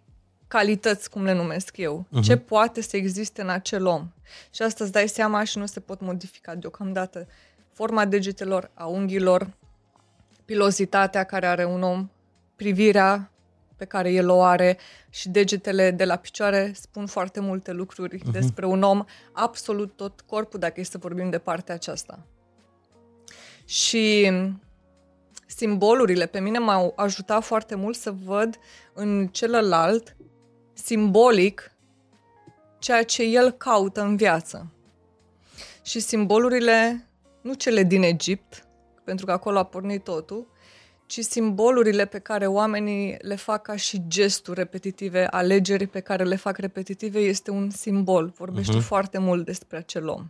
calități, 0.48 1.10
cum 1.10 1.24
le 1.24 1.34
numesc 1.34 1.78
eu, 1.78 2.06
uh-huh. 2.08 2.24
ce 2.24 2.38
poate 2.38 2.82
să 2.82 2.98
existe 2.98 3.42
în 3.42 3.50
acel 3.50 3.86
om. 3.86 4.12
Și 4.54 4.62
asta 4.62 4.84
îți 4.84 4.94
dai 4.94 5.08
seama 5.08 5.44
și 5.44 5.58
nu 5.58 5.66
se 5.66 5.80
pot 5.80 6.02
modifica 6.02 6.56
deocamdată. 6.56 7.28
Forma 7.74 8.06
degetelor, 8.06 8.72
a 8.74 8.86
unghiilor, 8.86 9.54
pilozitatea 10.46 11.24
care 11.24 11.48
are 11.48 11.66
un 11.66 11.82
om, 11.82 12.10
privirea 12.56 13.32
pe 13.76 13.86
care 13.86 14.12
el 14.12 14.30
o 14.30 14.42
are 14.42 14.78
și 15.10 15.30
degetele 15.30 15.92
de 15.92 16.06
la 16.06 16.16
picioare 16.16 16.72
spun 16.76 17.06
foarte 17.06 17.40
multe 17.40 17.72
lucruri 17.72 18.18
uh-huh. 18.18 18.32
despre 18.32 18.66
un 18.66 18.84
om, 18.84 19.04
absolut 19.32 19.96
tot 19.96 20.22
corpul, 20.22 20.60
dacă 20.60 20.80
e 20.80 20.84
să 20.84 20.98
vorbim 20.98 21.30
de 21.30 21.38
partea 21.38 21.76
aceasta. 21.76 22.20
Și 23.66 24.32
simbolurile 25.48 26.26
pe 26.26 26.40
mine 26.40 26.58
m-au 26.58 26.94
ajutat 26.96 27.44
foarte 27.44 27.76
mult 27.76 27.96
să 27.96 28.12
văd 28.12 28.60
în 28.94 29.28
celălalt 29.28 30.16
simbolic 30.84 31.72
ceea 32.80 33.04
ce 33.04 33.24
el 33.24 33.52
caută 33.52 34.02
în 34.02 34.16
viață. 34.16 34.72
Și 35.82 36.00
simbolurile, 36.00 37.08
nu 37.42 37.54
cele 37.54 37.84
din 37.84 38.04
Egipt, 38.04 38.68
pentru 39.04 39.26
că 39.26 39.32
acolo 39.32 39.58
a 39.58 39.64
pornit 39.64 40.04
totul, 40.04 40.48
ci 41.06 41.20
simbolurile 41.20 42.06
pe 42.06 42.20
care 42.20 42.48
oamenii 42.48 43.18
le 43.22 43.36
fac 43.36 43.62
ca 43.62 43.76
și 43.76 44.08
gesturi 44.08 44.60
repetitive, 44.60 45.26
alegeri 45.26 45.88
pe 45.88 46.00
care 46.00 46.24
le 46.24 46.36
fac 46.36 46.58
repetitive, 46.58 47.20
este 47.20 47.52
un 47.52 47.70
simbol. 47.70 48.34
Vorbește 48.38 48.78
uh-huh. 48.78 48.86
foarte 48.86 49.18
mult 49.18 49.46
despre 49.46 49.78
acel 49.78 50.08
om. 50.08 50.26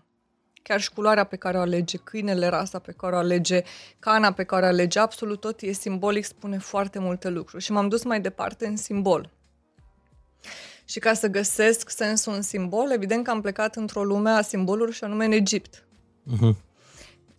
Chiar 0.61 0.81
și 0.81 0.93
culoarea 0.93 1.23
pe 1.23 1.35
care 1.35 1.57
o 1.57 1.61
alege, 1.61 1.97
câinele, 1.97 2.47
rasa 2.47 2.79
pe 2.79 2.91
care 2.91 3.15
o 3.15 3.17
alege, 3.17 3.61
cana 3.99 4.31
pe 4.31 4.43
care 4.43 4.65
o 4.65 4.67
alege, 4.67 4.99
absolut 4.99 5.39
tot 5.39 5.61
e 5.61 5.71
simbolic, 5.71 6.25
spune 6.25 6.57
foarte 6.57 6.99
multe 6.99 7.29
lucruri. 7.29 7.63
Și 7.63 7.71
m-am 7.71 7.87
dus 7.87 8.03
mai 8.03 8.21
departe 8.21 8.67
în 8.67 8.77
simbol. 8.77 9.36
Și 10.85 10.99
ca 10.99 11.13
să 11.13 11.27
găsesc 11.27 11.89
sensul 11.89 12.33
în 12.33 12.41
simbol, 12.41 12.91
evident 12.91 13.23
că 13.23 13.31
am 13.31 13.41
plecat 13.41 13.75
într-o 13.75 14.03
lume 14.03 14.29
a 14.29 14.41
simboluri 14.41 14.91
și 14.91 15.03
anume 15.03 15.25
în 15.25 15.31
Egipt. 15.31 15.83
Uh-huh. 16.33 16.55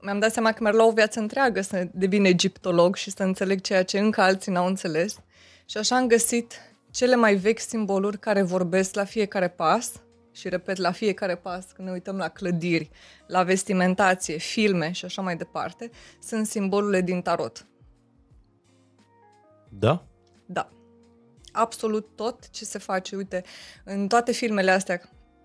Mi-am 0.01 0.19
dat 0.19 0.33
seama 0.33 0.53
că 0.53 0.59
mi-ar 0.61 0.75
lua 0.75 0.87
o 0.87 0.93
viață 0.93 1.21
întreagă 1.21 1.61
să 1.61 1.89
devin 1.93 2.25
egiptolog 2.25 2.97
și 2.97 3.11
să 3.11 3.23
înțeleg 3.23 3.61
ceea 3.61 3.85
ce 3.85 3.99
încă 3.99 4.21
alții 4.21 4.53
n-au 4.53 4.67
înțeles. 4.67 5.21
Și 5.65 5.77
așa 5.77 5.97
am 5.97 6.07
găsit 6.07 6.61
cele 6.91 7.17
mai 7.17 7.35
vechi 7.35 7.59
simboluri 7.59 8.19
care 8.19 8.43
vorbesc 8.43 8.95
la 8.95 9.05
fiecare 9.05 9.49
pas 9.49 9.93
și 10.33 10.49
repet, 10.49 10.77
la 10.77 10.93
fiecare 10.93 11.37
pas, 11.37 11.67
când 11.75 11.89
ne 11.89 11.95
uităm 11.95 12.17
la 12.17 12.29
clădiri, 12.29 12.91
la 13.27 13.43
vestimentație, 13.43 14.37
filme 14.37 14.93
și 14.93 15.05
așa 15.05 15.23
mai 15.23 15.37
departe, 15.37 15.91
sunt 16.23 16.47
simbolurile 16.47 17.01
din 17.01 17.23
tarot. 17.23 17.67
Da? 19.69 20.07
Da 20.47 20.69
absolut 21.59 22.07
tot 22.15 22.51
ce 22.51 22.65
se 22.65 22.79
face. 22.79 23.17
Uite, 23.17 23.45
în 23.85 24.09
toate 24.09 24.33
filmele 24.33 24.71
astea 24.71 25.01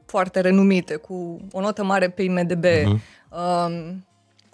foarte 0.06 0.40
renumite, 0.40 0.96
cu 0.96 1.42
o 1.52 1.60
notă 1.60 1.84
mare 1.84 2.10
pe 2.10 2.22
IMDB, 2.22 2.66
uh-huh. 2.66 3.00
um, 3.30 4.06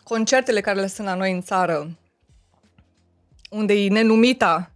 concertele 0.03 0.61
care 0.61 0.80
le 0.80 0.88
sunt 0.88 1.07
la 1.07 1.15
noi 1.15 1.31
în 1.31 1.41
țară, 1.41 1.98
unde 3.49 3.73
e 3.73 3.90
nenumita, 3.90 4.72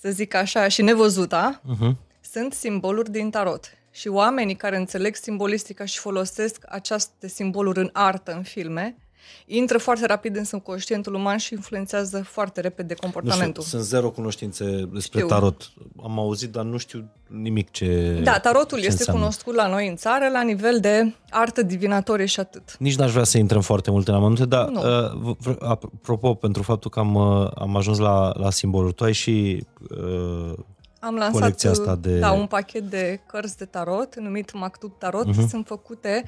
să 0.00 0.10
zic 0.10 0.34
așa, 0.34 0.68
și 0.68 0.82
nevăzuta, 0.82 1.60
uh-huh. 1.60 1.96
sunt 2.20 2.52
simboluri 2.52 3.10
din 3.10 3.30
tarot. 3.30 3.78
Și 3.90 4.08
oamenii 4.08 4.56
care 4.56 4.76
înțeleg 4.76 5.14
simbolistica 5.14 5.84
și 5.84 5.98
folosesc 5.98 6.64
aceste 6.68 7.28
simboluri 7.28 7.78
în 7.78 7.90
artă, 7.92 8.32
în 8.32 8.42
filme, 8.42 8.96
intră 9.46 9.78
foarte 9.78 10.06
rapid 10.06 10.36
în 10.36 10.44
subconștientul 10.44 11.14
uman 11.14 11.36
și 11.36 11.54
influențează 11.54 12.22
foarte 12.22 12.60
repede 12.60 12.94
comportamentul. 12.94 13.52
Nu 13.56 13.62
știu, 13.62 13.78
sunt 13.78 13.90
zero 13.90 14.10
cunoștințe 14.10 14.64
despre 14.92 15.18
știu. 15.18 15.26
tarot. 15.26 15.70
Am 16.02 16.18
auzit, 16.18 16.50
dar 16.50 16.64
nu 16.64 16.76
știu 16.76 17.10
nimic 17.26 17.70
ce 17.70 18.20
Da, 18.24 18.38
tarotul 18.38 18.78
ce 18.78 18.86
este 18.86 18.98
înseamnă. 18.98 19.20
cunoscut 19.20 19.54
la 19.54 19.68
noi 19.68 19.88
în 19.88 19.96
țară 19.96 20.28
la 20.32 20.42
nivel 20.42 20.80
de 20.80 21.14
artă 21.30 21.62
divinatorie 21.62 22.26
și 22.26 22.40
atât. 22.40 22.76
Nici 22.78 22.96
n-aș 22.96 23.12
vrea 23.12 23.24
să 23.24 23.38
intrăm 23.38 23.60
foarte 23.60 23.90
multe 23.90 24.10
în 24.10 24.16
amănunte, 24.16 24.44
dar 24.44 24.68
uh, 24.68 25.56
apropo, 25.58 26.34
pentru 26.34 26.62
faptul 26.62 26.90
că 26.90 26.98
am, 26.98 27.14
uh, 27.14 27.50
am 27.54 27.76
ajuns 27.76 27.98
la, 27.98 28.32
la 28.36 28.50
simboluri, 28.50 28.94
tu 28.94 29.04
ai 29.04 29.12
și 29.12 29.66
uh, 29.90 30.52
am 31.04 31.14
lansat 31.14 31.64
asta 31.64 31.96
de... 31.96 32.18
da, 32.18 32.32
un 32.32 32.46
pachet 32.46 32.82
de 32.82 33.20
cărți 33.26 33.56
de 33.56 33.64
tarot, 33.64 34.16
numit 34.16 34.52
Mactub 34.52 34.98
Tarot. 34.98 35.28
Uh-huh. 35.28 35.48
Sunt 35.48 35.66
făcute 35.66 36.24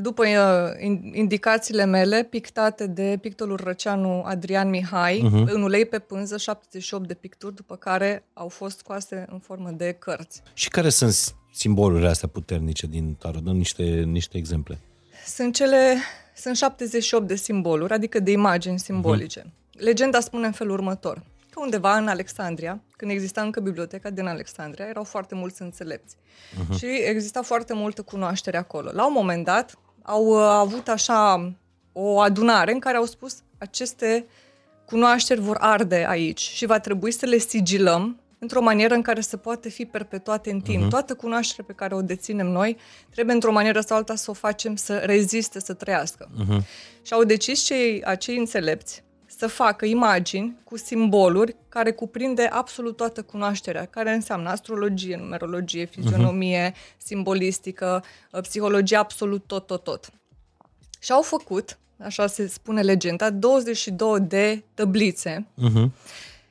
după 0.00 0.22
uh, 0.26 0.86
indicațiile 1.12 1.84
mele, 1.84 2.22
pictate 2.22 2.86
de 2.86 3.18
pictorul 3.20 3.60
răceanu 3.64 4.22
Adrian 4.22 4.68
Mihai, 4.68 5.18
uh-huh. 5.18 5.52
în 5.52 5.62
ulei 5.62 5.84
pe 5.86 5.98
pânză, 5.98 6.36
78 6.36 7.06
de 7.06 7.14
picturi, 7.14 7.54
după 7.54 7.76
care 7.76 8.24
au 8.32 8.48
fost 8.48 8.78
scoase 8.78 9.26
în 9.30 9.38
formă 9.38 9.70
de 9.70 9.96
cărți. 9.98 10.42
Și 10.52 10.68
care 10.68 10.88
sunt 10.88 11.34
simbolurile 11.52 12.08
astea 12.08 12.28
puternice 12.28 12.86
din 12.86 13.14
tarot? 13.14 13.42
Dăm 13.42 13.56
niște, 13.56 13.82
niște 14.06 14.36
exemple. 14.36 14.78
Sunt 15.26 15.54
cele... 15.54 15.96
Sunt 16.36 16.56
78 16.56 17.26
de 17.26 17.34
simboluri, 17.34 17.92
adică 17.92 18.20
de 18.20 18.30
imagini 18.30 18.78
simbolice. 18.78 19.40
Uh-huh. 19.40 19.62
Legenda 19.72 20.20
spune 20.20 20.46
în 20.46 20.52
felul 20.52 20.72
următor 20.72 21.22
că 21.54 21.60
undeva 21.60 21.96
în 21.96 22.08
Alexandria, 22.08 22.80
când 22.96 23.10
exista 23.10 23.42
încă 23.42 23.60
biblioteca 23.60 24.10
din 24.10 24.26
Alexandria, 24.26 24.86
erau 24.86 25.04
foarte 25.04 25.34
mulți 25.34 25.62
înțelepți. 25.62 26.16
Uh-huh. 26.16 26.78
Și 26.78 26.86
exista 26.86 27.42
foarte 27.42 27.74
multă 27.74 28.02
cunoaștere 28.02 28.56
acolo. 28.56 28.90
La 28.92 29.06
un 29.06 29.12
moment 29.12 29.44
dat 29.44 29.78
au 30.02 30.24
uh, 30.24 30.38
avut 30.40 30.88
așa 30.88 31.52
o 31.92 32.20
adunare 32.20 32.72
în 32.72 32.78
care 32.78 32.96
au 32.96 33.04
spus 33.04 33.36
aceste 33.58 34.26
cunoașteri 34.84 35.40
vor 35.40 35.56
arde 35.60 36.06
aici 36.08 36.40
și 36.40 36.66
va 36.66 36.78
trebui 36.78 37.10
să 37.10 37.26
le 37.26 37.38
sigilăm 37.38 38.18
într-o 38.38 38.60
manieră 38.60 38.94
în 38.94 39.02
care 39.02 39.20
să 39.20 39.36
poate 39.36 39.68
fi 39.68 39.84
perpetuate 39.84 40.50
în 40.50 40.60
timp. 40.60 40.84
Uh-huh. 40.84 40.88
Toată 40.88 41.14
cunoașterea 41.14 41.64
pe 41.66 41.72
care 41.72 41.94
o 41.94 42.02
deținem 42.02 42.46
noi 42.46 42.76
trebuie 43.10 43.34
într-o 43.34 43.52
manieră 43.52 43.80
sau 43.80 43.96
alta 43.96 44.14
să 44.14 44.30
o 44.30 44.34
facem 44.34 44.76
să 44.76 44.96
reziste, 44.96 45.60
să 45.60 45.72
trăiască. 45.72 46.28
Uh-huh. 46.28 46.64
Și 47.02 47.12
au 47.12 47.24
decis 47.24 47.60
cei, 47.60 48.04
acei 48.04 48.36
înțelepți 48.36 49.03
să 49.38 49.46
facă 49.46 49.84
imagini 49.84 50.56
cu 50.64 50.76
simboluri 50.76 51.56
care 51.68 51.92
cuprinde 51.92 52.42
absolut 52.42 52.96
toată 52.96 53.22
cunoașterea, 53.22 53.84
care 53.84 54.12
înseamnă 54.12 54.48
astrologie, 54.48 55.16
numerologie, 55.16 55.84
fizionomie, 55.84 56.70
uh-huh. 56.70 56.96
simbolistică, 56.96 58.04
uh, 58.32 58.40
psihologie, 58.40 58.96
absolut 58.96 59.44
tot, 59.46 59.66
tot, 59.66 59.82
tot. 59.82 60.10
Și 61.00 61.12
au 61.12 61.22
făcut, 61.22 61.78
așa 61.98 62.26
se 62.26 62.46
spune 62.46 62.82
legenda, 62.82 63.30
22 63.30 64.20
de 64.20 64.62
tăblițe 64.74 65.46
uh-huh. 65.56 65.90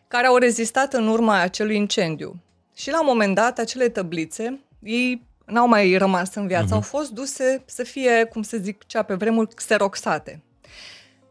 care 0.08 0.28
au 0.28 0.38
rezistat 0.38 0.94
în 0.94 1.08
urma 1.08 1.40
acelui 1.40 1.76
incendiu. 1.76 2.42
Și 2.76 2.90
la 2.90 3.00
un 3.00 3.08
moment 3.08 3.36
dat, 3.36 3.60
acele 3.60 3.90
tăblițe, 3.90 4.60
ei 4.80 5.22
n-au 5.46 5.68
mai 5.68 5.98
rămas 5.98 6.36
în 6.36 6.48
viață, 6.48 6.68
uh-huh. 6.68 6.76
au 6.76 6.82
fost 6.82 7.12
duse 7.12 7.64
să 7.66 7.84
fie, 7.84 8.24
cum 8.32 8.42
se 8.42 8.58
zic 8.58 8.86
cea 8.86 9.04
pe 9.04 9.14
vremuri, 9.14 9.56
xeroxate. 9.56 10.42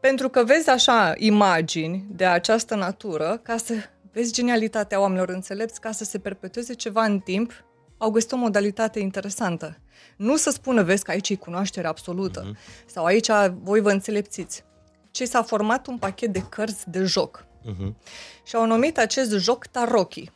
Pentru 0.03 0.29
că 0.29 0.45
vezi 0.45 0.69
așa 0.69 1.13
imagini 1.17 2.05
de 2.11 2.25
această 2.25 2.75
natură, 2.75 3.41
ca 3.43 3.57
să 3.57 3.75
vezi 4.13 4.33
genialitatea 4.33 5.01
oamenilor 5.01 5.29
înțelepți, 5.29 5.81
ca 5.81 5.93
să 5.93 6.05
se 6.05 6.19
perpetueze 6.19 6.75
ceva 6.75 7.05
în 7.05 7.19
timp, 7.19 7.65
au 7.99 8.11
găsit 8.11 8.33
o 8.33 8.37
modalitate 8.37 8.99
interesantă. 8.99 9.79
Nu 10.17 10.37
să 10.37 10.51
spună, 10.51 10.83
vezi 10.83 11.05
că 11.05 11.11
aici 11.11 11.29
e 11.29 11.35
cunoaștere 11.35 11.87
absolută, 11.87 12.51
uh-huh. 12.51 12.87
sau 12.87 13.05
aici 13.05 13.29
voi 13.63 13.81
vă 13.81 13.91
înțelepțiți, 13.91 14.65
ci 15.11 15.23
s-a 15.23 15.43
format 15.43 15.87
un 15.87 15.99
pachet 15.99 16.33
de 16.33 16.43
cărți 16.49 16.91
de 16.91 17.05
joc. 17.05 17.45
Uh-huh. 17.45 17.95
Și 18.45 18.57
au 18.57 18.67
numit 18.67 18.99
acest 18.99 19.31
joc 19.31 19.67
Taroki. 19.67 20.31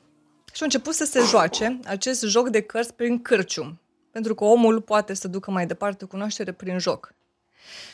Și 0.52 0.62
au 0.62 0.64
început 0.64 0.94
să 0.94 1.05
se 1.05 1.20
joace 1.20 1.78
acest 1.84 2.22
joc 2.22 2.48
de 2.48 2.60
cărți 2.60 2.94
prin 2.94 3.22
cârcium. 3.22 3.80
Pentru 4.10 4.34
că 4.34 4.44
omul 4.44 4.80
poate 4.80 5.14
să 5.14 5.28
ducă 5.28 5.51
mai 5.51 5.66
departe 5.66 6.05
cunoaștere 6.05 6.52
prin 6.52 6.78
joc. 6.78 7.14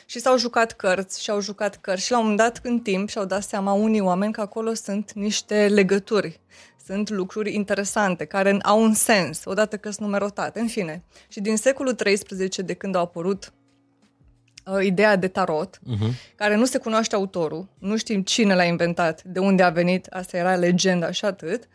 Și 0.05 0.19
s-au 0.19 0.37
jucat 0.37 0.71
cărți 0.71 1.23
și 1.23 1.29
au 1.29 1.39
jucat 1.39 1.75
cărți 1.75 2.05
și 2.05 2.11
la 2.11 2.17
un 2.17 2.23
moment 2.23 2.41
dat 2.41 2.59
în 2.63 2.79
timp 2.79 3.09
și-au 3.09 3.25
dat 3.25 3.43
seama 3.43 3.73
unii 3.73 3.99
oameni 3.99 4.33
că 4.33 4.41
acolo 4.41 4.73
sunt 4.73 5.11
niște 5.13 5.67
legături, 5.67 6.39
sunt 6.85 7.09
lucruri 7.09 7.53
interesante, 7.53 8.25
care 8.25 8.57
au 8.61 8.81
un 8.81 8.93
sens, 8.93 9.41
odată 9.45 9.77
că 9.77 9.89
sunt 9.89 10.05
numerotate, 10.05 10.59
în 10.59 10.67
fine. 10.67 11.03
Și 11.27 11.41
din 11.41 11.57
secolul 11.57 11.93
XIII, 11.93 12.65
de 12.65 12.73
când 12.73 12.95
au 12.95 13.01
apărut 13.01 13.53
uh, 14.65 14.83
ideea 14.85 15.15
de 15.15 15.27
tarot, 15.27 15.77
uh-huh. 15.77 16.35
care 16.35 16.55
nu 16.55 16.65
se 16.65 16.77
cunoaște 16.77 17.15
autorul, 17.15 17.67
nu 17.79 17.97
știm 17.97 18.21
cine 18.21 18.55
l-a 18.55 18.63
inventat, 18.63 19.23
de 19.23 19.39
unde 19.39 19.63
a 19.63 19.69
venit, 19.69 20.05
asta 20.05 20.37
era 20.37 20.55
legenda 20.55 21.11
și 21.11 21.25
atât, 21.25 21.67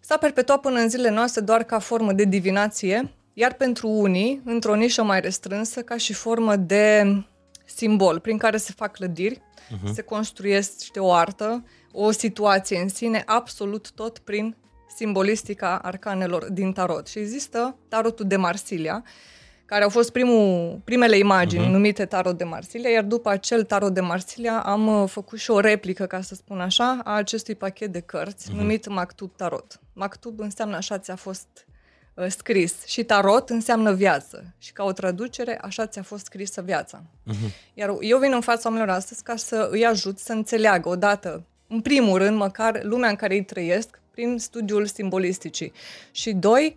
s-a 0.00 0.16
perpetuat 0.16 0.60
până 0.60 0.78
în 0.78 0.88
zilele 0.88 1.10
noastre 1.10 1.40
doar 1.40 1.62
ca 1.62 1.78
formă 1.78 2.12
de 2.12 2.24
divinație 2.24 3.10
iar 3.38 3.52
pentru 3.54 3.88
unii, 3.88 4.40
într-o 4.44 4.74
nișă 4.74 5.02
mai 5.02 5.20
restrânsă, 5.20 5.82
ca 5.82 5.96
și 5.96 6.12
formă 6.12 6.56
de 6.56 7.04
simbol 7.64 8.20
prin 8.20 8.38
care 8.38 8.56
se 8.56 8.72
fac 8.76 8.92
clădiri, 8.92 9.38
uh-huh. 9.38 9.92
se 9.94 10.02
construiește 10.02 11.00
o 11.00 11.12
artă, 11.12 11.64
o 11.92 12.10
situație 12.10 12.78
în 12.78 12.88
sine, 12.88 13.22
absolut 13.26 13.90
tot 13.90 14.18
prin 14.18 14.56
simbolistica 14.96 15.78
arcanelor 15.78 16.50
din 16.50 16.72
tarot. 16.72 17.06
Și 17.06 17.18
există 17.18 17.76
tarotul 17.88 18.26
de 18.26 18.36
Marsilia, 18.36 19.04
care 19.64 19.82
au 19.82 19.88
fost 19.88 20.10
primul, 20.10 20.80
primele 20.84 21.18
imagini 21.18 21.66
uh-huh. 21.66 21.70
numite 21.70 22.04
tarot 22.04 22.38
de 22.38 22.44
Marsilia, 22.44 22.90
iar 22.90 23.04
după 23.04 23.28
acel 23.28 23.64
tarot 23.64 23.94
de 23.94 24.00
Marsilia 24.00 24.62
am 24.62 24.86
uh, 24.86 25.08
făcut 25.08 25.38
și 25.38 25.50
o 25.50 25.60
replică, 25.60 26.06
ca 26.06 26.20
să 26.20 26.34
spun 26.34 26.60
așa, 26.60 27.00
a 27.04 27.12
acestui 27.12 27.54
pachet 27.54 27.92
de 27.92 28.00
cărți 28.00 28.50
uh-huh. 28.50 28.56
numit 28.56 28.88
Mactub 28.88 29.36
Tarot. 29.36 29.80
Mactub 29.92 30.40
înseamnă 30.40 30.76
așa 30.76 30.98
ți-a 30.98 31.16
fost 31.16 31.48
uh, 31.54 31.65
scris. 32.28 32.86
Și 32.86 33.04
tarot 33.04 33.50
înseamnă 33.50 33.92
viață. 33.92 34.44
Și 34.58 34.72
ca 34.72 34.84
o 34.84 34.92
traducere, 34.92 35.58
așa 35.60 35.86
ți-a 35.86 36.02
fost 36.02 36.24
scrisă 36.24 36.62
viața. 36.62 37.02
Uh-huh. 37.02 37.74
Iar 37.74 37.96
eu 38.00 38.18
vin 38.18 38.32
în 38.32 38.40
fața 38.40 38.68
oamenilor 38.68 38.94
astăzi 38.94 39.22
ca 39.22 39.36
să 39.36 39.68
îi 39.70 39.86
ajut 39.86 40.18
să 40.18 40.32
înțeleagă 40.32 40.88
odată, 40.88 41.44
în 41.68 41.80
primul 41.80 42.18
rând, 42.18 42.36
măcar 42.36 42.80
lumea 42.82 43.08
în 43.08 43.16
care 43.16 43.34
ei 43.34 43.44
trăiesc, 43.44 44.00
prin 44.10 44.38
studiul 44.38 44.86
simbolisticii. 44.86 45.72
Și 46.10 46.32
doi, 46.32 46.76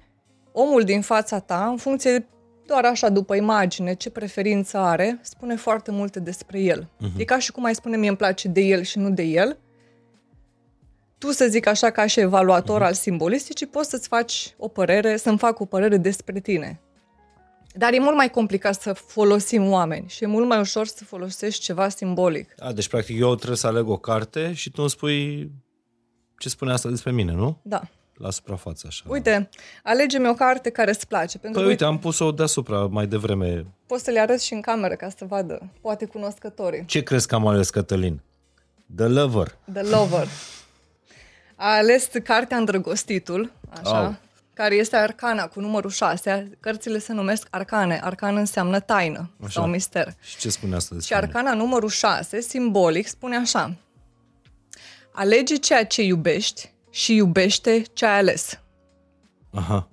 omul 0.52 0.84
din 0.84 1.02
fața 1.02 1.40
ta, 1.40 1.68
în 1.68 1.78
funcție 1.78 2.28
doar 2.66 2.86
așa 2.86 3.10
după 3.10 3.36
imagine, 3.36 3.94
ce 3.94 4.10
preferință 4.10 4.78
are, 4.78 5.20
spune 5.22 5.56
foarte 5.56 5.92
multe 5.92 6.20
despre 6.20 6.60
el. 6.60 6.84
Uh-huh. 6.84 7.18
E 7.18 7.24
ca 7.24 7.40
și 7.40 7.52
cum 7.52 7.64
ai 7.64 7.76
spune 7.76 7.98
mie 7.98 8.08
îmi 8.08 8.18
place 8.18 8.48
de 8.48 8.62
el 8.62 8.82
și 8.82 8.98
nu 8.98 9.10
de 9.10 9.24
el. 9.24 9.58
Tu 11.20 11.32
să 11.32 11.48
zic 11.48 11.68
așa 11.68 11.90
ca 11.90 12.06
și 12.06 12.20
evaluator 12.20 12.82
uh-huh. 12.82 12.86
al 12.86 12.94
simbolisticii, 12.94 13.68
poți 13.68 13.90
să-ți 13.90 14.08
faci 14.08 14.54
o 14.58 14.68
părere, 14.68 15.18
să-mi 15.18 15.38
fac 15.38 15.60
o 15.60 15.66
părere 15.66 15.98
despre 15.98 16.40
tine. 16.40 16.82
Dar 17.74 17.94
e 17.94 18.00
mult 18.00 18.16
mai 18.16 18.30
complicat 18.30 18.82
să 18.82 18.94
folosim 18.94 19.72
oameni 19.72 20.06
și 20.08 20.24
e 20.24 20.28
mult 20.28 20.48
mai 20.48 20.60
ușor 20.60 20.88
să 20.88 21.04
folosești 21.04 21.62
ceva 21.62 21.90
simbolic. 21.90 22.54
A, 22.58 22.72
deci, 22.72 22.88
practic, 22.88 23.20
eu 23.20 23.36
trebuie 23.36 23.58
să 23.58 23.68
aleg 23.68 23.90
o 23.90 23.98
carte 23.98 24.54
și 24.54 24.72
tu 24.72 24.82
îmi 24.82 24.90
spui 24.90 25.52
ce 26.38 26.50
spune 26.50 26.72
asta 26.72 26.90
despre 26.90 27.12
mine, 27.12 27.32
nu? 27.32 27.60
Da 27.62 27.82
la 28.20 28.30
suprafață 28.30 28.86
așa. 28.88 29.04
Uite, 29.08 29.50
alege-mi 29.84 30.30
o 30.30 30.34
carte 30.34 30.70
care 30.70 30.90
îți 30.90 31.08
place. 31.08 31.38
Pentru 31.38 31.60
păi 31.60 31.70
uite, 31.70 31.84
am 31.84 32.00
pus-o 32.00 32.32
deasupra 32.32 32.88
mai 32.88 33.08
devreme. 33.08 33.66
Poți 33.86 34.04
să 34.04 34.12
le 34.12 34.20
arăți 34.20 34.46
și 34.46 34.54
în 34.54 34.62
cameră 34.62 34.96
ca 34.96 35.10
să 35.18 35.26
vadă, 35.26 35.70
poate 35.82 36.06
cunoscătorii. 36.06 36.86
Ce 36.86 37.04
crezi 37.04 37.28
că 37.28 37.36
am 37.36 37.48
ales, 37.48 37.70
Cătălin? 37.70 38.22
The 38.96 39.08
Lover. 39.08 39.58
The 39.74 39.82
Lover. 39.82 40.28
A 41.62 41.76
ales 41.76 42.10
cartea 42.24 42.58
Îndrăgostitul, 42.58 43.52
așa, 43.82 44.08
oh. 44.08 44.14
care 44.54 44.76
este 44.76 44.96
arcana 44.96 45.48
cu 45.48 45.60
numărul 45.60 45.90
6. 45.90 46.58
Cărțile 46.60 47.00
se 47.00 47.14
numesc 47.14 47.48
arcane. 47.50 48.00
Arcan 48.04 48.36
înseamnă 48.36 48.80
taină 48.80 49.30
așa. 49.40 49.50
sau 49.50 49.68
mister. 49.68 50.14
Și 50.22 50.38
ce 50.38 50.50
spune 50.50 50.76
asta 50.76 50.96
despre 50.96 51.16
Și 51.16 51.22
arcana 51.24 51.54
numărul 51.54 51.90
6, 51.90 52.42
simbolic, 52.42 53.08
spune 53.08 53.38
așa. 53.38 53.76
Alege 55.14 55.56
ceea 55.56 55.86
ce 55.86 56.02
iubești 56.02 56.72
și 56.90 57.16
iubește 57.16 57.84
ce 57.94 58.06
ai 58.06 58.18
ales. 58.18 58.60
Aha. 59.54 59.90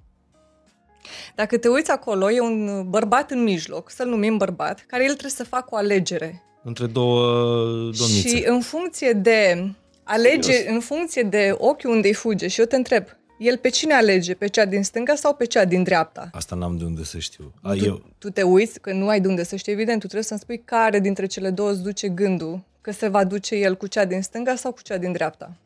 Dacă 1.35 1.59
te 1.59 1.69
uiți 1.69 1.91
acolo, 1.91 2.31
e 2.31 2.41
un 2.41 2.85
bărbat 2.91 3.31
în 3.31 3.43
mijloc, 3.43 3.91
să-l 3.91 4.09
numim 4.09 4.37
bărbat, 4.37 4.85
care 4.87 5.03
el 5.03 5.11
trebuie 5.11 5.31
să 5.31 5.45
facă 5.45 5.67
o 5.71 5.77
alegere. 5.77 6.43
Între 6.63 6.87
două 6.87 7.27
domnițe. 7.75 8.29
Și 8.29 8.45
în 8.47 8.61
funcție 8.61 9.13
de 9.13 9.71
alege, 10.07 10.53
Serios? 10.53 10.75
în 10.75 10.81
funcție 10.81 11.23
de 11.23 11.55
ochiul 11.59 11.91
unde 11.91 12.09
îi 12.09 12.15
fuge, 12.15 12.49
și 12.49 12.61
eu 12.61 12.67
te 12.67 12.77
întreb, 12.77 13.05
el 13.39 13.57
pe 13.57 13.69
cine 13.69 13.95
alege? 13.95 14.35
Pe 14.35 14.47
cea 14.47 14.65
din 14.65 14.83
stânga 14.83 15.15
sau 15.15 15.35
pe 15.35 15.45
cea 15.45 15.65
din 15.65 15.83
dreapta? 15.83 16.29
Asta 16.33 16.57
n-am 16.57 16.77
de 16.77 16.85
unde 16.85 17.05
să 17.05 17.19
știu. 17.19 17.53
A, 17.63 17.73
tu, 17.73 17.85
eu... 17.85 18.03
tu 18.19 18.31
te 18.31 18.43
uiți, 18.43 18.81
că 18.81 18.93
nu 18.93 19.09
ai 19.09 19.21
de 19.21 19.29
unde 19.29 19.43
să 19.43 19.57
știi, 19.57 19.73
evident, 19.73 20.01
tu 20.01 20.07
trebuie 20.07 20.23
să-mi 20.23 20.41
spui 20.41 20.59
care 20.65 21.01
dintre 21.01 21.27
cele 21.27 21.51
două 21.51 21.71
îți 21.71 21.83
duce 21.83 22.09
gândul, 22.09 22.63
că 22.81 22.91
se 22.91 23.09
va 23.09 23.25
duce 23.25 23.55
el 23.55 23.77
cu 23.77 23.87
cea 23.87 24.05
din 24.05 24.23
stânga 24.23 24.55
sau 24.55 24.73
cu 24.73 24.83
cea 24.83 24.97
din 24.97 25.13
dreapta. 25.13 25.57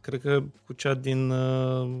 Cred 0.00 0.20
că 0.20 0.42
cu 0.66 0.72
cea 0.72 0.94
din... 0.94 1.30
Uh, 1.30 2.00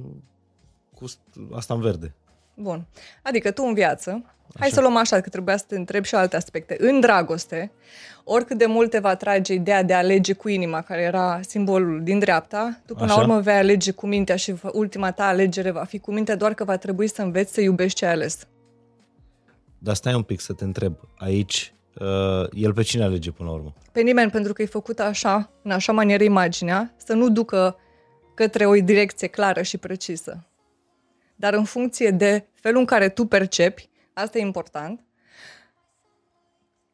cu 0.94 1.04
asta 1.52 1.74
în 1.74 1.80
verde. 1.80 2.14
Bun. 2.58 2.86
Adică 3.22 3.50
tu 3.50 3.62
în 3.62 3.74
viață, 3.74 4.10
așa. 4.10 4.58
hai 4.58 4.70
să 4.70 4.80
luăm 4.80 4.96
așa, 4.96 5.20
că 5.20 5.28
trebuia 5.28 5.56
să 5.56 5.64
te 5.68 5.76
întreb 5.76 6.04
și 6.04 6.14
alte 6.14 6.36
aspecte. 6.36 6.76
În 6.78 7.00
dragoste, 7.00 7.72
oricât 8.24 8.58
de 8.58 8.66
mult 8.66 8.90
te 8.90 8.98
va 8.98 9.14
trage 9.14 9.52
ideea 9.52 9.82
de 9.82 9.94
a 9.94 9.98
alege 9.98 10.32
cu 10.32 10.48
inima, 10.48 10.80
care 10.80 11.02
era 11.02 11.40
simbolul 11.48 12.02
din 12.02 12.18
dreapta, 12.18 12.80
tu 12.86 12.94
până 12.94 13.12
așa. 13.12 13.14
la 13.14 13.22
urmă 13.22 13.40
vei 13.40 13.54
alege 13.54 13.90
cu 13.90 14.06
mintea 14.06 14.36
și 14.36 14.54
ultima 14.72 15.10
ta 15.10 15.26
alegere 15.26 15.70
va 15.70 15.84
fi 15.84 15.98
cu 15.98 16.12
mintea, 16.12 16.36
doar 16.36 16.54
că 16.54 16.64
va 16.64 16.76
trebui 16.76 17.08
să 17.08 17.22
înveți 17.22 17.52
să 17.52 17.60
iubești 17.60 17.98
ce 17.98 18.06
ai 18.06 18.12
ales. 18.12 18.46
Dar 19.78 19.94
stai 19.94 20.14
un 20.14 20.22
pic 20.22 20.40
să 20.40 20.52
te 20.52 20.64
întreb. 20.64 20.94
Aici 21.18 21.74
uh, 21.94 22.48
el 22.52 22.72
pe 22.72 22.82
cine 22.82 23.04
alege 23.04 23.30
până 23.30 23.48
la 23.48 23.54
urmă? 23.54 23.74
Pe 23.92 24.00
nimeni, 24.00 24.30
pentru 24.30 24.52
că 24.52 24.62
e 24.62 24.66
făcută 24.66 25.02
așa, 25.02 25.50
în 25.62 25.70
așa 25.70 25.92
manieră 25.92 26.22
imaginea, 26.22 26.94
să 26.96 27.12
nu 27.12 27.28
ducă 27.28 27.76
către 28.34 28.66
o 28.66 28.74
direcție 28.74 29.28
clară 29.28 29.62
și 29.62 29.78
precisă. 29.78 30.46
Dar 31.36 31.54
în 31.54 31.64
funcție 31.64 32.10
de 32.10 32.46
felul 32.54 32.78
în 32.78 32.84
care 32.84 33.08
tu 33.08 33.26
percepi, 33.26 33.88
asta 34.12 34.38
e 34.38 34.40
important, 34.40 35.00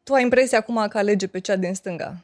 tu 0.03 0.13
ai 0.13 0.21
impresia 0.21 0.57
acum 0.57 0.85
că 0.89 0.97
alege 0.97 1.27
pe 1.27 1.39
cea 1.39 1.55
din 1.55 1.73
stânga. 1.73 2.15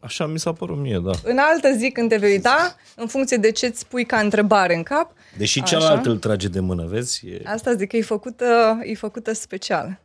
Așa 0.00 0.26
mi 0.26 0.38
s-a 0.38 0.52
părut 0.52 0.76
mie, 0.76 1.00
da. 1.04 1.10
În 1.22 1.38
altă 1.38 1.72
zi 1.72 1.90
când 1.90 2.08
te 2.08 2.16
vei 2.16 2.32
uita, 2.32 2.76
în 2.96 3.06
funcție 3.06 3.36
de 3.36 3.50
ce 3.50 3.66
îți 3.66 3.86
pui 3.86 4.04
ca 4.04 4.18
întrebare 4.18 4.74
în 4.74 4.82
cap. 4.82 5.12
Deși 5.36 5.62
cealaltă 5.62 6.10
îl 6.10 6.18
trage 6.18 6.48
de 6.48 6.60
mână, 6.60 6.84
vezi? 6.86 7.26
E... 7.28 7.42
Asta 7.44 7.74
zic 7.74 7.88
că 7.88 7.96
e 7.96 8.02
făcută, 8.02 8.78
e 8.82 8.94
făcută 8.94 9.32
special. 9.32 10.00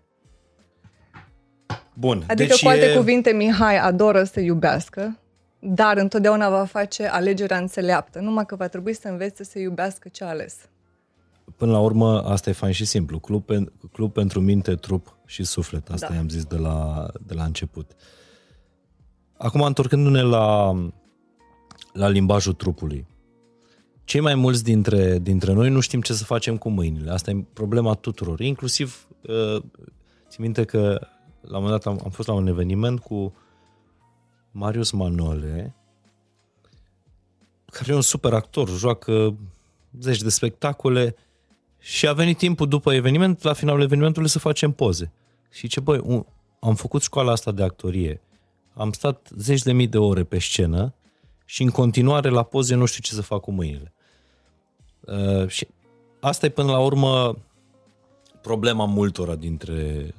Bun. 1.94 2.24
Adică, 2.28 2.48
deci 2.48 2.64
cu 2.64 2.70
alte 2.70 2.86
e... 2.86 2.96
cuvinte, 2.96 3.32
Mihai 3.32 3.78
adoră 3.78 4.24
să 4.24 4.40
iubească, 4.40 5.20
dar 5.60 5.98
întotdeauna 5.98 6.50
va 6.50 6.66
face 6.66 7.08
alegerea 7.08 7.58
înțeleaptă, 7.58 8.20
numai 8.20 8.46
că 8.46 8.56
va 8.56 8.68
trebui 8.68 8.94
să 8.94 9.08
învețe 9.08 9.44
să 9.44 9.60
iubească 9.60 10.10
ce 10.10 10.24
a 10.24 10.28
ales. 10.28 10.56
Până 11.56 11.72
la 11.72 11.80
urmă, 11.80 12.22
asta 12.22 12.50
e 12.50 12.54
fain 12.54 12.74
și 12.74 12.86
simplu. 12.86 13.20
Club, 13.20 13.46
pen, 13.46 13.72
club 13.92 14.14
pentru 14.14 14.42
minte, 14.42 14.76
trup 14.76 15.18
și 15.26 15.44
suflet. 15.44 15.90
Asta 15.90 16.08
da. 16.08 16.16
i-am 16.16 16.30
zis 16.30 16.44
de 16.44 16.58
la, 16.58 17.08
de 17.26 17.34
la 17.34 17.44
început. 17.44 17.92
Acum, 19.38 19.62
întorcându-ne 19.62 20.22
la, 20.22 20.72
la 21.94 22.08
limbajul 22.08 22.54
trupului. 22.54 23.08
Cei 24.04 24.22
mai 24.22 24.36
mulți 24.36 24.64
dintre, 24.64 25.20
dintre 25.20 25.54
noi 25.54 25.70
nu 25.70 25.80
știm 25.80 26.02
ce 26.02 26.14
să 26.14 26.24
facem 26.24 26.58
cu 26.58 26.70
mâinile. 26.70 27.12
Asta 27.12 27.32
e 27.32 27.46
problema 27.54 27.94
tuturor. 27.94 28.40
Inclusiv, 28.40 29.08
uh, 29.22 29.62
țin 30.30 30.44
minte 30.44 30.64
că 30.64 31.08
la 31.42 31.58
un 31.58 31.64
moment 31.64 31.84
dat 31.84 31.94
am, 31.94 32.00
am 32.04 32.10
fost 32.10 32.28
la 32.28 32.34
un 32.34 32.48
eveniment 32.48 33.00
cu 33.00 33.34
Marius 34.52 34.92
Manole, 34.92 35.76
care 37.66 37.92
e 37.92 37.96
un 37.96 38.02
super 38.02 38.34
actor, 38.34 38.70
joacă 38.70 39.38
zeci 40.00 40.22
de 40.22 40.30
spectacole 40.30 41.16
și 41.80 42.08
a 42.08 42.14
venit 42.14 42.38
timpul 42.38 42.68
după 42.68 42.94
eveniment, 42.94 43.42
la 43.42 43.54
finalul 43.54 43.82
evenimentului 43.82 44.30
să 44.30 44.40
facem 44.40 44.72
poze. 44.72 45.12
Și 45.52 45.68
ce 45.68 45.80
băi, 45.80 46.02
un, 46.04 46.26
am 46.60 46.76
făcut 46.76 47.02
școala 47.02 47.32
asta 47.32 47.52
de 47.52 47.64
actorie, 47.64 48.22
am 48.74 48.92
stat 48.92 49.30
zeci 49.38 49.62
de 49.62 49.72
mii 49.72 49.88
de 49.88 49.98
ore 49.98 50.24
pe 50.24 50.40
scenă 50.40 50.94
și 51.46 51.64
în 51.64 51.70
continuare 51.70 52.30
la 52.30 52.44
poze 52.44 52.76
nu 52.76 52.86
știu 52.86 53.02
ce 53.02 53.14
să 53.14 53.22
fac 53.22 53.42
cu 53.42 53.52
mâinile. 53.52 53.94
Uh, 55.00 55.48
și 55.48 55.68
asta 56.20 56.46
e 56.46 56.50
până 56.50 56.72
la 56.72 56.80
urmă 56.80 57.38
problema 58.42 58.86
multora 58.86 59.36
dintre, 59.36 60.14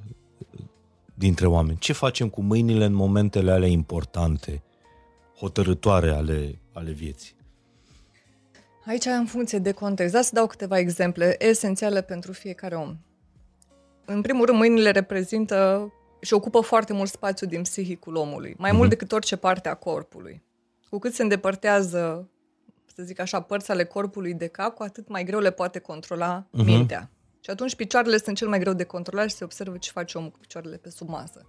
dintre 1.14 1.46
oameni. 1.46 1.78
Ce 1.78 1.92
facem 1.92 2.28
cu 2.28 2.42
mâinile 2.42 2.84
în 2.84 2.92
momentele 2.92 3.50
alea 3.50 3.68
importante, 3.68 4.62
hotărătoare 5.36 6.10
ale, 6.10 6.58
ale 6.72 6.90
vieții? 6.90 7.34
Aici, 8.86 9.04
în 9.04 9.26
funcție 9.26 9.58
de 9.58 9.72
context, 9.72 10.12
da 10.12 10.22
să 10.22 10.30
dau 10.34 10.46
câteva 10.46 10.78
exemple 10.78 11.46
esențiale 11.46 12.02
pentru 12.02 12.32
fiecare 12.32 12.74
om. 12.74 12.96
În 14.04 14.20
primul 14.20 14.46
rând, 14.46 14.58
mâinile 14.58 14.90
reprezintă 14.90 15.90
și 16.20 16.34
ocupă 16.34 16.60
foarte 16.60 16.92
mult 16.92 17.08
spațiu 17.08 17.46
din 17.46 17.62
psihicul 17.62 18.14
omului, 18.14 18.54
mai 18.58 18.70
mm-hmm. 18.70 18.74
mult 18.74 18.88
decât 18.88 19.12
orice 19.12 19.36
parte 19.36 19.68
a 19.68 19.74
corpului. 19.74 20.42
Cu 20.88 20.98
cât 20.98 21.14
se 21.14 21.22
îndepărtează, 21.22 22.28
să 22.94 23.02
zic 23.02 23.20
așa, 23.20 23.40
părți 23.40 23.70
ale 23.70 23.84
corpului 23.84 24.34
de 24.34 24.46
cap, 24.46 24.74
cu 24.74 24.82
atât 24.82 25.08
mai 25.08 25.24
greu 25.24 25.40
le 25.40 25.50
poate 25.50 25.78
controla 25.78 26.42
mm-hmm. 26.42 26.64
mintea. 26.64 27.10
Și 27.40 27.50
atunci 27.50 27.74
picioarele 27.74 28.16
sunt 28.16 28.36
cel 28.36 28.48
mai 28.48 28.58
greu 28.58 28.72
de 28.72 28.84
controlat 28.84 29.28
și 29.28 29.36
se 29.36 29.44
observă 29.44 29.76
ce 29.76 29.90
face 29.90 30.18
omul 30.18 30.30
cu 30.30 30.38
picioarele 30.38 30.76
pe 30.76 30.90
sub 30.90 31.08
masă. 31.08 31.46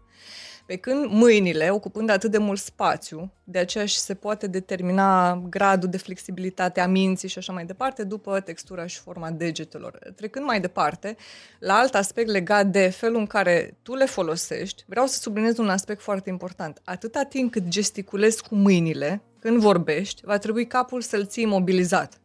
Pe 0.65 0.75
când 0.75 1.11
mâinile, 1.11 1.69
ocupând 1.69 2.09
atât 2.09 2.31
de 2.31 2.38
mult 2.38 2.59
spațiu, 2.59 3.31
de 3.43 3.59
aceea 3.59 3.85
și 3.85 3.97
se 3.97 4.13
poate 4.13 4.47
determina 4.47 5.35
gradul 5.49 5.89
de 5.89 5.97
flexibilitate 5.97 6.79
a 6.79 6.88
minții 6.88 7.27
și 7.27 7.38
așa 7.38 7.53
mai 7.53 7.65
departe, 7.65 8.03
după 8.03 8.39
textura 8.39 8.85
și 8.85 8.99
forma 8.99 9.31
degetelor. 9.31 9.99
Trecând 10.15 10.45
mai 10.45 10.61
departe, 10.61 11.15
la 11.59 11.73
alt 11.73 11.95
aspect 11.95 12.29
legat 12.29 12.67
de 12.67 12.88
felul 12.88 13.19
în 13.19 13.27
care 13.27 13.77
tu 13.81 13.95
le 13.95 14.05
folosești, 14.05 14.83
vreau 14.88 15.05
să 15.05 15.19
subliniez 15.19 15.57
un 15.57 15.69
aspect 15.69 16.01
foarte 16.01 16.29
important. 16.29 16.81
Atâta 16.83 17.23
timp 17.23 17.51
cât 17.51 17.67
gesticulezi 17.67 18.43
cu 18.43 18.55
mâinile, 18.55 19.21
când 19.39 19.57
vorbești, 19.57 20.21
va 20.25 20.38
trebui 20.38 20.67
capul 20.67 21.01
să-l 21.01 21.25
ții 21.25 21.43
imobilizat. 21.43 22.20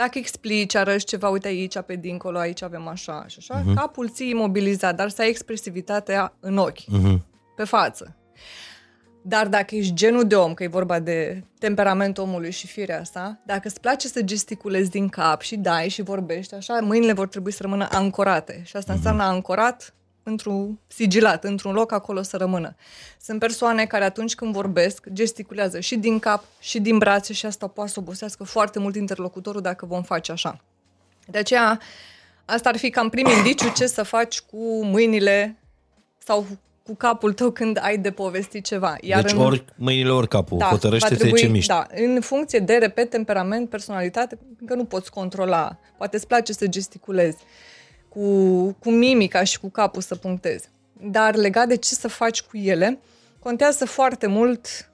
Dacă 0.00 0.18
explici, 0.18 0.74
arăți 0.74 1.04
ceva, 1.04 1.28
uite 1.28 1.48
aici, 1.48 1.78
pe 1.80 1.94
dincolo, 1.94 2.38
aici 2.38 2.62
avem 2.62 2.86
așa 2.86 3.24
și 3.26 3.36
așa, 3.38 3.62
uh-huh. 3.62 3.74
capul 3.74 4.08
ții 4.08 4.30
imobilizat, 4.30 4.96
dar 4.96 5.08
să 5.08 5.22
ai 5.22 5.28
expresivitatea 5.28 6.32
în 6.40 6.56
ochi, 6.56 6.78
uh-huh. 6.78 7.18
pe 7.56 7.64
față. 7.64 8.16
Dar 9.22 9.48
dacă 9.48 9.74
ești 9.74 9.94
genul 9.94 10.24
de 10.24 10.36
om, 10.36 10.54
că 10.54 10.62
e 10.62 10.66
vorba 10.68 10.98
de 10.98 11.44
temperamentul 11.58 12.22
omului 12.22 12.50
și 12.50 12.66
firea 12.66 13.00
asta, 13.00 13.40
dacă 13.46 13.62
îți 13.64 13.80
place 13.80 14.08
să 14.08 14.22
gesticulezi 14.22 14.90
din 14.90 15.08
cap 15.08 15.40
și 15.40 15.56
dai 15.56 15.88
și 15.88 16.02
vorbești 16.02 16.54
așa, 16.54 16.78
mâinile 16.80 17.12
vor 17.12 17.28
trebui 17.28 17.52
să 17.52 17.62
rămână 17.62 17.88
ancorate. 17.90 18.62
Și 18.64 18.76
asta 18.76 18.92
uh-huh. 18.92 18.96
înseamnă 18.96 19.22
ancorat 19.22 19.94
într-un 20.22 20.78
sigilat, 20.86 21.44
într-un 21.44 21.72
loc 21.72 21.92
acolo 21.92 22.22
să 22.22 22.36
rămână. 22.36 22.74
Sunt 23.20 23.38
persoane 23.38 23.86
care 23.86 24.04
atunci 24.04 24.34
când 24.34 24.52
vorbesc, 24.52 25.06
gesticulează 25.12 25.80
și 25.80 25.96
din 25.96 26.18
cap 26.18 26.44
și 26.60 26.80
din 26.80 26.98
brațe 26.98 27.32
și 27.32 27.46
asta 27.46 27.66
poate 27.66 27.90
să 27.90 28.00
obosească 28.00 28.44
foarte 28.44 28.78
mult 28.78 28.96
interlocutorul 28.96 29.60
dacă 29.60 29.86
vom 29.86 30.02
face 30.02 30.32
așa. 30.32 30.60
De 31.26 31.38
aceea, 31.38 31.80
asta 32.44 32.68
ar 32.68 32.76
fi 32.76 32.90
cam 32.90 33.08
primul 33.08 33.32
indiciu 33.32 33.72
ce 33.76 33.86
să 33.86 34.02
faci 34.02 34.40
cu 34.40 34.84
mâinile 34.84 35.56
sau 36.18 36.46
cu 36.82 36.94
capul 36.96 37.32
tău 37.32 37.50
când 37.50 37.78
ai 37.82 37.98
de 37.98 38.10
povesti 38.10 38.60
ceva. 38.60 38.96
Iar 39.00 39.22
deci 39.22 39.32
în... 39.32 39.38
ori 39.38 39.64
mâinile, 39.76 40.10
ori 40.10 40.28
capul. 40.28 40.58
Da, 40.58 40.66
Hotărăște-te 40.66 41.30
ce 41.30 41.46
miști. 41.46 41.68
Da, 41.68 41.86
în 41.94 42.20
funcție 42.20 42.58
de, 42.58 42.74
repet, 42.74 43.10
temperament, 43.10 43.68
personalitate, 43.68 44.38
că 44.66 44.74
nu 44.74 44.84
poți 44.84 45.10
controla. 45.10 45.76
Poate 45.96 46.16
îți 46.16 46.26
place 46.26 46.52
să 46.52 46.66
gesticulezi 46.66 47.38
cu, 48.10 48.72
cu 48.72 48.90
mimica 48.90 49.44
și 49.44 49.60
cu 49.60 49.68
capul 49.68 50.02
să 50.02 50.14
punctezi. 50.14 50.68
Dar 51.02 51.34
legat 51.34 51.68
de 51.68 51.76
ce 51.76 51.94
să 51.94 52.08
faci 52.08 52.42
cu 52.42 52.56
ele, 52.56 52.98
contează 53.38 53.84
foarte 53.84 54.26
mult 54.26 54.90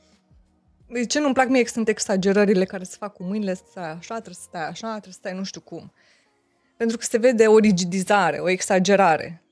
ce 1.09 1.20
nu-mi 1.20 1.34
plac 1.34 1.48
mie 1.48 1.66
sunt 1.66 1.88
exagerările 1.88 2.64
care 2.64 2.84
se 2.84 2.97
fac 2.98 3.12
cu 3.12 3.22
mâinile, 3.22 3.55
să 3.55 3.62
stai 3.70 3.90
așa, 3.90 4.14
trebuie 4.14 4.34
să 4.34 4.47
stai 4.48 4.68
așa, 4.68 4.88
trebuie 4.88 5.12
să 5.12 5.18
stai 5.18 5.32
nu 5.32 5.44
știu 5.44 5.60
cum. 5.60 5.93
Pentru 6.76 6.97
că 6.97 7.05
se 7.05 7.18
vede 7.18 7.47
o 7.47 7.59
rigidizare, 7.59 8.38
o 8.38 8.48
exagerare. 8.48 9.43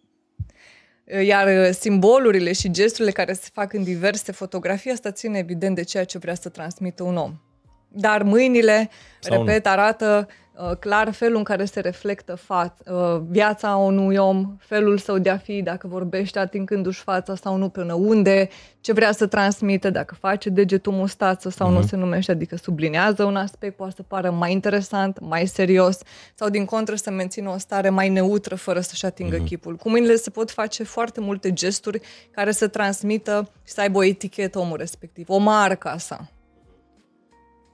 Iar 1.23 1.73
simbolurile 1.73 2.53
și 2.53 2.71
gesturile 2.71 3.11
care 3.11 3.33
se 3.33 3.49
fac 3.53 3.73
în 3.73 3.83
diverse 3.83 4.33
fotografii, 4.33 4.91
asta 4.91 5.11
ține 5.11 5.39
evident 5.39 5.75
de 5.75 5.83
ceea 5.83 6.05
ce 6.05 6.19
vrea 6.19 6.35
să 6.35 6.49
transmită 6.49 7.03
un 7.03 7.17
om. 7.17 7.41
Dar 7.89 8.23
mâinile, 8.23 8.91
Sau 9.21 9.45
repet, 9.45 9.67
arată 9.67 10.29
Uh, 10.29 10.44
clar 10.81 11.11
felul 11.11 11.37
în 11.37 11.43
care 11.43 11.65
se 11.65 11.81
reflectă 11.81 12.39
fa- 12.39 12.77
uh, 12.87 13.21
viața 13.29 13.77
unui 13.77 14.17
om, 14.17 14.57
felul 14.61 14.99
său 14.99 15.19
de 15.19 15.31
a 15.31 15.37
fi, 15.37 15.63
dacă 15.63 15.87
vorbește 15.87 16.39
atingându-și 16.39 17.03
fața 17.03 17.35
sau 17.35 17.57
nu 17.57 17.69
până 17.69 17.95
unde, 17.95 18.49
ce 18.81 18.93
vrea 18.93 19.13
să 19.13 19.27
transmită, 19.27 19.91
dacă 19.91 20.15
face 20.15 20.49
degetul 20.49 20.93
mustață 20.93 21.51
sau 21.51 21.69
uh-huh. 21.69 21.73
nu 21.73 21.79
mhm. 21.79 21.89
se 21.89 21.97
numește, 21.97 22.33
adică 22.33 22.57
sublinează 22.57 23.25
un 23.25 23.37
aspect, 23.37 23.77
poate 23.77 23.95
să 23.97 24.03
pară 24.03 24.31
mai 24.31 24.53
interesant, 24.53 25.19
mai 25.21 25.47
serios 25.47 25.99
sau 26.35 26.49
din 26.49 26.65
contră 26.65 26.95
să 26.95 27.11
mențină 27.11 27.51
o 27.51 27.59
stare 27.59 27.89
mai 27.89 28.09
neutră 28.09 28.55
fără 28.55 28.81
să-și 28.81 29.07
atingă 29.07 29.37
uh-huh. 29.37 29.47
chipul. 29.47 29.77
Cu 29.77 29.89
mâinile 29.89 30.17
se 30.17 30.31
pot 30.31 30.51
face 30.51 30.83
foarte 30.83 31.21
multe 31.21 31.53
gesturi 31.53 32.01
care 32.31 32.53
să 32.53 32.69
transmită 32.69 33.51
și 33.67 33.73
să 33.73 33.81
aibă 33.81 33.99
o 33.99 34.05
etichetă 34.05 34.59
omul 34.59 34.77
respectiv, 34.77 35.29
o 35.29 35.39
marcă 35.39 35.89
a 35.89 35.99
sa. 35.99 36.29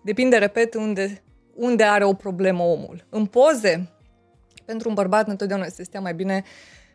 Depinde, 0.02 0.36
repet, 0.36 0.74
unde 0.74 1.22
unde 1.60 1.82
are 1.82 2.04
o 2.04 2.12
problemă 2.12 2.62
omul. 2.62 3.04
În 3.08 3.26
poze, 3.26 3.90
pentru 4.64 4.88
un 4.88 4.94
bărbat 4.94 5.28
întotdeauna 5.28 5.66
se 5.66 5.82
stea 5.82 6.00
mai 6.00 6.14
bine 6.14 6.44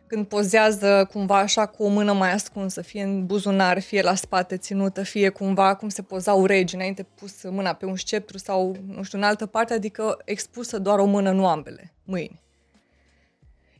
când 0.06 0.26
pozează 0.26 1.08
cumva 1.12 1.38
așa 1.38 1.66
cu 1.66 1.82
o 1.82 1.88
mână 1.88 2.12
mai 2.12 2.32
ascunsă, 2.32 2.82
fie 2.82 3.02
în 3.02 3.26
buzunar, 3.26 3.80
fie 3.80 4.02
la 4.02 4.14
spate 4.14 4.56
ținută, 4.56 5.02
fie 5.02 5.28
cumva 5.28 5.74
cum 5.74 5.88
se 5.88 6.02
pozau 6.02 6.46
regi, 6.46 6.74
înainte 6.74 7.06
pus 7.14 7.32
mâna 7.42 7.72
pe 7.72 7.84
un 7.84 7.96
sceptru 7.96 8.38
sau, 8.38 8.76
nu 8.96 9.02
știu, 9.02 9.18
în 9.18 9.24
altă 9.24 9.46
parte, 9.46 9.74
adică 9.74 10.18
expusă 10.24 10.78
doar 10.78 10.98
o 10.98 11.04
mână, 11.04 11.30
nu 11.30 11.46
ambele 11.46 11.94
mâini. 12.04 12.40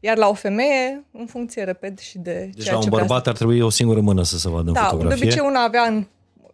Iar 0.01 0.17
la 0.17 0.29
o 0.29 0.35
femeie, 0.35 1.05
în 1.13 1.27
funcție, 1.27 1.65
repet, 1.65 1.99
și 1.99 2.19
de 2.19 2.51
deci 2.55 2.65
ceea 2.65 2.75
la 2.75 2.83
un 2.83 2.89
bărbat 2.89 3.27
ar 3.27 3.35
trebui 3.35 3.61
o 3.61 3.71
singură 3.71 4.01
mână 4.01 4.23
să 4.23 4.39
se 4.39 4.49
vadă 4.49 4.71
da, 4.71 4.81
în 4.81 4.89
fotografie. 4.89 5.09
Da, 5.09 5.17
de 5.17 5.25
obicei 5.25 5.49
una 5.49 5.63
avea 5.63 5.83
în 5.83 6.07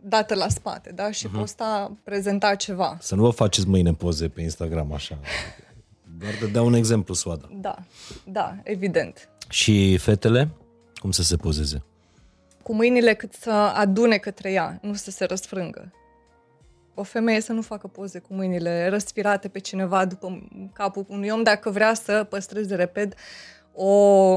dată 0.05 0.35
la 0.35 0.49
spate, 0.49 0.93
da? 0.95 1.11
Și 1.11 1.29
uh-huh. 1.29 1.39
posta, 1.39 1.97
prezenta 2.03 2.55
ceva. 2.55 2.97
Să 3.01 3.15
nu 3.15 3.23
vă 3.23 3.31
faceți 3.31 3.69
mâine 3.69 3.93
poze 3.93 4.29
pe 4.29 4.41
Instagram 4.41 4.93
așa. 4.93 5.19
Doar 6.19 6.33
de 6.41 6.47
dea 6.47 6.62
un 6.62 6.74
exemplu, 6.74 7.15
Soada. 7.15 7.49
Da, 7.53 7.79
da, 8.24 8.57
evident. 8.62 9.29
Și 9.49 9.97
fetele, 9.97 10.49
cum 11.01 11.11
să 11.11 11.23
se 11.23 11.37
pozeze? 11.37 11.83
Cu 12.62 12.74
mâinile 12.74 13.15
cât 13.15 13.33
să 13.33 13.51
adune 13.51 14.16
către 14.16 14.53
ea, 14.53 14.79
nu 14.83 14.95
să 14.95 15.11
se 15.11 15.24
răsfrângă. 15.24 15.93
O 16.95 17.03
femeie 17.03 17.41
să 17.41 17.53
nu 17.53 17.62
facă 17.62 17.87
poze 17.87 18.19
cu 18.19 18.35
mâinile 18.35 18.89
răsfirate 18.89 19.49
pe 19.49 19.59
cineva 19.59 20.05
după 20.05 20.49
capul 20.73 21.05
unui 21.09 21.29
om 21.29 21.43
dacă 21.43 21.70
vrea 21.70 21.95
să 21.95 22.27
păstreze, 22.29 22.74
repet, 22.74 23.15
o, 23.74 23.93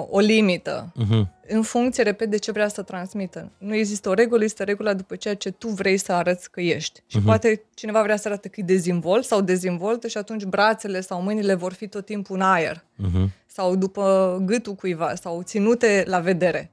o 0.10 0.20
limită 0.20 0.92
uh-huh. 0.92 1.48
în 1.48 1.62
funcție, 1.62 2.04
repet, 2.04 2.30
de 2.30 2.38
ce 2.38 2.52
vrea 2.52 2.68
să 2.68 2.82
transmită. 2.82 3.52
Nu 3.58 3.76
există 3.76 4.10
o 4.10 4.14
regulă, 4.14 4.44
este 4.44 4.64
regula 4.64 4.94
după 4.94 5.16
ceea 5.16 5.36
ce 5.36 5.52
tu 5.52 5.68
vrei 5.68 5.98
să 5.98 6.12
arăți 6.12 6.52
că 6.52 6.62
ești. 6.62 7.02
Și 7.08 7.20
uh-huh. 7.20 7.26
poate 7.26 7.64
cineva 7.74 8.02
vrea 8.02 8.16
să 8.16 8.28
arate 8.28 8.48
că 8.48 8.60
e 8.60 8.64
dezvolt 8.64 9.26
sau 9.26 9.42
dezvoltă 9.42 10.08
și 10.08 10.18
atunci 10.18 10.44
brațele 10.44 11.02
sau 11.02 11.22
mâinile 11.22 11.54
vor 11.54 11.74
fi 11.74 11.88
tot 11.88 12.06
timpul 12.06 12.36
în 12.36 12.42
aer 12.42 12.78
uh-huh. 12.78 13.30
sau 13.46 13.76
după 13.76 14.38
gâtul 14.46 14.74
cuiva 14.74 15.16
sau 15.16 15.42
ținute 15.42 16.04
la 16.08 16.20
vedere. 16.20 16.70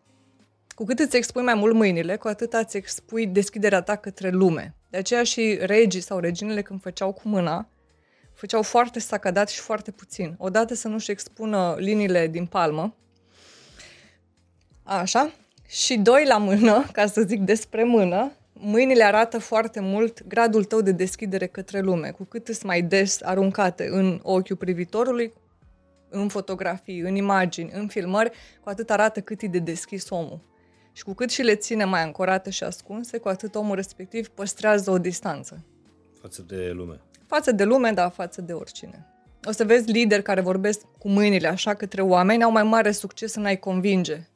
Cu 0.74 0.84
cât 0.84 0.98
îți 0.98 1.16
expui 1.16 1.42
mai 1.42 1.54
mult 1.54 1.74
mâinile, 1.74 2.16
cu 2.16 2.28
atât 2.28 2.52
îți 2.52 2.76
expui 2.76 3.26
deschiderea 3.26 3.80
ta 3.80 3.96
către 3.96 4.30
lume. 4.30 4.74
De 4.90 4.98
aceea 4.98 5.22
și 5.22 5.58
regii 5.60 6.00
sau 6.00 6.18
reginele 6.18 6.62
când 6.62 6.80
făceau 6.80 7.12
cu 7.12 7.22
mâna, 7.24 7.68
făceau 8.42 8.62
foarte 8.62 9.00
sacadat 9.00 9.48
și 9.48 9.60
foarte 9.60 9.90
puțin. 9.90 10.34
Odată 10.38 10.74
să 10.74 10.88
nu-și 10.88 11.10
expună 11.10 11.76
liniile 11.78 12.26
din 12.26 12.46
palmă, 12.46 12.94
așa, 14.82 15.32
și 15.68 15.98
doi 15.98 16.24
la 16.26 16.38
mână, 16.38 16.84
ca 16.96 17.06
să 17.06 17.20
zic 17.20 17.40
despre 17.40 17.84
mână, 17.84 18.32
mâinile 18.52 19.04
arată 19.04 19.38
foarte 19.38 19.80
mult 19.80 20.26
gradul 20.26 20.64
tău 20.64 20.80
de 20.80 20.92
deschidere 20.92 21.46
către 21.46 21.80
lume. 21.80 22.10
Cu 22.10 22.24
cât 22.24 22.46
sunt 22.46 22.62
mai 22.62 22.82
des 22.82 23.22
aruncate 23.22 23.88
în 23.90 24.20
ochiul 24.22 24.56
privitorului, 24.56 25.32
în 26.08 26.28
fotografii, 26.28 27.00
în 27.00 27.14
imagini, 27.14 27.70
în 27.72 27.88
filmări, 27.88 28.30
cu 28.60 28.68
atât 28.68 28.90
arată 28.90 29.20
cât 29.20 29.42
e 29.42 29.46
de 29.46 29.58
deschis 29.58 30.10
omul. 30.10 30.40
Și 30.92 31.04
cu 31.04 31.14
cât 31.14 31.30
și 31.30 31.42
le 31.42 31.54
ține 31.54 31.84
mai 31.84 32.02
ancorate 32.02 32.50
și 32.50 32.64
ascunse, 32.64 33.18
cu 33.18 33.28
atât 33.28 33.54
omul 33.54 33.74
respectiv 33.74 34.28
păstrează 34.28 34.90
o 34.90 34.98
distanță. 34.98 35.64
Față 36.20 36.42
de 36.42 36.70
lume. 36.70 37.00
Față 37.34 37.52
de 37.52 37.64
lume, 37.64 37.90
da, 37.90 38.08
față 38.08 38.40
de 38.40 38.52
oricine. 38.52 39.06
O 39.44 39.50
să 39.52 39.64
vezi 39.64 39.90
lideri 39.90 40.22
care 40.22 40.40
vorbesc 40.40 40.80
cu 40.98 41.08
mâinile 41.08 41.48
așa 41.48 41.74
către 41.74 42.02
oameni, 42.02 42.42
au 42.42 42.50
mai 42.50 42.62
mare 42.62 42.90
succes 42.90 43.34
în 43.34 43.44
a-i 43.44 43.58
convinge. 43.58 44.28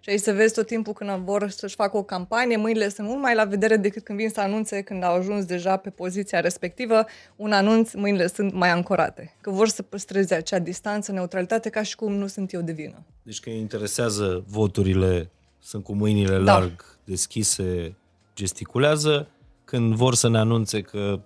Și 0.00 0.10
aici 0.10 0.20
să 0.20 0.32
vezi 0.32 0.54
tot 0.54 0.66
timpul 0.66 0.92
când 0.92 1.10
vor 1.10 1.50
să-și 1.50 1.74
facă 1.74 1.96
o 1.96 2.02
campanie, 2.02 2.56
mâinile 2.56 2.88
sunt 2.88 3.08
mult 3.08 3.20
mai 3.20 3.34
la 3.34 3.44
vedere 3.44 3.76
decât 3.76 4.04
când 4.04 4.18
vin 4.18 4.28
să 4.28 4.40
anunțe 4.40 4.82
când 4.82 5.02
au 5.02 5.14
ajuns 5.14 5.44
deja 5.44 5.76
pe 5.76 5.90
poziția 5.90 6.40
respectivă, 6.40 7.04
un 7.36 7.52
anunț, 7.52 7.92
mâinile 7.92 8.26
sunt 8.26 8.52
mai 8.52 8.70
ancorate. 8.70 9.34
Că 9.40 9.50
vor 9.50 9.68
să 9.68 9.82
păstreze 9.82 10.34
acea 10.34 10.58
distanță, 10.58 11.12
neutralitate, 11.12 11.68
ca 11.68 11.82
și 11.82 11.96
cum 11.96 12.12
nu 12.12 12.26
sunt 12.26 12.52
eu 12.52 12.60
de 12.60 12.72
vină. 12.72 13.04
Deci 13.22 13.40
când 13.40 13.56
interesează 13.56 14.44
voturile, 14.46 15.30
sunt 15.58 15.84
cu 15.84 15.92
mâinile 15.92 16.36
da. 16.36 16.42
larg 16.42 16.98
deschise, 17.04 17.96
gesticulează, 18.34 19.28
când 19.64 19.94
vor 19.94 20.14
să 20.14 20.28
ne 20.28 20.38
anunțe 20.38 20.80
că 20.80 21.20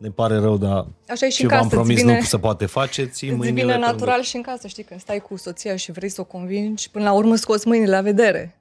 ne 0.00 0.10
pare 0.10 0.38
rău, 0.38 0.56
dar 0.56 0.86
Așa 1.08 1.28
și 1.28 1.36
ce 1.36 1.46
v-am 1.46 1.68
promis 1.68 1.96
vine, 1.96 2.14
nu 2.14 2.22
se 2.22 2.38
poate 2.38 2.66
face, 2.66 3.04
ții 3.06 3.30
mâinile 3.30 3.62
vine 3.62 3.78
natural 3.78 4.14
când... 4.14 4.26
și 4.26 4.36
în 4.36 4.42
casă, 4.42 4.66
știi, 4.66 4.82
când 4.82 5.00
stai 5.00 5.18
cu 5.18 5.36
soția 5.36 5.76
și 5.76 5.92
vrei 5.92 6.08
să 6.08 6.20
o 6.20 6.24
convingi, 6.24 6.90
până 6.90 7.04
la 7.04 7.12
urmă 7.12 7.34
scoți 7.34 7.68
mâinile 7.68 7.90
la 7.90 8.00
vedere. 8.00 8.58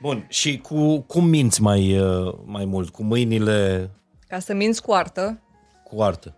Bun, 0.00 0.26
și 0.28 0.58
cu 0.58 1.00
cum 1.00 1.24
minți 1.24 1.62
mai, 1.62 1.98
uh, 1.98 2.34
mai 2.44 2.64
mult? 2.64 2.90
Cu 2.90 3.02
mâinile... 3.02 3.90
Ca 4.28 4.38
să 4.38 4.54
minți 4.54 4.82
cu 4.82 4.92
artă. 4.92 5.40
Cu 5.84 6.02
artă. 6.02 6.34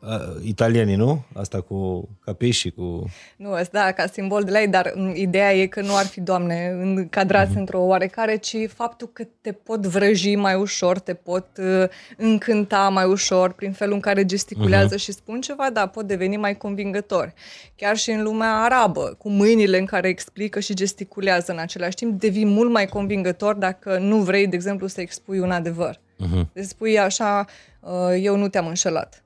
Uh, 0.00 0.44
italienii, 0.44 0.94
nu? 0.94 1.22
Asta 1.34 1.60
cu 1.60 2.08
capiși, 2.24 2.70
cu... 2.70 3.10
Nu, 3.36 3.60
da, 3.70 3.92
ca 3.92 4.06
simbol 4.06 4.42
de 4.42 4.50
la 4.50 4.60
ei, 4.60 4.68
dar 4.68 4.92
mm, 4.94 5.14
ideea 5.14 5.54
e 5.54 5.66
că 5.66 5.80
nu 5.80 5.96
ar 5.96 6.06
fi, 6.06 6.20
Doamne, 6.20 6.68
încadrați 6.80 7.52
uh-huh. 7.52 7.58
într-o 7.58 7.80
oarecare, 7.80 8.36
ci 8.36 8.56
faptul 8.68 9.10
că 9.12 9.24
te 9.40 9.52
pot 9.52 9.86
vrăji 9.86 10.34
mai 10.34 10.54
ușor, 10.54 10.98
te 10.98 11.14
pot 11.14 11.46
uh, 11.58 11.88
încânta 12.16 12.88
mai 12.88 13.04
ușor 13.04 13.52
prin 13.52 13.72
felul 13.72 13.94
în 13.94 14.00
care 14.00 14.24
gesticulează 14.24 14.94
uh-huh. 14.94 14.98
și 15.00 15.12
spun 15.12 15.40
ceva, 15.40 15.70
da, 15.72 15.86
pot 15.86 16.06
deveni 16.06 16.36
mai 16.36 16.56
convingători. 16.56 17.34
Chiar 17.76 17.96
și 17.96 18.10
în 18.10 18.22
lumea 18.22 18.54
arabă, 18.54 19.14
cu 19.18 19.30
mâinile 19.30 19.78
în 19.78 19.86
care 19.86 20.08
explică 20.08 20.60
și 20.60 20.74
gesticulează 20.74 21.52
în 21.52 21.58
același 21.58 21.96
timp, 21.96 22.20
devii 22.20 22.46
mult 22.46 22.70
mai 22.70 22.86
convingător 22.86 23.54
dacă 23.54 23.98
nu 23.98 24.16
vrei, 24.16 24.46
de 24.46 24.56
exemplu, 24.56 24.86
să 24.86 25.00
expui 25.00 25.38
un 25.38 25.50
adevăr. 25.50 25.96
Uh-huh. 25.96 26.52
Deci 26.52 26.64
spui 26.64 26.98
așa, 26.98 27.46
uh, 27.80 27.90
eu 28.20 28.36
nu 28.36 28.48
te-am 28.48 28.66
înșelat 28.66 29.24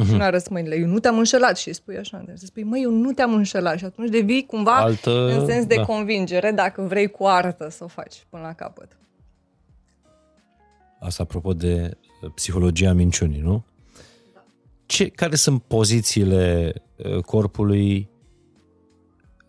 uh-huh. 0.00 0.06
și 0.06 0.12
nu 0.12 0.22
arăți 0.22 0.52
mâinile. 0.52 0.76
Eu 0.76 0.86
nu 0.86 0.98
te-am 0.98 1.18
înșelat 1.18 1.56
și 1.56 1.68
îi 1.68 1.74
spui 1.74 1.96
așa. 1.96 2.22
Deci 2.26 2.38
să 2.38 2.46
spui, 2.46 2.62
măi, 2.62 2.82
eu 2.82 2.90
nu 2.90 3.12
te-am 3.12 3.34
înșelat 3.34 3.78
și 3.78 3.84
atunci 3.84 4.10
devii 4.10 4.46
cumva 4.46 4.76
Altă... 4.76 5.10
în 5.10 5.46
sens 5.46 5.66
de 5.66 5.74
da. 5.74 5.84
convingere 5.84 6.50
dacă 6.50 6.82
vrei 6.82 7.10
cu 7.10 7.24
artă 7.24 7.68
să 7.70 7.84
o 7.84 7.86
faci 7.86 8.26
până 8.30 8.42
la 8.42 8.52
capăt. 8.52 8.98
Asta 11.00 11.22
apropo 11.22 11.52
de 11.52 11.96
uh, 12.22 12.30
psihologia 12.34 12.92
minciunii, 12.92 13.40
nu? 13.40 13.64
Ce, 14.86 15.08
care 15.08 15.36
sunt 15.36 15.62
pozițiile 15.62 16.72
uh, 16.96 17.22
corpului 17.22 18.08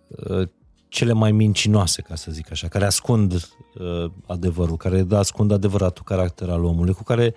uh, 0.08 0.48
cele 0.88 1.14
mai 1.14 1.32
mincinoase, 1.32 2.02
ca 2.02 2.16
să 2.16 2.32
zic 2.32 2.52
așa, 2.52 2.68
care 2.68 2.86
ascund 2.86 3.34
uh, 3.34 4.12
adevărul, 4.28 4.78
care 4.78 5.06
ascund 5.10 5.52
adevăratul 5.52 6.04
caracter 6.04 6.50
al 6.50 6.64
omului, 6.64 6.94
cu 6.94 7.04
care 7.04 7.34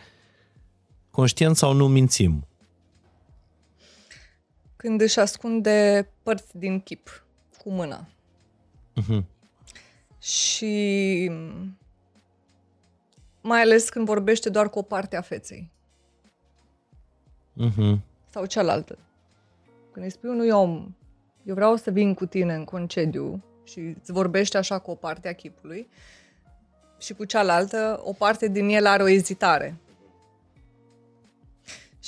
conștient 1.10 1.56
sau 1.56 1.72
nu 1.72 1.88
mințim? 1.88 2.47
Când 4.78 5.00
își 5.00 5.20
ascunde 5.20 6.08
părți 6.22 6.58
din 6.58 6.80
chip 6.80 7.24
cu 7.62 7.70
mâna. 7.70 8.06
Mhm. 8.94 9.24
Și 10.20 11.30
mai 13.40 13.60
ales 13.60 13.88
când 13.88 14.04
vorbește 14.06 14.48
doar 14.50 14.70
cu 14.70 14.78
o 14.78 14.82
parte 14.82 15.16
a 15.16 15.20
feței 15.20 15.70
Mhm. 17.52 18.02
sau 18.30 18.46
cealaltă. 18.46 18.98
Când 19.92 20.04
îi 20.04 20.10
spui 20.10 20.28
unui 20.30 20.50
om, 20.50 20.94
eu 21.44 21.54
vreau 21.54 21.76
să 21.76 21.90
vin 21.90 22.14
cu 22.14 22.26
tine 22.26 22.54
în 22.54 22.64
concediu 22.64 23.42
și 23.64 23.78
îți 23.78 24.12
vorbește 24.12 24.58
așa 24.58 24.78
cu 24.78 24.90
o 24.90 24.94
parte 24.94 25.28
a 25.28 25.32
chipului 25.34 25.88
și 26.98 27.14
cu 27.14 27.24
cealaltă, 27.24 28.00
o 28.04 28.12
parte 28.12 28.48
din 28.48 28.68
el 28.68 28.86
are 28.86 29.02
o 29.02 29.08
ezitare. 29.08 29.76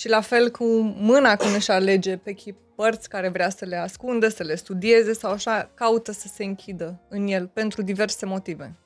Și 0.01 0.09
la 0.09 0.21
fel 0.21 0.51
cu 0.51 0.65
mâna 0.81 1.37
când 1.37 1.55
își 1.55 1.71
alege 1.71 2.17
pe 2.17 2.33
chip 2.33 2.57
părți 2.75 3.09
care 3.09 3.29
vrea 3.29 3.51
să 3.51 3.65
le 3.65 3.77
ascundă, 3.77 4.29
să 4.29 4.43
le 4.43 4.55
studieze 4.55 5.13
sau 5.13 5.31
așa, 5.31 5.71
caută 5.75 6.13
să 6.13 6.29
se 6.29 6.45
închidă 6.45 7.01
în 7.09 7.27
el 7.27 7.47
pentru 7.47 7.83
diverse 7.83 8.27
motive. 8.27 8.77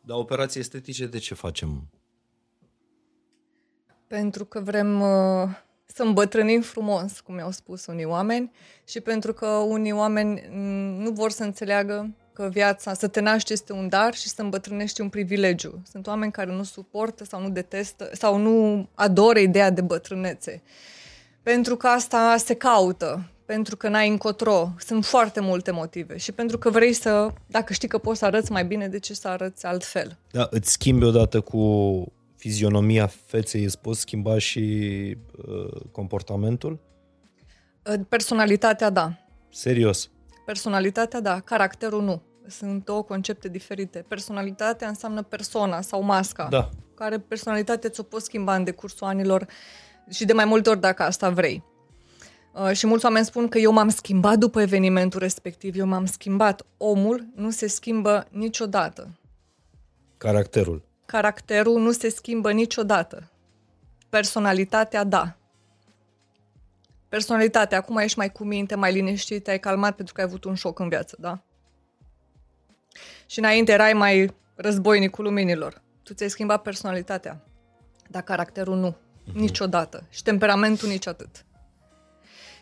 Dar 0.00 0.16
operații 0.16 0.60
estetice 0.60 1.06
de 1.06 1.18
ce 1.18 1.34
facem? 1.34 1.90
Pentru 4.06 4.44
că 4.44 4.60
vrem 4.60 5.00
uh, 5.00 5.48
să 5.86 6.02
îmbătrânim 6.02 6.60
frumos, 6.60 7.20
cum 7.20 7.34
mi-au 7.34 7.50
spus 7.50 7.86
unii 7.86 8.04
oameni, 8.04 8.50
și 8.84 9.00
pentru 9.00 9.32
că 9.32 9.46
unii 9.46 9.92
oameni 9.92 10.48
mm, 10.50 11.02
nu 11.02 11.10
vor 11.10 11.30
să 11.30 11.44
înțeleagă 11.44 12.14
că 12.38 12.48
viața, 12.52 12.94
să 12.94 13.08
te 13.08 13.20
naști 13.20 13.52
este 13.52 13.72
un 13.72 13.88
dar 13.88 14.14
și 14.14 14.28
să 14.28 14.42
îmbătrânești 14.42 15.00
un 15.00 15.08
privilegiu. 15.08 15.82
Sunt 15.90 16.06
oameni 16.06 16.32
care 16.32 16.52
nu 16.52 16.62
suportă 16.62 17.24
sau 17.24 17.40
nu 17.40 17.50
detestă 17.50 18.10
sau 18.12 18.36
nu 18.36 18.88
adoră 18.94 19.38
ideea 19.38 19.70
de 19.70 19.80
bătrânețe. 19.80 20.62
Pentru 21.42 21.76
că 21.76 21.86
asta 21.86 22.36
se 22.36 22.54
caută, 22.54 23.30
pentru 23.44 23.76
că 23.76 23.88
n-ai 23.88 24.08
încotro. 24.08 24.72
Sunt 24.78 25.04
foarte 25.04 25.40
multe 25.40 25.70
motive 25.70 26.16
și 26.16 26.32
pentru 26.32 26.58
că 26.58 26.70
vrei 26.70 26.92
să, 26.92 27.28
dacă 27.46 27.72
știi 27.72 27.88
că 27.88 27.98
poți 27.98 28.18
să 28.18 28.24
arăți 28.24 28.52
mai 28.52 28.64
bine, 28.64 28.88
de 28.88 28.98
ce 28.98 29.14
să 29.14 29.28
arăți 29.28 29.66
altfel? 29.66 30.18
Da, 30.30 30.48
îți 30.50 30.70
schimbi 30.70 31.04
odată 31.04 31.40
cu 31.40 32.04
fizionomia 32.36 33.06
feței, 33.06 33.64
îți 33.64 33.78
poți 33.78 34.00
schimba 34.00 34.38
și 34.38 35.16
uh, 35.36 35.80
comportamentul? 35.92 36.78
Personalitatea, 38.08 38.90
da. 38.90 39.12
Serios. 39.50 40.10
Personalitatea, 40.48 41.20
da. 41.20 41.40
Caracterul, 41.40 42.02
nu. 42.02 42.22
Sunt 42.46 42.84
două 42.84 43.02
concepte 43.02 43.48
diferite. 43.48 44.04
Personalitatea 44.08 44.88
înseamnă 44.88 45.22
persoana 45.22 45.80
sau 45.80 46.02
masca. 46.02 46.46
Da. 46.50 46.68
Care 46.94 47.18
personalitatea 47.18 47.90
ți-o 47.90 48.02
poți 48.02 48.24
schimba 48.24 48.54
în 48.54 48.64
decursul 48.64 49.06
anilor 49.06 49.46
și 50.10 50.24
de 50.24 50.32
mai 50.32 50.44
multe 50.44 50.70
ori 50.70 50.80
dacă 50.80 51.02
asta 51.02 51.30
vrei. 51.30 51.64
Uh, 52.54 52.72
și 52.72 52.86
mulți 52.86 53.04
oameni 53.04 53.24
spun 53.24 53.48
că 53.48 53.58
eu 53.58 53.72
m-am 53.72 53.88
schimbat 53.88 54.38
după 54.38 54.60
evenimentul 54.60 55.20
respectiv, 55.20 55.76
eu 55.76 55.86
m-am 55.86 56.06
schimbat. 56.06 56.66
Omul 56.76 57.26
nu 57.34 57.50
se 57.50 57.66
schimbă 57.66 58.26
niciodată. 58.30 59.08
Caracterul. 60.16 60.82
Caracterul 61.06 61.80
nu 61.80 61.92
se 61.92 62.08
schimbă 62.08 62.52
niciodată. 62.52 63.30
Personalitatea, 64.08 65.04
da. 65.04 65.36
Personalitatea, 67.08 67.78
acum 67.78 67.96
ești 67.96 68.18
mai 68.18 68.32
cu 68.32 68.44
minte, 68.44 68.74
mai 68.74 68.92
liniștit, 68.92 69.44
te-ai 69.44 69.58
calmat 69.60 69.94
pentru 69.94 70.14
că 70.14 70.20
ai 70.20 70.26
avut 70.26 70.44
un 70.44 70.54
șoc 70.54 70.78
în 70.78 70.88
viață, 70.88 71.16
da? 71.20 71.42
Și 73.26 73.38
înainte 73.38 73.72
erai 73.72 73.92
mai 73.92 74.34
războinicul 74.54 75.24
luminilor. 75.24 75.82
Tu 76.02 76.14
ți-ai 76.14 76.30
schimbat 76.30 76.62
personalitatea, 76.62 77.40
dar 78.08 78.22
caracterul 78.22 78.76
nu. 78.76 78.96
Niciodată. 79.34 80.06
Și 80.10 80.22
temperamentul 80.22 80.88
nici 80.88 81.06
atât. 81.06 81.44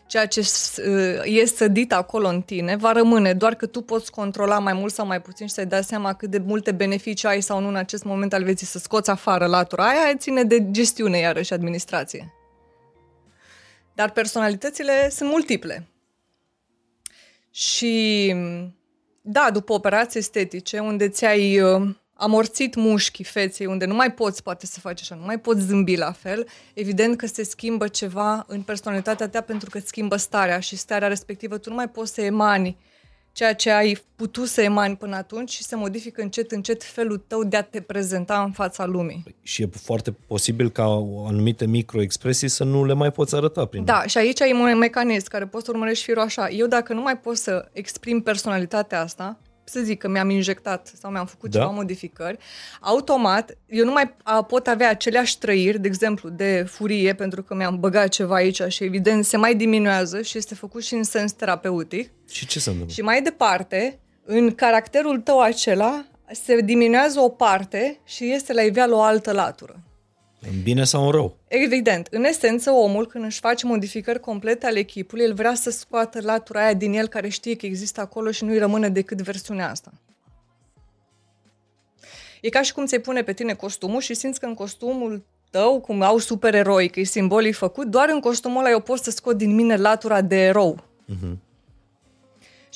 Ceea 0.07 0.27
ce 0.27 0.41
s- 0.41 0.77
e 1.23 1.45
sădit 1.45 1.93
acolo 1.93 2.27
în 2.27 2.41
tine 2.41 2.75
va 2.75 2.91
rămâne, 2.91 3.33
doar 3.33 3.55
că 3.55 3.65
tu 3.65 3.81
poți 3.81 4.11
controla 4.11 4.59
mai 4.59 4.73
mult 4.73 4.93
sau 4.93 5.05
mai 5.05 5.21
puțin 5.21 5.47
și 5.47 5.53
să-i 5.53 5.65
dai 5.65 5.83
seama 5.83 6.13
cât 6.13 6.29
de 6.29 6.37
multe 6.37 6.71
beneficii 6.71 7.27
ai 7.27 7.41
sau 7.41 7.59
nu 7.59 7.67
în 7.67 7.75
acest 7.75 8.03
moment 8.03 8.33
al 8.33 8.43
vieții 8.43 8.65
să 8.67 8.77
scoți 8.79 9.09
afară 9.09 9.45
latura 9.45 9.87
aia, 9.87 10.15
ține 10.17 10.43
de 10.43 10.71
gestiune 10.71 11.17
iarăși 11.17 11.53
administrație. 11.53 12.33
Dar 13.97 14.11
personalitățile 14.11 15.09
sunt 15.09 15.29
multiple. 15.29 15.87
Și 17.51 18.35
da, 19.21 19.49
după 19.53 19.73
operații 19.73 20.19
estetice, 20.19 20.79
unde 20.79 21.09
ți-ai 21.09 21.61
uh, 21.61 21.95
amorțit 22.13 22.75
mușchii 22.75 23.23
feței, 23.23 23.65
unde 23.65 23.85
nu 23.85 23.95
mai 23.95 24.13
poți 24.13 24.43
poate 24.43 24.65
să 24.65 24.79
faci 24.79 25.01
așa, 25.01 25.15
nu 25.15 25.25
mai 25.25 25.39
poți 25.39 25.65
zâmbi 25.65 25.95
la 25.95 26.11
fel, 26.11 26.47
evident 26.73 27.17
că 27.17 27.25
se 27.25 27.43
schimbă 27.43 27.87
ceva 27.87 28.45
în 28.47 28.61
personalitatea 28.61 29.29
ta 29.29 29.41
pentru 29.41 29.69
că 29.69 29.77
îți 29.77 29.87
schimbă 29.87 30.15
starea 30.15 30.59
și 30.59 30.75
starea 30.75 31.07
respectivă 31.07 31.57
tu 31.57 31.69
nu 31.69 31.75
mai 31.75 31.89
poți 31.89 32.13
să 32.13 32.21
emani 32.21 32.77
ceea 33.37 33.53
ce 33.53 33.71
ai 33.71 33.97
putut 34.15 34.47
să 34.47 34.61
emani 34.61 34.95
până 34.95 35.15
atunci 35.15 35.49
și 35.49 35.63
se 35.63 35.75
modifică 35.75 36.21
încet, 36.21 36.51
încet 36.51 36.83
felul 36.83 37.23
tău 37.27 37.43
de 37.43 37.57
a 37.57 37.61
te 37.61 37.81
prezenta 37.81 38.41
în 38.41 38.51
fața 38.51 38.85
lumii. 38.85 39.23
Și 39.41 39.61
e 39.61 39.69
foarte 39.81 40.11
posibil 40.27 40.69
ca 40.69 40.83
anumite 41.27 41.65
microexpresii 41.65 42.47
să 42.47 42.63
nu 42.63 42.85
le 42.85 42.93
mai 42.93 43.11
poți 43.11 43.35
arăta 43.35 43.65
prin 43.65 43.85
Da, 43.85 44.03
și 44.05 44.17
aici 44.17 44.41
ai 44.41 44.51
un 44.51 44.77
mecanism 44.77 45.27
care 45.29 45.45
poți 45.45 45.65
să 45.65 45.71
urmărești 45.71 46.03
firul 46.03 46.21
așa. 46.21 46.49
Eu 46.49 46.67
dacă 46.67 46.93
nu 46.93 47.01
mai 47.01 47.17
pot 47.17 47.37
să 47.37 47.69
exprim 47.71 48.21
personalitatea 48.21 49.01
asta, 49.01 49.37
să 49.69 49.79
zic 49.79 49.99
că 49.99 50.07
mi-am 50.07 50.29
injectat 50.29 50.91
sau 50.99 51.11
mi-am 51.11 51.25
făcut 51.25 51.49
Da. 51.51 51.59
ceva 51.59 51.71
modificări, 51.71 52.37
automat 52.79 53.57
eu 53.67 53.85
nu 53.85 53.91
mai 53.91 54.15
a, 54.23 54.43
pot 54.43 54.67
avea 54.67 54.89
aceleași 54.89 55.37
trăiri, 55.37 55.79
de 55.79 55.87
exemplu, 55.87 56.29
de 56.29 56.65
furie, 56.69 57.13
pentru 57.15 57.43
că 57.43 57.55
mi-am 57.55 57.79
băgat 57.79 58.07
ceva 58.07 58.35
aici 58.35 58.61
și 58.67 58.83
evident 58.83 59.25
se 59.25 59.37
mai 59.37 59.55
diminuează 59.55 60.21
și 60.21 60.37
este 60.37 60.55
făcut 60.55 60.83
și 60.83 60.93
în 60.93 61.03
sens 61.03 61.31
terapeutic. 61.31 62.11
Și 62.29 62.45
ce 62.45 62.59
se 62.59 62.69
întâmplă? 62.69 62.93
Și 62.93 63.01
mai 63.01 63.21
departe, 63.21 63.99
în 64.25 64.55
caracterul 64.55 65.19
tău 65.19 65.39
acela, 65.39 66.05
se 66.31 66.61
diminuează 66.61 67.19
o 67.19 67.29
parte 67.29 67.99
și 68.03 68.31
este 68.31 68.53
la 68.53 68.61
iveală 68.61 68.95
o 68.95 69.01
altă 69.01 69.31
latură. 69.31 69.79
În 70.41 70.61
bine 70.63 70.83
sau 70.83 71.05
în 71.05 71.11
rău? 71.11 71.37
Evident, 71.47 72.07
în 72.11 72.23
esență, 72.23 72.71
omul, 72.71 73.07
când 73.07 73.23
își 73.23 73.39
face 73.39 73.65
modificări 73.65 74.19
complete 74.19 74.65
ale 74.65 74.79
echipului, 74.79 75.23
el 75.23 75.33
vrea 75.33 75.53
să 75.53 75.69
scoată 75.69 76.21
latura 76.21 76.63
aia 76.63 76.73
din 76.73 76.93
el 76.93 77.07
care 77.07 77.29
știe 77.29 77.55
că 77.55 77.65
există 77.65 78.01
acolo 78.01 78.31
și 78.31 78.43
nu-i 78.43 78.57
rămâne 78.57 78.89
decât 78.89 79.21
versiunea 79.21 79.69
asta. 79.69 79.91
E 82.41 82.49
ca 82.49 82.61
și 82.61 82.73
cum 82.73 82.85
ți-ai 82.85 83.01
pune 83.01 83.23
pe 83.23 83.33
tine 83.33 83.53
costumul 83.53 84.01
și 84.01 84.13
simți 84.13 84.39
că 84.39 84.45
în 84.45 84.53
costumul 84.53 85.25
tău, 85.49 85.79
cum 85.79 86.01
au 86.01 86.17
supereroi, 86.17 86.89
că 86.89 86.99
e 86.99 87.03
simbolic 87.03 87.55
făcut, 87.55 87.87
doar 87.87 88.09
în 88.09 88.19
costumul 88.19 88.59
ăla 88.59 88.69
eu 88.69 88.79
pot 88.79 88.99
să 88.99 89.11
scot 89.11 89.37
din 89.37 89.55
mine 89.55 89.75
latura 89.75 90.21
de 90.21 90.35
erou. 90.35 90.83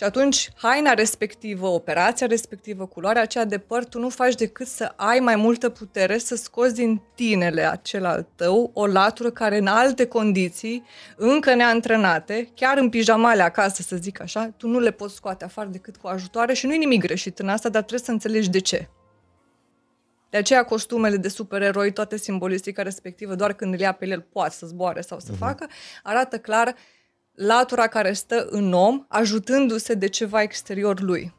Și 0.02 0.08
atunci, 0.08 0.50
haina 0.56 0.94
respectivă, 0.94 1.68
operația 1.68 2.28
respectivă, 2.28 2.86
culoarea 2.86 3.22
aceea 3.22 3.46
de 3.46 3.58
păr, 3.58 3.86
tu 3.86 4.00
nu 4.00 4.10
faci 4.10 4.36
decât 4.36 4.68
să 4.68 4.94
ai 4.96 5.20
mai 5.20 5.36
multă 5.36 5.70
putere 5.70 6.18
să 6.18 6.36
scoți 6.36 6.74
din 6.74 7.02
tinele 7.16 7.70
acela 7.70 8.10
al 8.10 8.28
tău 8.36 8.72
o 8.74 8.86
latură 8.86 9.32
care 9.32 9.58
în 9.58 9.68
alte 9.68 10.06
condiții, 10.06 10.84
încă 11.16 11.54
neantrenate, 11.54 12.50
chiar 12.56 12.78
în 12.78 12.90
pijamale 12.90 13.42
acasă, 13.42 13.82
să 13.82 13.96
zic 13.96 14.22
așa, 14.22 14.54
tu 14.58 14.68
nu 14.68 14.80
le 14.80 14.92
poți 14.92 15.16
scoate 15.16 15.46
afară 15.46 15.70
decât 15.70 15.98
cu 15.98 16.08
ajutoare 16.08 16.54
și 16.54 16.66
nu-i 16.66 16.78
nimic 16.78 17.02
greșit 17.02 17.40
în 17.40 17.50
asta, 17.50 17.70
dar 17.70 17.82
trebuie 17.82 18.06
să 18.06 18.12
înțelegi 18.12 18.50
de 18.50 18.60
ce. 18.60 18.90
De 20.30 20.38
aceea 20.38 20.64
costumele 20.64 21.18
de 21.18 21.28
supereroi, 21.28 21.94
toate 21.94 22.18
simbolistica 22.18 22.82
respectivă, 22.82 23.36
doar 23.36 23.54
când 23.54 23.74
îl 23.74 23.80
ia 23.80 23.92
pe 23.92 24.08
el 24.08 24.22
poate 24.22 24.54
să 24.54 24.66
zboare 24.66 25.02
sau 25.02 25.20
să 25.20 25.32
uh-huh. 25.34 25.38
facă, 25.38 25.68
arată 26.04 26.40
clar 26.40 26.76
latura 27.34 27.88
care 27.88 28.14
stă 28.14 28.48
în 28.50 28.74
om, 28.74 29.06
ajutându-se 29.08 29.94
de 29.94 30.08
ceva 30.08 30.42
exterior 30.42 31.00
lui. 31.00 31.34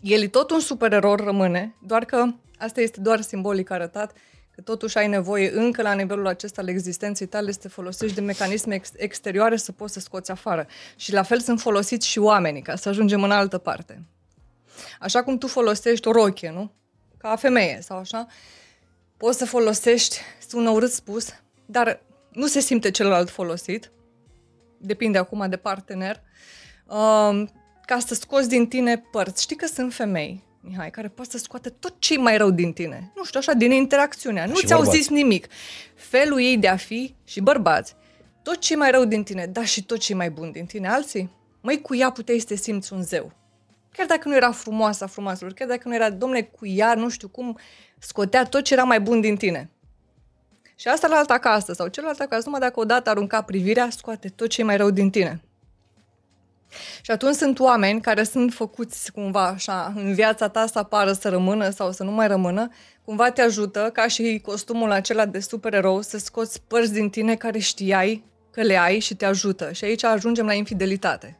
El 0.00 0.22
e 0.22 0.28
tot 0.28 0.50
un 0.50 0.60
supererou 0.60 1.14
rămâne, 1.14 1.74
doar 1.86 2.04
că 2.04 2.26
asta 2.58 2.80
este 2.80 3.00
doar 3.00 3.20
simbolic 3.20 3.70
arătat, 3.70 4.16
că 4.54 4.60
totuși 4.60 4.98
ai 4.98 5.08
nevoie 5.08 5.50
încă 5.50 5.82
la 5.82 5.92
nivelul 5.92 6.26
acesta 6.26 6.60
al 6.60 6.68
existenței 6.68 7.26
tale 7.26 7.52
să 7.52 7.58
te 7.58 7.68
folosești 7.68 8.14
de 8.14 8.20
mecanisme 8.20 8.74
ex- 8.74 8.92
exterioare 8.96 9.56
să 9.56 9.72
poți 9.72 9.92
să 9.92 10.00
scoți 10.00 10.30
afară. 10.30 10.66
Și 10.96 11.12
la 11.12 11.22
fel 11.22 11.40
sunt 11.40 11.60
folosiți 11.60 12.06
și 12.06 12.18
oamenii, 12.18 12.62
ca 12.62 12.76
să 12.76 12.88
ajungem 12.88 13.22
în 13.22 13.30
altă 13.30 13.58
parte. 13.58 14.02
Așa 15.00 15.22
cum 15.22 15.38
tu 15.38 15.46
folosești 15.46 16.08
o 16.08 16.12
rochie, 16.12 16.50
nu? 16.50 16.72
Ca 17.16 17.36
femeie 17.36 17.78
sau 17.82 17.98
așa, 17.98 18.26
poți 19.16 19.38
să 19.38 19.46
folosești, 19.46 20.18
sună 20.48 20.70
urât 20.70 20.92
spus, 20.92 21.28
dar 21.66 22.02
nu 22.32 22.46
se 22.46 22.60
simte 22.60 22.90
celălalt 22.90 23.30
folosit, 23.30 23.92
depinde 24.86 25.18
acum 25.18 25.46
de 25.48 25.56
partener, 25.56 26.22
uh, 26.86 27.42
ca 27.86 27.98
să 28.06 28.14
scoți 28.14 28.48
din 28.48 28.66
tine 28.66 28.98
părți. 28.98 29.42
Știi 29.42 29.56
că 29.56 29.66
sunt 29.66 29.94
femei, 29.94 30.42
Mihai, 30.60 30.90
care 30.90 31.08
pot 31.08 31.30
să 31.30 31.38
scoată 31.38 31.70
tot 31.70 31.94
ce 31.98 32.18
mai 32.18 32.36
rău 32.36 32.50
din 32.50 32.72
tine. 32.72 33.12
Nu 33.16 33.24
știu, 33.24 33.38
așa, 33.38 33.52
din 33.52 33.72
interacțiunea. 33.72 34.46
Nu 34.46 34.54
Și 34.54 34.66
ți-au 34.66 34.78
bărbați. 34.78 34.98
zis 34.98 35.08
nimic. 35.08 35.46
Felul 35.94 36.40
ei 36.40 36.58
de 36.58 36.68
a 36.68 36.76
fi 36.76 37.14
și 37.24 37.40
bărbați. 37.40 37.94
Tot 38.42 38.58
ce 38.58 38.76
mai 38.76 38.90
rău 38.90 39.04
din 39.04 39.22
tine, 39.22 39.46
dar 39.46 39.66
și 39.66 39.84
tot 39.84 39.98
ce 39.98 40.14
mai 40.14 40.30
bun 40.30 40.50
din 40.50 40.64
tine. 40.64 40.88
Alții, 40.88 41.30
măi, 41.60 41.80
cu 41.80 41.94
ea 41.94 42.10
puteai 42.10 42.38
să 42.38 42.46
te 42.46 42.54
simți 42.56 42.92
un 42.92 43.02
zeu. 43.02 43.32
Chiar 43.92 44.06
dacă 44.06 44.28
nu 44.28 44.34
era 44.36 44.52
frumoasă 44.52 45.04
a 45.04 45.06
frumoaselor, 45.06 45.52
chiar 45.52 45.68
dacă 45.68 45.88
nu 45.88 45.94
era, 45.94 46.10
domne, 46.10 46.42
cu 46.42 46.66
ea, 46.66 46.94
nu 46.94 47.08
știu 47.08 47.28
cum, 47.28 47.58
scotea 47.98 48.44
tot 48.44 48.64
ce 48.64 48.72
era 48.72 48.82
mai 48.84 49.00
bun 49.00 49.20
din 49.20 49.36
tine. 49.36 49.70
Și 50.84 50.90
asta 50.90 51.06
la 51.06 51.16
alta 51.16 51.34
acasă 51.34 51.72
sau 51.72 51.86
celălalt 51.86 52.20
acasă, 52.20 52.42
numai 52.44 52.60
dacă 52.60 52.80
odată 52.80 53.10
arunca 53.10 53.42
privirea, 53.42 53.88
scoate 53.90 54.28
tot 54.28 54.48
ce 54.48 54.60
e 54.60 54.64
mai 54.64 54.76
rău 54.76 54.90
din 54.90 55.10
tine. 55.10 55.42
Și 57.02 57.10
atunci 57.10 57.34
sunt 57.34 57.58
oameni 57.58 58.00
care 58.00 58.24
sunt 58.24 58.52
făcuți 58.52 59.12
cumva 59.12 59.46
așa, 59.46 59.92
în 59.96 60.14
viața 60.14 60.48
ta 60.48 60.66
să 60.66 60.78
apară, 60.78 61.12
să 61.12 61.28
rămână 61.28 61.70
sau 61.70 61.92
să 61.92 62.02
nu 62.02 62.10
mai 62.10 62.26
rămână, 62.26 62.68
cumva 63.04 63.30
te 63.30 63.42
ajută, 63.42 63.90
ca 63.92 64.06
și 64.06 64.40
costumul 64.44 64.90
acela 64.90 65.26
de 65.26 65.40
supererou, 65.40 66.02
să 66.02 66.18
scoți 66.18 66.62
părți 66.66 66.92
din 66.92 67.10
tine 67.10 67.36
care 67.36 67.58
știai 67.58 68.24
că 68.50 68.62
le 68.62 68.76
ai 68.76 68.98
și 68.98 69.14
te 69.14 69.24
ajută. 69.24 69.72
Și 69.72 69.84
aici 69.84 70.04
ajungem 70.04 70.46
la 70.46 70.54
infidelitate. 70.54 71.38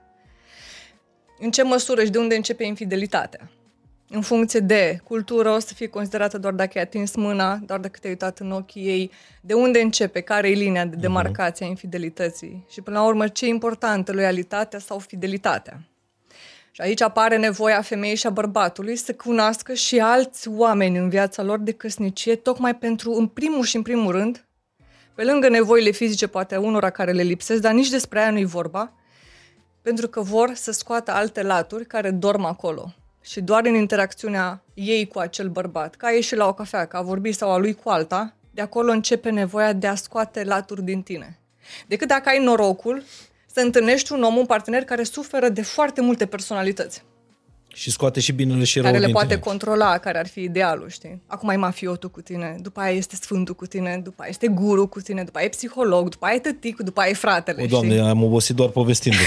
În 1.39 1.51
ce 1.51 1.62
măsură 1.62 2.05
și 2.05 2.11
de 2.11 2.19
unde 2.19 2.35
începe 2.35 2.65
infidelitatea? 2.65 3.51
În 4.15 4.20
funcție 4.20 4.61
de 4.61 5.01
cultură, 5.05 5.51
o 5.51 5.59
să 5.59 5.74
fie 5.74 5.86
considerată 5.86 6.39
doar 6.39 6.53
dacă 6.53 6.70
ai 6.74 6.82
atins 6.82 7.15
mâna, 7.15 7.57
doar 7.57 7.81
dacă 7.81 7.99
te-ai 8.01 8.12
uitat 8.12 8.39
în 8.39 8.51
ochii 8.51 8.86
ei, 8.86 9.11
de 9.41 9.55
unde 9.55 9.81
începe, 9.81 10.20
care 10.20 10.51
e 10.51 10.55
linia 10.55 10.85
de 10.85 10.97
demarcație 10.97 11.66
a 11.66 11.69
infidelității. 11.69 12.66
Și, 12.70 12.81
până 12.81 12.99
la 12.99 13.05
urmă, 13.05 13.28
ce 13.28 13.45
e 13.45 13.49
importantă, 13.49 14.12
loialitatea 14.12 14.78
sau 14.78 14.99
fidelitatea. 14.99 15.81
Și 16.70 16.81
aici 16.81 17.01
apare 17.01 17.36
nevoia 17.36 17.81
femeii 17.81 18.16
și 18.16 18.27
a 18.27 18.31
bărbatului 18.31 18.97
să 18.97 19.15
cunoască 19.15 19.73
și 19.73 19.99
alți 19.99 20.49
oameni 20.49 20.99
în 20.99 21.09
viața 21.09 21.43
lor 21.43 21.59
de 21.59 21.73
căsnicie, 21.73 22.35
tocmai 22.36 22.77
pentru, 22.77 23.12
în 23.12 23.27
primul 23.27 23.65
și 23.65 23.77
în 23.77 23.82
primul 23.82 24.12
rând, 24.12 24.45
pe 25.15 25.24
lângă 25.24 25.49
nevoile 25.49 25.91
fizice, 25.91 26.27
poate 26.27 26.57
unora 26.57 26.91
care 26.91 27.12
le 27.12 27.23
lipsesc, 27.23 27.61
dar 27.61 27.73
nici 27.73 27.91
despre 27.91 28.20
aia 28.20 28.31
nu-i 28.31 28.45
vorba, 28.45 28.93
pentru 29.82 30.09
că 30.09 30.20
vor 30.20 30.53
să 30.55 30.73
scoată 30.73 31.12
alte 31.12 31.43
laturi 31.43 31.86
care 31.86 32.11
dorm 32.11 32.45
acolo 32.45 32.95
și 33.24 33.40
doar 33.40 33.66
în 33.66 33.74
interacțiunea 33.74 34.62
ei 34.74 35.06
cu 35.06 35.18
acel 35.18 35.48
bărbat, 35.48 35.94
ca 35.94 36.06
a 36.06 36.10
ieșit 36.10 36.36
la 36.36 36.46
o 36.46 36.55
cafea, 36.55 36.86
ca 36.86 36.98
a 36.98 37.02
vorbit 37.02 37.34
sau 37.34 37.51
a 37.51 37.56
lui 37.56 37.74
cu 37.74 37.88
alta, 37.88 38.34
de 38.51 38.60
acolo 38.60 38.92
începe 38.92 39.30
nevoia 39.30 39.72
de 39.72 39.86
a 39.86 39.94
scoate 39.94 40.44
laturi 40.44 40.82
din 40.82 41.02
tine. 41.02 41.38
Decât 41.86 42.09
dacă 42.09 42.28
ai 42.28 42.38
norocul 42.38 43.02
să 43.46 43.60
întâlnești 43.60 44.12
un 44.12 44.22
om, 44.22 44.36
un 44.36 44.46
partener 44.46 44.84
care 44.84 45.02
suferă 45.02 45.48
de 45.48 45.62
foarte 45.62 46.01
multe 46.01 46.26
personalități. 46.26 47.05
Și 47.74 47.90
scoate 47.90 48.20
și 48.20 48.32
binele 48.32 48.64
și 48.64 48.74
rău 48.78 48.84
Care 48.86 48.98
le 48.98 49.05
din 49.05 49.12
poate 49.14 49.28
tine. 49.28 49.40
controla, 49.40 49.98
care 49.98 50.18
ar 50.18 50.26
fi 50.26 50.40
idealul, 50.40 50.88
știi? 50.88 51.22
Acum 51.26 51.48
ai 51.48 51.56
mafiotul 51.56 52.10
cu 52.10 52.20
tine, 52.20 52.56
după 52.60 52.80
aia 52.80 52.96
este 52.96 53.16
sfântul 53.16 53.55
cu 53.55 53.66
tine, 53.66 54.01
după 54.02 54.22
aia 54.22 54.30
este 54.30 54.46
guru 54.48 54.86
cu 54.86 55.01
tine, 55.01 55.24
după 55.24 55.38
aia 55.38 55.46
e 55.46 55.51
psiholog, 55.51 56.09
după 56.09 56.24
aia 56.26 56.34
e 56.34 56.38
tăticul, 56.38 56.84
după 56.84 57.01
aia 57.01 57.10
e 57.10 57.14
fratele, 57.14 57.62
O, 57.62 57.66
doamne, 57.66 57.94
știi? 57.94 58.09
am 58.09 58.22
obosit 58.22 58.56
doar 58.56 58.68
povestind 58.68 59.14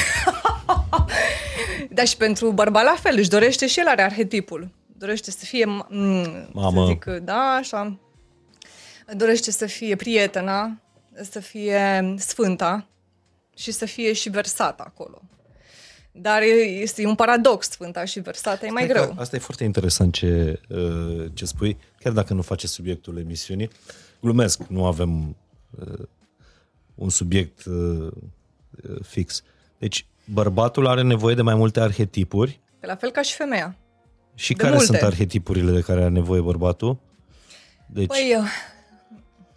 Dar 1.89 2.07
și 2.07 2.17
pentru 2.17 2.51
bărbat 2.51 2.83
la 2.83 2.95
fel, 2.99 3.15
își 3.17 3.29
dorește 3.29 3.67
și 3.67 3.79
el 3.79 3.87
are 3.87 4.01
arhetipul. 4.01 4.69
Dorește 4.97 5.31
să 5.31 5.45
fie, 5.45 5.65
m- 5.65 5.87
Mamă. 6.51 6.81
să 6.85 6.87
zic, 6.87 7.05
da, 7.23 7.55
așa. 7.59 7.97
Dorește 9.13 9.51
să 9.51 9.65
fie 9.65 9.95
prietena, 9.95 10.77
să 11.31 11.39
fie 11.39 12.13
sfânta 12.17 12.87
și 13.55 13.71
să 13.71 13.85
fie 13.85 14.13
și 14.13 14.29
versată 14.29 14.83
acolo. 14.87 15.21
Dar 16.21 16.41
e- 16.41 16.45
este 16.81 17.05
un 17.05 17.15
paradox, 17.15 17.69
sfânta 17.69 18.05
și 18.05 18.19
versată 18.19 18.65
e 18.65 18.69
mai 18.69 18.83
Cred 18.83 18.95
că 18.95 19.03
greu. 19.03 19.15
Asta 19.19 19.35
e 19.35 19.39
foarte 19.39 19.63
interesant 19.63 20.13
ce, 20.13 20.59
uh, 20.69 21.25
ce 21.33 21.45
spui, 21.45 21.77
chiar 21.99 22.13
dacă 22.13 22.33
nu 22.33 22.41
face 22.41 22.67
subiectul 22.67 23.17
emisiunii. 23.17 23.69
Glumesc, 24.21 24.61
nu 24.67 24.85
avem 24.85 25.35
uh, 25.79 25.99
un 26.95 27.09
subiect 27.09 27.65
uh, 27.65 28.07
uh, 28.89 28.97
fix. 29.01 29.43
Deci, 29.77 30.05
bărbatul 30.25 30.87
are 30.87 31.01
nevoie 31.01 31.35
de 31.35 31.41
mai 31.41 31.55
multe 31.55 31.79
arhetipuri 31.79 32.59
La 32.79 32.95
fel 32.95 33.09
ca 33.11 33.21
și 33.21 33.33
femeia. 33.35 33.75
și 34.35 34.53
De 34.53 34.61
care 34.61 34.75
multe. 34.75 34.85
sunt 34.85 35.01
arhetipurile 35.01 35.71
de 35.71 35.81
care 35.81 35.99
are 35.99 36.09
nevoie 36.09 36.41
bărbatul? 36.41 36.97
Deci, 37.85 38.07
Păi, 38.07 38.29
eu- 38.31 38.43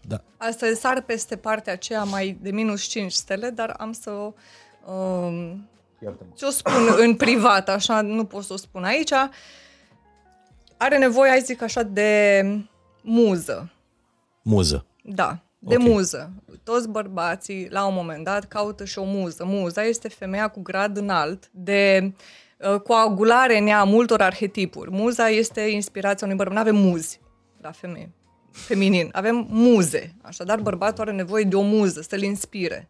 da. 0.00 0.22
asta 0.36 0.66
sar 0.74 1.02
peste 1.02 1.36
partea 1.36 1.72
aceea 1.72 2.02
mai 2.04 2.38
de 2.42 2.50
minus 2.50 2.82
5 2.86 3.12
stele, 3.12 3.48
dar 3.50 3.74
am 3.78 3.92
să 3.92 4.10
o... 4.10 4.32
Um, 4.92 5.68
ți-o 6.36 6.50
spun 6.50 6.88
în 6.98 7.14
privat, 7.14 7.68
așa, 7.68 8.00
nu 8.00 8.24
pot 8.24 8.44
să 8.44 8.52
o 8.52 8.56
spun 8.56 8.84
aici. 8.84 9.12
Are 10.76 10.98
nevoie, 10.98 11.30
ai 11.30 11.40
zic 11.40 11.62
așa, 11.62 11.82
de 11.82 12.42
muză. 13.02 13.70
muză. 14.42 14.86
Da, 15.02 15.38
de 15.58 15.76
Ok. 15.76 15.82
muză. 15.82 16.30
Toți 16.64 16.88
bărbații, 16.88 17.66
la 17.70 17.86
un 17.86 17.94
moment 17.94 18.24
dat, 18.24 18.44
caută 18.44 18.84
și 18.84 18.98
o 18.98 19.04
muză. 19.04 19.44
Muza 19.44 19.82
este 19.84 20.08
femeia 20.08 20.48
cu 20.48 20.60
grad 20.60 20.96
înalt 20.96 21.48
de 21.52 22.12
uh, 22.58 22.80
coagulare 22.80 23.58
în 23.58 23.66
ea 23.66 23.80
a 23.80 23.84
multor 23.84 24.22
arhetipuri. 24.22 24.90
Muza 24.90 25.28
este 25.28 25.60
inspirația 25.60 26.26
unui 26.26 26.38
bărbat. 26.38 26.54
Nu 26.54 26.60
avem 26.60 26.76
muzi 26.76 27.20
la 27.60 27.70
femeie, 27.70 28.10
feminin. 28.50 29.08
Avem 29.12 29.46
muze. 29.50 30.14
Așadar, 30.22 30.60
bărbatul 30.60 31.02
are 31.02 31.12
nevoie 31.12 31.44
de 31.44 31.56
o 31.56 31.62
muză, 31.62 32.00
să-l 32.00 32.22
inspire. 32.22 32.88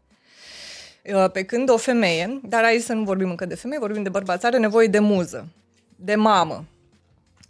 Uh, 1.04 1.30
Pe 1.30 1.44
când 1.44 1.70
o 1.70 1.76
femeie, 1.76 2.40
dar 2.44 2.64
aici 2.64 2.82
să 2.82 2.92
nu 2.92 3.04
vorbim 3.04 3.30
încă 3.30 3.46
de 3.46 3.54
femeie, 3.54 3.80
vorbim 3.80 4.02
de 4.02 4.08
bărbați, 4.08 4.46
are 4.46 4.58
nevoie 4.58 4.86
de 4.86 4.98
muză, 4.98 5.48
de 5.96 6.14
mamă, 6.14 6.64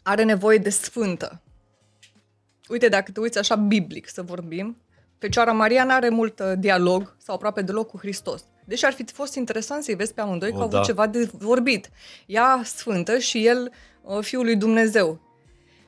are 0.02 0.22
nevoie 0.22 0.58
de 0.58 0.70
sfântă, 0.70 1.40
Uite, 2.70 2.88
dacă 2.88 3.10
te 3.10 3.20
uiți 3.20 3.38
așa 3.38 3.54
biblic 3.54 4.08
să 4.08 4.22
vorbim, 4.22 4.76
Fecioara 5.18 5.52
Maria 5.52 5.84
nu 5.84 5.92
are 5.92 6.08
mult 6.08 6.40
uh, 6.40 6.52
dialog 6.58 7.16
sau 7.18 7.34
aproape 7.34 7.62
deloc 7.62 7.88
cu 7.88 7.98
Hristos. 7.98 8.44
Deci 8.64 8.84
ar 8.84 8.92
fi 8.92 9.04
fost 9.12 9.34
interesant 9.34 9.82
să-i 9.82 9.94
vezi 9.94 10.14
pe 10.14 10.20
amândoi 10.20 10.50
O, 10.50 10.56
că 10.56 10.60
au 10.60 10.68
da. 10.68 10.76
avut 10.76 10.88
ceva 10.88 11.06
de 11.06 11.30
vorbit. 11.32 11.90
Ea 12.26 12.60
sfântă 12.64 13.18
și 13.18 13.46
el 13.46 13.72
uh, 14.02 14.18
fiul 14.20 14.44
lui 14.44 14.56
Dumnezeu. 14.56 15.20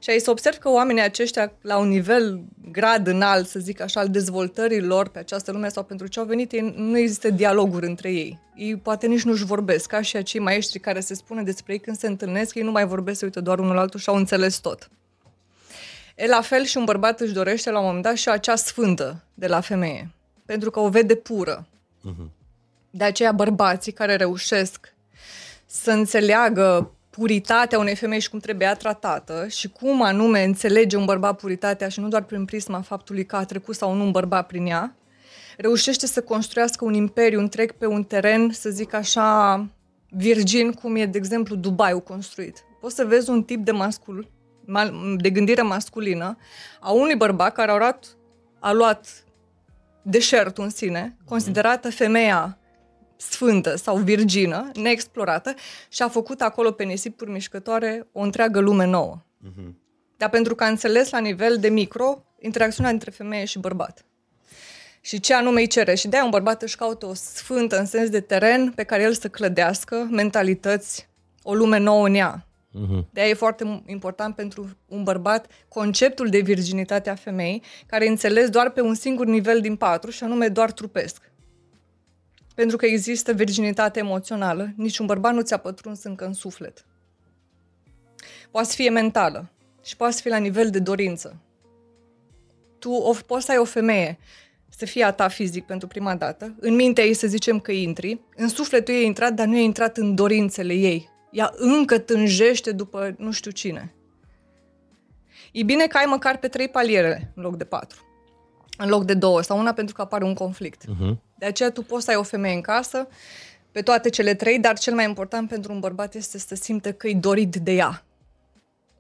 Și 0.03 0.11
ai 0.11 0.19
să 0.19 0.31
observ 0.31 0.57
că 0.57 0.69
oamenii 0.71 1.03
aceștia, 1.03 1.53
la 1.61 1.79
un 1.79 1.89
nivel 1.89 2.43
grad 2.71 3.07
înalt, 3.07 3.49
să 3.49 3.59
zic 3.59 3.81
așa, 3.81 4.01
al 4.01 4.09
dezvoltării 4.09 4.81
lor 4.81 5.09
pe 5.09 5.19
această 5.19 5.53
lume 5.53 5.69
sau 5.69 5.83
pentru 5.83 6.07
ce 6.07 6.19
au 6.19 6.25
venit, 6.25 6.53
ei, 6.53 6.75
nu 6.77 6.99
există 6.99 7.31
dialoguri 7.31 7.87
între 7.87 8.13
ei. 8.13 8.39
Ei 8.57 8.77
poate 8.77 9.07
nici 9.07 9.23
nu-și 9.23 9.45
vorbesc, 9.45 9.89
ca 9.89 10.01
și 10.01 10.17
acei 10.17 10.41
maestri 10.41 10.79
care 10.79 11.01
se 11.01 11.15
spune 11.15 11.43
despre 11.43 11.73
ei 11.73 11.79
când 11.79 11.97
se 11.97 12.07
întâlnesc, 12.07 12.55
ei 12.55 12.63
nu 12.63 12.71
mai 12.71 12.87
vorbesc, 12.87 13.19
se 13.19 13.25
uită 13.25 13.41
doar 13.41 13.59
unul 13.59 13.75
la 13.75 13.81
altul 13.81 14.01
și 14.01 14.09
au 14.09 14.17
înțeles 14.17 14.57
tot. 14.57 14.91
E 16.17 16.27
la 16.27 16.41
fel 16.41 16.65
și 16.65 16.77
un 16.77 16.85
bărbat 16.85 17.21
își 17.21 17.33
dorește 17.33 17.71
la 17.71 17.79
un 17.79 17.85
moment 17.85 18.03
dat 18.03 18.17
și 18.17 18.29
acea 18.29 18.57
sfântă 18.57 19.25
de 19.35 19.47
la 19.47 19.61
femeie, 19.61 20.11
pentru 20.45 20.71
că 20.71 20.81
o 20.81 20.89
vede 20.89 21.15
pură. 21.15 21.67
De 22.91 23.05
aceea 23.05 23.33
bărbații 23.33 23.93
care 23.93 24.17
reușesc 24.17 24.95
să 25.67 25.91
înțeleagă 25.91 26.93
puritatea 27.17 27.79
unei 27.79 27.95
femei 27.95 28.21
și 28.21 28.31
cum 28.31 28.39
trebuie 28.39 28.67
ea 28.67 28.75
tratată 28.75 29.47
și 29.49 29.69
cum 29.69 30.03
anume 30.03 30.45
înțelege 30.45 30.97
un 30.97 31.05
bărbat 31.05 31.37
puritatea 31.37 31.89
și 31.89 32.01
nu 32.01 32.09
doar 32.09 32.23
prin 32.23 32.45
prisma 32.45 32.81
faptului 32.81 33.27
că 33.27 33.37
a 33.37 33.45
trecut 33.45 33.75
sau 33.75 33.95
nu 33.95 34.05
un 34.05 34.11
bărbat 34.11 34.47
prin 34.47 34.67
ea, 34.67 34.97
reușește 35.57 36.07
să 36.07 36.23
construiască 36.23 36.85
un 36.85 36.95
imperiu 36.95 37.39
întreg 37.39 37.73
pe 37.73 37.87
un 37.87 38.05
teren, 38.05 38.51
să 38.53 38.71
zic 38.71 38.95
așa, 38.95 39.67
virgin, 40.09 40.73
cum 40.73 40.97
e, 40.97 41.07
de 41.07 41.19
exemplu, 41.19 41.55
Dubai 41.55 42.03
construit. 42.05 42.65
Poți 42.81 42.95
să 42.95 43.05
vezi 43.05 43.31
un 43.31 43.43
tip 43.43 43.65
de 43.65 43.73
mascul, 43.73 44.31
mal- 44.65 45.17
de 45.17 45.31
gândire 45.31 45.63
masculină 45.63 46.37
a 46.81 46.91
unui 46.91 47.17
bărbat 47.17 47.53
care 47.53 47.71
a 47.71 47.77
luat, 47.77 48.17
a 48.59 48.73
luat 48.73 49.25
deșertul 50.03 50.65
în 50.65 50.71
sine, 50.71 51.17
considerată 51.25 51.91
femeia 51.91 52.59
sfântă 53.31 53.77
sau 53.77 53.97
virgină, 53.97 54.71
neexplorată, 54.75 55.55
și 55.89 56.03
a 56.03 56.09
făcut 56.09 56.41
acolo 56.41 56.71
pe 56.71 56.85
nisipuri 56.85 57.31
mișcătoare 57.31 58.07
o 58.13 58.21
întreagă 58.21 58.61
lume 58.61 58.87
nouă. 58.87 59.23
Dar 60.17 60.31
pentru 60.31 60.55
că 60.55 60.65
a 60.65 60.69
înțeles 60.69 61.11
la 61.11 61.19
nivel 61.19 61.57
de 61.59 61.69
micro 61.69 62.25
interacțiunea 62.39 62.91
între 62.93 63.11
femeie 63.11 63.45
și 63.45 63.59
bărbat. 63.59 64.05
Și 65.01 65.21
ce 65.21 65.35
anume 65.35 65.61
îi 65.61 65.67
cere. 65.67 65.95
Și 65.95 66.09
de-aia 66.09 66.25
un 66.25 66.31
bărbat 66.31 66.63
își 66.63 66.77
caută 66.77 67.07
o 67.07 67.15
sfântă 67.15 67.79
în 67.79 67.87
sens 67.87 68.09
de 68.11 68.21
teren 68.21 68.71
pe 68.71 68.85
care 68.85 69.03
el 69.03 69.13
să 69.15 69.29
clădească 69.29 70.09
mentalități, 70.11 71.09
o 71.43 71.55
lume 71.55 71.79
nouă 71.79 72.07
în 72.07 72.15
ea. 72.15 72.47
De-aia 73.11 73.29
e 73.31 73.35
foarte 73.35 73.65
m- 73.65 73.87
important 73.87 74.35
pentru 74.35 74.77
un 74.89 75.03
bărbat 75.03 75.47
conceptul 75.69 76.29
de 76.29 76.39
virginitate 76.39 77.11
a 77.11 77.15
femeii, 77.15 77.63
care 77.87 78.05
e 78.05 78.09
înțeles 78.09 78.49
doar 78.49 78.71
pe 78.71 78.81
un 78.81 78.95
singur 78.95 79.27
nivel 79.27 79.61
din 79.61 79.77
patru, 79.77 80.11
și 80.11 80.25
anume 80.25 80.49
doar 80.49 80.73
trupesc. 80.73 81.32
Pentru 82.55 82.77
că 82.77 82.87
există 82.87 83.33
virginitate 83.33 83.99
emoțională, 83.99 84.73
niciun 84.77 85.07
bărbat 85.07 85.35
nu 85.35 85.41
ți-a 85.41 85.57
pătruns 85.57 86.03
încă 86.03 86.25
în 86.25 86.33
suflet. 86.33 86.87
Poate 88.51 88.69
să 88.69 88.75
fie 88.75 88.91
mentală 88.91 89.51
și 89.85 89.97
poate 89.97 90.15
să 90.15 90.21
fie 90.21 90.31
la 90.31 90.37
nivel 90.37 90.71
de 90.71 90.79
dorință. 90.79 91.41
Tu 92.79 92.91
o, 92.91 93.15
poți 93.27 93.45
să 93.45 93.53
ai 93.53 93.59
o 93.59 93.65
femeie 93.65 94.19
să 94.77 94.85
fie 94.87 95.05
a 95.05 95.11
ta 95.11 95.29
fizic 95.29 95.67
pentru 95.67 95.89
prima 95.89 96.15
dată, 96.15 96.55
în 96.61 96.75
mintea 96.75 97.05
ei 97.05 97.15
să 97.15 97.27
zicem 97.27 97.61
că 97.61 97.73
intri, 97.73 98.21
în 98.37 98.49
sufletul 98.49 98.95
ei 98.95 99.03
e 99.03 99.07
intrat, 99.07 99.33
dar 99.33 99.47
nu 99.47 99.57
e 99.57 99.63
intrat 99.63 99.97
în 99.97 100.15
dorințele 100.15 100.75
ei. 100.75 101.11
Ea 101.31 101.53
încă 101.57 101.99
tânjește 101.99 102.73
după 102.73 103.15
nu 103.19 103.31
știu 103.31 103.51
cine. 103.51 103.95
E 105.53 105.63
bine 105.63 105.87
că 105.87 105.97
ai 105.97 106.05
măcar 106.09 106.39
pe 106.39 106.49
trei 106.49 106.69
paliere 106.69 107.33
în 107.35 107.43
loc 107.43 107.57
de 107.57 107.65
patru. 107.65 108.12
În 108.83 108.89
loc 108.89 109.05
de 109.05 109.15
două 109.15 109.43
sau 109.43 109.59
una 109.59 109.73
pentru 109.73 109.95
că 109.95 110.03
apare 110.03 110.25
un 110.25 110.35
conflict. 110.35 110.85
Uh-huh. 110.85 111.17
De 111.39 111.47
aceea 111.47 111.71
tu 111.71 111.83
poți 111.83 112.05
să 112.05 112.11
ai 112.11 112.17
o 112.17 112.23
femeie 112.23 112.55
în 112.55 112.61
casă 112.61 113.09
pe 113.73 113.83
toate 113.83 114.09
cele 114.09 114.35
trei, 114.35 114.59
dar 114.59 114.79
cel 114.79 114.95
mai 114.95 115.05
important 115.05 115.49
pentru 115.49 115.73
un 115.73 115.81
bărbat 115.81 116.15
este 116.15 116.39
să 116.39 116.55
simte 116.55 116.93
că 116.93 117.09
e 117.09 117.15
dorit 117.15 117.57
de 117.57 117.73
ea. 117.73 118.05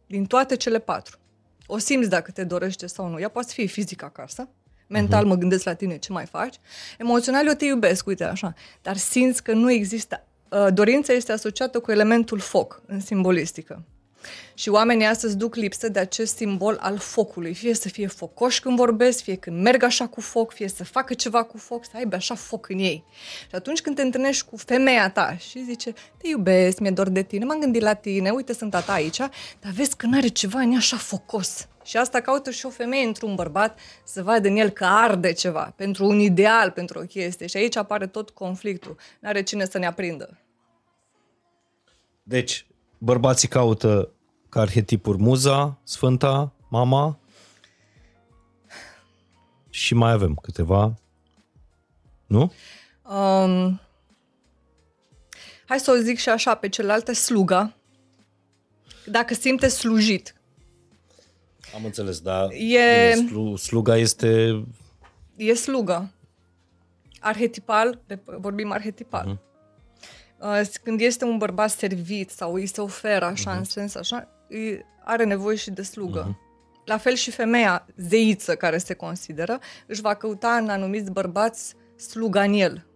Din 0.07 0.25
toate 0.25 0.57
cele 0.57 0.79
patru. 0.79 1.19
O 1.67 1.79
simți 1.79 2.09
dacă 2.09 2.31
te 2.31 2.45
dorește 2.45 2.87
sau 2.87 3.09
nu. 3.09 3.21
Ea 3.21 3.29
poate 3.29 3.49
să 3.49 3.55
fie 3.55 3.67
fizic 3.67 4.03
acasă, 4.03 4.49
Mental 4.93 5.25
uh-huh. 5.25 5.29
mă 5.29 5.35
gândesc 5.35 5.65
la 5.65 5.75
tine, 5.75 5.99
ce 5.99 6.13
mai 6.13 6.27
faci? 6.27 6.55
Emoțional 6.99 7.47
eu 7.47 7.53
te 7.53 7.65
iubesc, 7.65 8.07
uite 8.07 8.25
așa. 8.25 8.55
Dar 8.83 8.97
simți 8.97 9.43
că 9.43 9.53
nu 9.53 9.71
există... 9.71 10.25
Uh, 10.49 10.67
dorința 10.73 11.13
este 11.13 11.33
asociată 11.33 11.81
cu 11.81 11.91
elementul 11.91 12.39
foc 12.39 12.83
în 12.87 13.01
simbolistică. 13.01 13.85
Și 14.55 14.69
oamenii 14.69 15.07
astăzi 15.07 15.37
duc 15.37 15.55
lipsă 15.55 15.89
de 15.89 15.99
acest 15.99 16.37
simbol 16.37 16.79
al 16.81 16.99
focului. 16.99 17.55
Fie 17.55 17.75
să 17.75 17.89
fie 17.89 18.07
focoși 18.07 18.61
când 18.61 18.77
vorbesc, 18.77 19.23
fie 19.23 19.35
când 19.35 19.63
merg 19.63 19.83
așa 19.83 20.07
cu 20.07 20.21
foc, 20.21 20.53
fie 20.53 20.69
să 20.69 20.85
facă 20.85 21.15
ceva 21.15 21.43
cu 21.43 21.59
foc, 21.59 21.85
să 21.85 21.91
aibă 21.95 22.17
așa 22.17 22.35
foc 22.35 22.69
în 22.69 22.79
ei. 22.79 23.05
Și 23.49 23.55
atunci 23.55 23.81
când 23.81 23.97
te 23.97 24.03
întâlnești 24.03 24.45
cu 24.45 24.57
femeia 24.57 25.11
ta 25.11 25.37
și 25.37 25.65
zice, 25.65 25.93
te 26.17 26.29
iubesc, 26.29 26.79
mi-e 26.79 26.91
dor 26.91 27.09
de 27.09 27.23
tine, 27.23 27.45
m-am 27.45 27.61
gândit 27.61 27.83
la 27.83 27.95
tine, 27.95 28.31
uite, 28.31 28.53
sunt 28.53 28.71
tata 28.71 28.93
aici, 28.93 29.19
dar 29.61 29.73
vezi 29.75 29.97
că 29.97 30.07
nu 30.07 30.17
are 30.17 30.29
ceva 30.29 30.61
în 30.61 30.71
ea 30.71 30.77
așa 30.77 30.97
focos. 30.97 31.67
Și 31.85 31.97
asta 31.97 32.21
caută 32.21 32.51
și 32.51 32.67
o 32.67 32.71
femeie 32.71 33.07
într-un 33.07 33.35
bărbat 33.35 33.79
să 34.05 34.23
vadă 34.23 34.49
în 34.49 34.57
el 34.57 34.71
că 34.71 34.85
arde 34.85 35.33
ceva, 35.33 35.73
pentru 35.77 36.07
un 36.07 36.19
ideal, 36.19 36.71
pentru 36.71 36.99
o 36.99 37.03
chestie. 37.03 37.47
Și 37.47 37.57
aici 37.57 37.77
apare 37.77 38.07
tot 38.07 38.31
conflictul. 38.31 38.97
N-are 39.21 39.43
cine 39.43 39.65
să 39.65 39.79
ne 39.79 39.87
aprindă. 39.87 40.39
Deci, 42.23 42.67
bărbații 43.05 43.49
caută 43.49 44.11
ca 44.49 44.61
arhetipuri 44.61 45.19
muza, 45.19 45.79
sfânta, 45.85 46.53
mama 46.69 47.19
și 49.71 49.95
mai 49.95 50.13
avem 50.13 50.35
câteva, 50.35 50.95
nu? 52.27 52.53
Um, 53.03 53.81
hai 55.67 55.81
să 55.81 55.91
o 55.91 55.95
zic 55.95 56.19
și 56.19 56.29
așa 56.29 56.55
pe 56.55 56.69
celelalte, 56.69 57.13
sluga. 57.13 57.77
Dacă 59.07 59.35
simte 59.35 59.69
slujit. 59.69 60.35
Am 61.75 61.85
înțeles, 61.85 62.21
dar 62.21 62.51
e... 62.51 63.15
Slu, 63.15 63.57
sluga 63.57 63.97
este... 63.97 64.63
E 65.37 65.55
sluga. 65.55 66.11
Arhetipal, 67.21 68.01
vorbim 68.25 68.73
arhetipal. 68.73 69.27
Uh-huh. 69.35 69.52
Uh, 70.43 70.61
când 70.83 71.01
este 71.01 71.25
un 71.25 71.39
bărbat 71.39 71.71
servit 71.71 72.31
sau 72.31 72.55
îi 72.55 72.67
se 72.67 72.81
oferă 72.81 73.25
așa, 73.25 73.55
uh-huh. 73.55 73.59
în 73.59 73.65
sens 73.65 73.95
așa, 73.95 74.29
are 75.05 75.25
nevoie 75.25 75.57
și 75.57 75.71
de 75.71 75.83
slugă. 75.83 76.31
Uh-huh. 76.31 76.85
La 76.85 76.99
fel 76.99 77.15
și 77.15 77.31
femeia 77.31 77.87
zeiță 77.97 78.57
care 78.57 78.79
se 78.79 78.95
consideră, 78.95 79.59
își 79.87 80.01
va 80.01 80.15
căuta 80.15 80.57
în 80.57 80.69
anumiți 80.69 81.11
bărbați 81.11 81.75
sluga 81.97 82.43
în 82.43 82.53
el. 82.53 82.87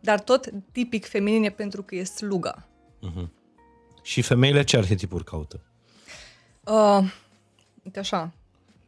Dar 0.00 0.20
tot 0.20 0.50
tipic 0.72 1.06
feminin 1.06 1.44
e 1.44 1.50
pentru 1.50 1.82
că 1.82 1.94
e 1.94 2.04
sluga. 2.04 2.68
Uh-huh. 2.98 3.28
Și 4.02 4.22
femeile 4.22 4.64
ce 4.64 4.76
arhetipuri 4.76 5.24
caută? 5.24 5.60
Uh, 6.64 7.12
uite 7.84 7.98
așa, 7.98 8.32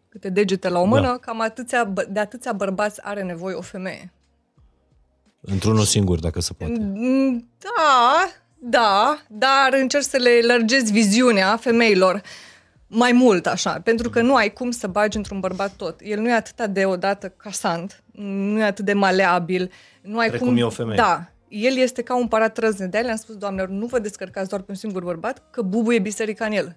câte 0.08 0.28
degete 0.28 0.68
la 0.68 0.78
o 0.78 0.84
mână, 0.84 1.06
da. 1.06 1.18
cam 1.18 1.40
atâția, 1.40 1.84
de 2.08 2.20
atâția 2.20 2.52
bărbați 2.52 3.02
are 3.02 3.22
nevoie 3.22 3.54
o 3.54 3.60
femeie. 3.60 4.12
Într-unul 5.46 5.84
singur, 5.84 6.18
dacă 6.18 6.40
se 6.40 6.52
poate. 6.52 6.74
Mm, 6.78 7.48
da, 7.58 8.30
da, 8.58 9.18
dar 9.28 9.72
încerc 9.80 10.04
să 10.04 10.16
le 10.16 10.40
lărgesc 10.46 10.92
viziunea 10.92 11.56
femeilor 11.56 12.22
mai 12.86 13.12
mult 13.12 13.46
așa, 13.46 13.80
pentru 13.80 14.10
că 14.10 14.20
nu 14.20 14.34
ai 14.34 14.52
cum 14.52 14.70
să 14.70 14.86
bagi 14.86 15.16
într-un 15.16 15.40
bărbat 15.40 15.72
tot. 15.76 16.00
El 16.02 16.20
nu 16.20 16.28
e 16.28 16.32
atât 16.32 16.66
de 16.66 16.84
odată 16.84 17.28
casant, 17.28 18.02
nu 18.12 18.58
e 18.58 18.64
atât 18.64 18.84
de 18.84 18.92
maleabil, 18.92 19.70
nu 20.02 20.18
ai 20.18 20.28
Precum 20.28 20.46
cum... 20.46 20.56
e 20.56 20.62
o 20.62 20.70
femeie. 20.70 20.96
Da, 20.96 21.28
el 21.48 21.76
este 21.76 22.02
ca 22.02 22.16
un 22.16 22.28
parat 22.28 22.58
răzne. 22.58 22.86
De 22.86 22.98
le-am 22.98 23.16
spus, 23.16 23.36
doamnelor, 23.36 23.68
nu 23.68 23.86
vă 23.86 23.98
descărcați 23.98 24.48
doar 24.48 24.60
pe 24.60 24.70
un 24.70 24.76
singur 24.76 25.02
bărbat, 25.02 25.42
că 25.50 25.62
bubuie 25.62 25.98
biserica 25.98 26.44
în 26.44 26.52
el. 26.52 26.76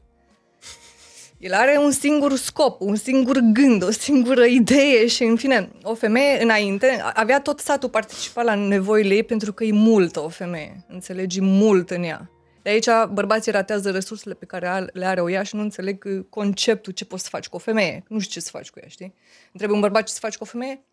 El 1.40 1.54
are 1.54 1.78
un 1.78 1.92
singur 1.92 2.36
scop, 2.36 2.82
un 2.82 2.96
singur 2.96 3.40
gând, 3.40 3.84
o 3.84 3.92
singură 3.92 4.46
idee 4.46 5.08
și, 5.08 5.24
în 5.24 5.36
fine, 5.36 5.72
o 5.84 5.94
femeie 5.94 6.44
înainte, 6.44 7.02
avea 7.14 7.42
tot 7.42 7.60
satul 7.60 7.90
participa 7.90 8.42
la 8.42 8.56
nevoile 8.56 9.14
ei 9.14 9.24
pentru 9.24 9.54
că 9.54 9.64
e 9.64 9.72
multă 9.72 10.20
o 10.20 10.30
femeie, 10.30 10.86
înțelegi, 10.88 11.42
mult 11.42 11.90
în 11.90 12.04
ea. 12.04 12.30
De 12.62 12.70
aici 12.70 12.88
bărbații 13.12 13.52
ratează 13.52 13.92
resursele 13.92 14.34
pe 14.34 14.46
care 14.46 14.90
le 14.94 15.06
are 15.06 15.22
o 15.22 15.30
ea 15.30 15.44
și 15.44 15.56
nu 15.56 15.62
înțeleg 15.62 16.30
conceptul 16.30 16.94
ce 16.94 17.06
poți 17.06 17.24
să 17.24 17.30
faci 17.30 17.48
cu 17.48 17.56
o 17.56 17.60
femeie. 17.60 18.04
Nu 18.08 18.20
știu 18.20 18.40
ce 18.40 18.46
să 18.46 18.52
faci 18.52 18.70
cu 18.70 18.80
ea, 18.80 18.88
știi? 18.88 19.14
Întreb 19.52 19.72
un 19.72 19.80
bărbat 19.80 20.04
ce 20.04 20.14
să 20.14 20.20
faci 20.20 20.38
cu 20.38 20.44
o 20.44 20.46
femeie? 20.46 20.84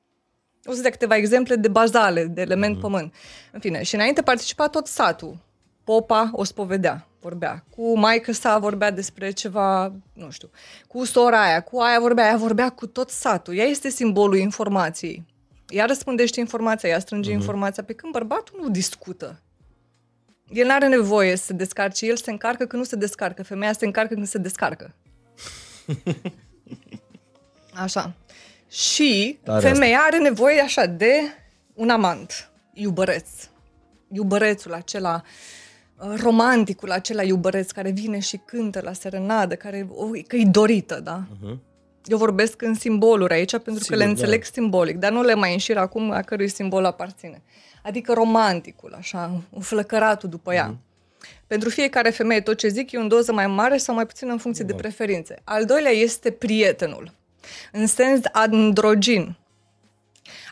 O 0.65 0.73
să 0.73 0.81
dea 0.81 0.91
câteva 0.91 1.17
exemple 1.17 1.57
de 1.57 1.69
bazale, 1.69 2.25
de 2.25 2.41
element 2.41 2.77
mm-hmm. 2.77 2.81
pământ. 2.81 3.15
În 3.53 3.61
fine, 3.61 3.83
și 3.83 3.95
înainte 3.95 4.23
participa 4.23 4.69
tot 4.69 4.87
satul. 4.87 5.39
Popa 5.85 6.31
o 6.33 6.45
spovedea 6.45 7.09
vorbea. 7.25 7.65
Cu 7.71 7.99
maică 7.99 8.33
sa 8.33 8.59
vorbea 8.59 8.91
despre 8.91 9.31
ceva, 9.31 9.93
nu 10.13 10.31
știu, 10.31 10.51
cu 10.87 11.05
sora 11.05 11.43
aia, 11.43 11.61
cu 11.61 11.79
aia 11.79 12.01
vorbea, 12.01 12.25
aia 12.25 12.37
vorbea 12.37 12.69
cu 12.69 12.87
tot 12.87 13.11
satul. 13.11 13.57
Ea 13.57 13.65
este 13.65 13.89
simbolul 13.89 14.37
informației. 14.37 15.25
Ea 15.69 15.85
răspundește 15.85 16.41
informația, 16.41 16.89
ea 16.89 16.99
strânge 16.99 17.31
uh-huh. 17.31 17.35
informația, 17.35 17.83
pe 17.83 17.93
când 17.93 18.13
bărbatul 18.13 18.59
nu 18.63 18.69
discută. 18.69 19.41
El 20.49 20.67
nu 20.67 20.73
are 20.73 20.87
nevoie 20.89 21.37
să 21.37 21.45
se 21.45 21.53
descarce, 21.53 22.07
el 22.07 22.17
se 22.17 22.31
încarcă 22.31 22.67
când 22.67 22.83
nu 22.83 22.89
se 22.89 22.97
descarcă, 22.97 23.43
femeia 23.43 23.73
se 23.73 23.85
încarcă 23.85 24.15
când 24.15 24.27
se 24.27 24.39
descarcă. 24.39 24.95
Așa. 27.85 28.15
Și 28.69 29.39
Tare 29.45 29.69
femeia 29.69 29.97
asta. 29.97 30.07
are 30.07 30.19
nevoie 30.19 30.61
așa 30.61 30.87
de 30.87 31.21
un 31.75 31.91
amant, 31.91 32.51
iubăreț. 32.73 33.29
Iubărețul 34.09 34.73
acela 34.73 35.15
uh, 35.15 35.23
Uh, 35.25 35.64
romanticul 35.97 36.91
acela 36.91 37.23
iubăreț 37.23 37.71
care 37.71 37.91
vine 37.91 38.19
și 38.19 38.37
cântă 38.37 38.81
la 38.83 38.93
serenadă, 38.93 39.55
care 39.55 39.89
că 40.27 40.37
e 40.37 40.45
dorită, 40.45 41.01
da? 41.01 41.27
Uh-huh. 41.27 41.59
Eu 42.05 42.19
vorbesc 42.19 42.63
în 42.63 42.75
simboluri 42.75 43.33
aici 43.33 43.51
pentru 43.51 43.83
Sigur, 43.83 43.89
că 43.89 43.97
le 43.97 44.11
înțeleg 44.11 44.41
da. 44.41 44.49
simbolic, 44.53 44.97
dar 44.97 45.13
nu 45.13 45.23
le 45.23 45.35
mai 45.35 45.53
înșir 45.53 45.77
acum 45.77 46.11
a 46.11 46.23
cărui 46.23 46.49
simbol 46.49 46.85
aparține. 46.85 47.43
Adică 47.83 48.13
romanticul, 48.13 48.95
așa, 48.99 49.43
flăcăratul 49.61 50.29
după 50.29 50.55
ea. 50.55 50.75
Uh-huh. 50.75 50.93
Pentru 51.47 51.69
fiecare 51.69 52.11
femeie, 52.11 52.41
tot 52.41 52.57
ce 52.57 52.69
zic 52.69 52.93
e 52.93 52.97
în 52.97 53.09
doză 53.09 53.33
mai 53.33 53.47
mare 53.47 53.77
sau 53.77 53.95
mai 53.95 54.07
puțin 54.07 54.31
în 54.31 54.39
funcție 54.39 54.65
uh-huh. 54.65 54.69
de 54.69 54.75
preferințe. 54.75 55.41
Al 55.45 55.65
doilea 55.65 55.93
este 55.93 56.31
prietenul, 56.31 57.13
în 57.73 57.87
sens 57.87 58.21
androgin. 58.33 59.37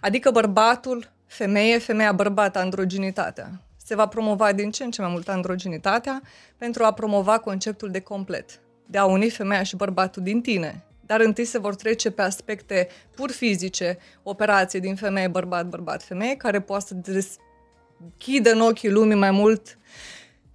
Adică 0.01 0.31
bărbatul, 0.31 1.10
femeie, 1.27 1.78
femeia, 1.78 2.12
bărbat, 2.12 2.56
androginitatea 2.56 3.60
se 3.93 3.98
va 3.98 4.06
promova 4.06 4.52
din 4.52 4.70
ce 4.70 4.85
în 4.85 4.90
ce 4.90 5.01
mai 5.01 5.10
mult 5.10 5.28
androgenitatea 5.28 6.23
pentru 6.59 6.85
a 6.85 6.93
promova 6.93 7.39
conceptul 7.39 7.90
de 7.90 8.01
complet, 8.01 8.60
de 8.86 8.98
a 8.98 9.05
uni 9.05 9.31
femeia 9.31 9.62
și 9.62 9.77
bărbatul 9.77 10.23
din 10.23 10.40
tine. 10.40 10.85
Dar 11.06 11.20
întâi 11.20 11.44
se 11.44 11.59
vor 11.59 11.74
trece 11.74 12.10
pe 12.10 12.23
aspecte 12.23 12.89
pur 13.14 13.31
fizice, 13.31 13.98
operație 14.23 14.81
din 14.81 14.94
femeie, 14.94 15.28
bărbat, 15.28 15.66
bărbat, 15.66 16.02
femeie, 16.02 16.36
care 16.36 16.60
poate 16.60 16.85
să 16.86 16.94
deschidă 16.94 18.51
în 18.51 18.60
ochii 18.60 18.90
lumii 18.90 19.16
mai 19.16 19.31
mult 19.31 19.78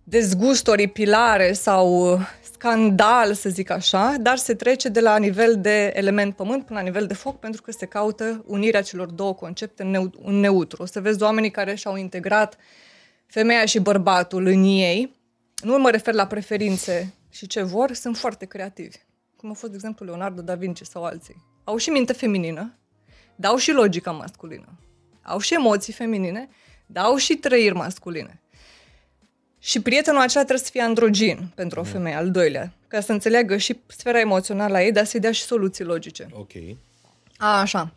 dezgusturi, 0.03 0.87
pilare 0.87 1.53
sau 1.53 2.19
scandal, 2.53 3.33
să 3.33 3.49
zic 3.49 3.69
așa, 3.69 4.15
dar 4.19 4.37
se 4.37 4.53
trece 4.53 4.89
de 4.89 4.99
la 4.99 5.17
nivel 5.17 5.55
de 5.61 5.91
element 5.95 6.35
pământ 6.35 6.65
până 6.65 6.79
la 6.79 6.85
nivel 6.85 7.05
de 7.05 7.13
foc, 7.13 7.39
pentru 7.39 7.61
că 7.61 7.71
se 7.71 7.85
caută 7.85 8.43
unirea 8.47 8.81
celor 8.81 9.07
două 9.09 9.33
concepte 9.33 9.83
în 10.23 10.39
neutru. 10.39 10.81
O 10.81 10.85
să 10.85 11.01
vezi 11.01 11.23
oamenii 11.23 11.51
care 11.51 11.75
și-au 11.75 11.95
integrat 11.95 12.53
uh, 12.53 12.85
femeia 13.27 13.65
și 13.65 13.79
bărbatul 13.79 14.45
în 14.45 14.63
ei, 14.63 15.15
nu 15.63 15.77
mă 15.77 15.89
refer 15.89 16.13
la 16.13 16.27
preferințe 16.27 17.13
și 17.29 17.47
ce 17.47 17.61
vor, 17.61 17.93
sunt 17.93 18.17
foarte 18.17 18.45
creativi. 18.45 18.97
Cum 19.35 19.49
a 19.49 19.53
fost, 19.53 19.71
de 19.71 19.77
exemplu, 19.77 20.05
Leonardo 20.05 20.41
da 20.41 20.55
Vinci 20.55 20.81
sau 20.81 21.03
alții. 21.03 21.45
Au 21.63 21.77
și 21.77 21.89
minte 21.89 22.13
feminină, 22.13 22.77
dau 23.35 23.57
și 23.57 23.71
logica 23.71 24.11
masculină. 24.11 24.79
Au 25.21 25.39
și 25.39 25.53
emoții 25.53 25.93
feminine, 25.93 26.49
dau 26.85 27.15
și 27.15 27.35
trăiri 27.35 27.75
masculine. 27.75 28.41
Și 29.59 29.81
prietenul 29.81 30.21
acela 30.21 30.43
trebuie 30.43 30.65
să 30.65 30.71
fie 30.71 30.81
androgin 30.81 31.51
pentru 31.55 31.79
o 31.79 31.83
mm. 31.83 31.89
femeie, 31.89 32.15
al 32.15 32.31
doilea, 32.31 32.73
ca 32.87 32.99
să 32.99 33.11
înțeleagă 33.11 33.57
și 33.57 33.79
sfera 33.87 34.19
emoțională 34.19 34.75
a 34.75 34.83
ei, 34.83 34.91
dar 34.91 35.05
să-i 35.05 35.19
dea 35.19 35.31
și 35.31 35.41
soluții 35.41 35.83
logice. 35.83 36.27
Ok. 36.31 36.51
A, 37.37 37.59
așa. 37.59 37.93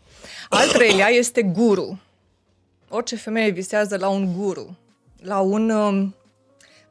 Al 0.48 0.68
treilea 0.68 1.08
este 1.08 1.42
guru. 1.42 2.00
Orice 2.88 3.16
femeie 3.16 3.50
visează 3.50 3.96
la 3.96 4.08
un 4.08 4.32
guru 4.32 4.78
la 5.22 5.40
un 5.40 5.70
um, 5.70 6.14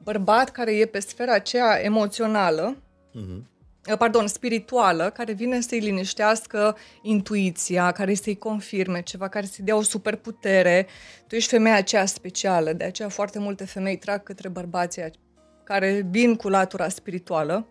bărbat 0.04 0.50
care 0.50 0.76
e 0.76 0.86
pe 0.86 1.00
sfera 1.00 1.34
aceea 1.34 1.84
emoțională, 1.84 2.78
uh-huh. 3.16 3.98
pardon, 3.98 4.28
spirituală, 4.28 5.10
care 5.10 5.34
vine 5.34 5.62
să-i 5.62 5.80
liniștească 5.80 6.78
intuiția, 7.02 7.92
care 7.92 8.14
să-i 8.14 8.38
confirme 8.38 9.02
ceva, 9.02 9.28
care 9.28 9.46
să-i 9.46 9.66
dea 9.66 9.76
o 9.76 9.82
superputere. 9.82 10.88
Tu 11.28 11.36
ești 11.36 11.50
femeia 11.50 11.76
aceea 11.76 12.06
specială, 12.06 12.74
de 12.74 12.84
aceea 12.84 13.10
foarte 13.10 13.40
multe 13.40 13.66
femei 13.66 13.98
trag 13.98 14.24
către 14.24 14.50
bărbații 14.50 15.12
care 15.64 16.08
vin 16.10 16.36
cu 16.36 16.50
latura 16.50 16.90
spirituală. 16.90 17.68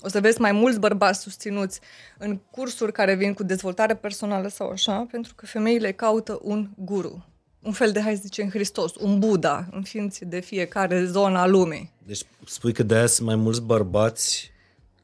O 0.00 0.08
să 0.08 0.20
vezi 0.20 0.40
mai 0.40 0.52
mulți 0.52 0.78
bărbați 0.78 1.20
susținuți 1.20 1.80
în 2.18 2.36
cursuri 2.50 2.92
care 2.92 3.14
vin 3.14 3.34
cu 3.34 3.42
dezvoltare 3.42 3.94
personală 3.94 4.48
sau 4.48 4.70
așa, 4.70 5.06
pentru 5.10 5.34
că 5.34 5.46
femeile 5.46 5.92
caută 5.92 6.38
un 6.42 6.68
guru, 6.76 7.26
un 7.62 7.72
fel 7.72 7.92
de, 7.92 8.00
hai 8.00 8.14
să 8.14 8.20
zicem, 8.24 8.48
Hristos, 8.48 8.94
un 8.94 9.18
Buddha, 9.18 9.68
în 9.70 9.82
funcție 9.82 10.26
de 10.30 10.40
fiecare 10.40 11.04
zonă 11.04 11.38
a 11.38 11.46
lumii. 11.46 11.92
Deci 12.06 12.20
spui 12.46 12.72
că 12.72 12.82
de 12.82 12.94
aia 12.94 13.06
sunt 13.06 13.26
mai 13.26 13.36
mulți 13.36 13.62
bărbați 13.62 14.50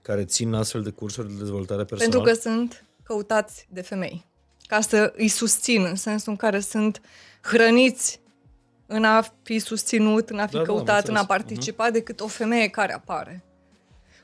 care 0.03 0.25
țin 0.25 0.53
astfel 0.53 0.83
de 0.83 0.91
cursuri 0.91 1.29
de 1.29 1.39
dezvoltare 1.39 1.85
personală? 1.85 2.25
Pentru 2.25 2.33
că 2.33 2.49
sunt 2.49 2.85
căutați 3.03 3.67
de 3.71 3.81
femei. 3.81 4.25
ca 4.67 4.81
să 4.81 5.13
îi 5.17 5.29
susțin, 5.29 5.85
în 5.85 5.95
sensul 5.95 6.31
în 6.31 6.37
care 6.37 6.61
sunt 6.61 7.01
hrăniți 7.43 8.21
în 8.87 9.05
a 9.05 9.25
fi 9.43 9.59
susținut, 9.59 10.31
în 10.31 10.39
a 10.39 10.47
fi 10.47 10.53
Da, 10.53 10.59
da, 10.59 10.65
am 10.71 10.75
căutat, 10.75 11.09
în 11.09 11.17
a 11.17 11.21
înțeles. 11.21 11.27
participa, 11.27 11.91
decât 11.91 12.21
o 12.21 12.27
femeie 12.27 12.69
care 12.69 12.95
apare. 12.95 13.45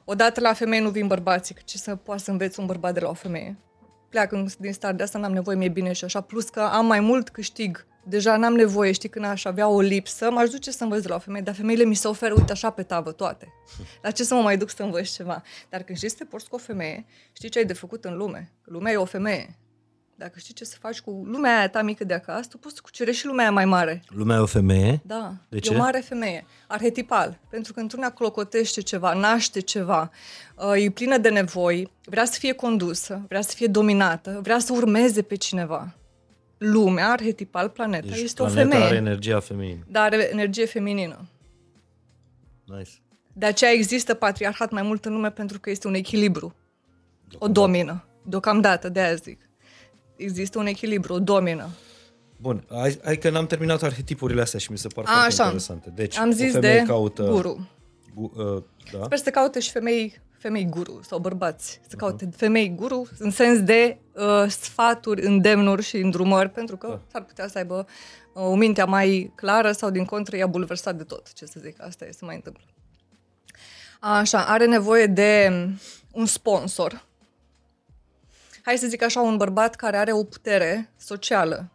Odată 0.04 0.40
la 0.40 0.52
femeie 0.52 0.82
nu 0.82 0.90
vin 0.90 1.06
bărbații, 1.06 1.54
că 1.54 1.60
ce 1.64 1.78
să 1.78 1.96
poată 1.96 2.22
să 2.22 2.30
înveți 2.30 2.60
un 2.60 2.66
bărbat 2.66 2.94
de 2.94 3.00
la 3.00 3.08
o 3.08 3.14
femeie. 3.14 3.56
Pleacă 4.08 4.46
din 4.58 4.72
start, 4.72 4.96
de 4.96 5.02
asta 5.02 5.18
n-am 5.18 5.32
nevoie, 5.32 5.56
mi-e 5.56 5.68
bine 5.68 5.92
și 5.92 6.04
așa, 6.04 6.20
plus 6.20 6.48
că 6.48 6.60
am 6.60 6.86
mai 6.86 7.00
mult 7.00 7.28
câștig. 7.28 7.86
Deja 8.02 8.36
n-am 8.36 8.54
nevoie, 8.54 8.92
știi, 8.92 9.08
când 9.08 9.24
aș 9.24 9.44
avea 9.44 9.68
o 9.68 9.80
lipsă, 9.80 10.30
m-aș 10.30 10.48
duce 10.48 10.70
să 10.70 10.82
învăț 10.84 11.02
de 11.02 11.08
la 11.08 11.14
o 11.14 11.18
femeie, 11.18 11.44
dar 11.44 11.54
femeile 11.54 11.84
mi 11.84 11.94
se 11.94 12.08
oferă, 12.08 12.34
uite, 12.36 12.52
așa 12.52 12.70
pe 12.70 12.82
tavă 12.82 13.12
toate. 13.12 13.52
La 14.02 14.10
ce 14.10 14.24
să 14.24 14.34
mă 14.34 14.40
mai 14.40 14.56
duc 14.56 14.70
să 14.70 14.82
învăț 14.82 15.14
ceva? 15.14 15.42
Dar 15.68 15.82
când 15.82 15.96
știi 15.98 16.10
să 16.10 16.16
te 16.18 16.24
porți 16.24 16.48
cu 16.48 16.54
o 16.54 16.58
femeie, 16.58 17.04
știi 17.32 17.48
ce 17.48 17.58
ai 17.58 17.64
de 17.64 17.72
făcut 17.72 18.04
în 18.04 18.16
lume. 18.16 18.52
Lumea 18.64 18.92
e 18.92 18.96
o 18.96 19.04
femeie. 19.04 19.58
Dacă 20.14 20.38
știi 20.38 20.54
ce 20.54 20.64
să 20.64 20.76
faci 20.80 21.00
cu 21.00 21.22
lumea 21.24 21.56
aia 21.58 21.68
ta 21.68 21.82
mică 21.82 22.04
de 22.04 22.14
acasă, 22.14 22.48
tu 22.50 22.58
poți 22.58 22.74
să 22.74 22.80
cucerești 22.84 23.20
și 23.20 23.26
lumea 23.26 23.44
aia 23.44 23.52
mai 23.52 23.64
mare. 23.64 24.02
Lumea 24.08 24.36
e 24.36 24.40
o 24.40 24.46
femeie? 24.46 25.00
Da, 25.04 25.34
De 25.48 25.56
e 25.56 25.60
ce? 25.60 25.74
o 25.74 25.76
mare 25.76 26.00
femeie, 26.00 26.46
arhetipal, 26.66 27.38
pentru 27.50 27.72
că 27.72 27.80
într-una 27.80 28.10
clocotește 28.10 28.80
ceva, 28.80 29.12
naște 29.14 29.60
ceva, 29.60 30.10
uh, 30.56 30.84
e 30.84 30.90
plină 30.90 31.18
de 31.18 31.28
nevoi, 31.28 31.92
vrea 32.04 32.24
să 32.24 32.38
fie 32.38 32.52
condusă, 32.52 33.24
vrea 33.28 33.40
să 33.40 33.52
fie 33.54 33.66
dominată, 33.66 34.40
vrea 34.42 34.58
să 34.58 34.72
urmeze 34.72 35.22
pe 35.22 35.34
cineva. 35.34 35.94
Lumea, 36.60 37.10
arhetipal, 37.10 37.68
planeta, 37.68 38.06
Deci 38.06 38.20
este 38.20 38.42
o 38.42 38.44
planeta 38.44 38.68
femeie, 38.68 38.84
are 38.86 38.96
energia 38.96 39.40
feminină. 39.40 39.84
dar 39.88 40.02
are 40.02 40.28
energie 40.32 40.64
feminină. 40.66 41.28
Nice. 42.64 42.90
De 43.32 43.46
aceea 43.46 43.70
există 43.70 44.14
patriarhat 44.14 44.70
mai 44.70 44.82
mult 44.82 45.04
în 45.04 45.12
lume 45.12 45.30
pentru 45.30 45.60
că 45.60 45.70
este 45.70 45.86
un 45.86 45.94
echilibru. 45.94 46.54
O 47.38 47.48
domină. 47.48 48.04
Deocamdată, 48.22 48.88
de 48.88 49.00
aia 49.00 49.14
zic. 49.14 49.48
Există 50.16 50.58
un 50.58 50.66
echilibru, 50.66 51.12
o 51.12 51.18
domină. 51.18 51.68
Bun, 52.36 52.64
hai, 52.70 52.98
hai 53.04 53.18
că 53.18 53.30
n-am 53.30 53.46
terminat 53.46 53.82
arhetipurile 53.82 54.40
astea 54.40 54.58
și 54.58 54.70
mi 54.70 54.78
se 54.78 54.88
par 54.88 55.04
A, 55.04 55.10
foarte 55.10 55.26
așa. 55.26 55.42
interesante. 55.42 55.90
Deci, 55.94 56.16
Am 56.16 56.28
o 56.28 56.32
zis 56.32 56.52
femeie 56.52 56.78
de 56.78 56.84
caută, 56.86 57.22
guru. 57.22 57.68
Gu, 58.14 58.32
uh, 58.36 58.62
da? 58.92 59.04
Sper 59.04 59.18
să 59.18 59.30
caute 59.30 59.60
și 59.60 59.70
femei, 59.70 60.20
femei 60.40 60.64
guru 60.64 61.00
sau 61.02 61.18
bărbați. 61.18 61.80
Să 61.88 61.96
caute 61.96 62.28
femei 62.36 62.74
guru 62.74 63.08
în 63.18 63.30
sens 63.30 63.62
de 63.62 63.98
uh, 64.12 64.44
sfaturi, 64.48 65.22
îndemnuri 65.26 65.82
și 65.82 65.96
îndrumări, 65.96 66.50
pentru 66.50 66.76
că 66.76 66.86
Da. 66.86 67.00
s-ar 67.10 67.22
putea 67.22 67.48
să 67.48 67.58
aibă 67.58 67.86
uh, 68.32 68.42
o 68.42 68.54
mintea 68.54 68.84
mai 68.84 69.32
clară 69.34 69.72
sau 69.72 69.90
din 69.90 70.04
contră 70.04 70.36
i-a 70.36 70.46
bulversat 70.46 70.96
de 70.96 71.02
tot. 71.02 71.32
Ce 71.32 71.46
să 71.46 71.60
zic, 71.62 71.82
asta 71.82 72.04
este 72.04 72.24
mai 72.24 72.34
întâmplă. 72.34 72.62
Așa, 74.00 74.44
are 74.46 74.66
nevoie 74.66 75.06
de 75.06 75.48
um, 75.50 75.78
un 76.12 76.26
sponsor. 76.26 77.04
Hai 78.62 78.76
să 78.78 78.86
zic 78.86 79.02
așa, 79.02 79.20
un 79.20 79.36
bărbat 79.36 79.74
care 79.74 79.96
are 79.96 80.12
o 80.12 80.24
putere 80.24 80.90
socială. 80.96 81.70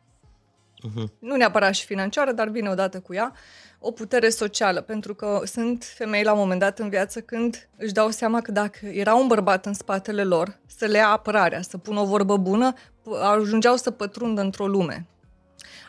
Nu 1.20 1.36
neapărat 1.36 1.74
și 1.74 1.86
financiară, 1.86 2.32
dar 2.32 2.48
vine 2.48 2.70
odată 2.70 3.00
cu 3.00 3.14
ea. 3.14 3.34
O 3.88 3.92
putere 3.92 4.30
socială, 4.30 4.82
pentru 4.82 5.16
că 5.16 5.42
sunt 5.44 5.84
femei 5.84 6.24
la 6.24 6.32
un 6.32 6.40
moment 6.40 6.60
dat 6.60 6.80
în 6.80 6.90
viață 6.90 7.20
când 7.22 7.70
își 7.78 7.94
dau 7.94 8.10
seama 8.10 8.42
că 8.42 8.52
dacă 8.52 8.86
era 8.86 9.16
un 9.16 9.28
bărbat 9.28 9.66
în 9.66 9.74
spatele 9.74 10.24
lor 10.24 10.60
să 10.66 10.86
le 10.86 10.98
ia 10.98 11.08
apărarea, 11.08 11.62
să 11.62 11.78
pună 11.78 12.00
o 12.00 12.06
vorbă 12.06 12.38
bună, 12.38 12.74
p- 12.74 13.22
ajungeau 13.22 13.76
să 13.76 13.92
pătrundă 13.92 14.42
într-o 14.42 14.68
lume. 14.68 15.06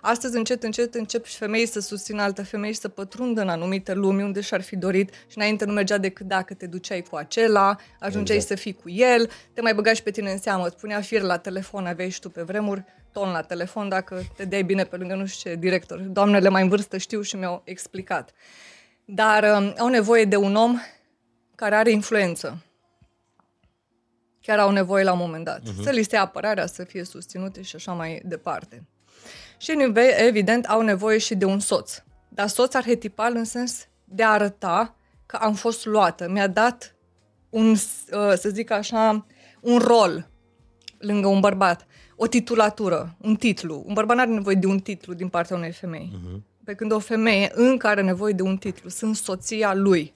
Astăzi, 0.01 0.37
încet, 0.37 0.63
încet, 0.63 0.95
încep 0.95 1.25
și 1.25 1.37
femei 1.37 1.67
să 1.67 1.81
susțină 1.81 2.23
alte 2.23 2.43
femei 2.43 2.73
și 2.73 2.79
să 2.79 2.89
pătrundă 2.89 3.41
în 3.41 3.49
anumite 3.49 3.95
lumi 3.95 4.23
unde 4.23 4.41
și-ar 4.41 4.61
fi 4.61 4.77
dorit 4.77 5.11
și 5.27 5.37
înainte 5.37 5.65
nu 5.65 5.73
mergea 5.73 5.99
decât 5.99 6.27
dacă 6.27 6.55
te 6.55 6.67
duceai 6.67 7.03
cu 7.11 7.17
acela, 7.17 7.77
ajungeai 8.01 8.37
Exact. 8.37 8.59
să 8.59 8.65
fii 8.65 8.75
cu 8.83 8.91
el, 8.91 9.31
te 9.53 9.61
mai 9.61 9.75
băgai 9.75 9.95
și 9.95 10.03
pe 10.03 10.11
tine 10.11 10.31
în 10.31 10.39
seamă, 10.39 10.67
îți 10.67 10.77
punea 10.77 11.01
fir 11.01 11.21
la 11.21 11.37
telefon, 11.37 11.87
aveai 11.87 12.09
și 12.09 12.21
tu 12.21 12.31
pe 12.31 12.43
vremuri 12.43 12.85
ton 13.17 13.31
la 13.31 13.43
telefon 13.43 13.89
dacă 13.89 14.23
te 14.37 14.45
deai 14.45 14.63
bine 14.63 14.85
pe 14.85 14.97
lângă 14.97 15.15
nu 15.15 15.27
știu 15.27 15.51
ce 15.51 15.57
director. 15.57 15.99
Doamnele 15.99 16.49
mai 16.49 16.63
în 16.63 16.69
vârstă 16.69 16.97
știu 16.97 17.21
și 17.21 17.37
mi-au 17.37 17.63
explicat. 17.65 18.31
Dar 19.05 19.43
um, 19.43 19.75
au 19.79 19.89
nevoie 19.89 20.25
de 20.25 20.37
un 20.37 20.55
om 20.55 20.81
care 21.55 21.75
are 21.75 21.91
influență. 21.91 22.63
Chiar 24.41 24.59
au 24.59 24.71
nevoie 24.71 25.05
la 25.05 25.13
un 25.13 25.19
moment 25.19 25.45
dat. 25.45 25.61
Uh-huh. 25.61 25.83
Să 25.83 25.91
li 25.91 26.03
se 26.03 26.15
ia 26.15 26.21
apărarea, 26.21 26.67
să 26.67 26.85
fie 26.85 27.05
susținute 27.05 27.63
și 27.63 27.77
așa 27.77 27.93
mai 27.93 28.23
departe. 28.25 28.89
Și 29.59 29.93
evident 30.19 30.65
au 30.65 30.81
nevoie 30.81 31.19
și 31.19 31.35
de 31.35 31.45
un 31.45 31.59
soț. 31.59 32.03
Dar 32.29 32.49
soț 32.49 32.75
arhetipal 32.75 33.35
în 33.35 33.45
sens 33.45 33.89
de 34.05 34.23
a 34.23 34.31
arăta 34.31 34.97
că 35.27 35.37
am 35.37 35.55
fost 35.55 35.87
luată. 35.87 36.29
Mi-a 36.29 36.47
dat 36.47 36.95
un, 37.51 37.71
uh, 37.71 38.33
să 38.35 38.49
zic 38.49 38.71
așa, 38.71 39.27
un 39.61 39.79
rol 39.79 40.31
lângă 40.99 41.29
un 41.29 41.41
bărbat. 41.41 41.87
O 42.17 42.27
titulatură, 42.27 43.17
un 43.21 43.37
titlu. 43.37 43.83
Un 43.87 43.95
bărbat 43.95 44.17
nu 44.17 44.23
are 44.23 44.31
nevoie 44.31 44.55
de 44.55 44.67
un 44.67 44.79
titlu 44.79 45.15
din 45.15 45.29
partea 45.29 45.57
unei 45.57 45.73
femei. 45.73 46.13
Uh-huh. 46.13 46.41
Pe 46.65 46.75
când 46.75 46.93
o 46.93 46.99
femeie 46.99 47.51
încă 47.55 47.87
are 47.87 48.03
nevoie 48.03 48.33
de 48.33 48.43
un 48.43 48.57
titlu. 48.57 48.89
Sunt 48.89 49.17
soția 49.17 49.75
lui. 49.75 50.15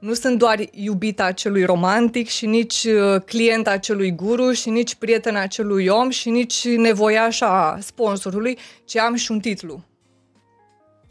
Nu 0.00 0.14
sunt 0.14 0.38
doar 0.38 0.60
iubita 0.70 1.24
acelui 1.24 1.64
romantic 1.64 2.28
și 2.28 2.46
nici 2.46 2.84
uh, 2.84 3.20
clienta 3.20 3.70
acelui 3.70 4.14
guru 4.14 4.52
și 4.52 4.70
nici 4.70 4.94
prietena 4.94 5.40
acelui 5.40 5.86
om 5.86 6.10
și 6.10 6.30
nici 6.30 6.68
nevoiașa 6.68 7.78
sponsorului, 7.80 8.58
ci 8.84 8.96
am 8.96 9.14
și 9.14 9.30
un 9.30 9.40
titlu. 9.40 9.84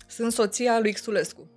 Sunt 0.07 0.31
soția 0.31 0.79
lui 0.79 0.93
Xulescu. 0.93 1.49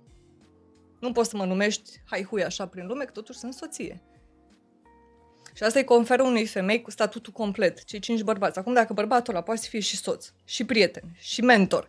Nu 0.99 1.11
poți 1.11 1.29
să 1.29 1.37
mă 1.37 1.45
numești 1.45 1.89
haihui 2.09 2.43
așa 2.43 2.65
prin 2.67 2.87
lume, 2.87 3.03
că 3.03 3.11
totuși 3.11 3.39
sunt 3.39 3.53
soție. 3.53 4.01
Și 5.55 5.63
asta 5.63 5.79
îi 5.79 5.85
conferă 5.85 6.23
unei 6.23 6.45
femei 6.45 6.81
cu 6.81 6.91
statutul 6.91 7.33
complet, 7.33 7.83
cei 7.83 7.99
cinci 7.99 8.21
bărbați. 8.21 8.59
Acum, 8.59 8.73
dacă 8.73 8.93
bărbatul 8.93 9.33
ăla 9.33 9.43
poate 9.43 9.61
să 9.61 9.69
fie 9.69 9.79
și 9.79 9.97
soț, 9.97 10.31
și 10.45 10.63
prieten, 10.63 11.03
și 11.19 11.41
mentor, 11.41 11.87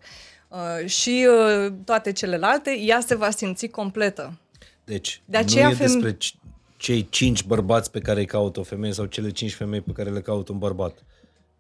uh, 0.49 0.87
și 0.89 1.27
uh, 1.29 1.73
toate 1.85 2.13
celelalte, 2.13 2.79
ea 2.79 3.01
se 3.01 3.15
va 3.15 3.31
simți 3.31 3.67
completă. 3.67 4.39
Deci, 4.85 5.23
De 5.25 5.37
aceea 5.37 5.67
nu 5.67 5.73
e 5.73 5.75
fem- 5.75 5.79
despre 5.79 6.15
c- 6.15 6.41
cei 6.77 7.09
cinci 7.09 7.45
bărbați 7.45 7.91
pe 7.91 8.01
care 8.01 8.21
îi 8.21 8.27
caută 8.27 8.61
o 8.61 8.63
femeie 8.63 8.93
sau 8.93 9.05
cele 9.05 9.31
cinci 9.31 9.55
femei 9.55 9.81
pe 9.81 9.93
care 9.93 10.11
le 10.11 10.21
caută 10.21 10.53
un 10.53 10.59
bărbat, 10.59 11.05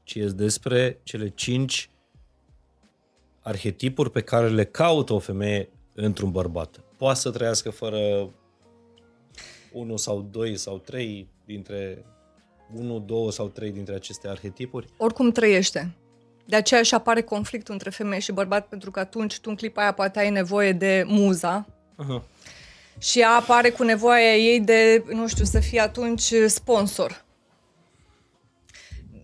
ci 0.04 0.14
e 0.14 0.24
despre 0.24 1.00
cele 1.02 1.28
cinci 1.28 1.90
arhetipuri 3.42 4.10
pe 4.10 4.20
care 4.20 4.48
le 4.48 4.64
caută 4.64 5.12
o 5.12 5.18
femeie 5.18 5.70
într-un 5.94 6.30
bărbat. 6.30 6.80
Poate 6.96 7.18
să 7.18 7.30
trăiască 7.30 7.70
fără 7.70 8.30
unul 9.76 9.98
sau 9.98 10.28
doi 10.30 10.56
sau 10.56 10.78
trei 10.78 11.28
dintre 11.44 12.04
unul, 12.74 13.02
două 13.06 13.30
sau 13.30 13.48
trei 13.48 13.70
dintre 13.70 13.94
aceste 13.94 14.28
arhetipuri. 14.28 14.88
oricum 14.96 15.30
trăiește. 15.30 15.96
De 16.44 16.56
aceea 16.56 16.82
și 16.82 16.94
apare 16.94 17.22
conflictul 17.22 17.72
între 17.72 17.90
femeie 17.90 18.20
și 18.20 18.32
bărbat, 18.32 18.68
pentru 18.68 18.90
că 18.90 19.00
atunci 19.00 19.38
tu 19.38 19.50
în 19.50 19.56
clipa 19.56 19.82
aia 19.82 19.92
poate 19.92 20.18
ai 20.18 20.30
nevoie 20.30 20.72
de 20.72 21.04
muza 21.06 21.66
Aha. 21.96 22.22
și 22.98 23.20
ea 23.20 23.30
apare 23.30 23.70
cu 23.70 23.82
nevoia 23.82 24.36
ei 24.36 24.60
de, 24.60 25.04
nu 25.08 25.28
știu, 25.28 25.44
să 25.44 25.60
fie 25.60 25.80
atunci 25.80 26.32
sponsor. 26.46 27.24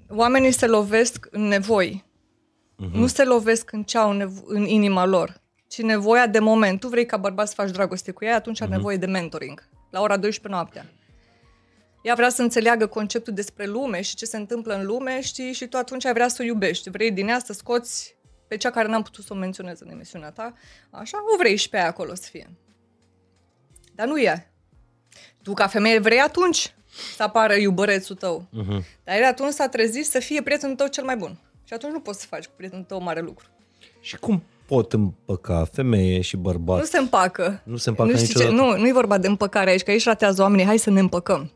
Oamenii 0.09 0.53
se 0.53 0.66
lovesc 0.66 1.29
în 1.31 1.43
nevoi. 1.43 2.05
Uh-huh. 2.05 2.93
Nu 2.93 3.07
se 3.07 3.24
lovesc 3.24 3.73
în 3.73 3.83
ce 3.83 3.99
au 3.99 4.16
nevo- 4.16 4.45
în 4.47 4.65
inima 4.65 5.05
lor, 5.05 5.41
ci 5.69 5.83
nevoia 5.83 6.27
de 6.27 6.39
moment. 6.39 6.81
Tu 6.81 6.89
vrei 6.89 7.07
ca 7.07 7.16
bărbat 7.16 7.49
să 7.49 7.55
faci 7.55 7.70
dragoste 7.70 8.11
cu 8.11 8.24
ea, 8.24 8.35
atunci 8.35 8.59
uh-huh. 8.59 8.62
are 8.62 8.70
nevoie 8.70 8.97
de 8.97 9.07
mentoring. 9.07 9.69
La 9.93 10.01
ora 10.01 10.16
12 10.16 10.48
noaptea. 10.48 10.86
Ea 12.02 12.14
vrea 12.14 12.28
să 12.28 12.43
înțeleagă 12.43 12.86
conceptul 12.86 13.32
despre 13.32 13.66
lume 13.66 14.01
și 14.01 14.14
ce 14.14 14.24
se 14.24 14.36
întâmplă 14.36 14.74
în 14.74 14.86
lume, 14.86 15.20
știi, 15.20 15.52
și 15.52 15.66
tu 15.66 15.77
atunci 15.77 16.05
ai 16.05 16.12
vrea 16.12 16.28
să 16.28 16.43
o 16.43 16.44
iubești. 16.44 16.90
Vrei 16.90 17.10
din 17.10 17.28
ea 17.28 17.39
să 17.39 17.52
scoți 17.52 18.16
pe 18.48 18.56
cea 18.56 18.70
care 18.70 18.89
n-am 18.89 19.02
putut 19.02 19.24
să 19.24 19.32
o 19.32 19.36
menționez 19.36 19.81
în 19.81 19.90
emisiunea 19.90 20.31
ta, 20.31 20.55
așa, 20.90 21.19
o 21.35 21.36
vrei 21.36 21.56
și 21.56 21.69
pe 21.69 21.77
ea 21.77 21.86
acolo 21.86 22.14
să 22.14 22.28
fie. 22.31 22.51
Dar 23.94 24.06
nu 24.06 24.19
e. 24.19 24.51
Tu, 25.43 25.55
ca 25.55 25.66
femeie, 25.66 25.98
vrei 25.98 26.19
atunci 26.20 26.74
să 27.16 27.23
apară 27.23 27.55
iubărețul 27.55 28.16
tău. 28.16 28.48
Uh-huh. 28.48 28.85
Dar 29.05 29.16
el 29.16 29.24
atunci 29.24 29.52
s-a 29.52 29.69
trezit 29.69 30.06
să 30.06 30.19
fie 30.19 30.43
prietenul 30.43 30.77
tău 30.77 30.86
cel 30.86 31.05
mai 31.05 31.16
bun. 31.16 31.39
Și 31.64 31.73
atunci 31.73 31.93
nu 31.93 32.01
poți 32.01 32.20
să 32.20 32.27
faci 32.27 32.47
cu 32.47 32.52
prietenul 32.56 32.85
tău 32.85 33.02
mare 33.02 33.20
lucru. 33.20 33.47
Și 34.01 34.16
cum 34.16 34.43
pot 34.74 34.93
împăca 34.93 35.69
femeie 35.73 36.20
și 36.20 36.36
bărbat? 36.36 36.78
Nu 36.78 36.85
se 36.85 36.99
împacă. 36.99 37.62
Nu 37.65 37.77
se 37.77 37.89
împacă 37.89 38.11
nu 38.11 38.16
știi 38.16 38.28
niciodată. 38.28 38.55
Ce, 38.55 38.62
nu, 38.62 38.81
nu 38.81 38.89
e 38.89 38.93
vorba 38.93 39.19
de 39.19 39.28
împăcare 39.28 39.70
aici, 39.70 39.82
că 39.82 39.90
aici 39.90 40.05
ratează 40.05 40.43
oamenii. 40.43 40.65
Hai 40.65 40.78
să 40.78 40.90
ne 40.90 41.01
împăcăm. 41.01 41.51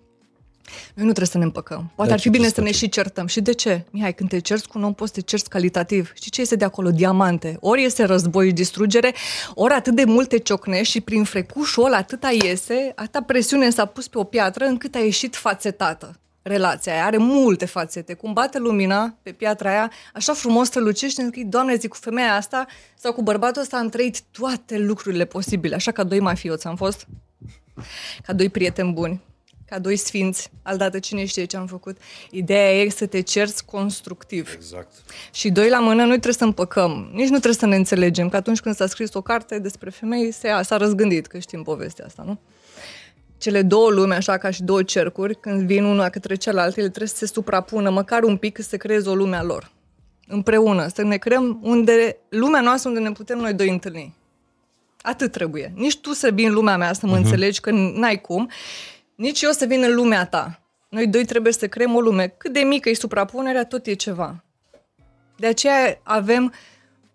Noi 0.95 1.05
nu 1.07 1.13
trebuie 1.13 1.27
să 1.27 1.39
ne 1.39 1.45
împăcăm. 1.45 1.93
Poate 1.95 2.11
Dar 2.11 2.13
ar 2.13 2.17
ce 2.17 2.23
fi 2.23 2.29
bine 2.29 2.49
trebuie 2.49 2.71
să 2.71 2.75
să 2.75 2.85
ne 2.85 2.87
și 2.87 2.95
certăm. 2.95 3.27
Și 3.27 3.41
de 3.41 3.53
ce? 3.53 3.85
Mihai, 3.91 4.15
când 4.15 4.29
te 4.29 4.39
cerți 4.39 4.69
cu 4.69 4.79
un 4.79 4.85
om, 4.85 4.95
poți 4.95 5.13
să 5.15 5.21
te 5.21 5.27
cerți 5.27 5.49
calitativ. 5.49 6.13
Știi 6.15 6.31
ce 6.31 6.41
este 6.41 6.57
de 6.57 6.65
acolo? 6.65 6.91
Diamante. 6.91 7.57
Ori 7.61 7.85
este 7.85 8.05
război 8.05 8.47
și 8.47 8.53
distrugere, 8.53 9.15
ori 9.55 9.73
atât 9.73 9.95
de 9.95 10.05
multe 10.05 10.39
ciocnești 10.39 10.93
și 10.93 11.01
prin 11.01 11.25
frecușul 11.25 11.85
ăla 11.85 11.97
atâta 11.97 12.31
iese, 12.43 12.93
atâta 12.95 13.23
presiune 13.23 13.71
s-a 13.71 13.85
pus 13.85 14.09
pe 14.09 14.19
o 14.19 14.25
piatră 14.25 14.65
încât 14.65 14.95
a 14.95 14.99
ieșit 14.99 15.37
fațetată. 15.37 16.21
Relația 16.49 16.93
aia 16.93 17.05
are 17.05 17.17
multe 17.17 17.65
fațete. 17.65 18.15
Cum 18.15 18.33
bate 18.33 18.59
lumina 18.59 19.17
pe 19.23 19.33
piatra 19.33 19.71
aia, 19.71 19.91
așa 20.15 20.33
frumos 20.33 20.67
strălucește, 20.67 21.23
încât, 21.23 21.43
Doamne, 21.43 21.75
zic, 21.75 21.91
cu 21.91 21.97
femeia 21.97 22.35
asta 22.35 22.67
sau 22.95 23.13
cu 23.13 23.23
bărbatul 23.23 23.63
ăsta 23.63 23.77
am 23.77 23.89
trăit 23.89 24.21
toate 24.23 24.79
lucrurile 24.79 25.25
posibile. 25.25 25.75
Așa 25.75 25.93
ca 25.93 26.05
doi 26.05 26.21
mafioți 26.21 26.67
am 26.67 26.77
fost, 26.77 27.07
ca 28.27 28.33
doi 28.33 28.49
prieteni 28.49 28.93
buni. 28.93 29.23
ca 29.69 29.79
doi 29.79 29.97
sfinți, 29.97 30.51
aldată 30.63 30.99
cine 30.99 31.25
știe 31.25 31.45
ce 31.45 31.57
am 31.57 31.67
făcut. 31.67 31.97
Ideea 32.31 32.73
e 32.73 32.89
să 32.89 33.07
te 33.07 33.21
cerți 33.21 33.65
constructiv. 33.65 34.53
Exact. 34.55 34.93
Și 35.33 35.51
doi 35.51 35.69
la 35.69 35.81
mână, 35.81 36.01
noi 36.01 36.09
trebuie 36.09 36.33
să 36.33 36.45
împăcăm. 36.45 37.11
Nici 37.13 37.29
nu 37.29 37.39
trebuie 37.39 37.55
să 37.55 37.67
ne 37.67 37.77
înțelegem, 37.77 38.29
că 38.29 38.37
atunci 38.37 38.61
când 38.61 38.75
s-a 38.75 38.87
scris 38.87 39.15
o 39.15 39.21
carte 39.21 39.59
despre 39.59 39.91
femei, 39.91 40.31
se, 40.33 40.49
s-a 40.63 40.77
răzgândit, 40.77 41.27
că 41.27 41.39
știm 41.39 41.63
povestea 41.63 42.05
asta, 42.05 42.23
nu? 42.27 42.39
Cele 43.39 43.63
două 43.63 43.91
lume, 43.91 44.15
așa 44.15 44.37
ca 44.37 44.51
și 44.51 44.63
două 44.63 44.83
cercuri, 44.83 45.35
când 45.35 45.67
vin 45.67 45.85
una 45.85 46.09
către 46.09 46.35
cealaltă, 46.35 46.81
ele 46.81 46.89
trebuie 46.89 47.09
să 47.09 47.17
se 47.17 47.27
suprapună 47.27 47.91
măcar 47.91 48.23
un 48.23 48.37
pic 48.37 48.63
să 48.63 48.77
creeze 48.77 49.09
o 49.09 49.15
lume 49.15 49.37
a 49.37 49.43
lor. 49.43 49.71
Împreună, 50.29 50.87
să 50.95 51.03
ne 51.03 51.17
creăm 51.17 51.59
unde, 51.63 52.17
lumea 52.29 52.61
noastră 52.61 52.89
unde 52.89 53.01
ne 53.01 53.13
putem 53.13 53.39
noi 53.39 53.55
doi 53.55 53.69
întâlni. 53.69 54.15
Atât 55.01 55.33
trebuie. 55.33 55.73
Nici 55.75 55.99
tu 55.99 56.13
să 56.13 56.31
vii 56.31 56.47
în 56.47 56.53
lumea 56.53 56.77
mea 56.77 56.93
să 56.93 57.07
mă 57.07 57.13
uh-huh. 57.15 57.17
înțelegi, 57.17 57.61
că 57.61 57.71
n-ai 57.71 58.21
cum, 58.21 58.51
nici 59.15 59.43
eu 59.43 59.51
să 59.51 59.65
vin 59.65 59.83
în 59.83 59.95
lumea 59.95 60.27
ta. 60.27 60.61
Noi 60.89 61.07
doi 61.07 61.25
trebuie 61.25 61.53
să 61.53 61.69
creăm 61.69 61.95
o 61.95 62.01
lume. 62.01 62.35
Cât 62.37 62.53
de 62.53 62.61
mică 62.61 62.89
e 62.89 62.95
suprapunerea, 62.95 63.65
tot 63.65 63.87
e 63.87 63.95
ceva. 63.95 64.45
De 65.37 65.47
aceea 65.47 66.01
avem 66.03 66.53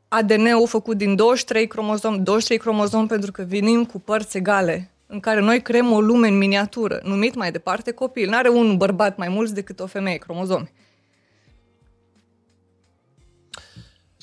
ADN-ul 0.08 0.68
făcut 0.68 0.98
din 0.98 1.16
23 1.16 1.68
cromozom, 1.68 2.24
23 2.24 2.58
cromozom 2.58 3.08
pentru 3.08 3.32
că 3.32 3.46
venim 3.48 3.86
cu 3.86 4.00
părți 4.00 4.38
egale, 4.38 4.91
în 5.12 5.20
care 5.20 5.40
noi 5.40 5.62
creăm 5.62 5.92
o 5.92 6.02
lume 6.02 6.28
în 6.28 6.38
miniatură, 6.38 7.00
numit 7.04 7.36
mai 7.36 7.52
departe 7.52 7.92
copil. 7.92 8.30
N-are 8.30 8.50
un 8.50 8.78
bărbat 8.78 9.18
mai 9.18 9.30
mulți 9.30 9.54
decât 9.54 9.80
o 9.80 9.86
femeie 9.86 10.18
cromozomi. 10.18 10.72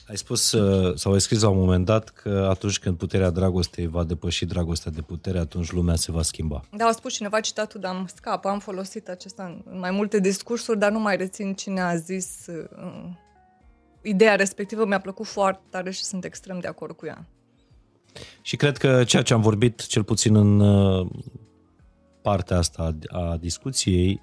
Ai 0.08 0.16
spus 0.16 0.52
uh, 0.52 0.96
sau 0.96 1.12
ai 1.12 1.20
scris 1.20 1.42
la 1.42 1.48
un 1.48 1.58
moment 1.58 1.84
dat 1.84 2.08
că 2.08 2.46
atunci 2.50 2.78
când 2.78 2.96
puterea 2.96 3.30
dragostei 3.30 3.86
va 3.86 4.04
depăși 4.04 4.44
dragostea 4.44 4.90
de 4.90 5.00
putere, 5.00 5.38
atunci 5.38 5.72
lumea 5.72 5.94
se 5.94 6.12
va 6.12 6.22
schimba. 6.22 6.64
Da, 6.76 6.84
a 6.84 6.92
spus 6.92 7.12
cineva 7.12 7.40
citatul, 7.40 7.80
dar 7.80 7.94
am 7.94 8.08
scap, 8.14 8.44
am 8.44 8.58
folosit 8.58 9.08
acesta 9.08 9.62
în 9.70 9.78
mai 9.78 9.90
multe 9.90 10.20
discursuri, 10.20 10.78
dar 10.78 10.90
nu 10.90 11.00
mai 11.00 11.16
rețin 11.16 11.54
cine 11.54 11.80
a 11.80 11.96
zis 11.96 12.46
uh, 12.46 13.04
ideea 14.02 14.34
respectivă. 14.34 14.86
Mi-a 14.86 15.00
plăcut 15.00 15.26
foarte 15.26 15.62
tare 15.70 15.90
și 15.90 16.04
sunt 16.04 16.24
extrem 16.24 16.58
de 16.58 16.66
acord 16.66 16.96
cu 16.96 17.06
ea. 17.06 17.26
Și 18.42 18.56
cred 18.56 18.76
că 18.76 19.04
ceea 19.04 19.22
ce 19.22 19.34
am 19.34 19.40
vorbit, 19.40 19.86
cel 19.86 20.04
puțin 20.04 20.34
în 20.34 20.60
uh, 20.60 21.08
partea 22.22 22.56
asta 22.56 22.94
a 23.08 23.36
discuției, 23.40 24.20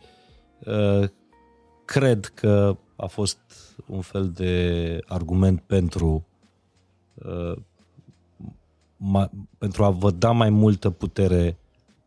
uh, 0.66 1.10
cred 1.86 2.26
că 2.26 2.78
a 2.96 3.06
fost 3.06 3.38
un 3.86 4.02
fel 4.02 4.30
de 4.30 5.00
argument 5.06 5.62
pentru 5.62 6.26
uh, 7.14 7.58
ma, 8.98 9.30
pentru 9.58 9.84
a 9.84 9.90
vă 9.90 10.12
da 10.12 10.32
mai 10.32 10.50
multă 10.50 10.90
putere 10.90 11.58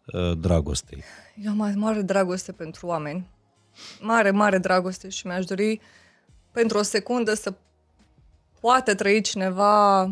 uh, 0.07 0.39
dragostei. 0.39 1.03
Eu 1.43 1.51
am 1.51 1.73
mare 1.77 2.03
dragoste 2.03 2.53
pentru 2.53 2.87
oameni. 2.87 3.27
Mare, 4.01 4.31
mare 4.31 4.59
dragoste 4.59 5.09
și 5.09 5.27
mi-aș 5.27 5.45
dori 5.45 5.81
pentru 6.53 6.79
o 6.79 6.83
secundă 6.83 7.35
să 7.35 7.55
poate 8.61 8.95
trăi 8.95 9.21
cineva 9.21 10.03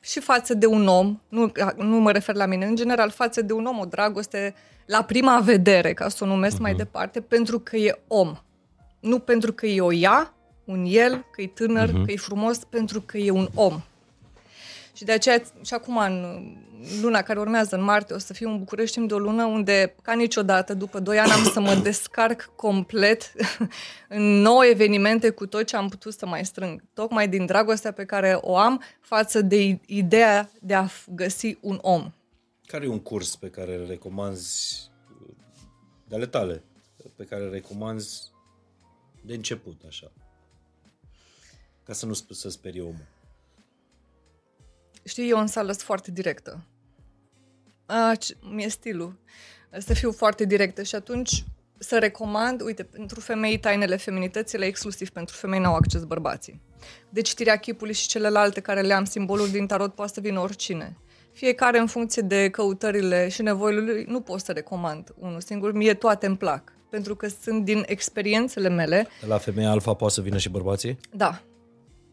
și 0.00 0.20
față 0.20 0.54
de 0.54 0.66
un 0.66 0.86
om, 0.86 1.20
nu, 1.28 1.52
nu 1.76 1.96
mă 1.96 2.12
refer 2.12 2.34
la 2.34 2.46
mine, 2.46 2.66
în 2.66 2.76
general 2.76 3.10
față 3.10 3.42
de 3.42 3.52
un 3.52 3.64
om, 3.64 3.78
o 3.78 3.84
dragoste 3.84 4.54
la 4.86 5.02
prima 5.02 5.40
vedere, 5.40 5.92
ca 5.92 6.08
să 6.08 6.24
o 6.24 6.26
numesc 6.26 6.56
uh-huh. 6.56 6.60
mai 6.60 6.70
mhm. 6.70 6.80
departe, 6.80 7.20
pentru 7.20 7.58
că 7.58 7.76
e 7.76 7.98
om. 8.06 8.36
Nu 9.00 9.18
pentru 9.18 9.52
că 9.52 9.66
e 9.66 9.80
o 9.80 9.92
ea, 9.92 10.34
un 10.64 10.84
el, 10.88 11.24
că 11.32 11.42
e 11.42 11.46
tânăr, 11.46 11.88
uh-huh. 11.88 12.04
că 12.04 12.12
e 12.12 12.16
frumos, 12.16 12.56
pentru 12.56 13.00
că 13.00 13.18
e 13.18 13.30
un 13.30 13.48
om. 13.54 13.80
Și 15.00 15.06
de 15.06 15.12
aceea, 15.12 15.42
și 15.64 15.74
acum, 15.74 15.96
în 15.96 16.56
luna 17.00 17.22
care 17.22 17.38
urmează, 17.38 17.76
în 17.76 17.82
martie, 17.82 18.14
o 18.14 18.18
să 18.18 18.32
fiu 18.32 18.50
în 18.50 18.58
București 18.58 19.06
de 19.06 19.14
o 19.14 19.18
lună 19.18 19.44
unde, 19.44 19.94
ca 20.02 20.12
niciodată, 20.12 20.74
după 20.74 21.00
doi 21.00 21.18
ani, 21.18 21.30
am 21.30 21.44
să 21.44 21.60
mă 21.60 21.74
descarc 21.74 22.52
complet 22.56 23.32
în 24.08 24.22
nouă 24.22 24.66
evenimente 24.66 25.30
cu 25.30 25.46
tot 25.46 25.66
ce 25.66 25.76
am 25.76 25.88
putut 25.88 26.12
să 26.12 26.26
mai 26.26 26.44
strâng. 26.44 26.82
Tocmai 26.94 27.28
din 27.28 27.46
dragostea 27.46 27.92
pe 27.92 28.04
care 28.04 28.38
o 28.40 28.56
am 28.56 28.82
față 29.00 29.40
de 29.40 29.78
ideea 29.86 30.50
de 30.60 30.74
a 30.74 30.88
găsi 31.08 31.58
un 31.60 31.78
om. 31.82 32.12
Care 32.66 32.84
e 32.84 32.88
un 32.88 33.00
curs 33.00 33.36
pe 33.36 33.50
care 33.50 33.74
îl 33.74 33.86
recomanzi 33.86 34.90
de 36.08 36.14
ale 36.14 36.26
tale, 36.26 36.62
pe 37.16 37.24
care 37.24 37.44
îl 37.44 37.50
recomanzi 37.50 38.32
de 39.20 39.34
început, 39.34 39.82
așa? 39.86 40.12
Ca 41.84 41.92
să 41.92 42.06
nu 42.06 42.12
să 42.12 42.48
sperie 42.48 42.80
omul. 42.80 43.18
Știi, 45.10 45.28
eu 45.28 45.38
în 45.38 45.46
sală 45.46 45.66
sunt 45.66 45.82
foarte 45.82 46.10
directă. 46.10 46.64
A, 47.86 48.12
mi-e 48.40 48.68
stilul. 48.68 49.18
Să 49.78 49.94
fiu 49.94 50.12
foarte 50.12 50.44
directă 50.44 50.82
și 50.82 50.94
atunci 50.94 51.44
să 51.78 51.98
recomand, 51.98 52.60
uite, 52.60 52.82
pentru 52.84 53.20
femei 53.20 53.58
tainele 53.58 53.96
feminitățile, 53.96 54.64
exclusiv 54.64 55.10
pentru 55.10 55.36
femei 55.36 55.60
n-au 55.60 55.74
acces 55.74 56.04
bărbații. 56.04 56.60
De 57.08 57.20
citirea 57.20 57.56
chipului 57.56 57.94
și 57.94 58.08
celelalte 58.08 58.60
care 58.60 58.80
le 58.80 58.92
am 58.92 59.04
simboluri 59.04 59.50
din 59.50 59.66
tarot 59.66 59.94
poate 59.94 60.12
să 60.14 60.20
vină 60.20 60.40
oricine. 60.40 60.96
Fiecare 61.32 61.78
în 61.78 61.86
funcție 61.86 62.22
de 62.22 62.50
căutările 62.50 63.28
și 63.28 63.42
nevoile 63.42 63.80
lui, 63.80 64.04
nu 64.08 64.20
pot 64.20 64.40
să 64.40 64.52
recomand 64.52 65.14
unul 65.18 65.40
singur, 65.40 65.72
mie 65.72 65.94
toate 65.94 66.26
îmi 66.26 66.36
plac, 66.36 66.72
pentru 66.90 67.16
că 67.16 67.28
sunt 67.28 67.64
din 67.64 67.82
experiențele 67.86 68.68
mele. 68.68 69.06
La 69.26 69.38
femeia 69.38 69.70
alfa 69.70 69.94
poate 69.94 70.14
să 70.14 70.20
vină 70.20 70.38
și 70.38 70.48
bărbații? 70.48 70.98
Da, 71.10 71.42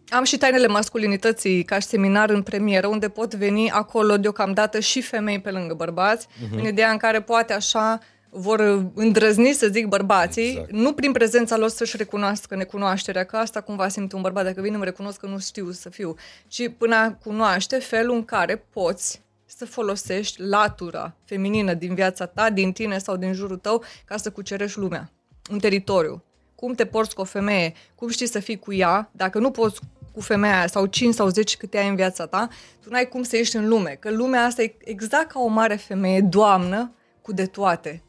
am 0.10 0.24
și 0.24 0.38
tainele 0.38 0.68
masculinității 0.68 1.64
ca 1.64 1.80
și 1.80 1.88
seminar 1.88 2.30
în 2.30 2.42
premieră, 2.42 2.88
unde 2.88 3.10
pot 3.10 3.36
veni 3.36 3.72
acolo 3.72 4.18
deocamdată 4.18 4.80
și 4.80 5.02
femei 5.02 5.40
pe 5.40 5.52
lângă 5.52 5.74
bărbați, 5.74 6.28
uh-huh. 6.28 6.58
în 6.58 6.66
ideea 6.66 6.92
în 6.92 6.98
care 6.98 7.22
poate 7.22 7.54
așa 7.54 8.00
vor 8.30 8.90
îndrăzni, 8.94 9.54
să 9.54 9.68
zic, 9.68 9.88
bărbații, 9.88 10.50
exact. 10.50 10.72
nu 10.72 10.94
prin 10.94 11.12
prezența 11.12 11.58
lor 11.58 11.70
să-și 11.70 11.98
recunoască 11.98 12.56
necunoașterea, 12.56 13.24
că 13.24 13.38
asta 13.38 13.62
cumva 13.62 13.88
simte 13.88 14.16
un 14.16 14.22
bărbat, 14.22 14.44
dacă 14.44 14.62
vine 14.62 14.76
îmi 14.76 14.84
recunosc 14.84 15.20
că 15.20 15.26
nu 15.26 15.40
știu 15.40 15.72
să 15.72 15.90
fiu, 15.90 16.16
ci 16.48 16.72
până 16.78 16.96
a 16.96 17.12
cunoaște 17.24 17.78
felul 17.78 18.16
în 18.16 18.26
care 18.26 18.66
poți 18.74 19.22
să 19.46 19.66
folosești 19.66 20.42
latura 20.42 21.16
feminină 21.26 21.74
din 21.74 21.94
viața 21.94 22.26
ta, 22.26 22.50
din 22.50 22.72
tine 22.72 22.98
sau 22.98 23.16
din 23.16 23.34
jurul 23.34 23.58
tău, 23.58 23.84
ca 24.06 24.18
să 24.18 24.30
cucerești 24.30 24.80
lumea, 24.80 25.12
un 25.52 25.60
teritoriu. 25.60 26.24
Cum 26.56 26.74
te 26.74 26.86
porți 26.86 27.16
cu 27.16 27.22
o 27.22 27.24
femeie, 27.24 27.74
cum 27.96 28.10
știi 28.10 28.28
să 28.28 28.40
fii 28.40 28.60
cu 28.60 28.74
ea, 28.74 29.10
dacă 29.12 29.40
nu 29.40 29.52
poți 29.52 29.80
cu 30.18 30.23
femeia 30.23 30.68
sau 30.68 30.85
5 30.85 31.14
sau 31.14 31.27
10 31.27 31.57
câte 31.57 31.77
ai 31.77 31.88
în 31.88 31.95
viața 31.95 32.26
ta, 32.26 32.48
tu 32.84 32.89
n-ai 32.89 33.07
cum 33.07 33.23
să 33.23 33.35
ieși 33.35 33.56
în 33.56 33.68
lume. 33.68 33.98
Că 33.99 34.11
lumea 34.11 34.44
asta 34.44 34.61
e 34.61 34.76
exact 34.80 35.31
ca 35.31 35.39
o 35.39 35.48
mare 35.48 35.76
femeie, 35.76 36.22
doamnă, 36.22 36.94
cu 37.22 37.34
de 37.34 37.45
toate. 37.45 38.03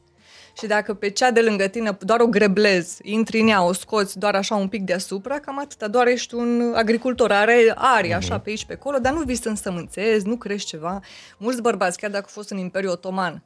Și 0.59 0.66
dacă 0.66 0.94
pe 0.94 1.10
cea 1.10 1.30
de 1.30 1.40
lângă 1.40 1.66
tine 1.66 1.98
doar 2.01 2.20
o 2.20 2.26
greblezi, 2.26 2.98
intri 3.02 3.40
în 3.40 3.48
ea, 3.48 3.64
o 3.64 3.72
scoți 3.72 4.18
doar 4.18 4.35
așa 4.35 4.55
un 4.55 4.68
pic 4.68 4.82
deasupra, 4.82 5.39
cam 5.39 5.59
atâta, 5.59 5.89
doar 5.89 6.06
ești 6.06 6.35
un 6.35 6.72
agricultor, 6.76 7.32
are 7.32 7.72
arii 7.74 8.12
așa 8.12 8.39
pe 8.39 8.51
aici, 8.51 8.64
pe 8.64 8.72
acolo, 8.72 8.98
dar 8.98 9.12
nu 9.12 9.22
vii 9.22 9.35
să 9.35 9.48
însămânțezi, 9.48 10.26
nu 10.26 10.36
crești 10.36 10.68
ceva. 10.68 11.01
Mulți 11.39 11.62
bărbați, 11.62 11.98
chiar 11.98 12.10
dacă 12.10 12.24
au 12.24 12.32
fost 12.32 12.51
în 12.51 12.59
Imperiul 12.59 12.93
Otoman, 12.93 13.43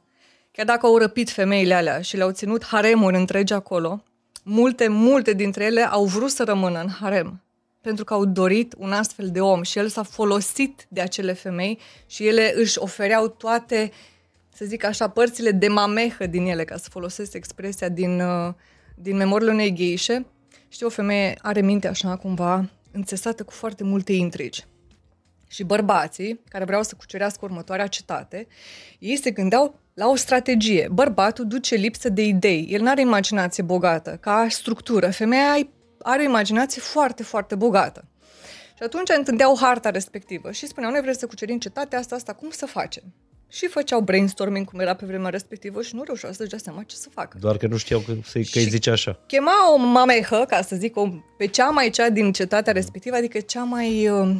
chiar 0.51 0.65
dacă 0.65 0.85
au 0.85 0.97
răpit 0.97 1.29
femeile 1.29 1.73
alea 1.73 2.01
și 2.01 2.17
le-au 2.17 2.31
ținut 2.31 2.65
haremuri 2.65 3.17
întregi 3.17 3.53
acolo, 3.53 4.03
multe, 4.43 4.87
multe 4.87 5.33
dintre 5.33 5.63
ele 5.63 5.81
au 5.81 6.05
vrut 6.05 6.29
să 6.29 6.43
rămână 6.43 6.79
în 6.79 6.89
harem 6.89 7.43
pentru 7.83 8.03
că 8.03 8.13
au 8.13 8.25
dorit 8.25 8.75
un 8.77 8.91
astfel 8.91 9.29
de 9.31 9.41
om 9.41 9.63
și 9.63 9.77
el 9.77 9.87
s-a 9.87 10.03
folosit 10.03 10.85
de 10.89 11.01
acele 11.01 11.33
femei 11.33 11.79
și 12.05 12.27
ele 12.27 12.53
își 12.55 12.79
ofereau 12.79 13.27
toate, 13.27 13.91
să 14.53 14.65
zic 14.65 14.83
așa, 14.83 15.09
părțile 15.09 15.51
de 15.51 15.67
mamehă 15.67 16.25
din 16.25 16.45
ele, 16.45 16.63
ca 16.63 16.77
să 16.77 16.89
folosesc 16.89 17.33
expresia 17.33 17.89
din, 17.89 18.21
uh, 18.21 18.53
din 18.95 19.15
memoriile 19.15 19.51
unei 19.51 19.73
gheișe. 19.73 20.25
Știi, 20.67 20.85
o 20.85 20.89
femeie 20.89 21.37
are 21.41 21.61
minte 21.61 21.87
așa 21.87 22.15
cumva 22.15 22.69
înțesată 22.91 23.43
cu 23.43 23.51
foarte 23.51 23.83
multe 23.83 24.13
intrigi. 24.13 24.65
Și 25.47 25.63
bărbații, 25.63 26.39
care 26.49 26.65
vreau 26.65 26.83
să 26.83 26.95
cucerească 26.97 27.39
următoarea 27.45 27.87
cetate, 27.87 28.47
ei 28.99 29.17
se 29.17 29.31
gândeau 29.31 29.79
la 29.93 30.07
o 30.07 30.15
strategie. 30.15 30.87
Bărbatul 30.91 31.47
duce 31.47 31.75
lipsă 31.75 32.09
de 32.09 32.23
idei, 32.23 32.67
el 32.69 32.81
nu 32.81 32.89
are 32.89 33.01
imaginație 33.01 33.63
bogată, 33.63 34.17
ca 34.21 34.45
structură. 34.49 35.11
Femeia 35.11 35.55
are 36.03 36.21
o 36.21 36.25
imaginație 36.25 36.81
foarte, 36.81 37.23
foarte 37.23 37.55
bogată. 37.55 38.05
Și 38.77 38.83
atunci 38.83 39.09
întândeau 39.17 39.57
harta 39.59 39.89
respectivă 39.89 40.51
și 40.51 40.67
spuneau, 40.67 40.91
noi 40.91 41.01
vrem 41.01 41.13
să 41.13 41.25
cucerim 41.25 41.59
cetatea 41.59 41.99
asta, 41.99 42.15
asta, 42.15 42.33
cum 42.33 42.49
să 42.49 42.65
facem? 42.65 43.03
Și 43.47 43.67
făceau 43.67 44.01
brainstorming 44.01 44.69
cum 44.69 44.79
era 44.79 44.93
pe 44.95 45.05
vremea 45.05 45.29
respectivă 45.29 45.81
și 45.81 45.95
nu 45.95 46.03
reușeau 46.03 46.31
să-și 46.31 46.49
dea 46.49 46.59
seama 46.59 46.83
ce 46.83 46.95
să 46.95 47.09
facă. 47.09 47.37
Doar 47.39 47.57
că 47.57 47.67
nu 47.67 47.77
știau 47.77 47.99
că, 47.99 48.13
că 48.51 48.59
îi 48.59 48.69
zice 48.69 48.89
așa. 48.89 49.19
Chema 49.27 49.73
o 49.73 49.77
mamehă, 49.77 50.45
ca 50.47 50.61
să 50.61 50.75
zic, 50.75 50.97
o, 50.97 51.07
pe 51.37 51.45
cea 51.45 51.69
mai 51.69 51.89
cea 51.89 52.09
din 52.09 52.31
cetatea 52.31 52.73
respectivă, 52.73 53.15
adică 53.15 53.39
cea 53.39 53.63
mai 53.63 54.09
uh, 54.09 54.35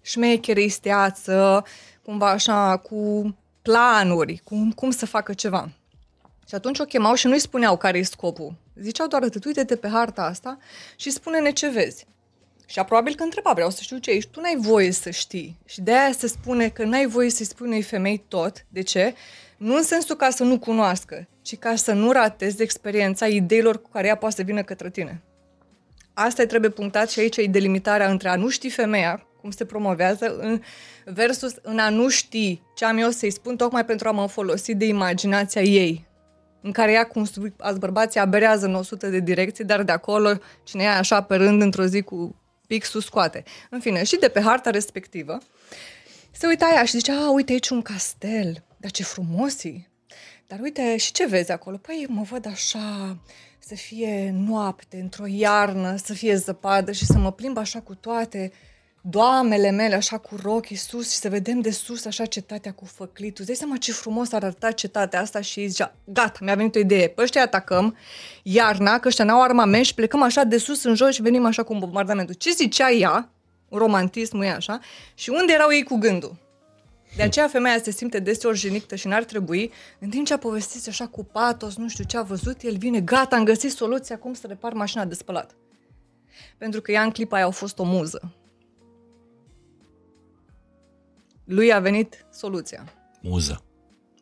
șmecheristeață, 0.00 1.64
cumva 2.02 2.30
așa, 2.30 2.76
cu 2.76 3.34
planuri, 3.62 4.40
cum, 4.44 4.72
cum 4.72 4.90
să 4.90 5.06
facă 5.06 5.32
ceva. 5.32 5.70
Și 6.52 6.58
atunci 6.58 6.78
o 6.78 6.84
chemau 6.84 7.14
și 7.14 7.26
nu-i 7.26 7.38
spuneau 7.38 7.76
care 7.76 7.98
e 7.98 8.02
scopul. 8.02 8.54
Ziceau 8.74 9.06
doar 9.06 9.22
atât, 9.22 9.44
uite-te 9.44 9.76
pe 9.76 9.88
harta 9.88 10.22
asta 10.22 10.58
și 10.96 11.10
spune-ne 11.10 11.52
ce 11.52 11.68
vezi. 11.68 12.06
Și 12.66 12.80
probabil 12.80 13.14
că 13.14 13.22
întreba, 13.22 13.52
vreau 13.52 13.70
să 13.70 13.82
știu 13.82 13.98
ce 13.98 14.10
ești. 14.10 14.30
Tu 14.30 14.40
n-ai 14.40 14.56
voie 14.58 14.90
să 14.90 15.10
știi. 15.10 15.58
Și 15.64 15.80
de 15.80 15.90
aia 15.92 16.12
se 16.12 16.26
spune 16.26 16.68
că 16.68 16.84
n-ai 16.84 17.06
voie 17.06 17.30
să-i 17.30 17.46
spui 17.46 17.66
unei 17.66 17.82
femei 17.82 18.24
tot. 18.28 18.66
De 18.68 18.82
ce? 18.82 19.14
Nu 19.56 19.74
în 19.76 19.82
sensul 19.82 20.16
ca 20.16 20.30
să 20.30 20.44
nu 20.44 20.58
cunoască, 20.58 21.28
ci 21.42 21.56
ca 21.56 21.74
să 21.74 21.92
nu 21.92 22.10
ratezi 22.10 22.62
experiența 22.62 23.26
ideilor 23.26 23.82
cu 23.82 23.88
care 23.88 24.06
ea 24.06 24.16
poate 24.16 24.34
să 24.34 24.42
vină 24.42 24.62
către 24.62 24.90
tine. 24.90 25.22
Asta 26.14 26.46
trebuie 26.46 26.70
punctat 26.70 27.10
și 27.10 27.20
aici 27.20 27.36
e 27.36 27.46
delimitarea 27.46 28.10
între 28.10 28.28
a 28.28 28.36
nu 28.36 28.48
ști 28.48 28.70
femeia, 28.70 29.26
cum 29.40 29.50
se 29.50 29.64
promovează, 29.64 30.36
în, 30.36 30.62
versus 31.04 31.54
în 31.62 31.78
a 31.78 31.88
nu 31.88 32.08
ști 32.08 32.60
ce 32.74 32.84
am 32.84 32.98
eu 32.98 33.10
să-i 33.10 33.30
spun, 33.30 33.56
tocmai 33.56 33.84
pentru 33.84 34.08
a 34.08 34.12
mă 34.12 34.26
folosi 34.26 34.74
de 34.74 34.84
imaginația 34.84 35.62
ei, 35.62 36.10
în 36.62 36.72
care 36.72 36.92
ea, 36.92 37.06
cum 37.06 37.24
spui, 37.24 37.52
azi 37.58 37.78
bărbații, 37.78 38.20
aberează 38.20 38.66
în 38.66 38.74
100 38.74 39.08
de 39.08 39.20
direcții, 39.20 39.64
dar 39.64 39.82
de 39.82 39.92
acolo, 39.92 40.38
cine 40.62 40.82
e 40.82 40.88
așa 40.88 41.22
pe 41.22 41.36
rând, 41.36 41.62
într-o 41.62 41.84
zi 41.84 42.02
cu 42.02 42.36
pixul, 42.66 43.00
scoate. 43.00 43.42
În 43.70 43.80
fine, 43.80 44.04
și 44.04 44.16
de 44.16 44.28
pe 44.28 44.40
harta 44.40 44.70
respectivă, 44.70 45.38
se 46.30 46.46
uita 46.46 46.70
ea 46.74 46.84
și 46.84 46.96
zicea, 46.96 47.24
a, 47.24 47.30
uite 47.30 47.52
aici 47.52 47.68
un 47.68 47.82
castel, 47.82 48.64
dar 48.76 48.90
ce 48.90 49.02
frumos 49.02 49.64
e. 49.64 49.86
Dar 50.46 50.60
uite, 50.60 50.96
și 50.96 51.12
ce 51.12 51.26
vezi 51.26 51.52
acolo? 51.52 51.76
Păi 51.76 52.06
mă 52.08 52.22
văd 52.22 52.46
așa, 52.46 53.18
să 53.58 53.74
fie 53.74 54.34
noapte, 54.34 54.96
într-o 55.00 55.26
iarnă, 55.26 55.96
să 55.96 56.12
fie 56.12 56.34
zăpadă 56.34 56.92
și 56.92 57.04
să 57.04 57.18
mă 57.18 57.32
plimb 57.32 57.56
așa 57.56 57.80
cu 57.80 57.94
toate 57.94 58.52
doamele 59.04 59.70
mele, 59.70 59.94
așa 59.94 60.18
cu 60.18 60.36
rochii 60.42 60.76
sus 60.76 61.10
și 61.10 61.16
să 61.16 61.28
vedem 61.28 61.60
de 61.60 61.70
sus 61.70 62.04
așa 62.04 62.24
cetatea 62.24 62.72
cu 62.72 62.84
făclitul. 62.84 63.36
Îți 63.36 63.46
dai 63.46 63.56
seama 63.56 63.76
ce 63.76 63.92
frumos 63.92 64.32
ar 64.32 64.42
arăta 64.42 64.70
cetatea 64.70 65.20
asta 65.20 65.40
și 65.40 65.66
zicea, 65.66 65.94
gata, 66.04 66.38
mi-a 66.40 66.54
venit 66.54 66.74
o 66.74 66.78
idee, 66.78 67.08
pe 67.08 67.22
ăștia 67.22 67.42
atacăm, 67.42 67.96
iarna, 68.42 68.98
că 68.98 69.08
ăștia 69.08 69.24
n-au 69.24 69.42
armament 69.42 69.84
și 69.84 69.94
plecăm 69.94 70.22
așa 70.22 70.44
de 70.44 70.58
sus 70.58 70.82
în 70.82 70.94
jos 70.94 71.14
și 71.14 71.22
venim 71.22 71.44
așa 71.44 71.62
cu 71.62 71.72
un 71.72 71.78
bombardamentul. 71.78 72.34
Ce 72.34 72.50
zicea 72.50 72.90
ea? 72.90 73.30
Romantismul 73.68 74.44
e 74.44 74.50
așa. 74.50 74.80
Și 75.14 75.30
unde 75.30 75.52
erau 75.52 75.72
ei 75.72 75.82
cu 75.82 75.96
gândul? 75.96 76.36
De 77.16 77.22
aceea 77.22 77.48
femeia 77.48 77.78
se 77.82 77.90
simte 77.90 78.18
deseori 78.18 78.58
jenictă 78.58 78.94
și 78.94 79.06
n-ar 79.06 79.24
trebui, 79.24 79.72
în 79.98 80.08
timp 80.08 80.26
ce 80.26 80.32
a 80.34 80.38
povestit 80.38 80.88
așa 80.88 81.06
cu 81.06 81.24
patos, 81.24 81.76
nu 81.76 81.88
știu 81.88 82.04
ce 82.04 82.16
a 82.16 82.22
văzut, 82.22 82.62
el 82.62 82.76
vine, 82.76 83.00
gata, 83.00 83.36
am 83.36 83.44
găsit 83.44 83.72
soluția 83.72 84.18
cum 84.18 84.34
să 84.34 84.46
repar 84.46 84.72
mașina 84.72 85.04
de 85.04 85.14
spălat. 85.14 85.54
Pentru 86.58 86.80
că 86.80 86.92
ea 86.92 87.02
în 87.02 87.10
clipa 87.10 87.36
aia 87.36 87.46
a 87.46 87.50
fost 87.50 87.78
o 87.78 87.84
muză. 87.84 88.32
Lui 91.44 91.72
a 91.72 91.80
venit 91.80 92.26
soluția. 92.32 92.84
Muză. 93.20 93.62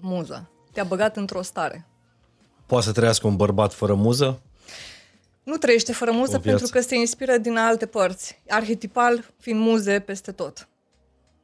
Muza. 0.01 0.51
Te-a 0.73 0.85
băgat 0.85 1.17
într-o 1.17 1.43
stare. 1.43 1.87
Poate 2.67 2.85
să 2.85 2.93
trăiască 2.93 3.27
un 3.27 3.37
bărbat 3.37 3.73
fără 3.73 3.95
muză? 3.95 4.43
Nu 5.43 5.57
trăiește 5.57 5.93
fără 5.93 6.11
muză 6.11 6.37
O 6.37 6.39
viață. 6.39 6.49
pentru 6.49 6.67
că 6.79 6.81
se 6.81 6.97
inspiră 6.97 7.37
din 7.37 7.57
alte 7.57 7.87
părți. 7.87 8.43
Arhetipal 8.49 9.25
fiind 9.39 9.61
muze 9.61 10.01
peste 10.01 10.33
tot. 10.33 10.69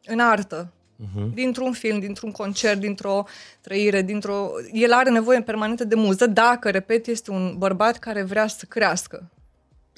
În 0.04 0.18
artă, 0.18 0.72
uh-huh. 1.02 1.34
dintr-un 1.34 1.72
film, 1.72 1.98
dintr-un 1.98 2.30
concert, 2.30 2.80
dintr-o 2.80 3.24
trăire, 3.60 4.02
dintr-o... 4.02 4.50
El 4.72 4.92
are 4.92 5.10
nevoie 5.10 5.42
permanentă 5.42 5.84
de 5.84 5.94
muză 5.94 6.26
dacă, 6.26 6.70
repet, 6.70 7.06
este 7.06 7.30
un 7.30 7.54
bărbat 7.58 7.98
care 7.98 8.22
vrea 8.22 8.46
să 8.46 8.64
crească. 8.68 9.30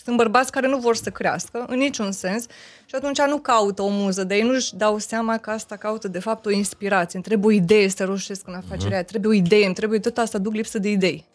Sunt 0.05 0.17
bărbați 0.17 0.53
care 0.53 0.69
nu 0.69 0.79
vor 0.79 0.97
să 0.97 1.11
crească, 1.11 1.65
în 1.69 1.79
niciun 1.79 2.13
sens, 2.13 2.47
și 2.85 2.95
atunci 2.95 3.21
nu 3.21 3.39
caută 3.39 3.83
o 3.83 3.89
muză, 3.89 4.25
dar 4.25 4.37
ei 4.37 4.43
nu-și 4.43 4.77
dau 4.77 4.99
seama 4.99 5.39
că 5.39 5.51
asta 5.51 5.77
caută, 5.77 6.09
de 6.09 6.19
fapt, 6.19 6.47
o 6.47 6.51
inspirație. 6.51 7.11
Îmi 7.13 7.25
trebuie 7.25 7.57
o 7.57 7.61
idee 7.63 7.89
să 7.89 8.05
reușesc 8.05 8.47
în 8.47 8.55
afacerea 8.55 8.95
aia, 8.95 9.05
trebuie 9.05 9.31
o 9.31 9.35
idee, 9.35 9.65
îmi 9.65 9.75
trebuie 9.75 9.99
tot 9.99 10.19
asta, 10.19 10.39
duc 10.39 10.53
lipsă 10.53 10.79
de 10.79 10.91
idei. 10.91 11.27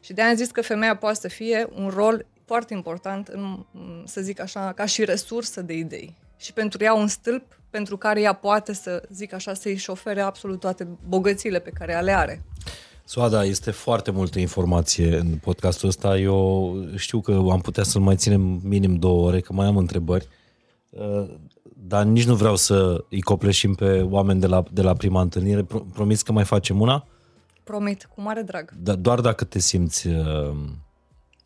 Și 0.00 0.12
de-aia 0.12 0.30
am 0.30 0.36
zis 0.36 0.50
că 0.50 0.62
femeia 0.62 0.96
poate 0.96 1.18
să 1.20 1.28
fie 1.28 1.68
un 1.74 1.88
rol 1.88 2.26
foarte 2.46 2.74
important, 2.74 3.28
în, 3.28 3.64
să 4.04 4.20
zic 4.20 4.40
așa, 4.40 4.72
ca 4.72 4.84
și 4.84 5.04
resursă 5.04 5.60
de 5.60 5.72
idei. 5.72 6.16
Și 6.36 6.52
pentru 6.52 6.84
ea 6.84 6.94
un 6.94 7.06
stâlp 7.06 7.58
pentru 7.70 7.96
care 7.96 8.20
ea 8.20 8.32
poate 8.32 8.72
să, 8.72 9.02
zic 9.10 9.32
așa, 9.32 9.54
să-i 9.54 9.76
șofere 9.76 10.20
absolut 10.20 10.60
toate 10.60 10.88
bogățiile 11.08 11.58
pe 11.58 11.70
care 11.70 11.92
ea 11.92 12.00
le 12.00 12.12
are. 12.12 12.42
Soada, 13.04 13.44
este 13.44 13.70
foarte 13.70 14.10
multă 14.10 14.38
informație 14.38 15.16
în 15.16 15.26
podcastul 15.40 15.88
ăsta. 15.88 16.18
Eu 16.18 16.74
știu 16.96 17.20
că 17.20 17.32
am 17.50 17.60
putea 17.60 17.82
să-l 17.82 18.00
mai 18.00 18.16
ținem 18.16 18.60
minim 18.64 18.94
două 18.94 19.26
ore, 19.26 19.40
că 19.40 19.52
mai 19.52 19.66
am 19.66 19.76
întrebări. 19.76 20.28
Uh, 20.90 21.24
Dar 21.86 22.04
nici 22.04 22.24
nu 22.24 22.34
vreau 22.34 22.56
să 22.56 23.04
îi 23.10 23.20
copleșim 23.20 23.74
pe 23.74 24.00
oameni 24.00 24.40
de 24.40 24.46
la, 24.46 24.62
de 24.72 24.82
la 24.82 24.92
prima 24.94 25.20
întâlnire. 25.20 25.62
Pro- 25.62 25.86
Promiți 25.92 26.24
că 26.24 26.32
mai 26.32 26.44
facem 26.44 26.80
una? 26.80 27.06
Promit, 27.64 28.08
cu 28.14 28.20
mare 28.20 28.42
drag. 28.42 28.72
Dar 28.76 28.94
doar 28.94 29.20
dacă 29.20 29.44
te 29.44 29.58
simți... 29.58 30.06
uh, 30.06 30.54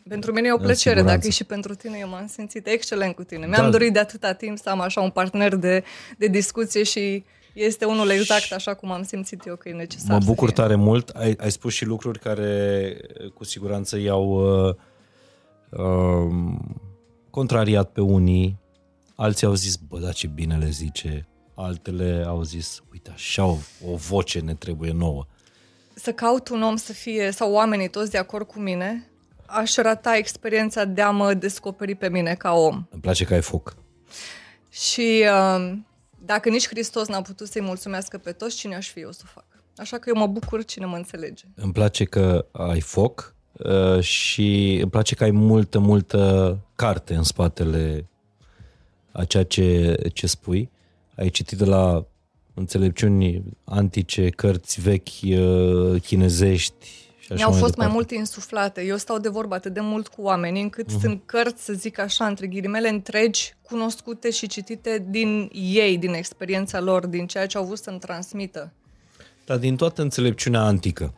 Pentru 0.08 0.32
mine 0.32 0.46
e 0.48 0.50
o 0.50 0.54
În 0.54 0.60
plăcere, 0.62 0.76
siguranță. 0.94 1.14
dacă 1.14 1.26
e 1.26 1.30
și 1.30 1.44
pentru 1.44 1.74
tine, 1.74 1.96
eu 2.00 2.08
m-am 2.08 2.26
simțit 2.26 2.66
excelent 2.66 3.14
cu 3.14 3.22
tine. 3.24 3.40
Da. 3.40 3.46
Mi-am 3.46 3.70
dorit 3.70 3.92
de 3.92 3.98
atâta 3.98 4.32
timp 4.32 4.58
să 4.58 4.70
am 4.70 4.80
așa 4.80 5.00
un 5.00 5.10
partener 5.10 5.54
de, 5.54 5.84
de 6.18 6.26
discuție 6.26 6.82
și 6.82 7.24
este 7.56 7.84
unul 7.84 8.10
exact 8.10 8.52
așa 8.52 8.74
cum 8.74 8.90
am 8.90 9.02
simțit 9.02 9.46
eu 9.46 9.56
că 9.56 9.68
e 9.68 9.72
necesar 9.72 10.14
Mă 10.14 10.20
să 10.20 10.26
bucur 10.26 10.48
fie. 10.48 10.56
tare 10.56 10.74
mult. 10.74 11.08
Ai, 11.08 11.36
ai 11.40 11.50
spus 11.50 11.72
și 11.72 11.84
lucruri 11.84 12.18
care 12.18 12.96
cu 13.34 13.44
siguranță 13.44 13.98
i-au 13.98 14.28
uh, 14.68 14.74
uh, 15.70 16.54
contrariat 17.30 17.90
pe 17.90 18.00
unii. 18.00 18.58
Alții 19.14 19.46
au 19.46 19.54
zis, 19.54 19.76
bă, 19.76 19.98
da 19.98 20.12
ce 20.12 20.26
bine 20.26 20.56
le 20.56 20.68
zice. 20.68 21.28
Altele 21.54 22.24
au 22.26 22.42
zis, 22.42 22.82
uite, 22.92 23.10
așa 23.10 23.44
o, 23.44 23.56
o 23.86 23.94
voce 23.94 24.40
ne 24.40 24.54
trebuie 24.54 24.92
nouă. 24.92 25.26
Să 25.94 26.12
caut 26.12 26.48
un 26.48 26.62
om 26.62 26.76
să 26.76 26.92
fie, 26.92 27.30
sau 27.30 27.52
oamenii 27.52 27.88
toți 27.88 28.10
de 28.10 28.18
acord 28.18 28.46
cu 28.46 28.58
mine, 28.58 29.10
aș 29.46 29.74
rata 29.74 30.16
experiența 30.16 30.84
de 30.84 31.02
a 31.02 31.10
mă 31.10 31.34
descoperi 31.34 31.94
pe 31.94 32.08
mine 32.08 32.34
ca 32.34 32.52
om. 32.52 32.86
Îmi 32.90 33.00
place 33.00 33.24
că 33.24 33.34
ai 33.34 33.42
foc. 33.42 33.76
Și 34.70 35.24
uh, 35.58 35.72
dacă 36.26 36.48
nici 36.48 36.68
Hristos 36.68 37.08
n-a 37.08 37.22
putut 37.22 37.48
să-i 37.48 37.62
mulțumească 37.62 38.18
pe 38.18 38.32
toți, 38.32 38.56
cine 38.56 38.74
aș 38.74 38.88
fi 38.88 39.00
eu 39.00 39.12
să 39.12 39.22
o 39.24 39.28
fac? 39.34 39.44
Așa 39.76 39.98
că 39.98 40.10
eu 40.14 40.20
mă 40.20 40.26
bucur 40.26 40.64
cine 40.64 40.84
mă 40.84 40.96
înțelege. 40.96 41.44
Îmi 41.54 41.72
place 41.72 42.04
că 42.04 42.46
ai 42.52 42.80
foc 42.80 43.34
uh, 43.52 44.00
și 44.00 44.78
îmi 44.80 44.90
place 44.90 45.14
că 45.14 45.24
ai 45.24 45.30
multă, 45.30 45.78
multă 45.78 46.58
carte 46.74 47.14
în 47.14 47.22
spatele 47.22 48.08
a 49.12 49.24
ceea 49.24 49.44
ce, 49.44 49.96
ce 50.12 50.26
spui. 50.26 50.70
Ai 51.16 51.28
citit 51.28 51.58
de 51.58 51.64
la 51.64 52.06
înțelepciuni 52.54 53.42
antice, 53.64 54.30
cărți 54.30 54.80
vechi, 54.80 55.22
uh, 55.22 56.02
chinezești 56.02 57.05
și 57.26 57.32
așa 57.32 57.46
Mi-au 57.46 57.50
fost 57.50 57.76
mai 57.76 57.86
departe. 57.86 57.92
multe 57.94 58.14
insuflate. 58.14 58.82
Eu 58.84 58.96
stau 58.96 59.18
de 59.18 59.28
vorbă 59.28 59.54
atât 59.54 59.72
de 59.72 59.80
mult 59.80 60.08
cu 60.08 60.22
oamenii, 60.22 60.62
încât 60.62 60.86
Mhm. 60.86 60.96
uh-huh. 60.98 61.00
sunt 61.00 61.22
cărți, 61.26 61.64
să 61.64 61.72
zic 61.72 61.98
așa, 61.98 62.26
între 62.26 62.46
ghilimele, 62.46 62.88
întregi, 62.88 63.54
cunoscute 63.62 64.30
și 64.30 64.46
citite 64.46 65.06
din 65.08 65.50
ei, 65.52 65.98
din 65.98 66.12
experiența 66.14 66.80
lor, 66.80 67.06
din 67.06 67.26
ceea 67.26 67.46
ce 67.46 67.58
au 67.58 67.64
vrut 67.64 67.78
să-mi 67.78 67.98
transmită. 67.98 68.72
Dar 69.44 69.58
din 69.58 69.76
toată 69.76 70.02
înțelepciunea 70.02 70.60
antică, 70.60 71.14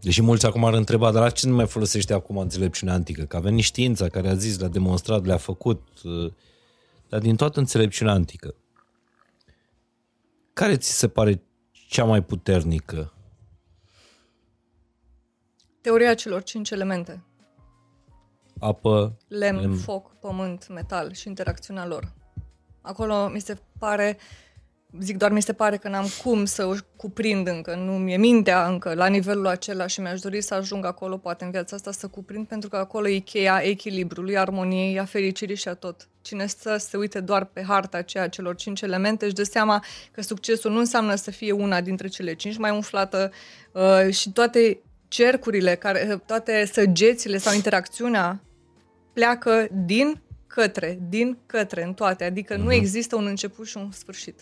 deși 0.00 0.22
mulți 0.22 0.46
acum 0.46 0.64
ar 0.64 0.74
întreba, 0.74 1.10
dar 1.12 1.22
la 1.22 1.30
ce 1.30 1.48
nu 1.48 1.54
mai 1.54 1.66
folosește 1.66 2.12
acum 2.12 2.36
înțelepciunea 2.36 2.94
antică? 2.94 3.22
Că 3.24 3.36
a 3.36 3.40
venit 3.40 3.64
știința 3.64 4.08
care 4.08 4.28
a 4.28 4.34
zis, 4.34 4.58
le-a 4.58 4.68
demonstrat, 4.68 5.24
le-a 5.24 5.36
făcut, 5.36 5.88
uh, 6.04 6.32
dar 7.08 7.20
din 7.20 7.36
toată 7.36 7.58
înțelepciunea 7.58 8.12
antică, 8.12 8.54
care 10.52 10.76
ți 10.76 10.92
se 10.98 11.08
pare 11.08 11.42
cea 11.88 12.04
mai 12.04 12.22
puternică? 12.22 13.10
Teoria 15.86 16.14
celor 16.14 16.42
cinci 16.42 16.70
elemente. 16.70 17.22
Apă, 18.58 19.16
Lemn, 19.28 19.60
Lemn. 19.60 19.76
foc, 19.76 20.14
pământ, 20.20 20.68
metal 20.68 21.12
și 21.12 21.28
interacțiunea 21.28 21.86
lor. 21.86 22.12
Acolo 22.80 23.28
mi 23.28 23.40
se 23.40 23.56
pare, 23.78 24.18
zic 25.00 25.16
doar 25.16 25.32
mi 25.32 25.42
se 25.42 25.52
pare 25.52 25.76
că 25.76 25.88
n-am 25.88 26.06
cum 26.22 26.44
să 26.44 26.64
o 26.64 26.74
cuprind 26.96 27.46
încă, 27.46 27.74
nu 27.74 27.92
mi-e 27.92 28.16
mintea 28.16 28.68
încă 28.68 28.94
la 28.94 29.06
nivelul 29.06 29.46
acela 29.46 29.86
și 29.86 30.00
mi-aș 30.00 30.20
dori 30.20 30.40
să 30.40 30.54
ajung 30.54 30.84
acolo, 30.84 31.16
poate 31.16 31.44
în 31.44 31.50
viața 31.50 31.76
asta, 31.76 31.90
să 31.90 32.08
cuprind, 32.08 32.46
pentru 32.46 32.68
că 32.68 32.76
acolo 32.76 33.08
e 33.08 33.18
cheia 33.18 33.60
echilibrului, 33.62 34.38
armoniei, 34.38 34.98
a 34.98 35.04
fericirii 35.04 35.56
și 35.56 35.68
a 35.68 35.74
tot. 35.74 36.08
Cine 36.20 36.46
stă 36.46 36.76
să 36.76 36.88
se 36.88 36.96
uite 36.96 37.20
doar 37.20 37.44
pe 37.44 37.62
harta 37.62 37.98
aceea 37.98 38.28
celor 38.28 38.54
cinci 38.54 38.82
elemente 38.82 39.24
își 39.24 39.34
dă 39.34 39.42
seama 39.42 39.84
că 40.12 40.22
succesul 40.22 40.70
nu 40.70 40.78
înseamnă 40.78 41.14
să 41.14 41.30
fie 41.30 41.52
una 41.52 41.80
dintre 41.80 42.08
cele 42.08 42.34
cinci, 42.34 42.56
mai 42.56 42.70
umflată 42.70 43.32
uh, 43.72 44.14
și 44.14 44.32
toate 44.32 44.80
cercurile, 45.08 45.74
care, 45.74 46.22
toate 46.26 46.68
săgețile 46.72 47.38
sau 47.38 47.54
interacțiunea 47.54 48.40
pleacă 49.12 49.66
din 49.84 50.20
către, 50.46 50.98
din 51.08 51.38
către 51.46 51.84
în 51.84 51.94
toate, 51.94 52.24
adică 52.24 52.54
Mhm. 52.54 52.64
nu 52.64 52.72
există 52.72 53.16
un 53.16 53.26
început 53.26 53.66
și 53.66 53.76
un 53.76 53.90
sfârșit. 53.90 54.40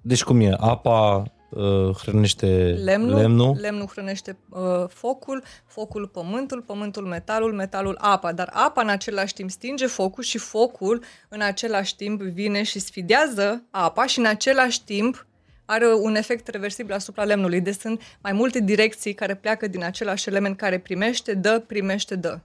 deci 0.00 0.22
cum 0.24 0.40
e? 0.40 0.54
Apa 0.60 1.22
uh, 1.50 1.94
hrănește 1.96 2.46
Lemnul, 2.84 3.18
lemnul? 3.18 3.56
lemnul 3.60 3.86
hrănește 3.86 4.36
uh, 4.48 4.84
focul, 4.88 5.42
focul 5.66 6.06
pământul, 6.06 6.62
pământul 6.62 7.04
metalul, 7.04 7.52
metalul 7.52 7.96
apa, 8.00 8.32
dar 8.32 8.50
apa 8.52 8.80
în 8.82 8.88
același 8.88 9.34
timp 9.34 9.50
stinge 9.50 9.86
focul 9.86 10.22
și 10.22 10.38
focul 10.38 11.02
în 11.28 11.40
același 11.40 11.96
timp 11.96 12.20
vine 12.22 12.62
și 12.62 12.78
sfidează 12.78 13.62
apa 13.70 14.06
și 14.06 14.18
în 14.18 14.24
același 14.26 14.84
timp 14.84 15.26
are 15.70 15.86
un 15.94 16.14
efect 16.14 16.48
reversibil 16.48 16.94
asupra 16.94 17.24
lemnului. 17.24 17.60
Deci 17.60 17.74
sunt 17.74 18.02
mai 18.22 18.32
multe 18.32 18.60
direcții 18.60 19.14
care 19.14 19.34
pleacă 19.34 19.66
din 19.66 19.84
același 19.84 20.28
element 20.28 20.56
care 20.56 20.78
primește, 20.78 21.34
dă, 21.34 21.62
primește, 21.66 22.16
dă. 22.16 22.38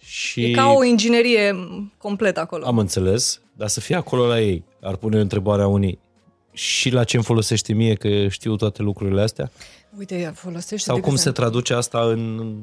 Și... 0.00 0.44
E 0.44 0.50
ca 0.50 0.66
o 0.66 0.84
inginerie 0.84 1.52
m, 1.52 1.92
completă 1.98 2.40
acolo. 2.40 2.66
Am 2.66 2.78
înțeles, 2.78 3.40
dar 3.56 3.68
să 3.68 3.80
fie 3.80 3.96
acolo 3.96 4.26
la 4.26 4.40
ei. 4.40 4.64
Ar 4.80 4.96
pune 4.96 5.16
o 5.16 5.20
întrebare 5.20 5.62
a 5.62 5.66
unii. 5.66 5.98
și 6.52 6.90
la 6.90 7.04
ce 7.04 7.16
îmi 7.16 7.24
folosește 7.24 7.72
mie 7.72 7.94
că 7.94 8.28
știu 8.28 8.56
toate 8.56 8.82
lucrurile 8.82 9.20
astea? 9.20 9.50
Uite, 9.98 10.32
folosește 10.34 10.86
Sau 10.86 10.94
de 10.94 11.00
cum 11.00 11.10
se 11.10 11.28
exemplu. 11.28 11.42
traduce 11.42 11.74
asta 11.74 11.98
în... 12.00 12.54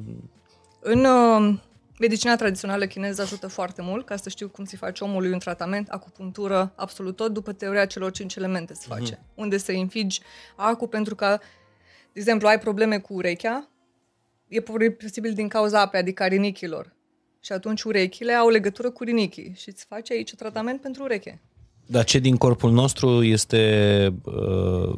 În 0.80 1.05
uh, 1.05 1.53
medicina 2.01 2.35
tradițională 2.35 2.85
chineză 2.85 3.21
ajută 3.21 3.47
foarte 3.47 3.81
mult 3.81 4.05
ca 4.05 4.15
să 4.15 4.29
știu 4.29 4.49
cum 4.49 4.65
se 4.65 4.77
face 4.77 5.03
omului 5.03 5.31
un 5.31 5.39
tratament, 5.39 5.89
acupunctură, 5.89 6.73
absolut 6.75 7.15
tot, 7.15 7.33
după 7.33 7.51
teoria 7.51 7.85
celor 7.85 8.11
cinci 8.11 8.35
elemente 8.35 8.73
se 8.73 8.85
face. 8.87 9.15
Uh-huh. 9.15 9.35
Unde 9.35 9.57
să 9.57 9.71
infigi 9.71 10.21
acu 10.55 10.87
pentru 10.87 11.15
că, 11.15 11.37
de 12.13 12.19
exemplu, 12.19 12.47
ai 12.47 12.59
probleme 12.59 12.99
cu 12.99 13.13
urechea, 13.13 13.69
e 14.47 14.61
posibil 14.61 15.33
din 15.33 15.47
cauza 15.47 15.81
apei, 15.81 15.99
adică 15.99 16.23
a 16.23 16.27
rinichilor. 16.27 16.93
Și 17.39 17.51
atunci 17.51 17.81
urechile 17.83 18.33
au 18.33 18.49
legătură 18.49 18.89
cu 18.89 19.03
rinichii 19.03 19.53
și 19.57 19.69
îți 19.69 19.85
faci 19.85 20.11
aici 20.11 20.35
tratament 20.35 20.81
pentru 20.81 21.03
ureche. 21.03 21.41
Dar 21.85 22.03
ce 22.03 22.19
din 22.19 22.37
corpul 22.37 22.71
nostru 22.71 23.23
este... 23.23 24.13
Uh, 24.23 24.95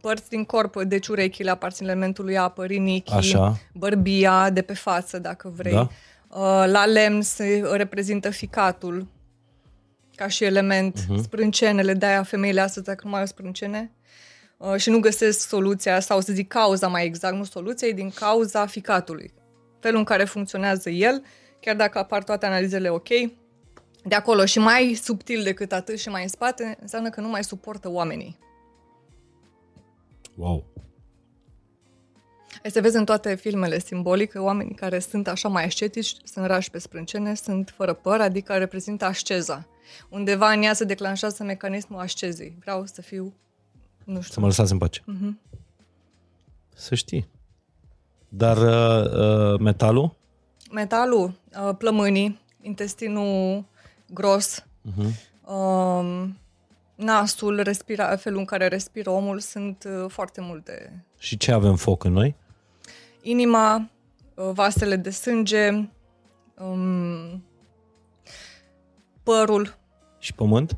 Părți 0.00 0.28
din 0.28 0.44
corp, 0.44 0.82
deci 0.82 1.06
urechile 1.06 1.50
aparțin 1.50 1.86
elementului 1.86 2.38
apă, 2.38 2.64
rinichii, 2.64 3.16
Așa. 3.16 3.58
bărbia 3.74 4.50
de 4.50 4.62
pe 4.62 4.74
față, 4.74 5.18
dacă 5.18 5.52
vrei. 5.56 5.72
Da. 5.72 5.88
Uh, 6.34 6.64
La 6.66 6.86
lemn 6.86 7.22
se 7.22 7.62
reprezintă 7.72 8.30
ficatul 8.30 9.06
ca 10.14 10.28
și 10.28 10.44
element, 10.44 10.98
uh-huh. 11.00 11.22
sprâncenele, 11.22 11.94
de-aia 11.94 12.22
femeile 12.22 12.60
astăzi, 12.60 12.86
dacă 12.86 13.00
nu 13.04 13.10
mai 13.10 13.20
au 13.20 13.26
sprâncene, 13.26 13.92
uh, 14.56 14.74
și 14.76 14.90
nu 14.90 15.00
găsesc 15.00 15.48
soluția, 15.48 16.00
sau 16.00 16.20
să 16.20 16.32
zic 16.32 16.48
cauza 16.48 16.88
mai 16.88 17.04
exact, 17.04 17.36
nu 17.36 17.44
soluția, 17.44 17.88
e 17.88 17.92
din 17.92 18.10
cauza 18.10 18.66
ficatului. 18.66 19.32
Felul 19.80 19.98
în 19.98 20.04
care 20.04 20.24
funcționează 20.24 20.90
el, 20.90 21.22
chiar 21.60 21.76
dacă 21.76 21.98
apar 21.98 22.22
toate 22.22 22.46
analizele 22.46 22.88
ok, 22.88 23.08
de 24.04 24.14
acolo 24.14 24.44
și 24.44 24.58
mai 24.58 24.98
subtil 25.02 25.42
decât 25.42 25.72
atât 25.72 25.98
și 25.98 26.08
mai 26.08 26.22
în 26.22 26.28
spate, 26.28 26.76
înseamnă 26.80 27.10
că 27.10 27.20
nu 27.20 27.28
mai 27.28 27.44
suportă 27.44 27.90
oamenii. 27.90 28.38
wow. 30.36 30.64
Ai 32.64 32.70
să 32.70 32.80
vezi 32.80 32.96
în 32.96 33.04
toate 33.04 33.34
filmele 33.34 33.78
simbolic 33.78 34.30
că 34.30 34.42
oamenii 34.42 34.74
care 34.74 34.98
sunt 34.98 35.28
așa 35.28 35.48
mai 35.48 35.64
ascetici, 35.64 36.16
sunt 36.24 36.46
rași 36.46 36.70
pe 36.70 36.78
sprâncene, 36.78 37.34
sunt 37.34 37.72
fără 37.76 37.92
păr, 37.92 38.20
adică 38.20 38.56
reprezintă 38.56 39.04
asceza. 39.04 39.66
Undeva 40.08 40.50
în 40.50 40.62
ea 40.62 40.72
se 40.72 40.84
declanșează 40.84 41.42
mecanismul 41.42 42.00
ascezei. 42.00 42.56
Vreau 42.60 42.86
să 42.86 43.02
fiu, 43.02 43.34
nu 44.04 44.20
Să 44.20 44.22
știu, 44.22 44.40
mă 44.40 44.46
lăsați 44.46 44.72
în 44.72 44.78
pace. 44.78 45.00
Uh-huh. 45.00 45.50
Să 46.74 46.94
știi. 46.94 47.28
Dar 48.28 48.56
uh, 48.56 49.52
uh, 49.52 49.60
metalul? 49.60 50.16
metalul, 50.70 51.34
uh, 51.68 51.74
plămânii, 51.78 52.40
intestinul 52.60 53.64
gros, 54.12 54.62
uh-huh. 54.62 55.50
um, 55.50 56.38
nasul, 56.94 57.60
respira, 57.62 58.16
felul 58.16 58.38
în 58.38 58.44
care 58.44 58.68
respiră 58.68 59.10
omul, 59.10 59.38
sunt 59.38 59.84
uh, 59.86 60.10
foarte 60.10 60.40
multe. 60.40 61.04
Și 61.18 61.36
ce 61.36 61.52
avem 61.52 61.76
foc 61.76 62.04
în 62.04 62.12
noi? 62.12 62.42
Inima, 63.26 63.90
uh, 64.34 64.50
vasele 64.52 64.96
de 64.96 65.10
sânge, 65.10 65.70
um, 66.58 67.44
părul, 69.22 69.78
Și 70.18 70.34
pământ? 70.34 70.76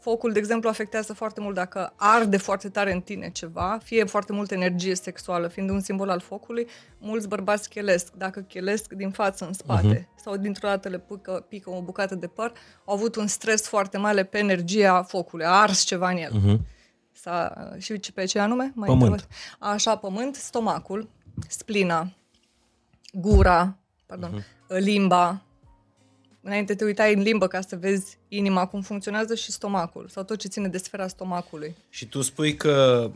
Focul, 0.00 0.32
de 0.32 0.38
exemplu, 0.38 0.68
afectează 0.68 1.12
foarte 1.12 1.40
mult 1.40 1.54
dacă 1.54 1.92
arde 1.96 2.36
foarte 2.36 2.68
tare 2.68 2.92
în 2.92 3.00
tine 3.00 3.30
ceva, 3.30 3.78
fie 3.82 4.04
foarte 4.04 4.32
multă 4.32 4.54
energie 4.54 4.94
sexuală, 4.94 5.48
fiind 5.48 5.70
un 5.70 5.80
simbol 5.80 6.08
al 6.08 6.20
focului, 6.20 6.66
mulți 6.98 7.28
bărbați 7.28 7.68
chelesc. 7.68 8.12
Dacă 8.12 8.40
chelesc 8.40 8.92
din 8.92 9.10
față 9.10 9.46
în 9.46 9.52
spate 9.52 10.00
uh-huh. 10.00 10.22
sau 10.22 10.36
dintr-o 10.36 10.68
dată 10.68 10.88
le 10.88 10.98
pică, 10.98 11.46
pică 11.48 11.70
o 11.70 11.82
bucată 11.82 12.14
de 12.14 12.26
păr, 12.26 12.52
au 12.84 12.94
avut 12.94 13.16
un 13.16 13.26
stres 13.26 13.68
foarte 13.68 13.98
mare 13.98 14.24
pe 14.24 14.38
energia 14.38 15.02
focului, 15.02 15.44
a 15.44 15.50
ars 15.50 15.82
ceva 15.82 16.10
în 16.10 16.16
el. 16.16 16.32
Uh-huh. 16.32 16.60
S-a, 17.12 17.68
și 17.78 18.00
ce- 18.00 18.12
pe 18.12 18.24
ce 18.24 18.38
anume? 18.38 18.72
Mai 18.74 18.88
Pământ. 18.88 19.10
întrebat? 19.10 19.36
Așa, 19.58 19.96
pământ, 19.96 20.34
stomacul, 20.34 21.08
splina, 21.48 22.12
gura, 23.12 23.78
pardon, 24.06 24.40
uh-huh. 24.40 24.78
limba, 24.78 25.44
Înainte 26.46 26.74
te 26.74 26.84
uitai 26.84 27.14
în 27.14 27.22
limbă 27.22 27.46
ca 27.46 27.60
să 27.60 27.76
vezi 27.76 28.18
inima 28.28 28.66
cum 28.66 28.80
funcționează 28.80 29.34
și 29.34 29.52
stomacul 29.52 30.08
sau 30.08 30.22
tot 30.22 30.38
ce 30.38 30.48
ține 30.48 30.68
de 30.68 30.78
sfera 30.78 31.08
stomacului. 31.08 31.76
Și 31.88 32.06
tu 32.06 32.20
spui 32.20 32.54
că 32.54 33.10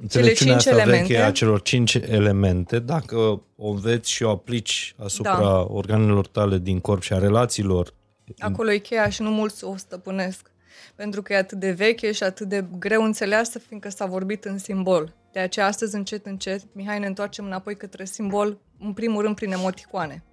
înțelepciunea 0.00 0.56
cinci 0.56 0.66
asta 0.66 0.82
elemente. 0.82 1.06
veche 1.06 1.22
a 1.22 1.32
celor 1.32 1.62
cinci 1.62 1.94
elemente, 1.94 2.78
dacă 2.78 3.42
o 3.56 3.68
înveți 3.68 4.10
și 4.10 4.22
o 4.22 4.30
aplici 4.30 4.94
asupra 4.98 5.38
Da. 5.38 5.66
organelor 5.68 6.26
tale 6.26 6.58
din 6.58 6.80
corp 6.80 7.02
și 7.02 7.12
a 7.12 7.18
relațiilor, 7.18 7.94
Acolo 8.38 8.72
e 8.72 8.78
cheia 8.78 9.08
și 9.08 9.22
nu 9.22 9.30
mulți 9.30 9.64
o 9.64 9.76
stăpânesc. 9.76 10.50
Pentru 10.94 11.22
că 11.22 11.32
e 11.32 11.36
atât 11.36 11.58
de 11.58 11.70
veche 11.70 12.12
și 12.12 12.22
atât 12.22 12.48
de 12.48 12.64
greu 12.78 13.02
înțeleasă, 13.02 13.58
fiindcă 13.58 13.88
s-a 13.88 14.06
vorbit 14.06 14.44
în 14.44 14.58
simbol. 14.58 15.14
De 15.32 15.40
aceea 15.40 15.66
astăzi, 15.66 15.94
încet, 15.94 16.26
încet, 16.26 16.62
Mihai, 16.72 16.98
ne 16.98 17.06
întoarcem 17.06 17.44
înapoi 17.44 17.76
către 17.76 18.04
simbol, 18.04 18.60
în 18.78 18.92
primul 18.92 19.22
rând 19.22 19.34
prin 19.34 19.52
emoticoane. 19.52 20.24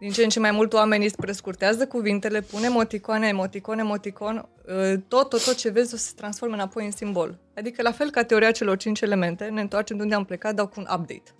Din 0.00 0.10
ce 0.10 0.22
în 0.22 0.28
ce 0.28 0.40
mai 0.40 0.50
mult 0.50 0.72
oamenii 0.72 1.06
îți 1.06 1.16
prescurtează 1.16 1.86
cuvintele, 1.86 2.40
pune 2.40 2.66
emoticoane, 2.66 3.28
emoticon, 3.28 3.78
emoticon, 3.78 4.48
ă, 4.68 4.96
tot, 4.96 5.28
tot, 5.28 5.44
tot 5.44 5.56
ce 5.56 5.68
vezi 5.68 5.94
o 5.94 5.96
să 5.96 6.06
se 6.06 6.12
transforme 6.16 6.54
înapoi 6.54 6.84
în 6.84 6.90
simbol. 6.90 7.38
Adică 7.56 7.82
la 7.82 7.92
fel 7.92 8.10
ca 8.10 8.22
teoria 8.22 8.50
celor 8.50 8.76
cinci 8.76 9.00
elemente, 9.00 9.44
ne 9.44 9.60
întoarcem 9.60 9.96
de 9.96 10.02
unde 10.02 10.14
am 10.14 10.24
plecat, 10.24 10.54
dau 10.54 10.66
cu 10.66 10.74
un 10.76 10.86
update. 10.90 11.34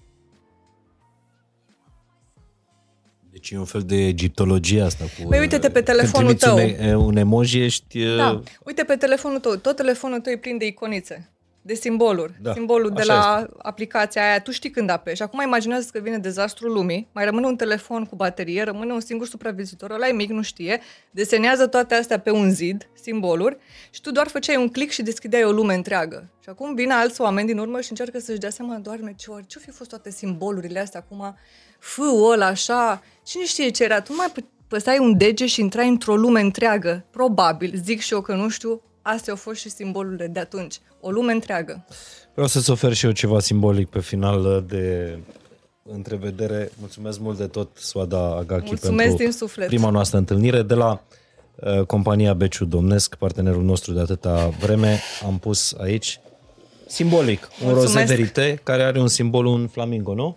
deci 3.34 3.50
e 3.50 3.58
un 3.58 3.64
fel 3.64 3.82
de 3.82 3.96
egiptologie 3.96 4.82
asta. 4.82 5.04
Cu, 5.04 5.28
Păi 5.28 5.38
uite-te 5.38 5.66
pe 5.70 5.72
când 5.72 5.84
telefonul 5.84 6.34
trimiți 6.34 6.44
tău. 6.44 6.54
Un, 6.54 6.88
e- 6.88 6.96
un 6.96 7.16
emoji, 7.16 7.62
ești... 7.62 8.04
Da. 8.16 8.30
uh, 8.30 8.42
Uite 8.64 8.84
pe 8.84 8.96
telefonul 8.96 9.38
tău. 9.38 9.56
Tot 9.56 9.76
telefonul 9.76 10.20
tău 10.20 10.32
e 10.32 10.36
plin 10.36 10.58
de 10.58 10.66
iconițe, 10.66 11.33
de 11.66 11.74
simboluri. 11.74 12.34
Da, 12.40 12.52
Simbolul 12.52 12.90
de 12.90 13.00
așa 13.00 13.14
la 13.14 13.46
aplicația 13.58 14.22
aia. 14.28 14.40
Tu 14.40 14.50
știi 14.50 14.70
când 14.70 14.90
apeși. 14.90 15.22
Acum 15.22 15.40
imaginează 15.42 15.88
că 15.92 15.98
vine 15.98 16.18
dezastrul 16.18 16.72
lumii, 16.72 17.08
mai 17.12 17.24
rămâne 17.24 17.46
un 17.46 17.56
telefon 17.56 18.04
cu 18.04 18.16
baterie, 18.16 18.62
rămâne 18.62 18.92
un 18.92 19.00
singur 19.00 19.26
supraviețuitor, 19.26 19.90
ăla 19.90 20.08
e 20.08 20.12
mic, 20.12 20.30
nu 20.30 20.42
știe, 20.42 20.80
desenează 21.10 21.66
toate 21.66 21.94
astea 21.94 22.18
pe 22.20 22.30
un 22.30 22.50
zid, 22.50 22.88
simboluri, 23.02 23.56
și 23.90 24.00
tu 24.00 24.10
doar 24.10 24.26
făceai 24.26 24.56
un 24.56 24.68
click 24.68 24.92
și 24.92 25.02
deschideai 25.02 25.44
o 25.44 25.50
lume 25.50 25.74
întreagă. 25.74 26.28
Și 26.42 26.48
acum 26.48 26.74
vine 26.74 26.92
alți 26.92 27.20
oameni 27.20 27.46
din 27.46 27.58
urmă 27.58 27.80
și 27.80 27.90
încearcă 27.90 28.18
să-și 28.18 28.38
dea 28.38 28.50
seama, 28.50 28.74
doarme, 28.74 29.14
ce 29.16 29.30
ori, 29.30 29.46
ce-o 29.46 29.60
fi 29.60 29.70
fost 29.70 29.88
toate 29.88 30.10
simbolurile 30.10 30.78
astea 30.80 31.00
acum, 31.00 31.36
fâul 31.78 32.32
ăla, 32.32 32.46
așa, 32.46 33.02
cine 33.24 33.44
știe 33.44 33.68
ce 33.68 33.84
era, 33.84 34.00
tu 34.00 34.14
mai 34.14 34.32
pă- 34.32 34.66
păsai 34.68 34.98
un 34.98 35.16
dege 35.16 35.46
și 35.46 35.60
intrai 35.60 35.88
într-o 35.88 36.16
lume 36.16 36.40
întreagă, 36.40 37.04
probabil, 37.10 37.72
zic 37.84 38.00
și 38.00 38.12
eu 38.12 38.20
că 38.20 38.34
nu 38.34 38.48
știu, 38.48 38.82
astea 39.04 39.32
au 39.32 39.38
fost 39.38 39.60
și 39.60 39.70
simbolurile 39.70 40.26
de 40.26 40.40
atunci, 40.40 40.80
o 41.00 41.10
lume 41.10 41.32
întreagă. 41.32 41.84
Vreau 42.32 42.48
să-ți 42.48 42.70
ofer 42.70 42.92
și 42.92 43.06
eu 43.06 43.12
ceva 43.12 43.40
simbolic 43.40 43.88
pe 43.88 44.00
final 44.00 44.44
uh, 44.44 44.64
de 44.66 45.18
întrevedere. 45.82 46.70
Mulțumesc 46.78 47.18
mult 47.18 47.38
de 47.38 47.46
tot, 47.46 47.76
Soada 47.76 48.36
Agaki, 48.36 48.64
Mulțumesc 48.66 49.08
pentru 49.08 49.22
din 49.24 49.32
suflet. 49.32 49.66
prima 49.66 49.90
noastră 49.90 50.18
întâlnire. 50.18 50.62
De 50.62 50.74
la 50.74 51.02
uh, 51.54 51.82
compania 51.86 52.34
Beciu 52.34 52.64
Domnesc, 52.64 53.14
partenerul 53.14 53.62
nostru 53.62 53.92
de 53.92 54.00
atâta 54.00 54.48
vreme, 54.48 55.00
am 55.26 55.38
pus 55.38 55.74
aici 55.78 56.20
simbolic 56.86 57.48
un 57.60 57.66
Mulțumesc. 57.68 57.94
roze 57.94 58.04
verite 58.14 58.60
care 58.62 58.82
are 58.82 59.00
un 59.00 59.08
simbol, 59.08 59.46
un 59.46 59.66
flamingo, 59.66 60.14
nu? 60.14 60.36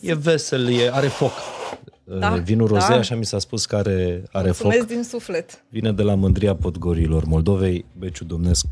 E 0.00 0.14
vesel, 0.14 0.68
e, 0.68 0.90
are 0.92 1.06
foc. 1.06 1.32
Da, 2.08 2.32
Uh, 2.32 2.40
Vinul 2.40 2.66
roze, 2.66 2.88
da. 2.88 2.94
așa 2.94 3.14
mi 3.14 3.24
s-a 3.24 3.38
spus 3.38 3.66
că 3.66 3.76
are, 3.76 4.22
are 4.32 4.50
foc. 4.50 4.62
Mulțumesc 4.64 4.86
din 4.86 5.02
suflet. 5.02 5.64
Vine 5.68 5.92
de 5.92 6.02
la 6.02 6.14
Mândria 6.14 6.54
Podgorilor 6.56 7.24
Moldovei, 7.24 7.84
Beciu 7.98 8.24
Domnesc, 8.24 8.66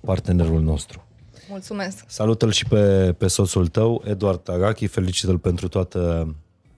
partenerul 0.00 0.60
nostru. 0.60 1.04
Mulțumesc. 1.48 2.04
Salută-l 2.06 2.50
și 2.50 2.66
pe, 2.66 3.12
pe 3.18 3.26
soțul 3.26 3.66
tău, 3.66 4.02
Eduard 4.06 4.40
Tagachi, 4.42 4.86
felicită-l 4.86 5.38
pentru 5.38 5.68
toată 5.68 6.34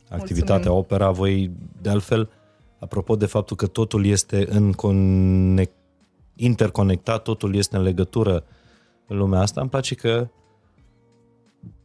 activitatea 0.08 0.54
Mulțumim. 0.54 0.78
opera. 0.78 1.10
Voi, 1.10 1.50
de 1.82 1.88
altfel, 1.90 2.30
apropo 2.78 3.16
de 3.16 3.26
faptul 3.26 3.56
că 3.56 3.66
totul 3.66 4.06
este 4.06 4.46
în 4.50 4.72
conec- 4.72 5.72
interconectat, 6.36 7.22
totul 7.22 7.54
este 7.54 7.76
în 7.76 7.82
legătură 7.82 8.44
în 9.06 9.16
lumea 9.16 9.40
asta, 9.40 9.60
îmi 9.60 9.70
place 9.70 9.94
că 9.94 10.28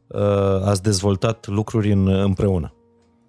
uh, 0.07 0.61
ați 0.63 0.83
dezvoltat 0.83 1.47
lucruri 1.47 1.91
în, 1.91 2.07
împreună. 2.07 2.73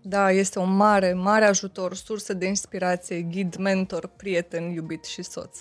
Da, 0.02 0.30
este 0.30 0.58
un 0.58 0.76
mare, 0.76 1.12
mare 1.12 1.44
ajutor, 1.44 1.94
sursă 1.94 2.32
de 2.34 2.46
inspirație, 2.46 3.20
ghid, 3.20 3.56
mentor, 3.56 4.06
prieten, 4.16 4.70
iubit 4.70 5.04
și 5.04 5.22
soț. 5.22 5.58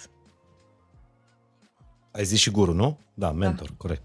Ai 2.11 2.23
zis 2.23 2.39
și 2.39 2.49
guru, 2.51 2.73
nu? 2.73 2.99
Da, 3.13 3.31
mentor, 3.31 3.67
da. 3.67 3.73
corect. 3.77 4.03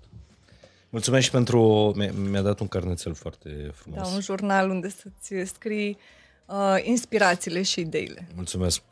Mulțumesc 0.91 1.25
și 1.25 1.31
pentru... 1.31 1.93
mi- 1.97 2.13
Mi-a 2.31 2.43
dat 2.43 2.61
un 2.61 2.69
carnețel 2.69 3.15
foarte 3.15 3.71
frumos. 3.75 4.01
Da, 4.09 4.15
un 4.15 4.21
jurnal 4.21 4.71
unde 4.71 4.89
să-ți 4.89 5.53
scrii 5.55 5.99
uh, 6.47 6.77
inspirațiile 6.83 7.63
și 7.63 7.81
ideile. 7.81 8.29
Mulțumesc 8.35 8.83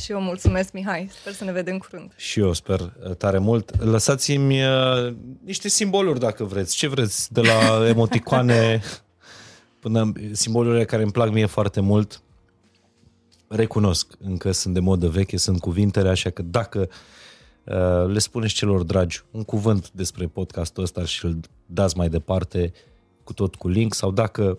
Și 0.00 0.12
eu 0.12 0.20
mulțumesc, 0.20 0.72
Mihai. 0.72 1.08
Sper 1.20 1.32
să 1.32 1.44
ne 1.44 1.52
vedem 1.52 1.78
curând. 1.78 2.12
Și 2.16 2.40
eu 2.40 2.52
sper 2.52 2.80
uh, 2.80 3.16
tare 3.16 3.38
mult. 3.38 3.82
Lăsați-mi 3.82 4.64
uh, 4.64 5.14
niște 5.44 5.68
simboluri 5.68 6.18
dacă 6.18 6.44
vreți. 6.44 6.76
Ce 6.76 6.88
vreți? 6.88 7.32
De 7.32 7.40
la 7.40 7.58
emoticoane 7.88 8.82
până 9.86 10.12
simbolurile 10.32 10.84
care 10.84 11.02
îmi 11.02 11.12
plac 11.12 11.30
mie 11.30 11.46
foarte 11.46 11.80
mult. 11.80 12.22
Recunosc, 13.48 14.12
încă 14.18 14.52
sunt 14.52 14.74
de 14.74 14.80
modă 14.80 15.08
veche, 15.08 15.36
sunt 15.36 15.60
cuvintele, 15.60 16.08
așa 16.08 16.30
că 16.30 16.42
dacă 16.42 16.88
uh, 17.64 18.06
le 18.06 18.18
spuneți 18.18 18.54
celor 18.54 18.82
dragi 18.82 19.22
un 19.30 19.44
cuvânt 19.44 19.90
despre 19.90 20.26
podcastul 20.26 20.82
ăsta 20.82 21.04
și 21.04 21.24
îl 21.24 21.40
dați 21.66 21.96
mai 21.96 22.08
departe 22.08 22.72
cu 23.24 23.32
tot 23.32 23.54
cu 23.54 23.68
link 23.68 23.94
sau 23.94 24.10
dacă 24.10 24.58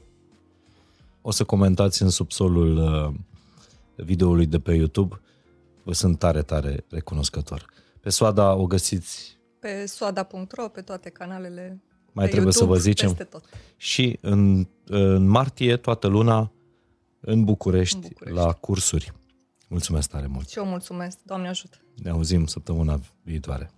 o 1.21 1.31
să 1.31 1.43
comentați 1.43 2.01
în 2.01 2.09
subsolul 2.09 2.77
uh, 2.77 3.13
videoului 4.05 4.45
de 4.45 4.59
pe 4.59 4.73
YouTube, 4.73 5.21
vă 5.83 5.93
sunt 5.93 6.19
tare, 6.19 6.41
tare 6.41 6.85
recunoscător. 6.89 7.65
Pe 7.99 8.09
Soada 8.09 8.53
o 8.53 8.65
găsiți 8.65 9.37
Pe 9.59 9.85
soada.ro, 9.85 10.67
pe 10.67 10.81
toate 10.81 11.09
canalele 11.09 11.81
mai 12.17 12.25
pe 12.25 12.31
trebuie 12.31 12.53
YouTube, 12.53 12.59
să 12.59 12.65
vă 12.65 12.89
zicem. 12.89 13.07
Peste 13.07 13.23
tot. 13.23 13.43
Și 13.77 14.17
în, 14.21 14.67
în 14.85 15.27
martie, 15.27 15.77
toată 15.77 16.07
luna, 16.07 16.51
în 17.19 17.43
București, 17.43 17.95
În 17.95 18.01
București. 18.01 18.39
la 18.39 18.53
cursuri. 18.53 19.11
Mulțumesc 19.69 20.09
tare 20.09 20.27
mult! 20.27 20.49
Și 20.49 20.57
eu 20.57 20.65
mulțumesc. 20.65 21.17
Doamne 21.23 21.47
ajută! 21.47 21.77
Ne 21.95 22.09
auzim 22.09 22.45
săptămâna 22.45 22.99
viitoare. 23.23 23.71